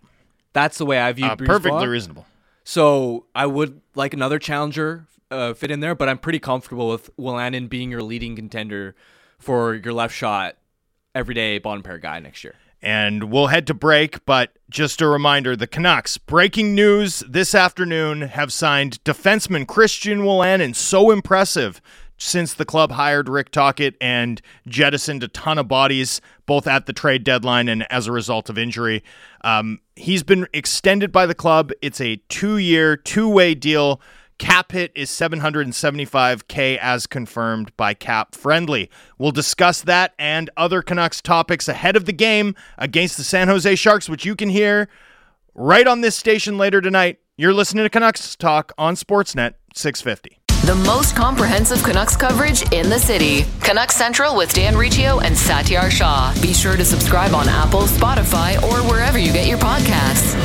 that's 0.52 0.78
the 0.78 0.86
way 0.86 1.00
I 1.00 1.14
view 1.14 1.28
uh, 1.28 1.38
perfectly 1.38 1.88
reasonable. 1.88 2.26
So 2.66 3.26
I 3.34 3.46
would 3.46 3.80
like 3.96 4.14
another 4.14 4.38
challenger 4.38 5.08
uh, 5.32 5.54
fit 5.54 5.72
in 5.72 5.80
there, 5.80 5.96
but 5.96 6.10
I'm 6.10 6.18
pretty 6.18 6.40
comfortable 6.40 6.90
with 6.90 7.16
Wolanin 7.18 7.70
being 7.70 7.92
your 7.92 8.02
leading 8.04 8.36
contender 8.36 8.96
for 9.40 9.76
your 9.76 9.94
left 9.94 10.16
shot 10.16 10.58
everyday 11.16 11.58
bottom 11.60 11.84
pair 11.84 11.98
guy 11.98 12.20
next 12.20 12.44
year. 12.44 12.56
and 12.82 13.32
we'll 13.32 13.48
head 13.48 13.66
to 13.68 13.74
break. 13.74 14.24
But 14.26 14.52
just 14.70 15.02
a 15.02 15.08
reminder 15.08 15.56
the 15.56 15.68
Canucks, 15.68 16.18
breaking 16.18 16.76
news 16.76 17.24
this 17.28 17.56
afternoon, 17.56 18.22
have 18.22 18.54
signed 18.54 19.04
defenseman 19.04 19.68
Christian 19.68 20.20
Wolanin. 20.22 20.76
So 20.76 21.10
impressive 21.12 21.82
since 22.20 22.54
the 22.54 22.66
club 22.66 22.92
hired 22.92 23.30
Rick 23.30 23.52
Tocchet 23.52 23.96
and 24.02 24.42
jettisoned 24.68 25.24
a 25.24 25.28
ton 25.28 25.58
of 25.60 25.68
bodies, 25.68 26.20
both 26.46 26.66
at 26.68 26.86
the 26.88 26.94
trade 26.94 27.24
deadline 27.24 27.68
and 27.68 27.86
as 27.92 28.08
a 28.08 28.12
result 28.12 28.50
of 28.50 28.58
injury. 28.58 29.04
Um, 29.44 29.80
he's 29.96 30.24
been 30.24 30.48
extended 30.54 31.12
by 31.12 31.26
the 31.26 31.36
club. 31.36 31.72
It's 31.82 32.02
a 32.02 32.16
two 32.30 32.58
year, 32.58 32.96
two 32.96 33.30
way 33.30 33.54
deal. 33.56 34.02
Cap 34.38 34.72
hit 34.72 34.92
is 34.94 35.10
775K 35.10 36.78
as 36.78 37.08
confirmed 37.08 37.76
by 37.76 37.94
Cap 37.94 38.36
Friendly. 38.36 38.90
We'll 39.18 39.32
discuss 39.32 39.82
that 39.82 40.14
and 40.20 40.50
other 40.56 40.82
Canucks 40.82 41.22
topics 41.22 41.68
ahead 41.68 41.96
of 41.96 42.06
the 42.06 42.14
game 42.14 42.56
against 42.78 43.18
the 43.18 43.24
San 43.24 43.48
Jose 43.48 43.76
Sharks, 43.76 44.08
which 44.08 44.26
you 44.26 44.36
can 44.36 44.50
hear 44.50 44.90
right 45.56 45.88
on 45.88 46.02
this 46.02 46.16
station 46.16 46.58
later 46.58 46.82
tonight. 46.82 47.20
You're 47.36 47.54
listening 47.54 47.84
to 47.84 47.90
Canucks 47.90 48.36
Talk 48.36 48.74
on 48.78 48.96
Sportsnet 48.96 49.56
650. 49.74 50.40
The 50.66 50.76
most 50.76 51.16
comprehensive 51.16 51.84
Canucks 51.84 52.18
coverage 52.18 52.62
in 52.74 52.90
the 52.90 53.00
city. 53.00 53.46
Canucks 53.62 53.96
Central 53.96 54.36
with 54.36 54.54
Dan 54.54 54.76
Riccio 54.76 55.20
and 55.20 55.36
Satiar 55.36 55.90
Shah. 55.90 56.36
Be 56.42 56.54
sure 56.54 56.76
to 56.76 56.84
subscribe 56.84 57.34
on 57.34 57.48
Apple, 57.48 57.84
Spotify, 57.84 58.62
or 58.64 58.80
wherever 58.90 59.18
you 59.18 59.32
get 59.32 59.48
your 59.48 59.60
podcasts. 59.60 60.36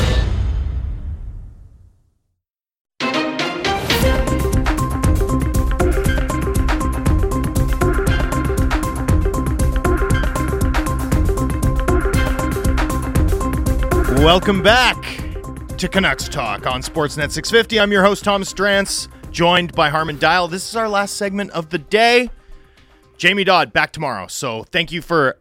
Welcome 14.22 14.62
back 14.62 15.02
to 15.78 15.88
Canucks 15.88 16.28
Talk 16.28 16.64
on 16.64 16.80
Sportsnet 16.80 17.32
650. 17.32 17.80
I'm 17.80 17.90
your 17.90 18.04
host, 18.04 18.22
Thomas 18.22 18.54
Drance, 18.54 19.08
joined 19.32 19.72
by 19.72 19.90
Harman 19.90 20.16
Dayal. 20.16 20.48
This 20.48 20.68
is 20.68 20.76
our 20.76 20.88
last 20.88 21.16
segment 21.16 21.50
of 21.50 21.70
the 21.70 21.78
day. 21.78 22.30
Jamie 23.18 23.42
Dodd 23.42 23.72
back 23.72 23.90
tomorrow. 23.90 24.28
So 24.28 24.62
thank 24.62 24.92
you 24.92 25.02
for 25.02 25.38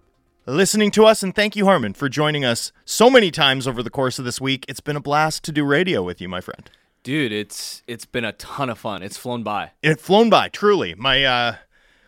listening 0.48 0.90
to 0.92 1.06
us, 1.06 1.22
and 1.22 1.36
thank 1.36 1.56
you, 1.56 1.66
Harman, 1.66 1.94
for 1.94 2.10
joining 2.10 2.44
us 2.44 2.72
so 2.84 3.08
many 3.08 3.30
times 3.30 3.68
over 3.68 3.84
the 3.84 3.92
course 3.92 4.18
of 4.18 4.26
this 4.26 4.42
week. 4.42 4.66
It's 4.68 4.80
been 4.80 4.96
a 4.96 5.00
blast 5.00 5.44
to 5.44 5.52
do 5.52 5.64
radio 5.64 6.02
with 6.02 6.20
you, 6.20 6.28
my 6.28 6.42
friend. 6.42 6.68
Dude, 7.04 7.32
it's 7.32 7.84
it's 7.86 8.06
been 8.06 8.26
a 8.26 8.34
ton 8.34 8.72
of 8.72 8.80
fun. 8.80 9.04
It's 9.04 9.16
flown 9.16 9.44
by. 9.44 9.74
It 9.84 10.00
flown 10.02 10.32
by, 10.32 10.50
truly. 10.50 10.96
My 10.96 11.24
uh 11.24 11.56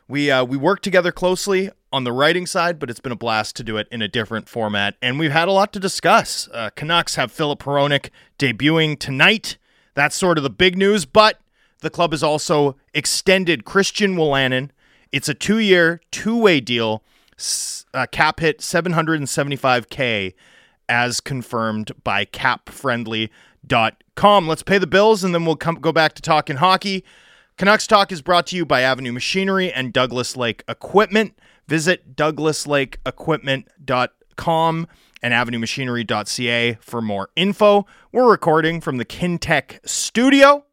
we 0.07 0.31
uh 0.31 0.43
we 0.43 0.57
worked 0.57 0.83
together 0.83 1.11
closely 1.11 1.69
on 1.93 2.03
the 2.03 2.11
writing 2.11 2.45
side, 2.47 2.79
but 2.79 2.89
it's 2.89 2.99
been 2.99 3.11
a 3.11 3.15
blast 3.15 3.55
to 3.55 3.63
do 3.63 3.77
it 3.77 3.87
in 3.91 4.01
a 4.01 4.07
different 4.07 4.49
format. 4.49 4.95
And 4.99 5.19
we've 5.19 5.31
had 5.31 5.47
a 5.47 5.51
lot 5.51 5.71
to 5.73 5.79
discuss. 5.79 6.49
Uh, 6.51 6.71
Canucks 6.75 7.13
have 7.15 7.31
Filip 7.31 7.59
Hronek 7.59 8.09
debuting 8.39 8.97
tonight. 8.97 9.57
That's 9.93 10.15
sort 10.15 10.39
of 10.39 10.43
the 10.43 10.49
big 10.49 10.75
news, 10.75 11.05
but 11.05 11.39
the 11.81 11.91
club 11.91 12.09
has 12.11 12.23
also 12.23 12.77
extended 12.95 13.63
Christian 13.63 14.15
Wolanin. 14.15 14.71
It's 15.11 15.29
a 15.29 15.35
two-year, 15.35 16.01
two-way 16.09 16.59
deal. 16.59 17.03
Uh, 17.93 18.07
cap 18.11 18.39
hit 18.39 18.57
775k 18.59 20.33
as 20.89 21.21
confirmed 21.21 21.91
by 22.03 22.25
capfriendly.com. 22.25 24.47
Let's 24.47 24.63
pay 24.63 24.79
the 24.79 24.87
bills 24.87 25.23
and 25.23 25.35
then 25.35 25.45
we'll 25.45 25.55
come 25.55 25.75
go 25.75 25.91
back 25.91 26.15
to 26.15 26.23
talking 26.23 26.55
hockey. 26.55 27.03
Canucks 27.57 27.85
Talk 27.85 28.11
is 28.11 28.23
brought 28.23 28.47
to 28.47 28.55
you 28.55 28.65
by 28.65 28.81
Avenue 28.81 29.11
Machinery 29.11 29.71
and 29.71 29.93
Douglas 29.93 30.35
Lake 30.35 30.63
Equipment. 30.67 31.37
Visit 31.67 32.15
douglaslakeequipment.com 32.15 34.87
and 35.21 35.33
avenuemachinery.ca 35.33 36.77
for 36.81 37.01
more 37.01 37.29
info. 37.35 37.85
We're 38.11 38.29
recording 38.29 38.81
from 38.81 38.97
the 38.97 39.05
Kintec 39.05 39.79
studio. 39.87 40.65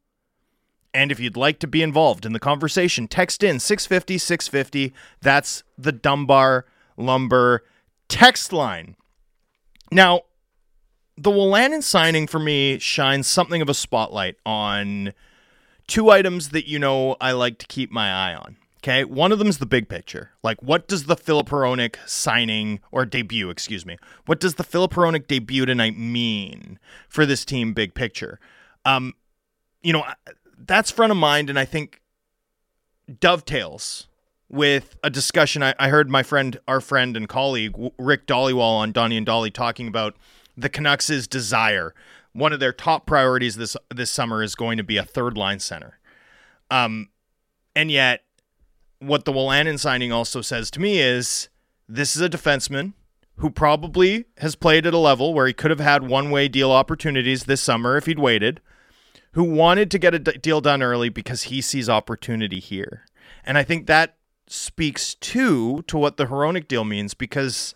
And 0.92 1.12
if 1.12 1.20
you'd 1.20 1.36
like 1.36 1.60
to 1.60 1.68
be 1.68 1.82
involved 1.82 2.26
in 2.26 2.32
the 2.32 2.40
conversation, 2.40 3.06
text 3.06 3.44
in 3.44 3.60
650 3.60 4.18
650. 4.18 4.92
That's 5.22 5.62
the 5.78 5.92
Dunbar 5.92 6.66
Lumber 6.96 7.64
text 8.08 8.52
line. 8.52 8.96
Now, 9.92 10.22
the 11.16 11.30
Wolanin 11.30 11.82
signing 11.82 12.26
for 12.26 12.38
me 12.38 12.78
shines 12.78 13.26
something 13.26 13.62
of 13.62 13.68
a 13.68 13.74
spotlight 13.74 14.36
on 14.44 15.12
two 15.86 16.10
items 16.10 16.50
that 16.50 16.66
you 16.66 16.78
know 16.78 17.16
I 17.20 17.32
like 17.32 17.58
to 17.58 17.66
keep 17.66 17.90
my 17.90 18.10
eye 18.10 18.34
on. 18.34 18.56
Okay, 18.82 19.04
one 19.04 19.30
of 19.30 19.38
them 19.38 19.48
is 19.48 19.58
the 19.58 19.66
big 19.66 19.90
picture. 19.90 20.30
Like, 20.42 20.62
what 20.62 20.88
does 20.88 21.04
the 21.04 21.16
Filip 21.16 21.50
Hronek 21.50 21.96
signing 22.06 22.80
or 22.90 23.04
debut, 23.04 23.50
excuse 23.50 23.84
me, 23.84 23.98
what 24.24 24.40
does 24.40 24.54
the 24.54 24.64
Filip 24.64 24.92
Hronek 24.92 25.26
debut 25.26 25.66
tonight 25.66 25.98
mean 25.98 26.78
for 27.06 27.26
this 27.26 27.44
team? 27.44 27.74
Big 27.74 27.92
picture. 27.92 28.40
Um, 28.86 29.12
you 29.82 29.92
know, 29.92 30.04
that's 30.56 30.90
front 30.90 31.10
of 31.10 31.18
mind, 31.18 31.50
and 31.50 31.58
I 31.58 31.66
think 31.66 32.00
dovetails 33.18 34.08
with 34.48 34.96
a 35.04 35.10
discussion 35.10 35.62
I, 35.62 35.74
I 35.78 35.88
heard 35.88 36.08
my 36.08 36.22
friend, 36.22 36.58
our 36.66 36.80
friend 36.80 37.18
and 37.18 37.28
colleague 37.28 37.74
Rick 37.98 38.26
Dhaliwal 38.26 38.78
on 38.78 38.92
Donnie 38.92 39.18
and 39.18 39.26
Dolly 39.26 39.50
talking 39.50 39.88
about 39.88 40.16
the 40.56 40.70
Canucks' 40.70 41.26
desire. 41.26 41.94
One 42.32 42.52
of 42.52 42.60
their 42.60 42.72
top 42.72 43.06
priorities 43.06 43.56
this 43.56 43.76
this 43.94 44.10
summer 44.10 44.42
is 44.42 44.54
going 44.54 44.78
to 44.78 44.84
be 44.84 44.96
a 44.96 45.04
third 45.04 45.36
line 45.36 45.58
center. 45.60 45.98
Um, 46.70 47.10
and 47.76 47.90
yet, 47.90 48.22
what 49.00 49.24
the 49.24 49.32
Wolanin 49.32 49.78
signing 49.78 50.12
also 50.12 50.40
says 50.42 50.70
to 50.70 50.80
me 50.80 51.00
is 51.00 51.48
this 51.88 52.14
is 52.14 52.22
a 52.22 52.28
defenseman 52.28 52.92
who 53.36 53.50
probably 53.50 54.26
has 54.38 54.54
played 54.54 54.86
at 54.86 54.94
a 54.94 54.98
level 54.98 55.32
where 55.32 55.46
he 55.46 55.52
could 55.52 55.70
have 55.70 55.80
had 55.80 56.06
one 56.06 56.30
way 56.30 56.46
deal 56.46 56.70
opportunities 56.70 57.44
this 57.44 57.62
summer 57.62 57.96
if 57.96 58.06
he'd 58.06 58.18
waited, 58.18 58.60
who 59.32 59.42
wanted 59.42 59.90
to 59.90 59.98
get 59.98 60.14
a 60.14 60.18
d- 60.18 60.32
deal 60.42 60.60
done 60.60 60.82
early 60.82 61.08
because 61.08 61.44
he 61.44 61.62
sees 61.62 61.88
opportunity 61.88 62.60
here. 62.60 63.04
And 63.44 63.56
I 63.56 63.62
think 63.62 63.86
that 63.86 64.16
speaks 64.46 65.14
too 65.14 65.82
to 65.86 65.96
what 65.96 66.18
the 66.18 66.26
Hronek 66.26 66.68
deal 66.68 66.84
means 66.84 67.14
because 67.14 67.74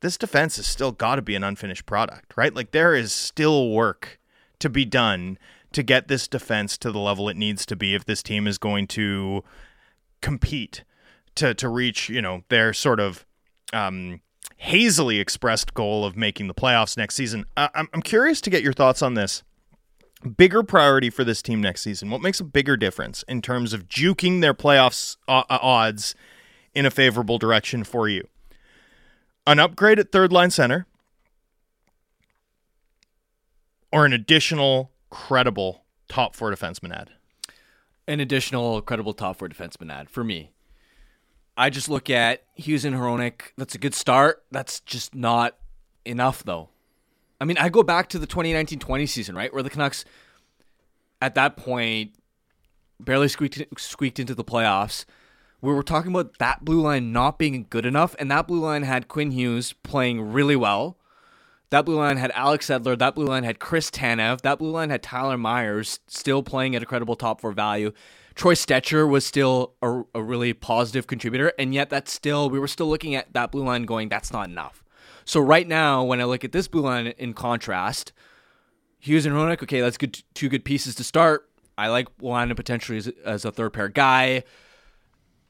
this 0.00 0.16
defense 0.16 0.56
has 0.56 0.66
still 0.66 0.92
got 0.92 1.16
to 1.16 1.22
be 1.22 1.34
an 1.34 1.44
unfinished 1.44 1.84
product, 1.84 2.36
right? 2.36 2.54
Like 2.54 2.70
there 2.70 2.94
is 2.94 3.12
still 3.12 3.70
work 3.70 4.18
to 4.60 4.70
be 4.70 4.86
done 4.86 5.38
to 5.72 5.82
get 5.82 6.08
this 6.08 6.26
defense 6.26 6.78
to 6.78 6.90
the 6.90 6.98
level 6.98 7.28
it 7.28 7.36
needs 7.36 7.66
to 7.66 7.76
be 7.76 7.94
if 7.94 8.06
this 8.06 8.22
team 8.22 8.46
is 8.46 8.56
going 8.56 8.86
to 8.86 9.44
compete 10.24 10.84
to 11.34 11.52
to 11.54 11.68
reach, 11.68 12.08
you 12.08 12.22
know, 12.22 12.42
their 12.48 12.72
sort 12.72 12.98
of 12.98 13.26
um, 13.72 14.20
hazily 14.56 15.18
expressed 15.20 15.74
goal 15.74 16.04
of 16.04 16.16
making 16.16 16.46
the 16.48 16.54
playoffs 16.54 16.96
next 16.96 17.14
season. 17.14 17.44
I- 17.56 17.68
I'm 17.74 17.88
I'm 17.92 18.02
curious 18.02 18.40
to 18.42 18.50
get 18.50 18.62
your 18.62 18.72
thoughts 18.72 19.02
on 19.02 19.14
this. 19.14 19.42
Bigger 20.38 20.62
priority 20.62 21.10
for 21.10 21.22
this 21.24 21.42
team 21.42 21.60
next 21.60 21.82
season. 21.82 22.08
What 22.08 22.22
makes 22.22 22.40
a 22.40 22.44
bigger 22.44 22.78
difference 22.78 23.22
in 23.28 23.42
terms 23.42 23.74
of 23.74 23.88
juking 23.88 24.40
their 24.40 24.54
playoffs 24.54 25.18
uh, 25.28 25.42
uh, 25.50 25.58
odds 25.60 26.14
in 26.74 26.86
a 26.86 26.90
favorable 26.90 27.38
direction 27.38 27.84
for 27.84 28.08
you? 28.08 28.26
an 29.46 29.58
upgrade 29.58 29.98
at 29.98 30.10
third 30.10 30.32
line 30.32 30.50
center 30.50 30.86
or 33.92 34.06
an 34.06 34.12
additional 34.14 34.90
credible 35.10 35.84
top 36.08 36.34
four 36.34 36.50
defenseman 36.50 36.92
ad? 36.96 37.10
An 38.06 38.20
additional 38.20 38.82
credible 38.82 39.14
top 39.14 39.38
four 39.38 39.48
defenseman 39.48 39.92
ad 39.92 40.10
for 40.10 40.22
me. 40.24 40.50
I 41.56 41.70
just 41.70 41.88
look 41.88 42.10
at 42.10 42.42
Hughes 42.54 42.84
and 42.84 42.96
Hronek. 42.96 43.52
That's 43.56 43.74
a 43.74 43.78
good 43.78 43.94
start. 43.94 44.44
That's 44.50 44.80
just 44.80 45.14
not 45.14 45.56
enough, 46.04 46.42
though. 46.42 46.68
I 47.40 47.44
mean, 47.44 47.58
I 47.58 47.68
go 47.68 47.82
back 47.82 48.08
to 48.10 48.18
the 48.18 48.26
2019 48.26 48.78
20 48.78 49.06
season, 49.06 49.36
right? 49.36 49.52
Where 49.52 49.62
the 49.62 49.70
Canucks, 49.70 50.04
at 51.22 51.34
that 51.34 51.56
point, 51.56 52.14
barely 53.00 53.28
squeaked, 53.28 53.62
squeaked 53.78 54.18
into 54.18 54.34
the 54.34 54.44
playoffs. 54.44 55.04
We 55.60 55.72
were 55.72 55.82
talking 55.82 56.10
about 56.10 56.38
that 56.38 56.64
blue 56.64 56.80
line 56.80 57.12
not 57.12 57.38
being 57.38 57.66
good 57.70 57.86
enough, 57.86 58.14
and 58.18 58.30
that 58.30 58.46
blue 58.46 58.60
line 58.60 58.82
had 58.82 59.08
Quinn 59.08 59.30
Hughes 59.30 59.72
playing 59.72 60.32
really 60.32 60.56
well. 60.56 60.98
That 61.74 61.86
blue 61.86 61.96
line 61.96 62.18
had 62.18 62.30
Alex 62.36 62.68
Edler. 62.68 62.96
That 62.96 63.16
blue 63.16 63.26
line 63.26 63.42
had 63.42 63.58
Chris 63.58 63.90
Tanev. 63.90 64.42
That 64.42 64.60
blue 64.60 64.70
line 64.70 64.90
had 64.90 65.02
Tyler 65.02 65.36
Myers 65.36 65.98
still 66.06 66.40
playing 66.40 66.76
at 66.76 66.84
a 66.84 66.86
credible 66.86 67.16
top 67.16 67.40
four 67.40 67.50
value. 67.50 67.90
Troy 68.36 68.54
Stecher 68.54 69.10
was 69.10 69.26
still 69.26 69.74
a, 69.82 70.02
a 70.14 70.22
really 70.22 70.52
positive 70.52 71.08
contributor, 71.08 71.52
and 71.58 71.74
yet 71.74 71.90
that's 71.90 72.12
still 72.12 72.48
we 72.48 72.60
were 72.60 72.68
still 72.68 72.86
looking 72.86 73.16
at 73.16 73.32
that 73.32 73.50
blue 73.50 73.64
line 73.64 73.86
going, 73.86 74.08
that's 74.08 74.32
not 74.32 74.48
enough. 74.48 74.84
So 75.24 75.40
right 75.40 75.66
now, 75.66 76.04
when 76.04 76.20
I 76.20 76.26
look 76.26 76.44
at 76.44 76.52
this 76.52 76.68
blue 76.68 76.82
line 76.82 77.08
in 77.08 77.34
contrast, 77.34 78.12
Hughes 79.00 79.26
and 79.26 79.34
Hronek, 79.34 79.60
okay, 79.64 79.80
that's 79.80 79.98
good. 79.98 80.22
Two 80.32 80.48
good 80.48 80.64
pieces 80.64 80.94
to 80.94 81.02
start. 81.02 81.50
I 81.76 81.88
like 81.88 82.06
Wolanin 82.18 82.54
potentially 82.54 82.98
as, 82.98 83.08
as 83.24 83.44
a 83.44 83.50
third 83.50 83.72
pair 83.72 83.88
guy. 83.88 84.44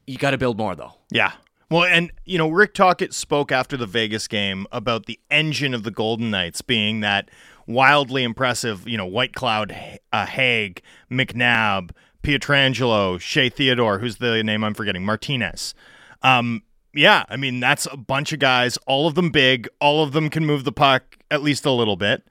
You 0.07 0.17
got 0.17 0.31
to 0.31 0.39
build 0.39 0.57
more 0.57 0.75
though. 0.75 0.95
Yeah. 1.11 1.33
Well, 1.75 1.83
and 1.83 2.13
you 2.25 2.39
know, 2.39 2.49
Rick 2.51 2.75
Tocchet 2.75 3.13
spoke 3.13 3.51
after 3.51 3.77
the 3.77 3.85
Vegas 3.85 4.29
game 4.29 4.65
about 4.71 5.07
the 5.07 5.19
engine 5.29 5.75
of 5.75 5.83
the 5.83 5.91
Golden 5.91 6.31
Knights 6.31 6.63
being 6.63 7.01
that 7.01 7.33
wildly 7.67 8.23
impressive, 8.23 8.87
you 8.89 8.97
know, 8.97 9.11
Whitecloud, 9.11 9.99
uh, 10.13 10.27
Hague, 10.27 10.83
McNabb, 11.11 11.91
Pietrangelo, 12.23 13.21
Shea 13.21 13.49
Theodore, 13.49 13.99
who's 13.99 14.19
the 14.19 14.45
name 14.45 14.63
I'm 14.63 14.73
forgetting, 14.73 15.05
Martinez. 15.05 15.75
Um, 16.23 16.63
yeah, 16.95 17.25
I 17.29 17.37
mean 17.37 17.59
that's 17.59 17.89
a 17.91 17.97
bunch 17.97 18.33
of 18.33 18.39
guys, 18.39 18.79
all 18.87 19.09
of 19.09 19.17
them 19.17 19.31
big, 19.31 19.69
all 19.81 20.05
of 20.05 20.13
them 20.13 20.31
can 20.31 20.47
move 20.47 20.63
the 20.63 20.71
puck 20.71 21.17
at 21.29 21.43
least 21.43 21.67
a 21.67 21.73
little 21.73 21.97
bit. 21.97 22.23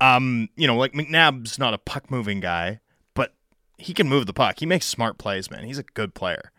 Um, 0.00 0.48
you 0.56 0.66
know, 0.66 0.74
like 0.74 0.94
McNabb's 0.94 1.58
not 1.58 1.74
a 1.74 1.78
puck 1.78 2.10
moving 2.10 2.40
guy, 2.40 2.80
but 3.12 3.34
he 3.76 3.92
can 3.92 4.08
move 4.08 4.24
the 4.24 4.32
puck. 4.32 4.58
He 4.60 4.64
makes 4.64 4.86
smart 4.86 5.18
plays, 5.18 5.50
man. 5.50 5.64
He's 5.64 5.78
a 5.78 5.82
good 5.82 6.14
player. 6.14 6.50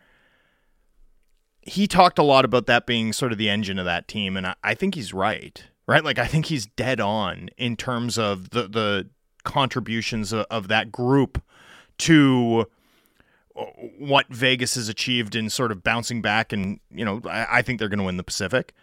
He 1.67 1.87
talked 1.87 2.17
a 2.17 2.23
lot 2.23 2.45
about 2.45 2.65
that 2.67 2.85
being 2.85 3.11
sort 3.13 3.31
of 3.31 3.37
the 3.37 3.49
engine 3.49 3.77
of 3.77 3.85
that 3.85 4.07
team, 4.07 4.37
and 4.37 4.47
I, 4.47 4.55
I 4.63 4.73
think 4.73 4.95
he's 4.95 5.13
right. 5.13 5.63
Right? 5.87 6.03
Like 6.03 6.17
I 6.17 6.27
think 6.27 6.47
he's 6.47 6.65
dead 6.65 6.99
on 6.99 7.49
in 7.57 7.77
terms 7.77 8.17
of 8.17 8.49
the 8.49 8.67
the 8.67 9.09
contributions 9.43 10.33
of, 10.33 10.45
of 10.49 10.67
that 10.67 10.91
group 10.91 11.41
to 11.99 12.67
uh, 13.55 13.63
what 13.97 14.27
Vegas 14.27 14.75
has 14.75 14.89
achieved 14.89 15.35
in 15.35 15.49
sort 15.49 15.71
of 15.71 15.83
bouncing 15.83 16.21
back, 16.21 16.51
and 16.51 16.79
you 16.91 17.05
know, 17.05 17.21
I, 17.25 17.47
I 17.49 17.61
think 17.61 17.79
they're 17.79 17.89
going 17.89 17.99
to 17.99 18.05
win 18.05 18.17
the 18.17 18.23
Pacific. 18.23 18.73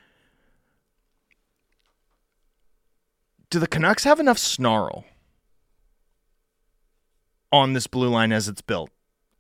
Do 3.50 3.58
the 3.58 3.66
Canucks 3.66 4.04
have 4.04 4.18
enough 4.18 4.38
snarl 4.38 5.04
on 7.52 7.72
this 7.72 7.86
blue 7.86 8.08
line 8.08 8.32
as 8.32 8.48
it's 8.48 8.62
built, 8.62 8.90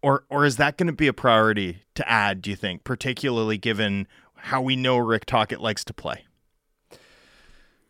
or 0.04 0.24
or 0.28 0.44
is 0.44 0.56
that 0.58 0.76
going 0.76 0.86
to 0.88 0.92
be 0.92 1.06
a 1.06 1.14
priority 1.14 1.82
to 1.94 2.06
add? 2.06 2.42
Do 2.42 2.50
you 2.50 2.56
think, 2.56 2.84
particularly 2.84 3.56
given 3.56 4.06
how 4.36 4.60
we 4.60 4.76
know 4.76 4.98
Rick 4.98 5.24
Tocchet 5.24 5.62
likes 5.62 5.82
to 5.84 5.94
play? 5.94 6.26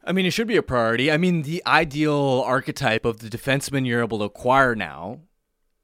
I 0.05 0.13
mean, 0.13 0.25
it 0.25 0.31
should 0.31 0.47
be 0.47 0.57
a 0.57 0.63
priority. 0.63 1.11
I 1.11 1.17
mean, 1.17 1.43
the 1.43 1.61
ideal 1.67 2.45
archetype 2.47 3.05
of 3.05 3.19
the 3.19 3.29
defenseman 3.29 3.85
you're 3.85 4.03
able 4.03 4.19
to 4.19 4.25
acquire 4.25 4.77
now 4.77 5.23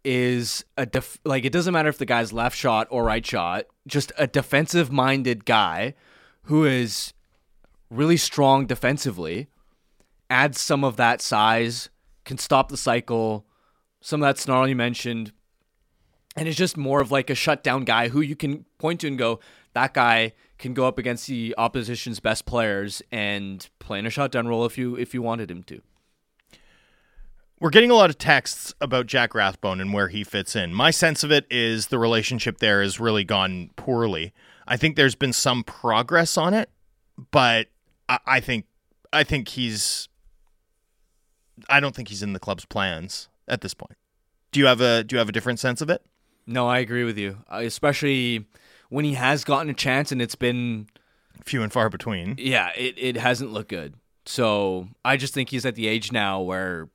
is 0.04 0.64
a 0.78 0.86
def- 0.86 1.18
like 1.24 1.44
it 1.44 1.52
doesn't 1.52 1.72
matter 1.72 1.88
if 1.88 1.98
the 1.98 2.06
guy's 2.06 2.32
left 2.32 2.56
shot 2.56 2.86
or 2.90 3.02
right 3.02 3.26
shot, 3.26 3.64
just 3.88 4.12
a 4.16 4.28
defensive 4.28 4.92
minded 4.92 5.44
guy 5.44 5.94
who 6.44 6.64
is 6.64 7.12
really 7.90 8.16
strong 8.16 8.66
defensively, 8.66 9.48
adds 10.30 10.60
some 10.60 10.84
of 10.84 10.96
that 10.96 11.20
size, 11.20 11.88
can 12.24 12.38
stop 12.38 12.68
the 12.68 12.76
cycle, 12.76 13.46
some 14.00 14.22
of 14.22 14.28
that 14.28 14.38
snarl 14.38 14.68
you 14.68 14.76
mentioned, 14.76 15.32
and 16.36 16.48
is 16.48 16.56
just 16.56 16.76
more 16.76 17.00
of 17.00 17.10
like 17.10 17.30
a 17.30 17.34
shutdown 17.34 17.84
guy 17.84 18.08
who 18.08 18.20
you 18.20 18.36
can 18.36 18.64
point 18.78 19.00
to 19.00 19.08
and 19.08 19.18
go, 19.18 19.40
that 19.74 19.94
guy 19.94 20.32
can 20.58 20.74
go 20.74 20.86
up 20.86 20.98
against 20.98 21.26
the 21.26 21.54
opposition's 21.58 22.20
best 22.20 22.44
players 22.44 23.02
and 23.10 23.68
play 23.78 23.98
in 23.98 24.06
a 24.06 24.10
shutdown 24.10 24.46
role 24.46 24.64
if 24.64 24.78
you 24.78 24.96
if 24.96 25.14
you 25.14 25.22
wanted 25.22 25.50
him 25.50 25.62
to. 25.64 25.80
We're 27.58 27.70
getting 27.70 27.90
a 27.90 27.94
lot 27.94 28.08
of 28.08 28.16
texts 28.16 28.72
about 28.80 29.06
Jack 29.06 29.34
Rathbone 29.34 29.82
and 29.82 29.92
where 29.92 30.08
he 30.08 30.24
fits 30.24 30.56
in. 30.56 30.72
My 30.72 30.90
sense 30.90 31.22
of 31.22 31.30
it 31.30 31.46
is 31.50 31.88
the 31.88 31.98
relationship 31.98 32.58
there 32.58 32.80
has 32.80 32.98
really 32.98 33.22
gone 33.22 33.70
poorly. 33.76 34.32
I 34.66 34.78
think 34.78 34.96
there's 34.96 35.14
been 35.14 35.34
some 35.34 35.62
progress 35.62 36.38
on 36.38 36.54
it, 36.54 36.70
but 37.30 37.68
I, 38.08 38.18
I 38.24 38.40
think 38.40 38.66
I 39.12 39.24
think 39.24 39.48
he's 39.48 40.08
I 41.68 41.80
don't 41.80 41.94
think 41.94 42.08
he's 42.08 42.22
in 42.22 42.32
the 42.32 42.40
club's 42.40 42.64
plans 42.64 43.28
at 43.46 43.60
this 43.60 43.74
point. 43.74 43.96
Do 44.52 44.60
you 44.60 44.66
have 44.66 44.80
a 44.80 45.04
do 45.04 45.14
you 45.14 45.18
have 45.18 45.28
a 45.28 45.32
different 45.32 45.58
sense 45.58 45.80
of 45.80 45.90
it? 45.90 46.02
No, 46.50 46.68
I 46.68 46.80
agree 46.80 47.04
with 47.04 47.16
you. 47.16 47.38
Uh, 47.50 47.60
especially 47.64 48.44
when 48.88 49.04
he 49.04 49.14
has 49.14 49.44
gotten 49.44 49.70
a 49.70 49.74
chance 49.74 50.10
and 50.10 50.20
it's 50.20 50.34
been 50.34 50.88
few 51.44 51.62
and 51.62 51.72
far 51.72 51.88
between. 51.88 52.34
Yeah, 52.38 52.72
it, 52.76 52.96
it 52.98 53.16
hasn't 53.16 53.52
looked 53.52 53.70
good. 53.70 53.94
So 54.26 54.88
I 55.04 55.16
just 55.16 55.32
think 55.32 55.50
he's 55.50 55.64
at 55.64 55.76
the 55.76 55.86
age 55.86 56.10
now 56.10 56.40
where 56.40 56.88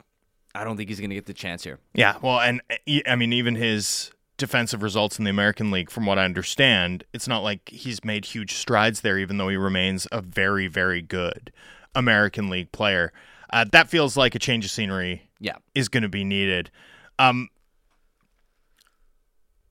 I 0.54 0.62
don't 0.62 0.76
think 0.76 0.90
he's 0.90 1.00
going 1.00 1.10
to 1.10 1.16
get 1.16 1.26
the 1.26 1.34
chance 1.34 1.64
here. 1.64 1.78
Yeah, 1.94 2.16
well, 2.22 2.38
and 2.38 2.60
I 3.06 3.16
mean, 3.16 3.32
even 3.32 3.54
his 3.54 4.12
defensive 4.36 4.82
results 4.82 5.18
in 5.18 5.24
the 5.24 5.30
American 5.30 5.70
League, 5.70 5.90
from 5.90 6.04
what 6.04 6.18
I 6.18 6.24
understand, 6.26 7.04
it's 7.14 7.26
not 7.26 7.42
like 7.42 7.68
he's 7.70 8.04
made 8.04 8.26
huge 8.26 8.52
strides 8.52 9.00
there, 9.00 9.18
even 9.18 9.38
though 9.38 9.48
he 9.48 9.56
remains 9.56 10.06
a 10.12 10.20
very, 10.20 10.66
very 10.66 11.00
good 11.00 11.50
American 11.94 12.50
League 12.50 12.72
player. 12.72 13.12
Uh, 13.50 13.64
that 13.72 13.88
feels 13.88 14.16
like 14.16 14.34
a 14.34 14.38
change 14.38 14.64
of 14.66 14.70
scenery. 14.70 15.22
Yeah, 15.40 15.56
is 15.74 15.88
going 15.88 16.02
to 16.02 16.08
be 16.08 16.24
needed. 16.24 16.70
Um, 17.18 17.48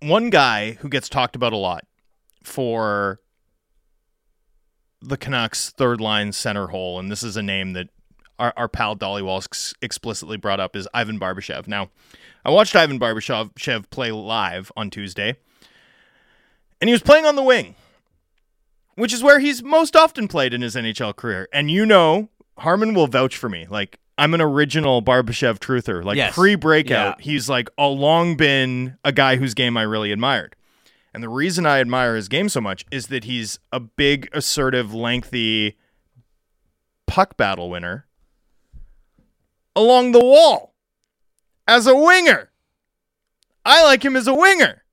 one 0.05 0.29
guy 0.29 0.73
who 0.73 0.89
gets 0.89 1.09
talked 1.09 1.35
about 1.35 1.53
a 1.53 1.57
lot 1.57 1.85
for 2.43 3.19
the 5.01 5.17
Canucks' 5.17 5.71
third 5.71 5.99
line 5.99 6.31
center 6.31 6.67
hole, 6.67 6.99
and 6.99 7.11
this 7.11 7.23
is 7.23 7.37
a 7.37 7.43
name 7.43 7.73
that 7.73 7.89
our, 8.37 8.53
our 8.57 8.67
pal 8.67 8.95
Dhaliwal 8.95 9.73
explicitly 9.81 10.37
brought 10.37 10.59
up 10.59 10.75
is 10.75 10.87
Ivan 10.93 11.19
Barbashev. 11.19 11.67
Now, 11.67 11.89
I 12.43 12.49
watched 12.49 12.75
Ivan 12.75 12.99
Barbashev 12.99 13.89
play 13.89 14.11
live 14.11 14.71
on 14.75 14.89
Tuesday, 14.89 15.35
and 16.81 16.87
he 16.87 16.93
was 16.93 17.01
playing 17.01 17.25
on 17.25 17.35
the 17.35 17.43
wing, 17.43 17.75
which 18.95 19.13
is 19.13 19.23
where 19.23 19.39
he's 19.39 19.63
most 19.63 19.95
often 19.95 20.27
played 20.27 20.53
in 20.53 20.61
his 20.61 20.75
NHL 20.75 21.15
career. 21.15 21.47
And 21.51 21.71
you 21.71 21.85
know, 21.85 22.29
Harman 22.59 22.93
will 22.93 23.07
vouch 23.07 23.37
for 23.37 23.49
me. 23.49 23.65
Like, 23.69 23.99
I'm 24.17 24.33
an 24.33 24.41
original 24.41 25.01
Barbashev 25.01 25.59
truther. 25.59 26.03
Like, 26.03 26.17
yes. 26.17 26.33
pre 26.33 26.55
breakout, 26.55 27.17
yeah. 27.19 27.23
he's 27.23 27.49
like 27.49 27.69
a 27.77 27.87
long 27.87 28.37
been 28.37 28.97
a 29.03 29.11
guy 29.11 29.35
whose 29.35 29.53
game 29.53 29.75
I 29.77 29.81
really 29.81 30.11
admired. 30.11 30.55
And 31.13 31.23
the 31.23 31.29
reason 31.29 31.65
I 31.65 31.79
admire 31.79 32.15
his 32.15 32.27
game 32.27 32.49
so 32.49 32.59
much 32.59 32.85
is 32.91 33.07
that 33.07 33.23
he's 33.23 33.59
a 33.71 33.79
big, 33.79 34.29
assertive, 34.33 34.93
lengthy 34.93 35.77
puck 37.07 37.37
battle 37.37 37.69
winner 37.69 38.05
along 39.75 40.11
the 40.11 40.19
wall 40.19 40.73
as 41.67 41.87
a 41.87 41.95
winger. 41.95 42.51
I 43.63 43.83
like 43.83 44.03
him 44.03 44.15
as 44.15 44.27
a 44.27 44.33
winger. 44.33 44.83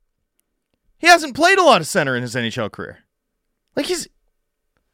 He 0.99 1.07
hasn't 1.07 1.35
played 1.35 1.59
a 1.59 1.65
lot 1.65 1.81
of 1.81 1.87
center 1.87 2.17
in 2.17 2.23
his 2.23 2.35
NHL 2.35 2.71
career. 2.71 3.01
Like 3.75 3.87
he's 3.87 4.07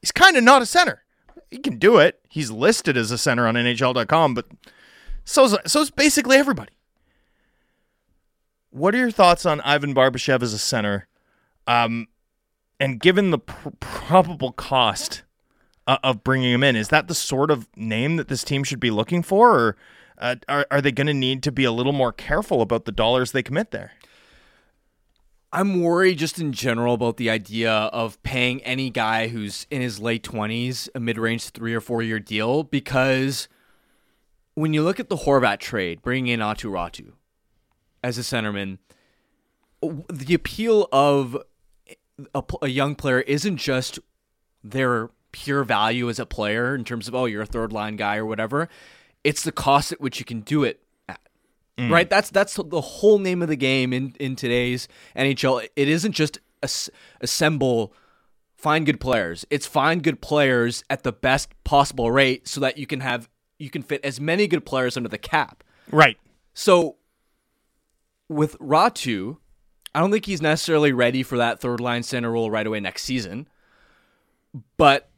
he's 0.00 0.12
kind 0.12 0.36
of 0.36 0.44
not 0.44 0.62
a 0.62 0.66
center. 0.66 1.04
He 1.50 1.58
can 1.58 1.78
do 1.78 1.98
it. 1.98 2.20
He's 2.28 2.50
listed 2.50 2.96
as 2.96 3.10
a 3.10 3.18
center 3.18 3.46
on 3.46 3.54
NHL.com, 3.54 4.34
but 4.34 4.46
so's 5.24 5.56
so's 5.66 5.90
basically 5.90 6.36
everybody. 6.36 6.72
What 8.70 8.94
are 8.94 8.98
your 8.98 9.10
thoughts 9.10 9.46
on 9.46 9.60
Ivan 9.62 9.94
Barbashev 9.94 10.42
as 10.42 10.52
a 10.52 10.58
center? 10.58 11.08
Um, 11.66 12.08
and 12.78 13.00
given 13.00 13.30
the 13.30 13.38
pr- 13.38 13.70
probable 13.80 14.52
cost 14.52 15.22
uh, 15.88 15.96
of 16.04 16.22
bringing 16.22 16.52
him 16.52 16.62
in. 16.62 16.76
Is 16.76 16.88
that 16.88 17.08
the 17.08 17.14
sort 17.14 17.50
of 17.50 17.66
name 17.74 18.16
that 18.16 18.28
this 18.28 18.44
team 18.44 18.62
should 18.62 18.78
be 18.78 18.90
looking 18.90 19.22
for, 19.22 19.58
or 19.58 19.76
uh, 20.18 20.36
are 20.48 20.66
are 20.70 20.80
they 20.80 20.92
going 20.92 21.06
to 21.08 21.14
need 21.14 21.42
to 21.42 21.50
be 21.50 21.64
a 21.64 21.72
little 21.72 21.92
more 21.92 22.12
careful 22.12 22.60
about 22.60 22.84
the 22.84 22.92
dollars 22.92 23.32
they 23.32 23.42
commit 23.42 23.70
there? 23.70 23.92
I'm 25.50 25.80
worried 25.80 26.18
just 26.18 26.38
in 26.38 26.52
general 26.52 26.94
about 26.94 27.16
the 27.16 27.30
idea 27.30 27.72
of 27.72 28.22
paying 28.22 28.62
any 28.64 28.90
guy 28.90 29.28
who's 29.28 29.66
in 29.70 29.80
his 29.80 29.98
late 29.98 30.22
20s 30.22 30.90
a 30.94 31.00
mid-range 31.00 31.48
3 31.50 31.74
or 31.74 31.80
4 31.80 32.02
year 32.02 32.20
deal 32.20 32.64
because 32.64 33.48
when 34.54 34.74
you 34.74 34.82
look 34.82 35.00
at 35.00 35.08
the 35.08 35.16
Horvat 35.16 35.58
trade, 35.58 36.02
bringing 36.02 36.32
in 36.34 36.40
Aatu 36.40 36.70
Räty 36.70 37.12
as 38.04 38.18
a 38.18 38.22
centerman, 38.22 38.78
the 39.80 40.34
appeal 40.34 40.86
of 40.92 41.36
a, 42.34 42.42
a 42.60 42.68
young 42.68 42.94
player 42.94 43.20
isn't 43.20 43.56
just 43.56 43.98
their 44.62 45.08
pure 45.32 45.64
value 45.64 46.10
as 46.10 46.18
a 46.18 46.26
player 46.26 46.74
in 46.74 46.84
terms 46.84 47.08
of 47.08 47.14
oh 47.14 47.26
you're 47.26 47.42
a 47.42 47.46
third 47.46 47.72
line 47.72 47.96
guy 47.96 48.16
or 48.16 48.26
whatever. 48.26 48.68
It's 49.24 49.44
the 49.44 49.52
cost 49.52 49.92
at 49.92 50.00
which 50.00 50.18
you 50.18 50.26
can 50.26 50.40
do 50.40 50.62
it 50.62 50.82
at. 51.78 51.90
Right? 51.90 52.10
That's 52.10 52.30
that's 52.30 52.54
the 52.54 52.80
whole 52.80 53.18
name 53.18 53.42
of 53.42 53.48
the 53.48 53.56
game 53.56 53.92
in 53.92 54.14
in 54.20 54.36
today's 54.36 54.88
NHL. 55.16 55.68
It 55.76 55.88
isn't 55.88 56.12
just 56.12 56.38
as- 56.62 56.90
assemble 57.20 57.94
find 58.56 58.84
good 58.84 59.00
players. 59.00 59.46
It's 59.50 59.66
find 59.66 60.02
good 60.02 60.20
players 60.20 60.82
at 60.90 61.04
the 61.04 61.12
best 61.12 61.50
possible 61.64 62.10
rate 62.10 62.48
so 62.48 62.60
that 62.60 62.76
you 62.76 62.86
can 62.86 63.00
have 63.00 63.28
you 63.58 63.70
can 63.70 63.82
fit 63.82 64.04
as 64.04 64.20
many 64.20 64.46
good 64.46 64.64
players 64.66 64.96
under 64.96 65.08
the 65.08 65.18
cap. 65.18 65.64
Right. 65.90 66.18
So 66.54 66.96
with 68.28 68.58
Räty, 68.58 69.36
I 69.94 70.00
don't 70.00 70.10
think 70.10 70.26
he's 70.26 70.42
necessarily 70.42 70.92
ready 70.92 71.22
for 71.22 71.38
that 71.38 71.60
third 71.60 71.80
line 71.80 72.02
center 72.02 72.30
role 72.30 72.50
right 72.50 72.66
away 72.66 72.80
next 72.80 73.04
season. 73.04 73.48
But 74.76 75.10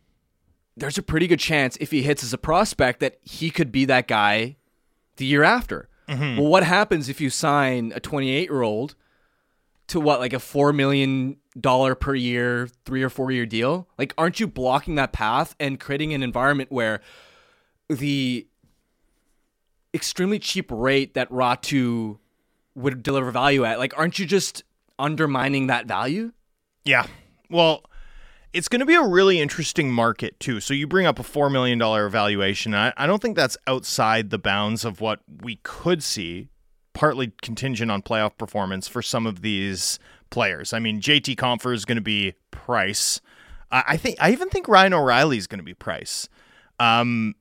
there's 0.76 0.98
a 0.98 1.02
pretty 1.02 1.26
good 1.26 1.40
chance 1.40 1.76
if 1.80 1.90
he 1.90 2.02
hits 2.02 2.22
as 2.22 2.32
a 2.32 2.38
prospect 2.38 3.00
that 3.00 3.18
he 3.22 3.50
could 3.50 3.72
be 3.72 3.84
that 3.86 4.08
guy 4.08 4.56
the 5.16 5.26
year 5.26 5.42
after. 5.42 5.88
Mm-hmm. 6.10 6.40
Well, 6.40 6.50
what 6.50 6.64
happens 6.64 7.08
if 7.08 7.20
you 7.20 7.30
sign 7.30 7.92
a 7.94 8.00
28 8.00 8.50
year 8.50 8.62
old 8.62 8.96
to 9.88 10.00
what, 10.00 10.18
like 10.20 10.32
a 10.32 10.36
$4 10.36 10.74
million 10.74 11.36
per 11.62 12.14
year, 12.14 12.68
three 12.84 13.02
or 13.02 13.08
four 13.08 13.30
year 13.30 13.46
deal? 13.46 13.88
Like, 13.96 14.12
aren't 14.18 14.40
you 14.40 14.46
blocking 14.48 14.96
that 14.96 15.12
path 15.12 15.54
and 15.60 15.78
creating 15.78 16.12
an 16.12 16.22
environment 16.22 16.72
where 16.72 17.00
the 17.88 18.46
extremely 19.94 20.38
cheap 20.38 20.66
rate 20.70 21.14
that 21.14 21.30
Räty 21.30 22.18
would 22.74 23.02
deliver 23.02 23.30
value 23.30 23.64
at, 23.64 23.78
like, 23.78 23.96
aren't 23.96 24.18
you 24.18 24.26
just 24.26 24.64
undermining 24.98 25.68
that 25.68 25.86
value? 25.86 26.32
Yeah. 26.84 27.06
Well, 27.48 27.84
it's 28.52 28.68
going 28.68 28.80
to 28.80 28.86
be 28.86 28.94
a 28.94 29.06
really 29.06 29.40
interesting 29.40 29.92
market, 29.92 30.38
too. 30.40 30.60
So 30.60 30.74
you 30.74 30.86
bring 30.86 31.06
up 31.06 31.18
a 31.18 31.22
$4 31.22 31.50
million 31.50 31.78
valuation. 32.10 32.74
I, 32.74 32.92
I 32.96 33.06
don't 33.06 33.22
think 33.22 33.36
that's 33.36 33.56
outside 33.66 34.30
the 34.30 34.38
bounds 34.38 34.84
of 34.84 35.00
what 35.00 35.20
we 35.42 35.56
could 35.62 36.02
see, 36.02 36.48
partly 36.92 37.32
contingent 37.42 37.90
on 37.90 38.02
playoff 38.02 38.36
performance 38.36 38.88
for 38.88 39.02
some 39.02 39.26
of 39.26 39.42
these 39.42 39.98
players. 40.30 40.72
I 40.72 40.78
mean, 40.78 41.00
JT 41.00 41.36
Compher 41.36 41.74
is 41.74 41.84
going 41.84 41.96
to 41.96 42.02
be 42.02 42.34
price. 42.50 43.20
I, 43.70 43.84
I 43.88 43.96
think 43.96 44.16
I 44.20 44.32
even 44.32 44.48
think 44.48 44.68
Ryan 44.68 44.94
O'Reilly 44.94 45.38
is 45.38 45.46
going 45.46 45.58
to 45.58 45.64
be 45.64 45.74
price. 45.74 46.28
Um, 46.78 47.34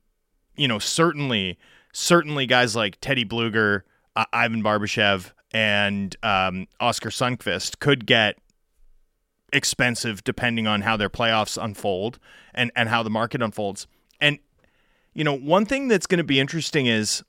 you 0.56 0.68
know, 0.68 0.78
certainly, 0.78 1.58
certainly 1.92 2.46
guys 2.46 2.76
like 2.76 2.98
Teddy 3.00 3.24
Blueger, 3.24 3.82
uh, 4.14 4.26
Ivan 4.32 4.62
Barbashev, 4.62 5.32
and 5.52 6.14
um, 6.22 6.68
Oskar 6.78 7.10
Sundqvist 7.10 7.78
could 7.80 8.06
get 8.06 8.36
expensive 9.52 10.24
depending 10.24 10.66
on 10.66 10.82
how 10.82 10.96
their 10.96 11.10
playoffs 11.10 11.62
unfold 11.62 12.18
and 12.54 12.70
and 12.74 12.88
how 12.88 13.02
the 13.02 13.10
market 13.10 13.42
unfolds. 13.42 13.86
And 14.20 14.38
you 15.14 15.24
know, 15.24 15.36
one 15.36 15.66
thing 15.66 15.88
that's 15.88 16.06
going 16.06 16.18
to 16.18 16.24
be 16.24 16.40
interesting 16.40 16.86
is 16.86 17.22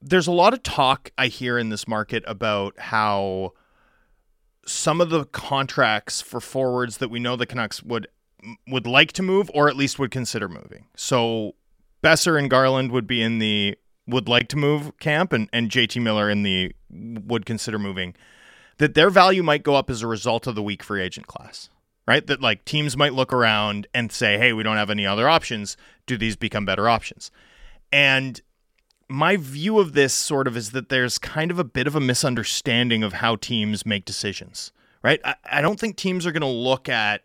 there's 0.00 0.26
a 0.26 0.32
lot 0.32 0.54
of 0.54 0.62
talk 0.62 1.10
I 1.18 1.26
hear 1.26 1.58
in 1.58 1.68
this 1.68 1.88
market 1.88 2.22
about 2.26 2.78
how 2.78 3.52
some 4.66 5.00
of 5.00 5.10
the 5.10 5.24
contracts 5.26 6.20
for 6.20 6.40
forwards 6.40 6.98
that 6.98 7.08
we 7.08 7.20
know 7.20 7.36
the 7.36 7.46
Canucks 7.46 7.82
would 7.82 8.08
would 8.68 8.86
like 8.86 9.12
to 9.12 9.22
move 9.22 9.50
or 9.54 9.68
at 9.68 9.76
least 9.76 9.98
would 9.98 10.10
consider 10.10 10.48
moving. 10.48 10.86
So 10.94 11.54
Boeser 12.02 12.38
and 12.38 12.48
Garland 12.48 12.92
would 12.92 13.06
be 13.06 13.22
in 13.22 13.38
the 13.38 13.76
would 14.06 14.28
like 14.28 14.48
to 14.48 14.56
move 14.56 14.96
camp 14.98 15.32
and, 15.32 15.48
and 15.52 15.70
JT 15.70 16.00
Miller 16.00 16.30
in 16.30 16.44
the 16.44 16.72
would 16.90 17.44
consider 17.44 17.78
moving 17.78 18.14
that 18.78 18.94
their 18.94 19.10
value 19.10 19.42
might 19.42 19.62
go 19.62 19.74
up 19.74 19.90
as 19.90 20.02
a 20.02 20.06
result 20.06 20.46
of 20.46 20.54
the 20.54 20.62
weak 20.62 20.82
free 20.82 21.02
agent 21.02 21.26
class, 21.26 21.70
right? 22.06 22.26
That 22.26 22.40
like 22.40 22.64
teams 22.64 22.96
might 22.96 23.14
look 23.14 23.32
around 23.32 23.86
and 23.94 24.12
say, 24.12 24.38
hey, 24.38 24.52
we 24.52 24.62
don't 24.62 24.76
have 24.76 24.90
any 24.90 25.06
other 25.06 25.28
options. 25.28 25.76
Do 26.06 26.16
these 26.16 26.36
become 26.36 26.64
better 26.64 26.88
options? 26.88 27.30
And 27.92 28.40
my 29.08 29.36
view 29.36 29.78
of 29.78 29.92
this 29.92 30.12
sort 30.12 30.46
of 30.46 30.56
is 30.56 30.70
that 30.72 30.88
there's 30.88 31.18
kind 31.18 31.50
of 31.50 31.58
a 31.58 31.64
bit 31.64 31.86
of 31.86 31.94
a 31.94 32.00
misunderstanding 32.00 33.02
of 33.02 33.14
how 33.14 33.36
teams 33.36 33.86
make 33.86 34.04
decisions, 34.04 34.72
right? 35.02 35.20
I, 35.24 35.34
I 35.44 35.60
don't 35.62 35.78
think 35.78 35.96
teams 35.96 36.26
are 36.26 36.32
going 36.32 36.40
to 36.40 36.46
look 36.46 36.88
at 36.88 37.22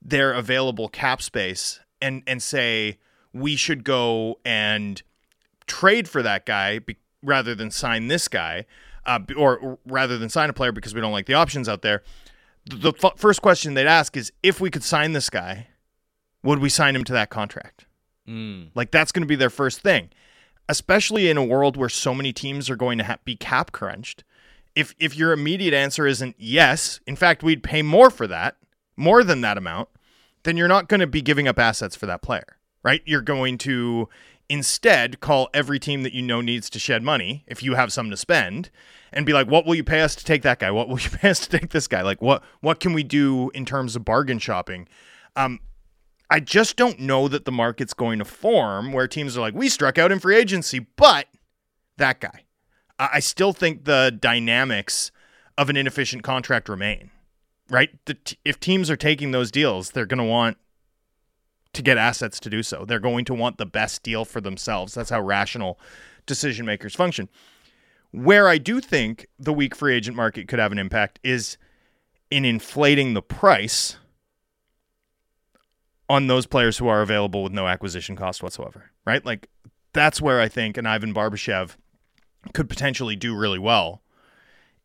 their 0.00 0.32
available 0.32 0.88
cap 0.88 1.20
space 1.20 1.80
and 2.00 2.22
and 2.26 2.42
say 2.42 2.98
we 3.32 3.56
should 3.56 3.84
go 3.84 4.38
and 4.44 5.02
trade 5.66 6.08
for 6.08 6.22
that 6.22 6.46
guy 6.46 6.78
be, 6.78 6.96
rather 7.22 7.54
than 7.54 7.70
sign 7.70 8.08
this 8.08 8.28
guy 8.28 8.64
uh, 9.08 9.18
or, 9.36 9.56
or 9.58 9.78
rather 9.86 10.18
than 10.18 10.28
sign 10.28 10.50
a 10.50 10.52
player 10.52 10.70
because 10.70 10.94
we 10.94 11.00
don't 11.00 11.12
like 11.12 11.26
the 11.26 11.34
options 11.34 11.68
out 11.68 11.82
there. 11.82 12.02
The, 12.66 12.76
the 12.76 12.92
f- 13.02 13.18
first 13.18 13.42
question 13.42 13.74
they'd 13.74 13.86
ask 13.86 14.16
is 14.16 14.30
if 14.42 14.60
we 14.60 14.70
could 14.70 14.84
sign 14.84 15.12
this 15.14 15.30
guy, 15.30 15.68
would 16.42 16.58
we 16.60 16.68
sign 16.68 16.94
him 16.94 17.04
to 17.04 17.12
that 17.14 17.30
contract? 17.30 17.86
Like 18.74 18.90
that's 18.90 19.10
going 19.10 19.22
to 19.22 19.26
be 19.26 19.36
their 19.36 19.50
first 19.50 19.80
thing, 19.80 20.10
especially 20.68 21.30
in 21.30 21.38
a 21.38 21.44
world 21.44 21.76
where 21.76 21.88
so 21.88 22.14
many 22.14 22.32
teams 22.32 22.68
are 22.68 22.76
going 22.76 22.98
to 22.98 23.04
ha- 23.04 23.18
be 23.24 23.34
cap 23.36 23.72
crunched. 23.72 24.22
If 24.74 24.94
if 24.98 25.16
your 25.16 25.32
immediate 25.32 25.72
answer 25.74 26.06
isn't 26.06 26.36
yes, 26.38 27.00
in 27.06 27.16
fact 27.16 27.42
we'd 27.42 27.62
pay 27.62 27.80
more 27.82 28.10
for 28.10 28.26
that, 28.26 28.56
more 28.96 29.24
than 29.24 29.40
that 29.40 29.56
amount, 29.56 29.88
then 30.42 30.56
you're 30.58 30.68
not 30.68 30.88
going 30.88 31.00
to 31.00 31.06
be 31.06 31.22
giving 31.22 31.48
up 31.48 31.58
assets 31.58 31.96
for 31.96 32.06
that 32.06 32.20
player, 32.20 32.58
right? 32.82 33.00
You're 33.06 33.22
going 33.22 33.56
to 33.58 34.08
instead 34.48 35.20
call 35.20 35.48
every 35.52 35.78
team 35.78 36.02
that 36.02 36.12
you 36.12 36.22
know 36.22 36.40
needs 36.40 36.70
to 36.70 36.78
shed 36.78 37.02
money 37.02 37.44
if 37.46 37.62
you 37.62 37.74
have 37.74 37.92
some 37.92 38.10
to 38.10 38.16
spend 38.16 38.70
and 39.12 39.26
be 39.26 39.32
like 39.32 39.46
what 39.46 39.66
will 39.66 39.74
you 39.74 39.84
pay 39.84 40.00
us 40.00 40.14
to 40.14 40.24
take 40.24 40.42
that 40.42 40.58
guy 40.58 40.70
what 40.70 40.88
will 40.88 40.98
you 40.98 41.10
pay 41.18 41.30
us 41.30 41.40
to 41.40 41.58
take 41.58 41.70
this 41.70 41.86
guy 41.86 42.02
like 42.02 42.22
what 42.22 42.42
what 42.60 42.80
can 42.80 42.92
we 42.92 43.02
do 43.02 43.50
in 43.50 43.64
terms 43.64 43.94
of 43.94 44.04
bargain 44.04 44.38
shopping 44.38 44.88
um 45.36 45.60
I 46.30 46.40
just 46.40 46.76
don't 46.76 47.00
know 47.00 47.26
that 47.28 47.44
the 47.44 47.52
market's 47.52 47.94
going 47.94 48.18
to 48.18 48.24
form 48.24 48.92
where 48.92 49.08
teams 49.08 49.36
are 49.36 49.40
like, 49.40 49.54
we 49.54 49.68
struck 49.68 49.96
out 49.96 50.12
in 50.12 50.18
free 50.18 50.36
agency, 50.36 50.80
but 50.96 51.26
that 51.96 52.20
guy. 52.20 52.44
I 52.98 53.20
still 53.20 53.52
think 53.52 53.84
the 53.84 54.16
dynamics 54.18 55.12
of 55.56 55.70
an 55.70 55.76
inefficient 55.76 56.24
contract 56.24 56.68
remain, 56.68 57.10
right? 57.70 57.90
T- 58.06 58.36
if 58.44 58.58
teams 58.58 58.90
are 58.90 58.96
taking 58.96 59.30
those 59.30 59.52
deals, 59.52 59.92
they're 59.92 60.04
going 60.04 60.18
to 60.18 60.24
want 60.24 60.56
to 61.72 61.82
get 61.82 61.98
assets 61.98 62.40
to 62.40 62.50
do 62.50 62.62
so. 62.62 62.84
They're 62.84 62.98
going 62.98 63.24
to 63.26 63.34
want 63.34 63.58
the 63.58 63.66
best 63.66 64.02
deal 64.02 64.24
for 64.24 64.40
themselves. 64.40 64.94
That's 64.94 65.10
how 65.10 65.20
rational 65.20 65.78
decision 66.26 66.66
makers 66.66 66.94
function. 66.94 67.28
Where 68.10 68.48
I 68.48 68.58
do 68.58 68.80
think 68.80 69.26
the 69.38 69.52
weak 69.52 69.74
free 69.74 69.94
agent 69.94 70.16
market 70.16 70.48
could 70.48 70.58
have 70.58 70.72
an 70.72 70.78
impact 70.78 71.18
is 71.22 71.58
in 72.30 72.44
inflating 72.44 73.14
the 73.14 73.22
price 73.22 73.96
on 76.08 76.26
those 76.26 76.46
players 76.46 76.78
who 76.78 76.88
are 76.88 77.02
available 77.02 77.42
with 77.42 77.52
no 77.52 77.66
acquisition 77.66 78.16
cost 78.16 78.42
whatsoever, 78.42 78.90
right? 79.06 79.24
Like 79.24 79.48
that's 79.92 80.22
where 80.22 80.40
I 80.40 80.48
think 80.48 80.76
an 80.76 80.86
Ivan 80.86 81.12
Barbashev 81.12 81.76
could 82.54 82.68
potentially 82.68 83.16
do 83.16 83.36
really 83.36 83.58
well. 83.58 84.02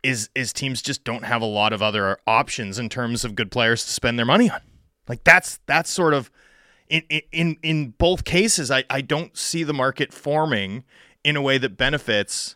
Is 0.01 0.29
is 0.35 0.51
teams 0.51 0.81
just 0.81 1.05
don't 1.05 1.23
have 1.23 1.41
a 1.41 1.45
lot 1.45 1.71
of 1.71 1.81
other 1.81 2.17
options 2.27 2.77
in 2.77 2.89
terms 2.89 3.23
of 3.23 3.35
good 3.35 3.51
players 3.51 3.85
to 3.85 3.91
spend 3.91 4.19
their 4.19 4.25
money 4.25 4.49
on. 4.49 4.59
Like 5.07 5.23
that's 5.23 5.59
that's 5.65 5.89
sort 5.89 6.13
of 6.13 6.29
in 6.93 7.21
in 7.31 7.57
in 7.63 7.89
both 7.97 8.23
cases 8.23 8.69
I, 8.69 8.83
I 8.89 9.01
don't 9.01 9.35
see 9.37 9.63
the 9.63 9.73
market 9.73 10.13
forming 10.13 10.83
in 11.23 11.35
a 11.35 11.41
way 11.41 11.57
that 11.57 11.77
benefits 11.77 12.55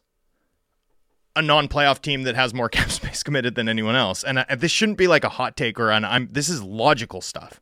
a 1.35 1.41
non-playoff 1.41 2.01
team 2.01 2.23
that 2.23 2.35
has 2.35 2.53
more 2.53 2.69
cap 2.77 2.91
space 2.91 3.23
committed 3.23 3.55
than 3.55 3.69
anyone 3.69 3.95
else. 3.95 4.23
And 4.23 4.39
I, 4.39 4.55
this 4.55 4.72
shouldn't 4.72 4.97
be 4.97 5.07
like 5.07 5.23
a 5.23 5.30
hot 5.30 5.55
take 5.57 5.80
or 5.80 5.91
an 5.91 6.05
I'm 6.05 6.30
this 6.31 6.49
is 6.49 6.61
logical 6.61 7.22
stuff. 7.22 7.61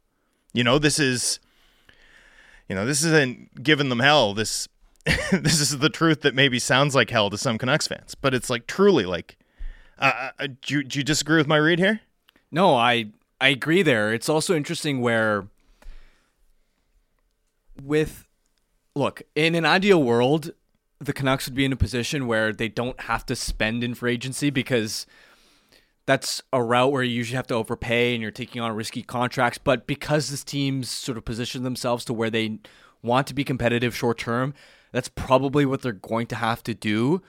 You 0.54 0.64
know, 0.64 0.80
this 0.80 1.00
is 1.00 1.40
you 2.68 2.76
know, 2.76 2.86
this 2.86 3.04
isn't 3.04 3.64
giving 3.64 3.90
them 3.90 4.00
hell. 4.00 4.34
This 4.34 4.68
this 5.32 5.60
is 5.60 5.78
the 5.78 5.90
truth 5.90 6.22
that 6.22 6.34
maybe 6.34 6.58
sounds 6.58 6.96
like 6.96 7.10
hell 7.10 7.30
to 7.30 7.38
some 7.38 7.58
Canucks 7.58 7.88
fans, 7.88 8.16
but 8.16 8.34
it's 8.34 8.50
like 8.50 8.66
truly 8.68 9.06
like 9.06 9.38
uh, 10.00 10.30
uh, 10.40 10.48
do, 10.62 10.84
do 10.84 11.00
you 11.00 11.04
disagree 11.06 11.38
with 11.38 11.48
my 11.48 11.58
read 11.58 11.80
here? 11.80 12.02
No, 12.52 12.76
I 12.76 13.08
I 13.40 13.50
agree 13.50 13.84
there. 13.84 14.14
It's 14.14 14.30
also 14.30 14.56
interesting 14.56 15.02
where 15.02 15.48
with 17.82 18.28
look, 18.96 19.22
in 19.36 19.56
an 19.56 19.66
ideal 19.66 20.02
world, 20.02 20.52
the 21.00 21.14
Canucks 21.14 21.48
would 21.48 21.56
be 21.56 21.66
in 21.66 21.74
a 21.74 21.78
position 21.78 22.28
where 22.28 22.54
they 22.54 22.70
don't 22.70 23.00
have 23.02 23.26
to 23.28 23.36
spend 23.36 23.84
in 23.84 23.94
free 23.94 24.14
agency 24.14 24.50
because 24.50 25.06
that's 26.06 26.42
a 26.54 26.64
route 26.64 26.92
where 26.92 27.04
you 27.04 27.14
usually 27.14 27.36
have 27.36 27.48
to 27.48 27.56
overpay 27.56 28.14
and 28.14 28.22
you're 28.22 28.32
taking 28.32 28.62
on 28.62 28.76
risky 28.76 29.02
contracts. 29.02 29.58
But 29.58 29.88
because 29.88 30.30
this 30.30 30.44
team's 30.44 30.90
sort 30.90 31.18
of 31.18 31.26
positioned 31.26 31.66
themselves 31.66 32.06
to 32.06 32.14
where 32.14 32.30
they 32.30 32.60
want 33.02 33.28
to 33.28 33.34
be 33.34 33.44
competitive 33.44 33.96
short 33.96 34.18
term, 34.18 34.54
that's 34.92 35.10
probably 35.10 35.66
what 35.66 35.82
they're 35.82 35.92
going 35.92 36.28
to 36.28 36.36
have 36.36 36.64
to 36.64 36.74
do. 36.74 37.22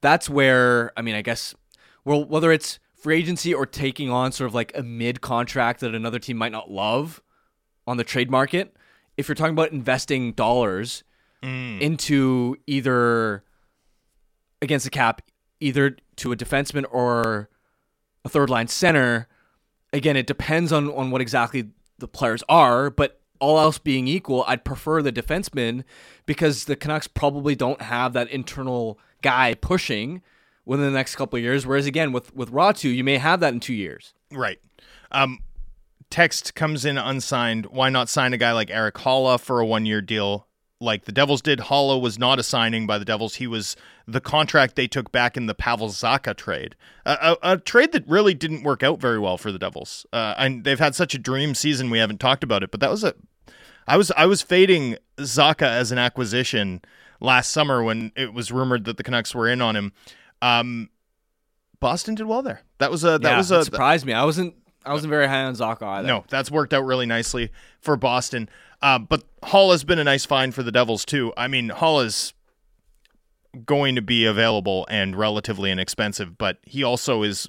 That's 0.00 0.30
where, 0.30 0.92
I 0.96 1.02
mean, 1.02 1.14
I 1.14 1.22
guess, 1.22 1.54
well, 2.04 2.24
whether 2.24 2.50
it's 2.50 2.78
free 2.94 3.18
agency 3.18 3.52
or 3.52 3.66
taking 3.66 4.10
on 4.10 4.32
sort 4.32 4.48
of 4.48 4.54
like 4.54 4.72
a 4.74 4.82
mid 4.82 5.20
contract 5.20 5.80
that 5.80 5.94
another 5.94 6.18
team 6.18 6.36
might 6.36 6.52
not 6.52 6.70
love 6.70 7.20
on 7.86 7.96
the 7.96 8.04
trade 8.04 8.30
market, 8.30 8.74
if 9.20 9.28
you're 9.28 9.36
talking 9.36 9.52
about 9.52 9.70
investing 9.72 10.32
dollars 10.32 11.04
into 11.80 12.56
either 12.66 13.44
against 14.60 14.84
the 14.84 14.90
cap, 14.90 15.22
either 15.60 15.96
to 16.16 16.32
a 16.32 16.36
defenseman 16.36 16.84
or 16.90 17.48
a 18.24 18.28
third 18.28 18.50
line 18.50 18.68
center, 18.68 19.28
again, 19.92 20.16
it 20.16 20.26
depends 20.26 20.72
on 20.72 20.90
on 20.90 21.10
what 21.10 21.20
exactly 21.20 21.70
the 21.98 22.08
players 22.08 22.42
are, 22.48 22.90
but 22.90 23.20
all 23.40 23.58
else 23.58 23.78
being 23.78 24.06
equal, 24.06 24.44
I'd 24.46 24.64
prefer 24.64 25.00
the 25.02 25.12
defenseman 25.12 25.84
because 26.26 26.66
the 26.66 26.76
Canucks 26.76 27.06
probably 27.06 27.54
don't 27.54 27.80
have 27.80 28.12
that 28.12 28.28
internal 28.28 28.98
guy 29.22 29.54
pushing 29.54 30.22
within 30.66 30.84
the 30.86 30.92
next 30.92 31.16
couple 31.16 31.38
of 31.38 31.42
years. 31.42 31.66
Whereas 31.66 31.86
again, 31.86 32.12
with 32.12 32.34
with 32.34 32.52
Räty, 32.52 32.94
you 32.94 33.04
may 33.04 33.16
have 33.16 33.40
that 33.40 33.54
in 33.54 33.60
two 33.60 33.74
years. 33.74 34.14
Right. 34.30 34.58
Um, 35.10 35.38
text 36.10 36.54
comes 36.54 36.84
in 36.84 36.98
unsigned. 36.98 37.66
Why 37.66 37.88
not 37.88 38.08
sign 38.08 38.32
a 38.32 38.36
guy 38.36 38.52
like 38.52 38.70
Erik 38.70 38.96
Haula 38.96 39.38
for 39.38 39.60
a 39.60 39.66
one 39.66 39.86
year 39.86 40.00
deal 40.00 40.46
like 40.80 41.04
the 41.04 41.12
Devils 41.12 41.42
did? 41.42 41.60
Haula 41.60 42.00
was 42.00 42.18
not 42.18 42.38
a 42.38 42.42
signing 42.42 42.86
by 42.86 42.98
the 42.98 43.04
Devils. 43.04 43.36
He 43.36 43.46
was 43.46 43.76
the 44.06 44.20
contract 44.20 44.76
they 44.76 44.88
took 44.88 45.12
back 45.12 45.36
in 45.36 45.46
the 45.46 45.54
Pavel 45.54 45.88
Zacha 45.88 46.36
trade, 46.36 46.74
a, 47.06 47.36
a, 47.42 47.52
a 47.52 47.58
trade 47.58 47.92
that 47.92 48.06
really 48.08 48.34
didn't 48.34 48.64
work 48.64 48.82
out 48.82 49.00
very 49.00 49.18
well 49.18 49.38
for 49.38 49.52
the 49.52 49.58
Devils. 49.58 50.04
Uh, 50.12 50.34
and 50.36 50.64
they've 50.64 50.78
had 50.78 50.94
such 50.94 51.14
a 51.14 51.18
dream 51.18 51.54
season. 51.54 51.90
We 51.90 51.98
haven't 51.98 52.20
talked 52.20 52.42
about 52.42 52.62
it, 52.62 52.70
but 52.70 52.80
that 52.80 52.90
was 52.90 53.04
a. 53.04 53.14
I 53.86 53.96
was 53.96 54.10
I 54.12 54.26
was 54.26 54.42
fading 54.42 54.96
Zacha 55.18 55.66
as 55.66 55.90
an 55.90 55.98
acquisition 55.98 56.82
last 57.20 57.50
summer 57.50 57.82
when 57.82 58.12
it 58.16 58.32
was 58.32 58.52
rumored 58.52 58.84
that 58.84 58.96
the 58.96 59.02
Canucks 59.02 59.34
were 59.34 59.48
in 59.48 59.60
on 59.60 59.76
him. 59.76 59.92
Um, 60.42 60.90
Boston 61.80 62.14
did 62.14 62.26
well 62.26 62.42
there. 62.42 62.62
That 62.78 62.90
was 62.90 63.04
a 63.04 63.18
that 63.18 63.22
yeah, 63.22 63.36
was 63.38 63.50
a 63.50 63.64
surprised 63.64 64.06
me. 64.06 64.12
I 64.12 64.24
wasn't 64.24 64.54
I 64.84 64.92
wasn't 64.92 65.10
very 65.10 65.26
high 65.28 65.42
on 65.44 65.54
Zacha 65.54 65.82
either. 65.82 66.08
no, 66.08 66.24
that's 66.28 66.50
worked 66.50 66.72
out 66.72 66.84
really 66.84 67.06
nicely 67.06 67.50
for 67.80 67.96
Boston. 67.96 68.48
Uh, 68.82 68.98
but 68.98 69.24
Hall 69.42 69.72
has 69.72 69.84
been 69.84 69.98
a 69.98 70.04
nice 70.04 70.24
find 70.24 70.54
for 70.54 70.62
the 70.62 70.72
Devils 70.72 71.04
too. 71.04 71.32
I 71.36 71.48
mean, 71.48 71.68
Hall 71.68 72.00
is 72.00 72.32
going 73.66 73.94
to 73.96 74.02
be 74.02 74.24
available 74.24 74.86
and 74.88 75.16
relatively 75.16 75.70
inexpensive, 75.70 76.38
but 76.38 76.58
he 76.62 76.82
also 76.82 77.22
is 77.22 77.48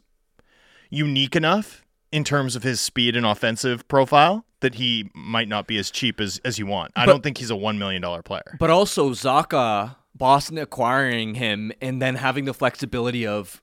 unique 0.90 1.36
enough 1.36 1.86
in 2.12 2.24
terms 2.24 2.56
of 2.56 2.64
his 2.64 2.82
speed 2.82 3.16
and 3.16 3.26
offensive 3.26 3.88
profile 3.88 4.44
that 4.60 4.76
he 4.76 5.10
might 5.14 5.48
not 5.48 5.68
be 5.68 5.78
as 5.78 5.90
cheap 5.90 6.20
as, 6.20 6.40
as 6.44 6.60
you 6.60 6.66
want. 6.66 6.92
I 6.96 7.06
But- 7.06 7.14
don't 7.14 7.24
think 7.24 7.38
he's 7.38 7.50
a 7.50 7.56
one 7.56 7.78
million 7.80 8.02
dollar 8.02 8.22
player. 8.22 8.58
But 8.60 8.70
also 8.70 9.12
Zacha, 9.12 9.96
Boston 10.16 10.58
acquiring 10.58 11.36
him 11.36 11.72
and 11.82 12.02
then 12.02 12.16
having 12.16 12.46
the 12.46 12.54
flexibility 12.54 13.26
of 13.26 13.62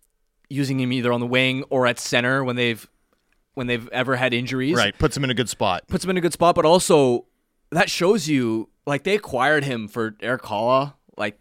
using 0.49 0.81
him 0.81 0.93
either 0.93 1.13
on 1.13 1.21
the 1.21 1.27
wing 1.27 1.65
or 1.71 1.87
at 1.87 1.99
center 1.99 2.43
when 2.43 2.57
they've 2.57 2.89
when 3.59 3.67
they've 3.67 3.89
ever 3.91 4.17
had 4.17 4.33
injuries. 4.33 4.75
Right, 4.77 4.97
puts 4.99 5.17
him 5.17 5.25
in 5.25 5.31
a 5.31 5.35
good 5.35 5.49
spot. 5.51 5.87
Puts 5.89 6.05
him 6.05 6.11
in 6.11 6.17
a 6.17 6.21
good 6.23 6.33
spot, 6.33 6.55
but 6.55 6.65
also 6.65 7.27
that 7.71 7.91
shows 7.91 8.29
you 8.29 8.71
like 8.87 9.03
they 9.05 9.15
acquired 9.15 9.65
him 9.65 9.89
for 9.89 10.17
Erik 10.21 10.43
Haula. 10.43 10.95
Like 11.19 11.39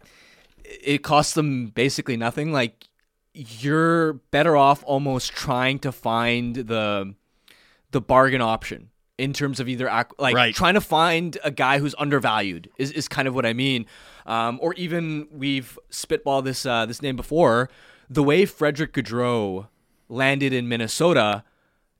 it 0.64 1.02
cost 1.02 1.34
them 1.34 1.68
basically 1.68 2.16
nothing. 2.16 2.52
Like 2.52 2.86
you're 3.32 4.14
better 4.32 4.56
off 4.56 4.82
almost 4.84 5.32
trying 5.32 5.78
to 5.78 5.92
find 5.92 6.56
the 6.56 7.14
the 7.92 8.00
bargain 8.00 8.42
option 8.42 8.90
in 9.16 9.32
terms 9.32 9.58
of 9.60 9.68
either 9.68 9.86
like 10.18 10.34
Right. 10.34 10.54
trying 10.54 10.74
to 10.74 10.80
find 10.80 11.38
a 11.42 11.50
guy 11.50 11.78
who's 11.78 11.94
undervalued 11.98 12.68
is, 12.78 12.90
is 12.92 13.08
kind 13.08 13.26
of 13.26 13.34
what 13.34 13.46
I 13.46 13.52
mean. 13.52 13.86
Um, 14.26 14.58
or 14.60 14.74
even 14.74 15.26
we've 15.30 15.78
spitballed 15.90 16.44
this 16.44 16.66
uh, 16.66 16.84
this 16.86 17.00
name 17.00 17.16
before. 17.16 17.70
The 18.10 18.22
way 18.22 18.44
Frederick 18.46 18.92
Gaudreau 18.92 19.68
landed 20.08 20.52
in 20.52 20.68
Minnesota, 20.68 21.44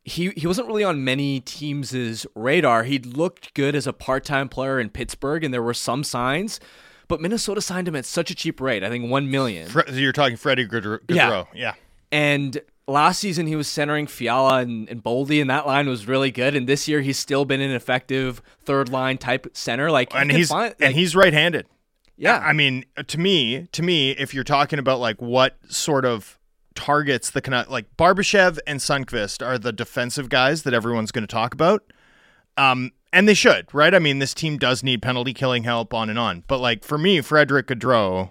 he 0.09 0.30
he 0.36 0.47
wasn't 0.47 0.66
really 0.66 0.85
on 0.85 1.05
many 1.05 1.40
teams' 1.40 2.26
radar. 2.35 2.85
He 2.85 2.98
looked 2.98 3.55
good 3.55 3.74
as 3.76 3.86
a 3.86 3.93
part-time 3.93 4.48
player 4.48 4.80
in 4.80 4.90
Pittsburgh, 4.90 5.44
and 5.44 5.52
there 5.55 5.62
were 5.62 5.74
some 5.74 6.02
signs. 6.05 6.59
But 7.06 7.20
Minnesota 7.22 7.60
signed 7.62 7.89
him 7.89 7.97
at 7.97 8.05
such 8.05 8.30
a 8.30 8.35
cheap 8.35 8.60
rate. 8.60 8.85
I 8.85 8.89
think 8.90 9.10
one 9.10 9.30
million. 9.30 9.68
Fre- 9.68 9.89
you're 9.93 10.12
talking 10.12 10.36
Freddie 10.36 10.66
Gaudreau. 10.66 11.01
Yeah. 11.09 11.44
Yeah. 11.55 11.72
And 12.12 12.60
last 12.86 13.18
season 13.20 13.47
he 13.47 13.56
was 13.56 13.66
centering 13.66 14.06
Fiala 14.06 14.59
and, 14.59 14.89
and 14.90 15.02
Boldy, 15.02 15.40
and 15.40 15.48
that 15.48 15.66
line 15.66 15.89
was 15.89 16.06
really 16.06 16.30
good. 16.30 16.55
And 16.55 16.66
this 16.66 16.86
year 16.86 17.01
he's 17.01 17.18
still 17.18 17.44
been 17.47 17.60
an 17.62 17.70
effective 17.70 18.43
third 18.64 18.90
line 18.90 19.16
type 19.16 19.47
center. 19.55 19.90
Like 19.90 20.14
and 20.14 20.30
he's 20.30 20.51
find- 20.51 20.74
and 20.80 20.94
he's 20.94 21.16
right-handed. 21.16 21.66
yeah. 22.18 22.39
I 22.39 22.52
mean, 22.52 22.85
to 23.06 23.18
me, 23.18 23.68
to 23.72 23.82
me, 23.82 24.10
if 24.10 24.35
you're 24.35 24.44
talking 24.44 24.78
about 24.78 25.01
like 25.01 25.20
what 25.22 25.56
sort 25.68 26.05
of 26.05 26.38
targets 26.79 27.29
the 27.29 27.41
Canucks, 27.41 27.69
like 27.69 27.97
Barbashev 27.97 28.59
and 28.65 28.79
Sundqvist 28.79 29.45
are 29.45 29.59
the 29.59 29.73
defensive 29.73 30.29
guys 30.29 30.63
that 30.63 30.73
everyone's 30.73 31.11
going 31.11 31.27
to 31.27 31.33
talk 31.33 31.53
about. 31.53 31.93
Um, 32.57 32.93
and 33.13 33.29
they 33.29 33.35
should, 33.35 33.67
right? 33.75 33.93
I 33.93 33.99
mean, 33.99 34.21
this 34.21 34.33
team 34.33 34.59
does 34.59 34.85
need 34.85 35.03
penalty 35.03 35.35
killing 35.35 35.65
help 35.65 35.93
on 35.93 36.09
and 36.09 36.19
on. 36.19 36.45
But 36.47 36.59
like 36.59 36.85
for 36.85 36.97
me, 36.97 37.21
Frederick 37.21 37.67
Gaudreau 37.67 38.31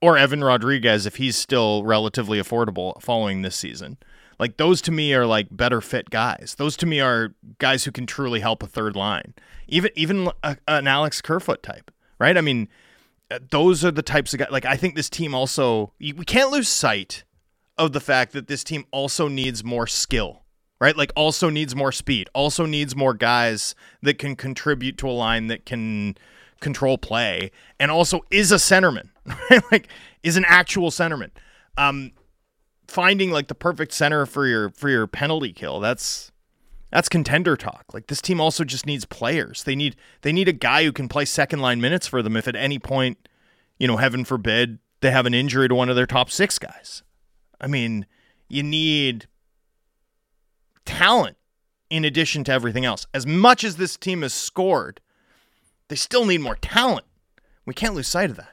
or 0.00 0.16
Evan 0.16 0.42
Rodrigues, 0.42 1.04
if 1.04 1.16
he's 1.16 1.36
still 1.36 1.84
relatively 1.84 2.40
affordable 2.40 3.00
following 3.02 3.42
this 3.42 3.56
season, 3.56 3.98
like 4.38 4.56
those 4.56 4.80
to 4.82 4.90
me 4.90 5.12
are 5.12 5.26
like 5.26 5.48
better 5.50 5.82
fit 5.82 6.08
guys. 6.08 6.54
Those 6.56 6.78
to 6.78 6.86
me 6.86 7.00
are 7.00 7.34
guys 7.58 7.84
who 7.84 7.92
can 7.92 8.06
truly 8.06 8.40
help 8.40 8.62
a 8.62 8.66
third 8.66 8.96
line. 8.96 9.34
Even 9.68 9.90
even 9.94 10.30
a, 10.42 10.56
an 10.66 10.86
Alex 10.86 11.20
Kerfoot 11.20 11.62
type, 11.62 11.90
right? 12.18 12.38
I 12.38 12.40
mean, 12.40 12.62
uh, 12.64 12.83
those 13.50 13.84
are 13.84 13.90
the 13.90 14.02
types 14.02 14.32
of 14.32 14.40
guys. 14.40 14.48
Like 14.50 14.64
I 14.64 14.76
think 14.76 14.94
this 14.94 15.10
team 15.10 15.34
also 15.34 15.92
we 15.98 16.12
can't 16.12 16.50
lose 16.50 16.68
sight 16.68 17.24
of 17.76 17.92
the 17.92 18.00
fact 18.00 18.32
that 18.32 18.46
this 18.46 18.64
team 18.64 18.84
also 18.90 19.28
needs 19.28 19.64
more 19.64 19.86
skill, 19.86 20.44
right? 20.80 20.96
Like 20.96 21.12
also 21.16 21.50
needs 21.50 21.74
more 21.74 21.92
speed, 21.92 22.28
also 22.34 22.66
needs 22.66 22.94
more 22.94 23.14
guys 23.14 23.74
that 24.02 24.18
can 24.18 24.36
contribute 24.36 24.98
to 24.98 25.08
a 25.08 25.12
line 25.12 25.48
that 25.48 25.66
can 25.66 26.16
control 26.60 26.98
play, 26.98 27.50
and 27.78 27.90
also 27.90 28.20
is 28.30 28.52
a 28.52 28.56
centerman, 28.56 29.10
right? 29.50 29.62
Like 29.70 29.88
is 30.22 30.36
an 30.36 30.44
actual 30.46 30.90
centerman. 30.90 31.30
Um, 31.76 32.12
finding 32.86 33.30
like 33.30 33.48
the 33.48 33.54
perfect 33.54 33.92
center 33.92 34.26
for 34.26 34.46
your 34.46 34.70
for 34.70 34.88
your 34.88 35.06
penalty 35.06 35.52
kill. 35.52 35.80
That's 35.80 36.32
that's 36.94 37.08
contender 37.08 37.56
talk. 37.56 37.86
Like 37.92 38.06
this 38.06 38.22
team 38.22 38.40
also 38.40 38.62
just 38.62 38.86
needs 38.86 39.04
players. 39.04 39.64
They 39.64 39.74
need 39.74 39.96
they 40.22 40.32
need 40.32 40.46
a 40.46 40.52
guy 40.52 40.84
who 40.84 40.92
can 40.92 41.08
play 41.08 41.24
second 41.24 41.58
line 41.58 41.80
minutes 41.80 42.06
for 42.06 42.22
them 42.22 42.36
if 42.36 42.46
at 42.46 42.54
any 42.54 42.78
point, 42.78 43.28
you 43.80 43.88
know, 43.88 43.96
heaven 43.96 44.24
forbid, 44.24 44.78
they 45.00 45.10
have 45.10 45.26
an 45.26 45.34
injury 45.34 45.66
to 45.66 45.74
one 45.74 45.88
of 45.88 45.96
their 45.96 46.06
top 46.06 46.30
6 46.30 46.56
guys. 46.60 47.02
I 47.60 47.66
mean, 47.66 48.06
you 48.48 48.62
need 48.62 49.26
talent 50.84 51.36
in 51.90 52.04
addition 52.04 52.44
to 52.44 52.52
everything 52.52 52.84
else. 52.84 53.08
As 53.12 53.26
much 53.26 53.64
as 53.64 53.74
this 53.74 53.96
team 53.96 54.22
has 54.22 54.32
scored, 54.32 55.00
they 55.88 55.96
still 55.96 56.24
need 56.24 56.42
more 56.42 56.56
talent. 56.56 57.06
We 57.66 57.74
can't 57.74 57.96
lose 57.96 58.06
sight 58.06 58.30
of 58.30 58.36
that. 58.36 58.52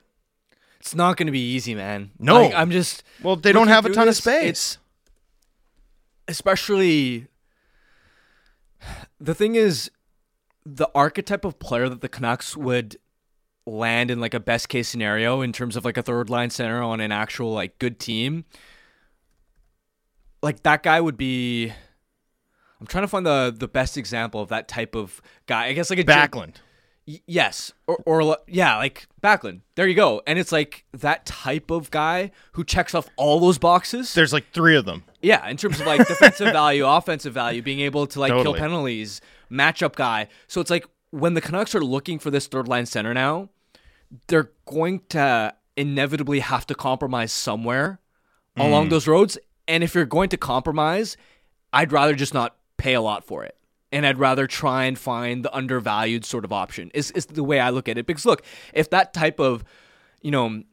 it's 0.79 0.95
not 0.95 1.15
going 1.15 1.27
to 1.27 1.31
be 1.31 1.53
easy, 1.53 1.75
man. 1.75 2.09
No. 2.17 2.41
Like, 2.41 2.55
I'm 2.55 2.71
just 2.71 3.03
Well, 3.21 3.35
they 3.35 3.51
don't 3.51 3.67
have 3.67 3.85
a 3.85 3.91
ton 3.91 4.07
of 4.07 4.15
space. 4.15 4.79
Especially 6.27 7.27
the 9.19 9.35
thing 9.35 9.55
is 9.55 9.91
the 10.65 10.87
archetype 10.93 11.45
of 11.45 11.59
player 11.59 11.89
that 11.89 12.01
the 12.01 12.09
Canucks 12.09 12.55
would 12.55 12.97
land 13.65 14.11
in 14.11 14.19
like 14.19 14.33
a 14.33 14.39
best 14.39 14.69
case 14.69 14.87
scenario 14.87 15.41
in 15.41 15.53
terms 15.53 15.75
of 15.75 15.85
like 15.85 15.97
a 15.97 16.01
third 16.03 16.29
line 16.29 16.49
center 16.49 16.81
on 16.81 16.99
an 16.99 17.11
actual 17.11 17.53
like 17.53 17.77
good 17.79 17.99
team. 17.99 18.45
Like 20.41 20.63
that 20.63 20.83
guy 20.83 20.99
would 20.99 21.17
be 21.17 21.71
I'm 22.79 22.87
trying 22.87 23.03
to 23.03 23.07
find 23.07 23.25
the 23.25 23.53
the 23.55 23.67
best 23.67 23.97
example 23.97 24.41
of 24.41 24.49
that 24.49 24.67
type 24.67 24.95
of 24.95 25.21
guy. 25.45 25.65
I 25.67 25.73
guess 25.73 25.89
like 25.89 25.99
a 25.99 26.03
Backlund. 26.03 26.55
Y- 27.07 27.21
yes 27.25 27.71
or, 27.87 27.97
or 28.05 28.37
yeah 28.47 28.77
like 28.77 29.07
Backlund 29.23 29.61
there 29.75 29.87
you 29.87 29.95
go 29.95 30.21
and 30.27 30.37
it's 30.37 30.51
like 30.51 30.85
that 30.93 31.25
type 31.25 31.71
of 31.71 31.89
guy 31.89 32.29
who 32.53 32.63
checks 32.63 32.93
off 32.93 33.09
all 33.15 33.39
those 33.39 33.57
boxes 33.57 34.13
There's 34.13 34.33
like 34.33 34.51
3 34.53 34.75
of 34.75 34.85
them. 34.85 35.03
Yeah 35.21 35.47
in 35.47 35.57
terms 35.57 35.79
of 35.79 35.87
like 35.87 36.07
defensive 36.07 36.47
value 36.53 36.85
offensive 36.85 37.33
value 37.33 37.61
being 37.61 37.79
able 37.79 38.07
to 38.07 38.19
like 38.19 38.31
kill 38.31 38.53
penalties 38.53 39.21
matchup 39.51 39.95
guy 39.95 40.27
so 40.47 40.61
it's 40.61 40.69
like 40.69 40.85
when 41.11 41.33
the 41.33 41.41
Canucks 41.41 41.75
are 41.75 41.81
looking 41.81 42.19
for 42.19 42.31
this 42.31 42.47
third 42.47 42.67
line 42.67 42.85
center 42.85 43.13
now 43.13 43.49
they're 44.27 44.51
going 44.65 45.01
to 45.09 45.53
inevitably 45.77 46.39
have 46.39 46.65
to 46.67 46.75
compromise 46.75 47.31
somewhere 47.31 47.99
along 48.57 48.87
mm. 48.87 48.89
those 48.89 49.07
roads 49.07 49.37
and 49.67 49.83
if 49.83 49.95
you're 49.95 50.05
going 50.05 50.29
to 50.29 50.37
compromise 50.37 51.17
I'd 51.73 51.91
rather 51.91 52.13
just 52.15 52.33
not 52.33 52.55
pay 52.77 52.93
a 52.93 53.01
lot 53.01 53.23
for 53.25 53.43
it. 53.43 53.55
And 53.91 54.05
I'd 54.05 54.17
rather 54.17 54.47
try 54.47 54.85
and 54.85 54.97
find 54.97 55.43
the 55.43 55.53
undervalued 55.55 56.25
sort 56.25 56.45
of 56.45 56.53
option. 56.53 56.91
Is 56.93 57.11
is 57.11 57.25
the 57.25 57.43
way 57.43 57.59
I 57.59 57.71
look 57.71 57.89
at 57.89 57.97
it. 57.97 58.05
Because 58.05 58.25
look, 58.25 58.43
if 58.73 58.89
that 58.91 59.13
type 59.13 59.39
of, 59.39 59.63
you 60.21 60.31
know, 60.31 60.63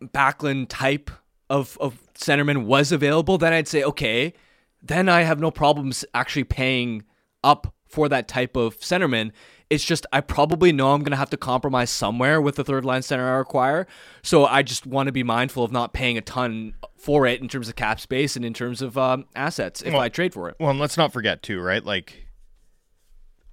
Backlund 0.00 0.66
type 0.68 1.10
of 1.50 1.76
of 1.80 2.01
centerman 2.14 2.64
was 2.64 2.92
available, 2.92 3.38
then 3.38 3.52
I'd 3.52 3.68
say 3.68 3.82
okay, 3.82 4.34
then 4.82 5.08
I 5.08 5.22
have 5.22 5.40
no 5.40 5.50
problems 5.50 6.04
actually 6.14 6.44
paying 6.44 7.04
up 7.44 7.74
for 7.86 8.08
that 8.08 8.26
type 8.28 8.56
of 8.56 8.78
centerman. 8.80 9.32
It's 9.70 9.84
just 9.84 10.06
I 10.12 10.20
probably 10.20 10.72
know 10.72 10.92
I'm 10.92 11.02
gonna 11.02 11.16
have 11.16 11.30
to 11.30 11.36
compromise 11.36 11.90
somewhere 11.90 12.40
with 12.40 12.56
the 12.56 12.64
third 12.64 12.84
line 12.84 13.02
center 13.02 13.26
I 13.28 13.36
require. 13.36 13.86
So 14.22 14.44
I 14.46 14.62
just 14.62 14.86
want 14.86 15.06
to 15.06 15.12
be 15.12 15.22
mindful 15.22 15.64
of 15.64 15.72
not 15.72 15.92
paying 15.92 16.18
a 16.18 16.20
ton 16.20 16.74
for 16.96 17.26
it 17.26 17.40
in 17.40 17.48
terms 17.48 17.68
of 17.68 17.76
cap 17.76 17.98
space 18.00 18.36
and 18.36 18.44
in 18.44 18.54
terms 18.54 18.80
of 18.82 18.96
um, 18.98 19.24
assets 19.34 19.82
if 19.82 19.92
Well- 19.92 20.02
I 20.02 20.08
trade 20.08 20.32
for 20.34 20.48
it. 20.48 20.56
Well, 20.60 20.70
and 20.70 20.78
let's 20.78 20.96
not 20.96 21.12
forget 21.12 21.42
too, 21.42 21.60
right? 21.60 21.84
Like 21.84 22.26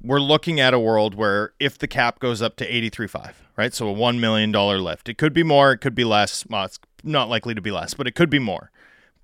we're 0.01 0.21
looking 0.21 0.59
at 0.59 0.73
a 0.73 0.79
world 0.79 1.15
where 1.15 1.53
if 1.59 1.77
the 1.77 1.87
cap 1.87 2.19
goes 2.19 2.41
up 2.41 2.55
to 2.57 2.65
83.5, 2.69 3.33
right? 3.57 3.73
So 3.73 3.87
a 3.87 3.91
1 3.91 4.19
million 4.19 4.51
dollar 4.51 4.79
lift. 4.79 5.09
It 5.09 5.17
could 5.17 5.33
be 5.33 5.43
more, 5.43 5.71
it 5.73 5.79
could 5.79 5.95
be 5.95 6.05
less. 6.05 6.45
Well, 6.47 6.65
it's 6.65 6.79
not 7.03 7.29
likely 7.29 7.53
to 7.55 7.61
be 7.61 7.71
less, 7.71 7.93
but 7.93 8.07
it 8.07 8.15
could 8.15 8.29
be 8.29 8.39
more. 8.39 8.71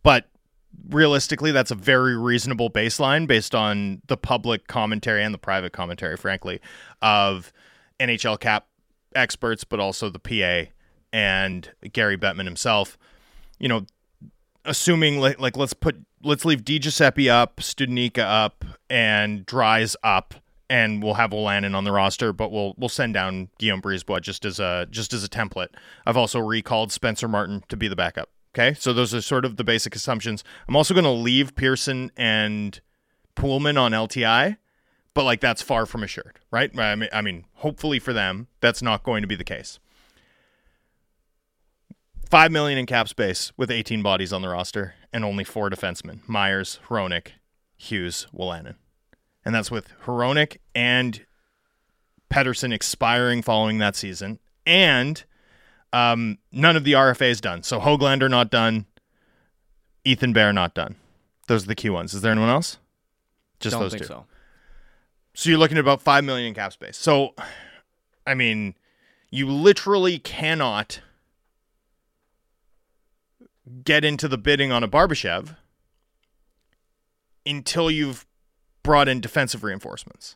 But 0.04 0.30
realistically, 0.90 1.52
that's 1.52 1.72
a 1.72 1.76
very 1.76 2.18
reasonable 2.18 2.70
baseline 2.70 3.28
based 3.28 3.56
on 3.56 4.02
the 4.08 4.18
public 4.18 4.68
commentary 4.68 5.24
and 5.24 5.34
the 5.34 5.40
private 5.40 5.74
commentary, 5.74 6.18
frankly, 6.18 6.60
of 7.02 7.52
NHL 8.00 8.40
cap 8.40 8.68
experts, 9.16 9.64
but 9.64 9.80
also 9.80 10.10
the 10.10 10.20
PA 10.20 10.72
and 11.14 11.72
Gary 11.94 12.18
Bettman 12.18 12.46
himself. 12.46 12.98
You 13.60 13.70
know, 13.70 13.86
assuming 14.66 15.20
like, 15.20 15.40
like 15.40 15.58
let's 15.58 15.74
put 15.74 15.96
let's 16.24 16.44
leave 16.44 16.66
Di 16.66 16.78
up, 16.78 17.58
Studnicka 17.58 18.20
up, 18.20 18.66
and 18.90 19.46
Dries 19.46 19.96
up, 20.04 20.36
and 20.70 21.04
we'll 21.04 21.16
have 21.16 21.32
Wolanin 21.32 21.76
on 21.76 21.84
the 21.84 21.92
roster, 21.92 22.34
but 22.34 22.52
we'll 22.52 22.74
we'll 22.78 22.90
send 22.90 23.14
down 23.14 23.50
Guillaume 23.60 23.82
Brisebois 23.82 24.22
just 24.22 24.46
as 24.46 24.60
a 24.60 24.88
just 24.90 25.14
as 25.14 25.24
a 25.24 25.30
template. 25.30 25.70
I've 26.06 26.18
also 26.18 26.40
recalled 26.40 26.92
Spencer 26.92 27.28
Martin 27.28 27.64
to 27.70 27.78
be 27.78 27.88
the 27.88 27.96
backup. 27.96 28.30
Okay, 28.54 28.74
so 28.74 28.94
those 28.94 29.14
are 29.14 29.22
sort 29.22 29.44
of 29.44 29.58
the 29.58 29.66
basic 29.66 29.96
assumptions. 29.96 30.44
I'm 30.68 30.76
also 30.78 30.94
going 30.94 31.04
to 31.04 31.10
leave 31.10 31.56
Pearson 31.56 32.10
and 32.16 32.80
Poolman 33.36 33.78
on 33.78 33.92
LTI, 33.92 34.58
but 35.14 35.26
like 35.26 35.42
that's 35.42 35.62
far 35.62 35.86
from 35.86 36.04
assured, 36.04 36.40
right? 36.52 36.78
I 36.80 36.96
mean, 36.96 37.10
I 37.12 37.22
mean, 37.22 37.46
hopefully 37.56 38.00
for 38.00 38.14
them, 38.14 38.48
that's 38.62 38.82
not 38.82 39.04
going 39.04 39.22
to 39.24 39.28
be 39.28 39.36
the 39.36 39.44
case. 39.44 39.80
Five 42.30 42.52
million 42.52 42.80
in 42.80 42.86
cap 42.86 43.08
space 43.08 43.52
with 43.58 43.70
18 43.70 44.02
bodies 44.02 44.34
on 44.34 44.42
the 44.42 44.50
roster 44.50 44.96
and 45.14 45.26
only 45.26 45.44
four 45.44 45.70
defensemen: 45.70 46.28
Myers, 46.28 46.80
Hronek, 46.88 47.34
Hughes, 47.78 48.26
Wolanin, 48.34 48.76
and 49.46 49.54
that's 49.54 49.70
with 49.72 49.90
Hronek 50.06 50.58
and 50.74 51.26
Pettersson 52.32 52.74
expiring 52.74 53.42
following 53.42 53.78
that 53.78 53.96
season, 53.96 54.40
and 54.66 55.24
um, 55.94 56.40
none 56.52 56.76
of 56.76 56.84
the 56.84 56.94
RFAs 56.94 57.40
done. 57.40 57.64
So 57.64 57.80
Hoglander 57.80 58.30
not 58.30 58.50
done, 58.50 58.86
Ethan 60.04 60.34
Bear 60.34 60.52
not 60.52 60.74
done. 60.74 60.96
Those 61.48 61.64
are 61.64 61.68
the 61.68 61.76
key 61.76 61.90
ones. 61.90 62.14
Is 62.14 62.22
there 62.22 62.32
anyone 62.32 62.50
else? 62.50 62.78
Just 63.60 63.74
Don't 63.74 63.82
those 63.82 63.92
think 63.92 64.04
two. 64.04 64.08
so. 64.08 64.26
So 65.36 65.50
you're 65.50 65.60
looking 65.60 65.78
at 65.78 65.82
about 65.82 66.02
five 66.02 66.24
million 66.24 66.48
in 66.48 66.54
cap 66.54 66.74
space. 66.74 66.98
So, 66.98 67.36
I 68.26 68.34
mean, 68.34 68.76
you 69.30 69.50
literally 69.52 70.18
cannot 70.18 71.02
get 73.84 74.06
into 74.06 74.28
the 74.28 74.38
bidding 74.38 74.72
on 74.72 74.84
a 74.84 74.88
Barbashev 74.88 75.56
until 77.46 77.92
you've 77.92 78.26
brought 78.86 79.08
in 79.08 79.20
defensive 79.20 79.64
reinforcements. 79.64 80.36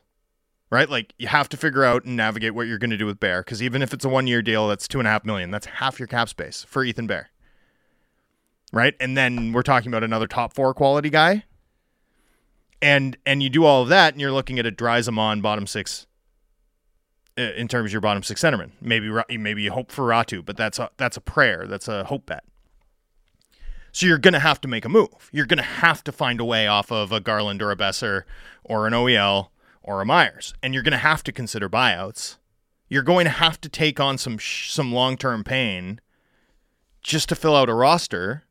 Right? 0.72 0.90
Like 0.90 1.14
you 1.18 1.28
have 1.28 1.50
to 1.50 1.58
figure 1.58 1.84
out 1.84 2.06
and 2.06 2.16
navigate 2.16 2.54
what 2.54 2.68
you're 2.68 2.78
going 2.78 2.92
to 2.92 2.98
do 2.98 3.08
with 3.08 3.20
Bear 3.20 3.42
because 3.42 3.64
even 3.64 3.82
if 3.82 3.94
it's 3.94 4.06
a 4.06 4.10
one 4.10 4.28
year 4.28 4.42
deal, 4.42 4.68
that's 4.68 4.88
two 4.88 5.00
and 5.00 5.08
a 5.08 5.12
half 5.12 5.26
million. 5.26 5.50
That's 5.50 5.66
half 5.66 5.98
your 5.98 6.08
cap 6.08 6.30
space 6.30 6.64
for 6.64 6.84
Ethan 6.84 7.08
Bear. 7.08 7.30
Right? 8.72 8.94
And 9.00 9.18
then 9.18 9.52
we're 9.52 9.64
talking 9.64 9.88
about 9.88 10.04
another 10.04 10.28
top 10.28 10.54
four 10.54 10.76
quality 10.76 11.10
guy 11.10 11.46
and 12.82 13.18
and 13.26 13.44
you 13.44 13.50
do 13.50 13.66
all 13.66 13.82
of 13.84 13.90
that, 13.90 14.14
and 14.14 14.22
you're 14.22 14.32
looking 14.32 14.60
at 14.60 14.66
a 14.66 14.72
Dries 14.72 15.08
Aman 15.08 15.42
bottom 15.42 15.68
six 15.68 16.08
uh, 17.38 17.42
in 17.42 17.68
terms 17.68 17.90
of 17.90 17.92
your 17.94 18.02
bottom 18.02 18.24
six 18.24 18.42
centerman. 18.42 18.72
Maybe 18.82 19.12
maybe 19.38 19.64
you 19.64 19.72
hope 19.72 19.92
for 19.92 20.06
Räty, 20.06 20.44
but 20.46 20.58
that's 20.58 20.80
a 20.80 20.90
that's 20.98 21.18
a 21.18 21.22
prayer. 21.22 21.66
That's 21.68 21.88
a 21.88 22.06
hope 22.06 22.26
bet. 22.26 22.44
So 23.91 24.06
you're 24.06 24.18
going 24.18 24.34
to 24.34 24.40
have 24.40 24.61
to 24.61 24.68
make 24.68 24.86
a 24.86 24.90
move. 24.90 25.30
You're 25.32 25.45
going 25.45 25.57
to 25.57 25.64
have 25.64 26.03
to 26.06 26.11
find 26.11 26.40
a 26.40 26.45
way 26.45 26.68
off 26.68 26.91
of 26.91 27.11
a 27.11 27.20
Garland 27.20 27.61
or 27.61 27.72
a 27.72 27.76
Boeser 27.76 28.24
or 28.64 28.88
an 28.88 28.94
OEL 28.94 29.49
or 29.84 30.02
a 30.02 30.06
Myers, 30.06 30.53
and 30.61 30.74
you're 30.74 30.84
going 30.84 30.91
to 30.91 30.98
have 30.98 31.24
to 31.24 31.32
consider 31.32 31.70
buyouts. 31.70 32.38
You're 32.88 33.03
going 33.03 33.26
to 33.26 33.32
have 33.32 33.60
to 33.61 33.70
take 33.70 33.99
on 33.99 34.18
some 34.18 34.38
sh- 34.38 34.72
some 34.72 34.94
long 34.94 35.18
term 35.18 35.44
pain 35.44 35.99
just 37.02 37.30
to 37.30 37.36
fill 37.36 37.56
out 37.56 37.70
a 37.70 37.74
roster 37.74 38.44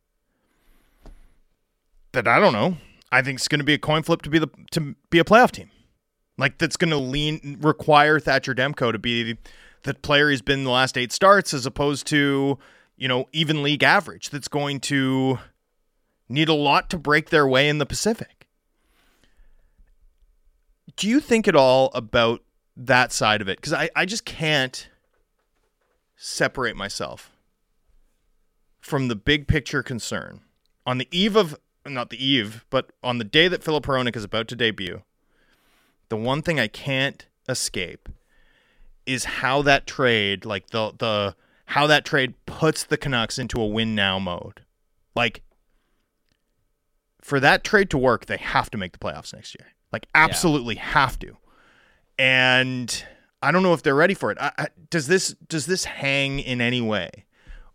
that 2.13 2.27
I 2.27 2.41
don't 2.41 2.53
know. 2.53 2.77
I 3.11 3.23
think 3.23 3.39
it's 3.39 3.49
going 3.49 3.61
to 3.61 3.65
be 3.65 3.75
a 3.75 3.79
coin 3.79 4.03
flip 4.03 4.23
to 4.23 4.31
be 4.31 4.39
the 4.39 4.49
to 4.73 4.95
be 5.11 5.19
a 5.19 5.25
playoff 5.25 5.51
team. 5.51 5.71
Like 6.37 6.59
that's 6.59 6.77
going 6.77 6.91
to 6.91 6.97
lean 6.97 7.59
require 7.61 8.21
Thatcher 8.21 8.55
Demko 8.55 8.93
to 8.93 8.99
be 8.99 9.37
the 9.83 9.95
player 9.95 10.31
he's 10.31 10.43
been 10.43 10.65
the 10.65 10.71
last 10.71 10.97
eight 10.99 11.13
starts, 11.13 11.53
as 11.55 11.67
opposed 11.67 12.07
to 12.09 12.59
you 12.99 13.09
know 13.09 13.29
even 13.33 13.63
league 13.63 13.83
average. 13.83 14.31
That's 14.31 14.49
going 14.49 14.81
to 14.81 15.39
need 16.29 16.49
a 16.49 16.55
lot 16.55 16.91
to 16.91 16.99
break 16.99 17.31
their 17.31 17.47
way 17.47 17.69
in 17.69 17.79
the 17.79 17.87
Pacific. 17.87 18.49
Do 20.97 21.09
you 21.09 21.21
think 21.21 21.49
at 21.49 21.57
all 21.57 21.91
about 21.95 22.43
that 22.77 23.13
side 23.13 23.41
of 23.41 23.49
it? 23.49 23.59
Because 23.59 23.73
I, 23.73 23.89
I 23.95 24.05
just 24.05 24.25
can't 24.25 24.89
separate 26.17 26.77
myself 26.77 27.31
from 28.81 29.09
the 29.09 29.15
big 29.17 29.47
picture 29.47 29.83
concern 29.83 30.41
on 30.85 30.99
the 30.99 31.09
eve 31.13 31.37
of 31.37 31.57
not 31.87 32.11
the 32.11 32.23
eve, 32.23 32.65
but 32.71 32.91
on 33.03 33.19
the 33.19 33.25
day 33.25 33.49
that 33.49 33.63
Filip 33.63 33.85
Hronek 33.85 34.17
is 34.17 34.25
about 34.25 34.49
to 34.49 34.57
debut, 34.57 35.03
the 36.09 36.17
one 36.17 36.43
thing 36.43 36.59
I 36.59 36.67
can't 36.67 37.27
escape 37.49 38.09
is 39.07 39.25
how 39.25 39.63
that 39.63 39.87
trade, 39.87 40.45
like 40.45 40.69
the 40.71 40.93
the 40.99 41.35
how 41.69 41.87
that 41.87 42.03
trade 42.03 42.33
puts 42.47 42.83
the 42.85 42.97
Canucks 42.97 43.39
into 43.39 43.61
a 43.61 43.67
win 43.67 43.95
now 43.95 44.19
mode. 44.19 44.63
Like 45.15 45.43
for 47.21 47.39
that 47.41 47.63
trade 47.63 47.91
to 47.91 47.99
work, 47.99 48.25
they 48.25 48.39
have 48.39 48.71
to 48.71 48.79
make 48.79 48.93
the 48.93 48.99
playoffs 48.99 49.35
next 49.35 49.55
year. 49.59 49.69
Like 49.93 50.07
absolutely 50.15 50.77
have 50.77 51.19
to. 51.19 51.37
And 52.19 53.05
I 53.43 53.53
don't 53.53 53.63
know 53.63 53.75
if 53.75 53.83
they're 53.83 53.95
ready 53.95 54.15
for 54.15 54.31
it. 54.31 54.39
I, 54.41 54.51
I, 54.57 54.69
does 54.89 55.09
this 55.09 55.35
does 55.47 55.67
this 55.67 55.85
hang 55.85 56.41
in 56.41 56.63
any 56.63 56.81
way 56.81 57.27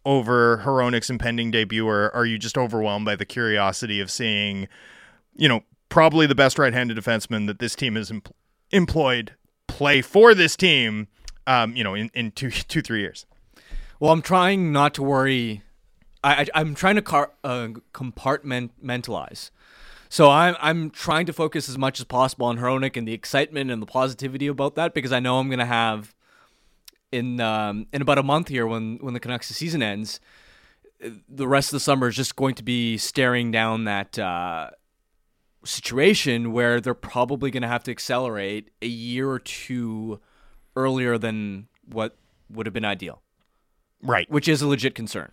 over 0.05 0.63
Hronek's 0.65 1.11
impending 1.11 1.51
debut, 1.51 1.87
or 1.87 2.13
are 2.15 2.25
you 2.25 2.39
just 2.39 2.57
overwhelmed 2.57 3.05
by 3.05 3.15
the 3.15 3.25
curiosity 3.25 3.99
of 3.99 4.09
seeing, 4.09 4.67
you 5.35 5.47
know, 5.47 5.61
probably 5.89 6.25
the 6.25 6.33
best 6.33 6.57
right-handed 6.57 6.97
defenseman 6.97 7.45
that 7.45 7.59
this 7.59 7.75
team 7.75 7.95
has 7.95 8.09
em- 8.09 8.23
employed 8.71 9.35
play 9.67 10.01
for 10.01 10.33
this 10.33 10.55
team, 10.55 11.07
um, 11.45 11.75
you 11.75 11.83
know, 11.83 11.93
in, 11.93 12.09
in 12.15 12.31
two 12.31 12.49
two 12.67 12.81
three 12.81 13.01
years? 13.01 13.27
Well, 14.03 14.11
I'm 14.11 14.21
trying 14.21 14.73
not 14.73 14.93
to 14.95 15.01
worry. 15.01 15.63
I, 16.25 16.41
I 16.41 16.47
I'm 16.55 16.75
trying 16.75 16.95
to 16.95 17.01
car, 17.01 17.31
uh, 17.41 17.69
compartmentalize. 17.93 19.49
So 20.09 20.29
I'm 20.29 20.57
I'm 20.59 20.89
trying 20.89 21.25
to 21.27 21.31
focus 21.31 21.69
as 21.69 21.77
much 21.77 22.01
as 22.01 22.03
possible 22.03 22.47
on 22.47 22.57
Hronek 22.57 22.97
and 22.97 23.07
the 23.07 23.13
excitement 23.13 23.71
and 23.71 23.81
the 23.81 23.85
positivity 23.85 24.47
about 24.47 24.75
that 24.75 24.93
because 24.93 25.13
I 25.13 25.21
know 25.21 25.39
I'm 25.39 25.49
gonna 25.49 25.65
have 25.65 26.13
in 27.13 27.39
um, 27.39 27.87
in 27.93 28.01
about 28.01 28.17
a 28.17 28.23
month 28.23 28.49
here 28.49 28.67
when 28.67 28.97
when 28.97 29.13
the 29.13 29.21
Canucks 29.21 29.47
season 29.47 29.81
ends, 29.81 30.19
the 31.29 31.47
rest 31.47 31.69
of 31.69 31.77
the 31.77 31.79
summer 31.79 32.09
is 32.09 32.17
just 32.17 32.35
going 32.35 32.55
to 32.55 32.63
be 32.63 32.97
staring 32.97 33.51
down 33.51 33.85
that 33.85 34.19
uh, 34.19 34.71
situation 35.63 36.51
where 36.51 36.81
they're 36.81 36.93
probably 36.93 37.51
going 37.51 37.63
to 37.63 37.69
have 37.69 37.83
to 37.83 37.91
accelerate 37.91 38.69
a 38.81 38.87
year 38.87 39.29
or 39.29 39.39
two 39.39 40.19
earlier 40.75 41.17
than 41.17 41.69
what 41.85 42.17
would 42.49 42.65
have 42.65 42.73
been 42.73 42.83
ideal, 42.83 43.22
Right. 44.03 44.29
which 44.29 44.47
is 44.47 44.61
a 44.61 44.67
legit 44.67 44.95
concern. 44.95 45.31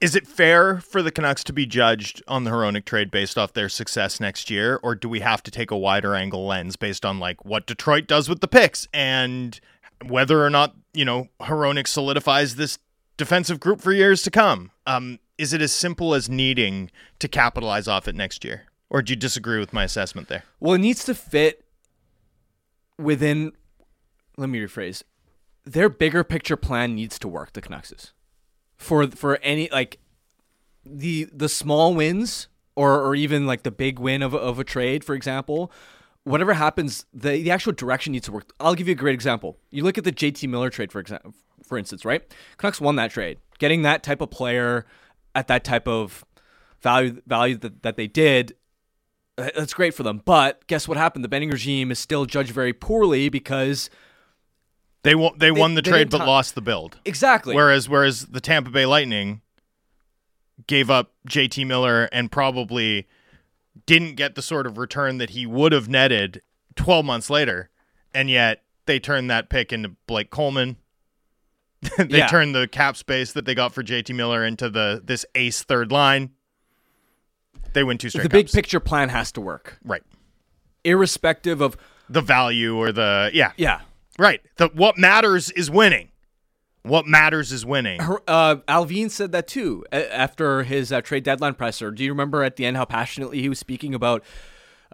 Is 0.00 0.14
it 0.14 0.28
fair 0.28 0.78
for 0.78 1.02
the 1.02 1.10
Canucks 1.10 1.42
to 1.44 1.52
be 1.52 1.66
judged 1.66 2.22
on 2.28 2.44
the 2.44 2.52
Hronek 2.52 2.84
trade 2.84 3.10
based 3.10 3.36
off 3.36 3.52
their 3.52 3.68
success 3.68 4.20
next 4.20 4.48
year, 4.48 4.78
or 4.80 4.94
do 4.94 5.08
we 5.08 5.20
have 5.20 5.42
to 5.42 5.50
take 5.50 5.72
a 5.72 5.76
wider 5.76 6.14
angle 6.14 6.46
lens 6.46 6.76
based 6.76 7.04
on 7.04 7.18
like 7.18 7.44
what 7.44 7.66
Detroit 7.66 8.06
does 8.06 8.28
with 8.28 8.40
the 8.40 8.46
picks 8.46 8.86
and 8.94 9.60
whether 10.06 10.44
or 10.44 10.50
not 10.50 10.76
you 10.94 11.04
know 11.04 11.26
Hronek 11.40 11.88
solidifies 11.88 12.54
this 12.54 12.78
defensive 13.16 13.58
group 13.58 13.80
for 13.80 13.92
years 13.92 14.22
to 14.22 14.30
come? 14.30 14.70
Um, 14.86 15.18
is 15.36 15.52
it 15.52 15.60
as 15.60 15.72
simple 15.72 16.14
as 16.14 16.28
needing 16.28 16.92
to 17.18 17.26
capitalize 17.26 17.88
off 17.88 18.06
it 18.06 18.14
next 18.14 18.44
year, 18.44 18.66
or 18.90 19.02
do 19.02 19.12
you 19.12 19.16
disagree 19.16 19.58
with 19.58 19.72
my 19.72 19.82
assessment 19.82 20.28
there? 20.28 20.44
Well, 20.60 20.74
it 20.74 20.78
needs 20.78 21.04
to 21.06 21.14
fit 21.14 21.64
within. 22.98 23.50
Let 24.36 24.48
me 24.48 24.60
rephrase. 24.60 25.02
Their 25.72 25.88
bigger 25.88 26.24
picture 26.24 26.56
plan 26.56 26.94
needs 26.94 27.18
to 27.18 27.28
work. 27.28 27.52
The 27.52 27.60
Canucks 27.60 28.12
for 28.76 29.06
for 29.08 29.36
any 29.38 29.68
like 29.70 29.98
the 30.84 31.28
the 31.32 31.48
small 31.48 31.94
wins 31.94 32.48
or 32.76 33.02
or 33.04 33.14
even 33.14 33.46
like 33.46 33.64
the 33.64 33.70
big 33.70 33.98
win 33.98 34.22
of 34.22 34.34
of 34.34 34.58
a 34.58 34.64
trade, 34.64 35.04
for 35.04 35.14
example. 35.14 35.70
Whatever 36.24 36.54
happens, 36.54 37.06
the 37.12 37.42
the 37.42 37.50
actual 37.50 37.72
direction 37.72 38.12
needs 38.12 38.26
to 38.26 38.32
work. 38.32 38.52
I'll 38.60 38.74
give 38.74 38.88
you 38.88 38.92
a 38.92 38.96
great 38.96 39.14
example. 39.14 39.58
You 39.70 39.82
look 39.82 39.98
at 39.98 40.04
the 40.04 40.12
JT 40.12 40.48
Miller 40.48 40.70
trade, 40.70 40.92
for 40.92 41.00
example, 41.00 41.34
for 41.62 41.76
instance, 41.78 42.04
right? 42.04 42.22
Canucks 42.56 42.80
won 42.80 42.96
that 42.96 43.10
trade, 43.10 43.38
getting 43.58 43.82
that 43.82 44.02
type 44.02 44.20
of 44.20 44.30
player 44.30 44.86
at 45.34 45.48
that 45.48 45.64
type 45.64 45.88
of 45.88 46.24
value 46.82 47.20
value 47.26 47.56
that, 47.58 47.82
that 47.82 47.96
they 47.96 48.06
did 48.06 48.54
uh, 49.38 49.50
that's 49.56 49.72
great 49.72 49.94
for 49.94 50.02
them. 50.02 50.20
But 50.24 50.66
guess 50.66 50.88
what 50.88 50.98
happened? 50.98 51.24
The 51.24 51.28
Benning 51.28 51.50
regime 51.50 51.90
is 51.90 51.98
still 51.98 52.26
judged 52.26 52.50
very 52.50 52.72
poorly 52.72 53.28
because 53.28 53.88
They 55.02 55.14
won. 55.14 55.34
They, 55.38 55.50
won 55.50 55.74
the 55.74 55.82
they 55.82 55.90
trade, 55.90 56.10
but 56.10 56.18
ti- 56.18 56.24
lost 56.24 56.54
the 56.54 56.60
build. 56.60 56.98
exactly. 57.04 57.54
Whereas 57.54 57.88
whereas 57.88 58.26
the 58.26 58.40
Tampa 58.40 58.70
Bay 58.70 58.84
Lightning 58.86 59.40
gave 60.66 60.90
up 60.90 61.12
JT 61.28 61.66
Miller 61.66 62.08
and 62.12 62.30
probably 62.32 63.06
didn't 63.86 64.16
get 64.16 64.34
the 64.34 64.42
sort 64.42 64.66
of 64.66 64.76
return 64.76 65.18
that 65.18 65.30
he 65.30 65.46
would 65.46 65.70
have 65.72 65.88
netted 65.88 66.42
12 66.74 67.04
months 67.04 67.30
later 67.30 67.70
and 68.12 68.28
yet 68.28 68.64
they 68.86 68.98
turned 68.98 69.30
that 69.30 69.48
pick 69.48 69.72
into 69.72 69.90
Blake 70.08 70.30
Coleman. 70.30 70.76
they 71.96 72.18
Yeah. 72.18 72.26
turned 72.26 72.56
the 72.56 72.66
cap 72.66 72.96
space 72.96 73.32
that 73.34 73.44
they 73.44 73.54
got 73.54 73.72
for 73.72 73.84
JT 73.84 74.12
Miller 74.16 74.44
into 74.44 74.68
the 74.68 75.00
this 75.04 75.24
ace 75.36 75.62
third 75.62 75.92
line. 75.92 76.30
they 77.72 77.84
win 77.84 77.98
two 77.98 78.10
straight. 78.10 78.24
the 78.24 78.28
big 78.28 78.50
picture 78.50 78.80
plan 78.80 79.10
has 79.10 79.30
to 79.32 79.40
work, 79.40 79.78
right? 79.84 80.02
irrespective 80.84 81.60
of 81.60 81.76
The 82.08 82.20
value 82.20 82.76
or 82.76 82.90
the 82.92 83.30
yeah, 83.32 83.52
yeah. 83.56 83.82
Right. 84.18 84.40
The 84.56 84.68
what 84.74 84.98
matters 84.98 85.50
is 85.50 85.70
winning. 85.70 86.08
What 86.82 87.06
matters 87.06 87.52
is 87.52 87.66
winning. 87.66 88.00
Uh, 88.00 88.56
Allvin 88.66 89.10
said 89.10 89.32
that 89.32 89.46
too 89.46 89.84
after 89.92 90.62
his 90.62 90.90
uh, 90.92 91.00
trade 91.02 91.22
deadline 91.24 91.54
presser. 91.54 91.90
Do 91.90 92.02
you 92.02 92.10
remember 92.10 92.42
at 92.42 92.56
the 92.56 92.64
end 92.66 92.76
how 92.76 92.84
passionately 92.84 93.40
he 93.40 93.48
was 93.48 93.58
speaking 93.58 93.94
about? 93.94 94.24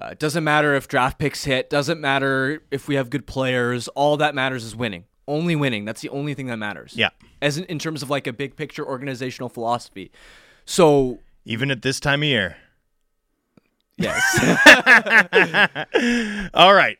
Uh, 0.00 0.06
it 0.12 0.18
doesn't 0.18 0.42
matter 0.42 0.74
if 0.74 0.88
draft 0.88 1.18
picks 1.18 1.44
hit. 1.44 1.70
Doesn't 1.70 2.00
matter 2.00 2.62
if 2.72 2.88
we 2.88 2.96
have 2.96 3.10
good 3.10 3.26
players. 3.26 3.86
All 3.88 4.16
that 4.16 4.34
matters 4.34 4.64
is 4.64 4.74
winning. 4.74 5.04
Only 5.28 5.54
winning. 5.54 5.84
That's 5.84 6.00
the 6.00 6.08
only 6.08 6.34
thing 6.34 6.46
that 6.48 6.56
matters. 6.58 6.94
Yeah. 6.96 7.10
As 7.40 7.56
in, 7.58 7.64
in 7.64 7.78
terms 7.78 8.02
of 8.02 8.10
like 8.10 8.26
a 8.26 8.32
big 8.32 8.56
picture 8.56 8.84
organizational 8.84 9.48
philosophy. 9.48 10.10
So 10.64 11.20
Even 11.44 11.70
at 11.70 11.82
this 11.82 12.00
time 12.00 12.22
of 12.22 12.28
year. 12.28 12.56
yes, 13.96 14.20
All 16.54 16.74
right. 16.74 16.98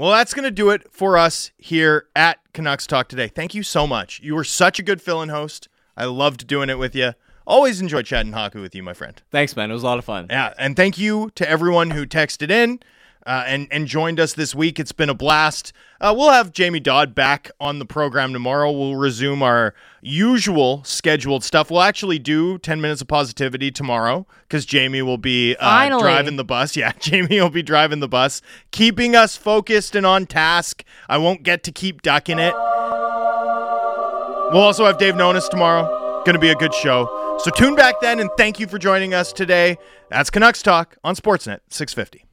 Well, 0.00 0.12
that's 0.12 0.32
going 0.32 0.44
to 0.44 0.50
do 0.50 0.70
it 0.70 0.90
for 0.90 1.18
us 1.18 1.50
here 1.58 2.06
at 2.16 2.38
Canucks 2.54 2.86
Talk 2.86 3.08
today. 3.08 3.28
Thank 3.28 3.54
you 3.54 3.62
so 3.62 3.86
much. 3.86 4.18
You 4.22 4.34
were 4.34 4.44
such 4.44 4.78
a 4.78 4.82
good 4.82 5.02
fill 5.02 5.20
in 5.20 5.28
host. 5.28 5.68
I 5.94 6.06
loved 6.06 6.46
doing 6.46 6.70
it 6.70 6.78
with 6.78 6.96
you. 6.96 7.12
Always 7.46 7.82
enjoy 7.82 8.00
chatting 8.00 8.32
hockey 8.32 8.60
with 8.60 8.74
you, 8.74 8.82
my 8.82 8.94
friend. 8.94 9.20
thanks, 9.30 9.54
man. 9.54 9.70
It 9.70 9.74
was 9.74 9.82
a 9.82 9.86
lot 9.86 9.98
of 9.98 10.06
fun. 10.06 10.28
Yeah, 10.30 10.54
and 10.58 10.74
thank 10.74 10.96
you 10.96 11.30
to 11.34 11.46
everyone 11.46 11.90
who 11.90 12.06
texted 12.06 12.50
in 12.50 12.80
uh, 13.26 13.44
and 13.46 13.68
and 13.70 13.86
joined 13.86 14.18
us 14.18 14.32
this 14.34 14.54
week. 14.54 14.78
It's 14.78 14.92
been 14.92 15.10
a 15.10 15.14
blast. 15.14 15.72
Uh, 16.00 16.14
we'll 16.16 16.30
have 16.30 16.52
Jamie 16.52 16.80
Dodd 16.80 17.14
back 17.14 17.50
on 17.60 17.78
the 17.78 17.84
program 17.84 18.32
tomorrow. 18.32 18.70
We'll 18.70 18.96
resume 18.96 19.42
our 19.42 19.74
usual 20.00 20.82
scheduled 20.84 21.44
stuff. 21.44 21.70
We'll 21.70 21.82
actually 21.82 22.18
do 22.18 22.58
ten 22.58 22.80
minutes 22.80 23.02
of 23.02 23.08
positivity 23.08 23.70
tomorrow 23.70 24.26
because 24.42 24.64
Jamie 24.64 25.02
will 25.02 25.18
be 25.18 25.56
uh, 25.60 25.98
driving 25.98 26.36
the 26.36 26.44
bus. 26.44 26.76
Yeah, 26.80 26.92
Jamie 26.98 27.40
will 27.40 27.50
be 27.50 27.62
driving 27.62 28.00
the 28.00 28.08
bus, 28.08 28.40
keeping 28.70 29.14
us 29.14 29.36
focused 29.36 29.94
and 29.94 30.06
on 30.06 30.26
task. 30.26 30.82
I 31.08 31.18
won't 31.18 31.42
get 31.42 31.62
to 31.64 31.72
keep 31.72 32.00
ducking 32.02 32.38
it. 32.38 32.54
We'll 34.52 34.62
also 34.62 34.84
have 34.86 34.98
Dave 34.98 35.14
Nonis 35.14 35.48
tomorrow. 35.48 36.22
Going 36.24 36.34
to 36.34 36.40
be 36.40 36.50
a 36.50 36.54
good 36.56 36.74
show. 36.74 37.36
So 37.42 37.50
tune 37.50 37.76
back 37.76 38.00
then 38.00 38.18
and 38.20 38.28
thank 38.36 38.58
you 38.58 38.66
for 38.66 38.78
joining 38.78 39.14
us 39.14 39.32
today. 39.32 39.78
That's 40.10 40.28
Canucks 40.28 40.60
Talk 40.62 40.96
on 41.04 41.14
Sportsnet 41.14 41.60
650. 41.68 42.24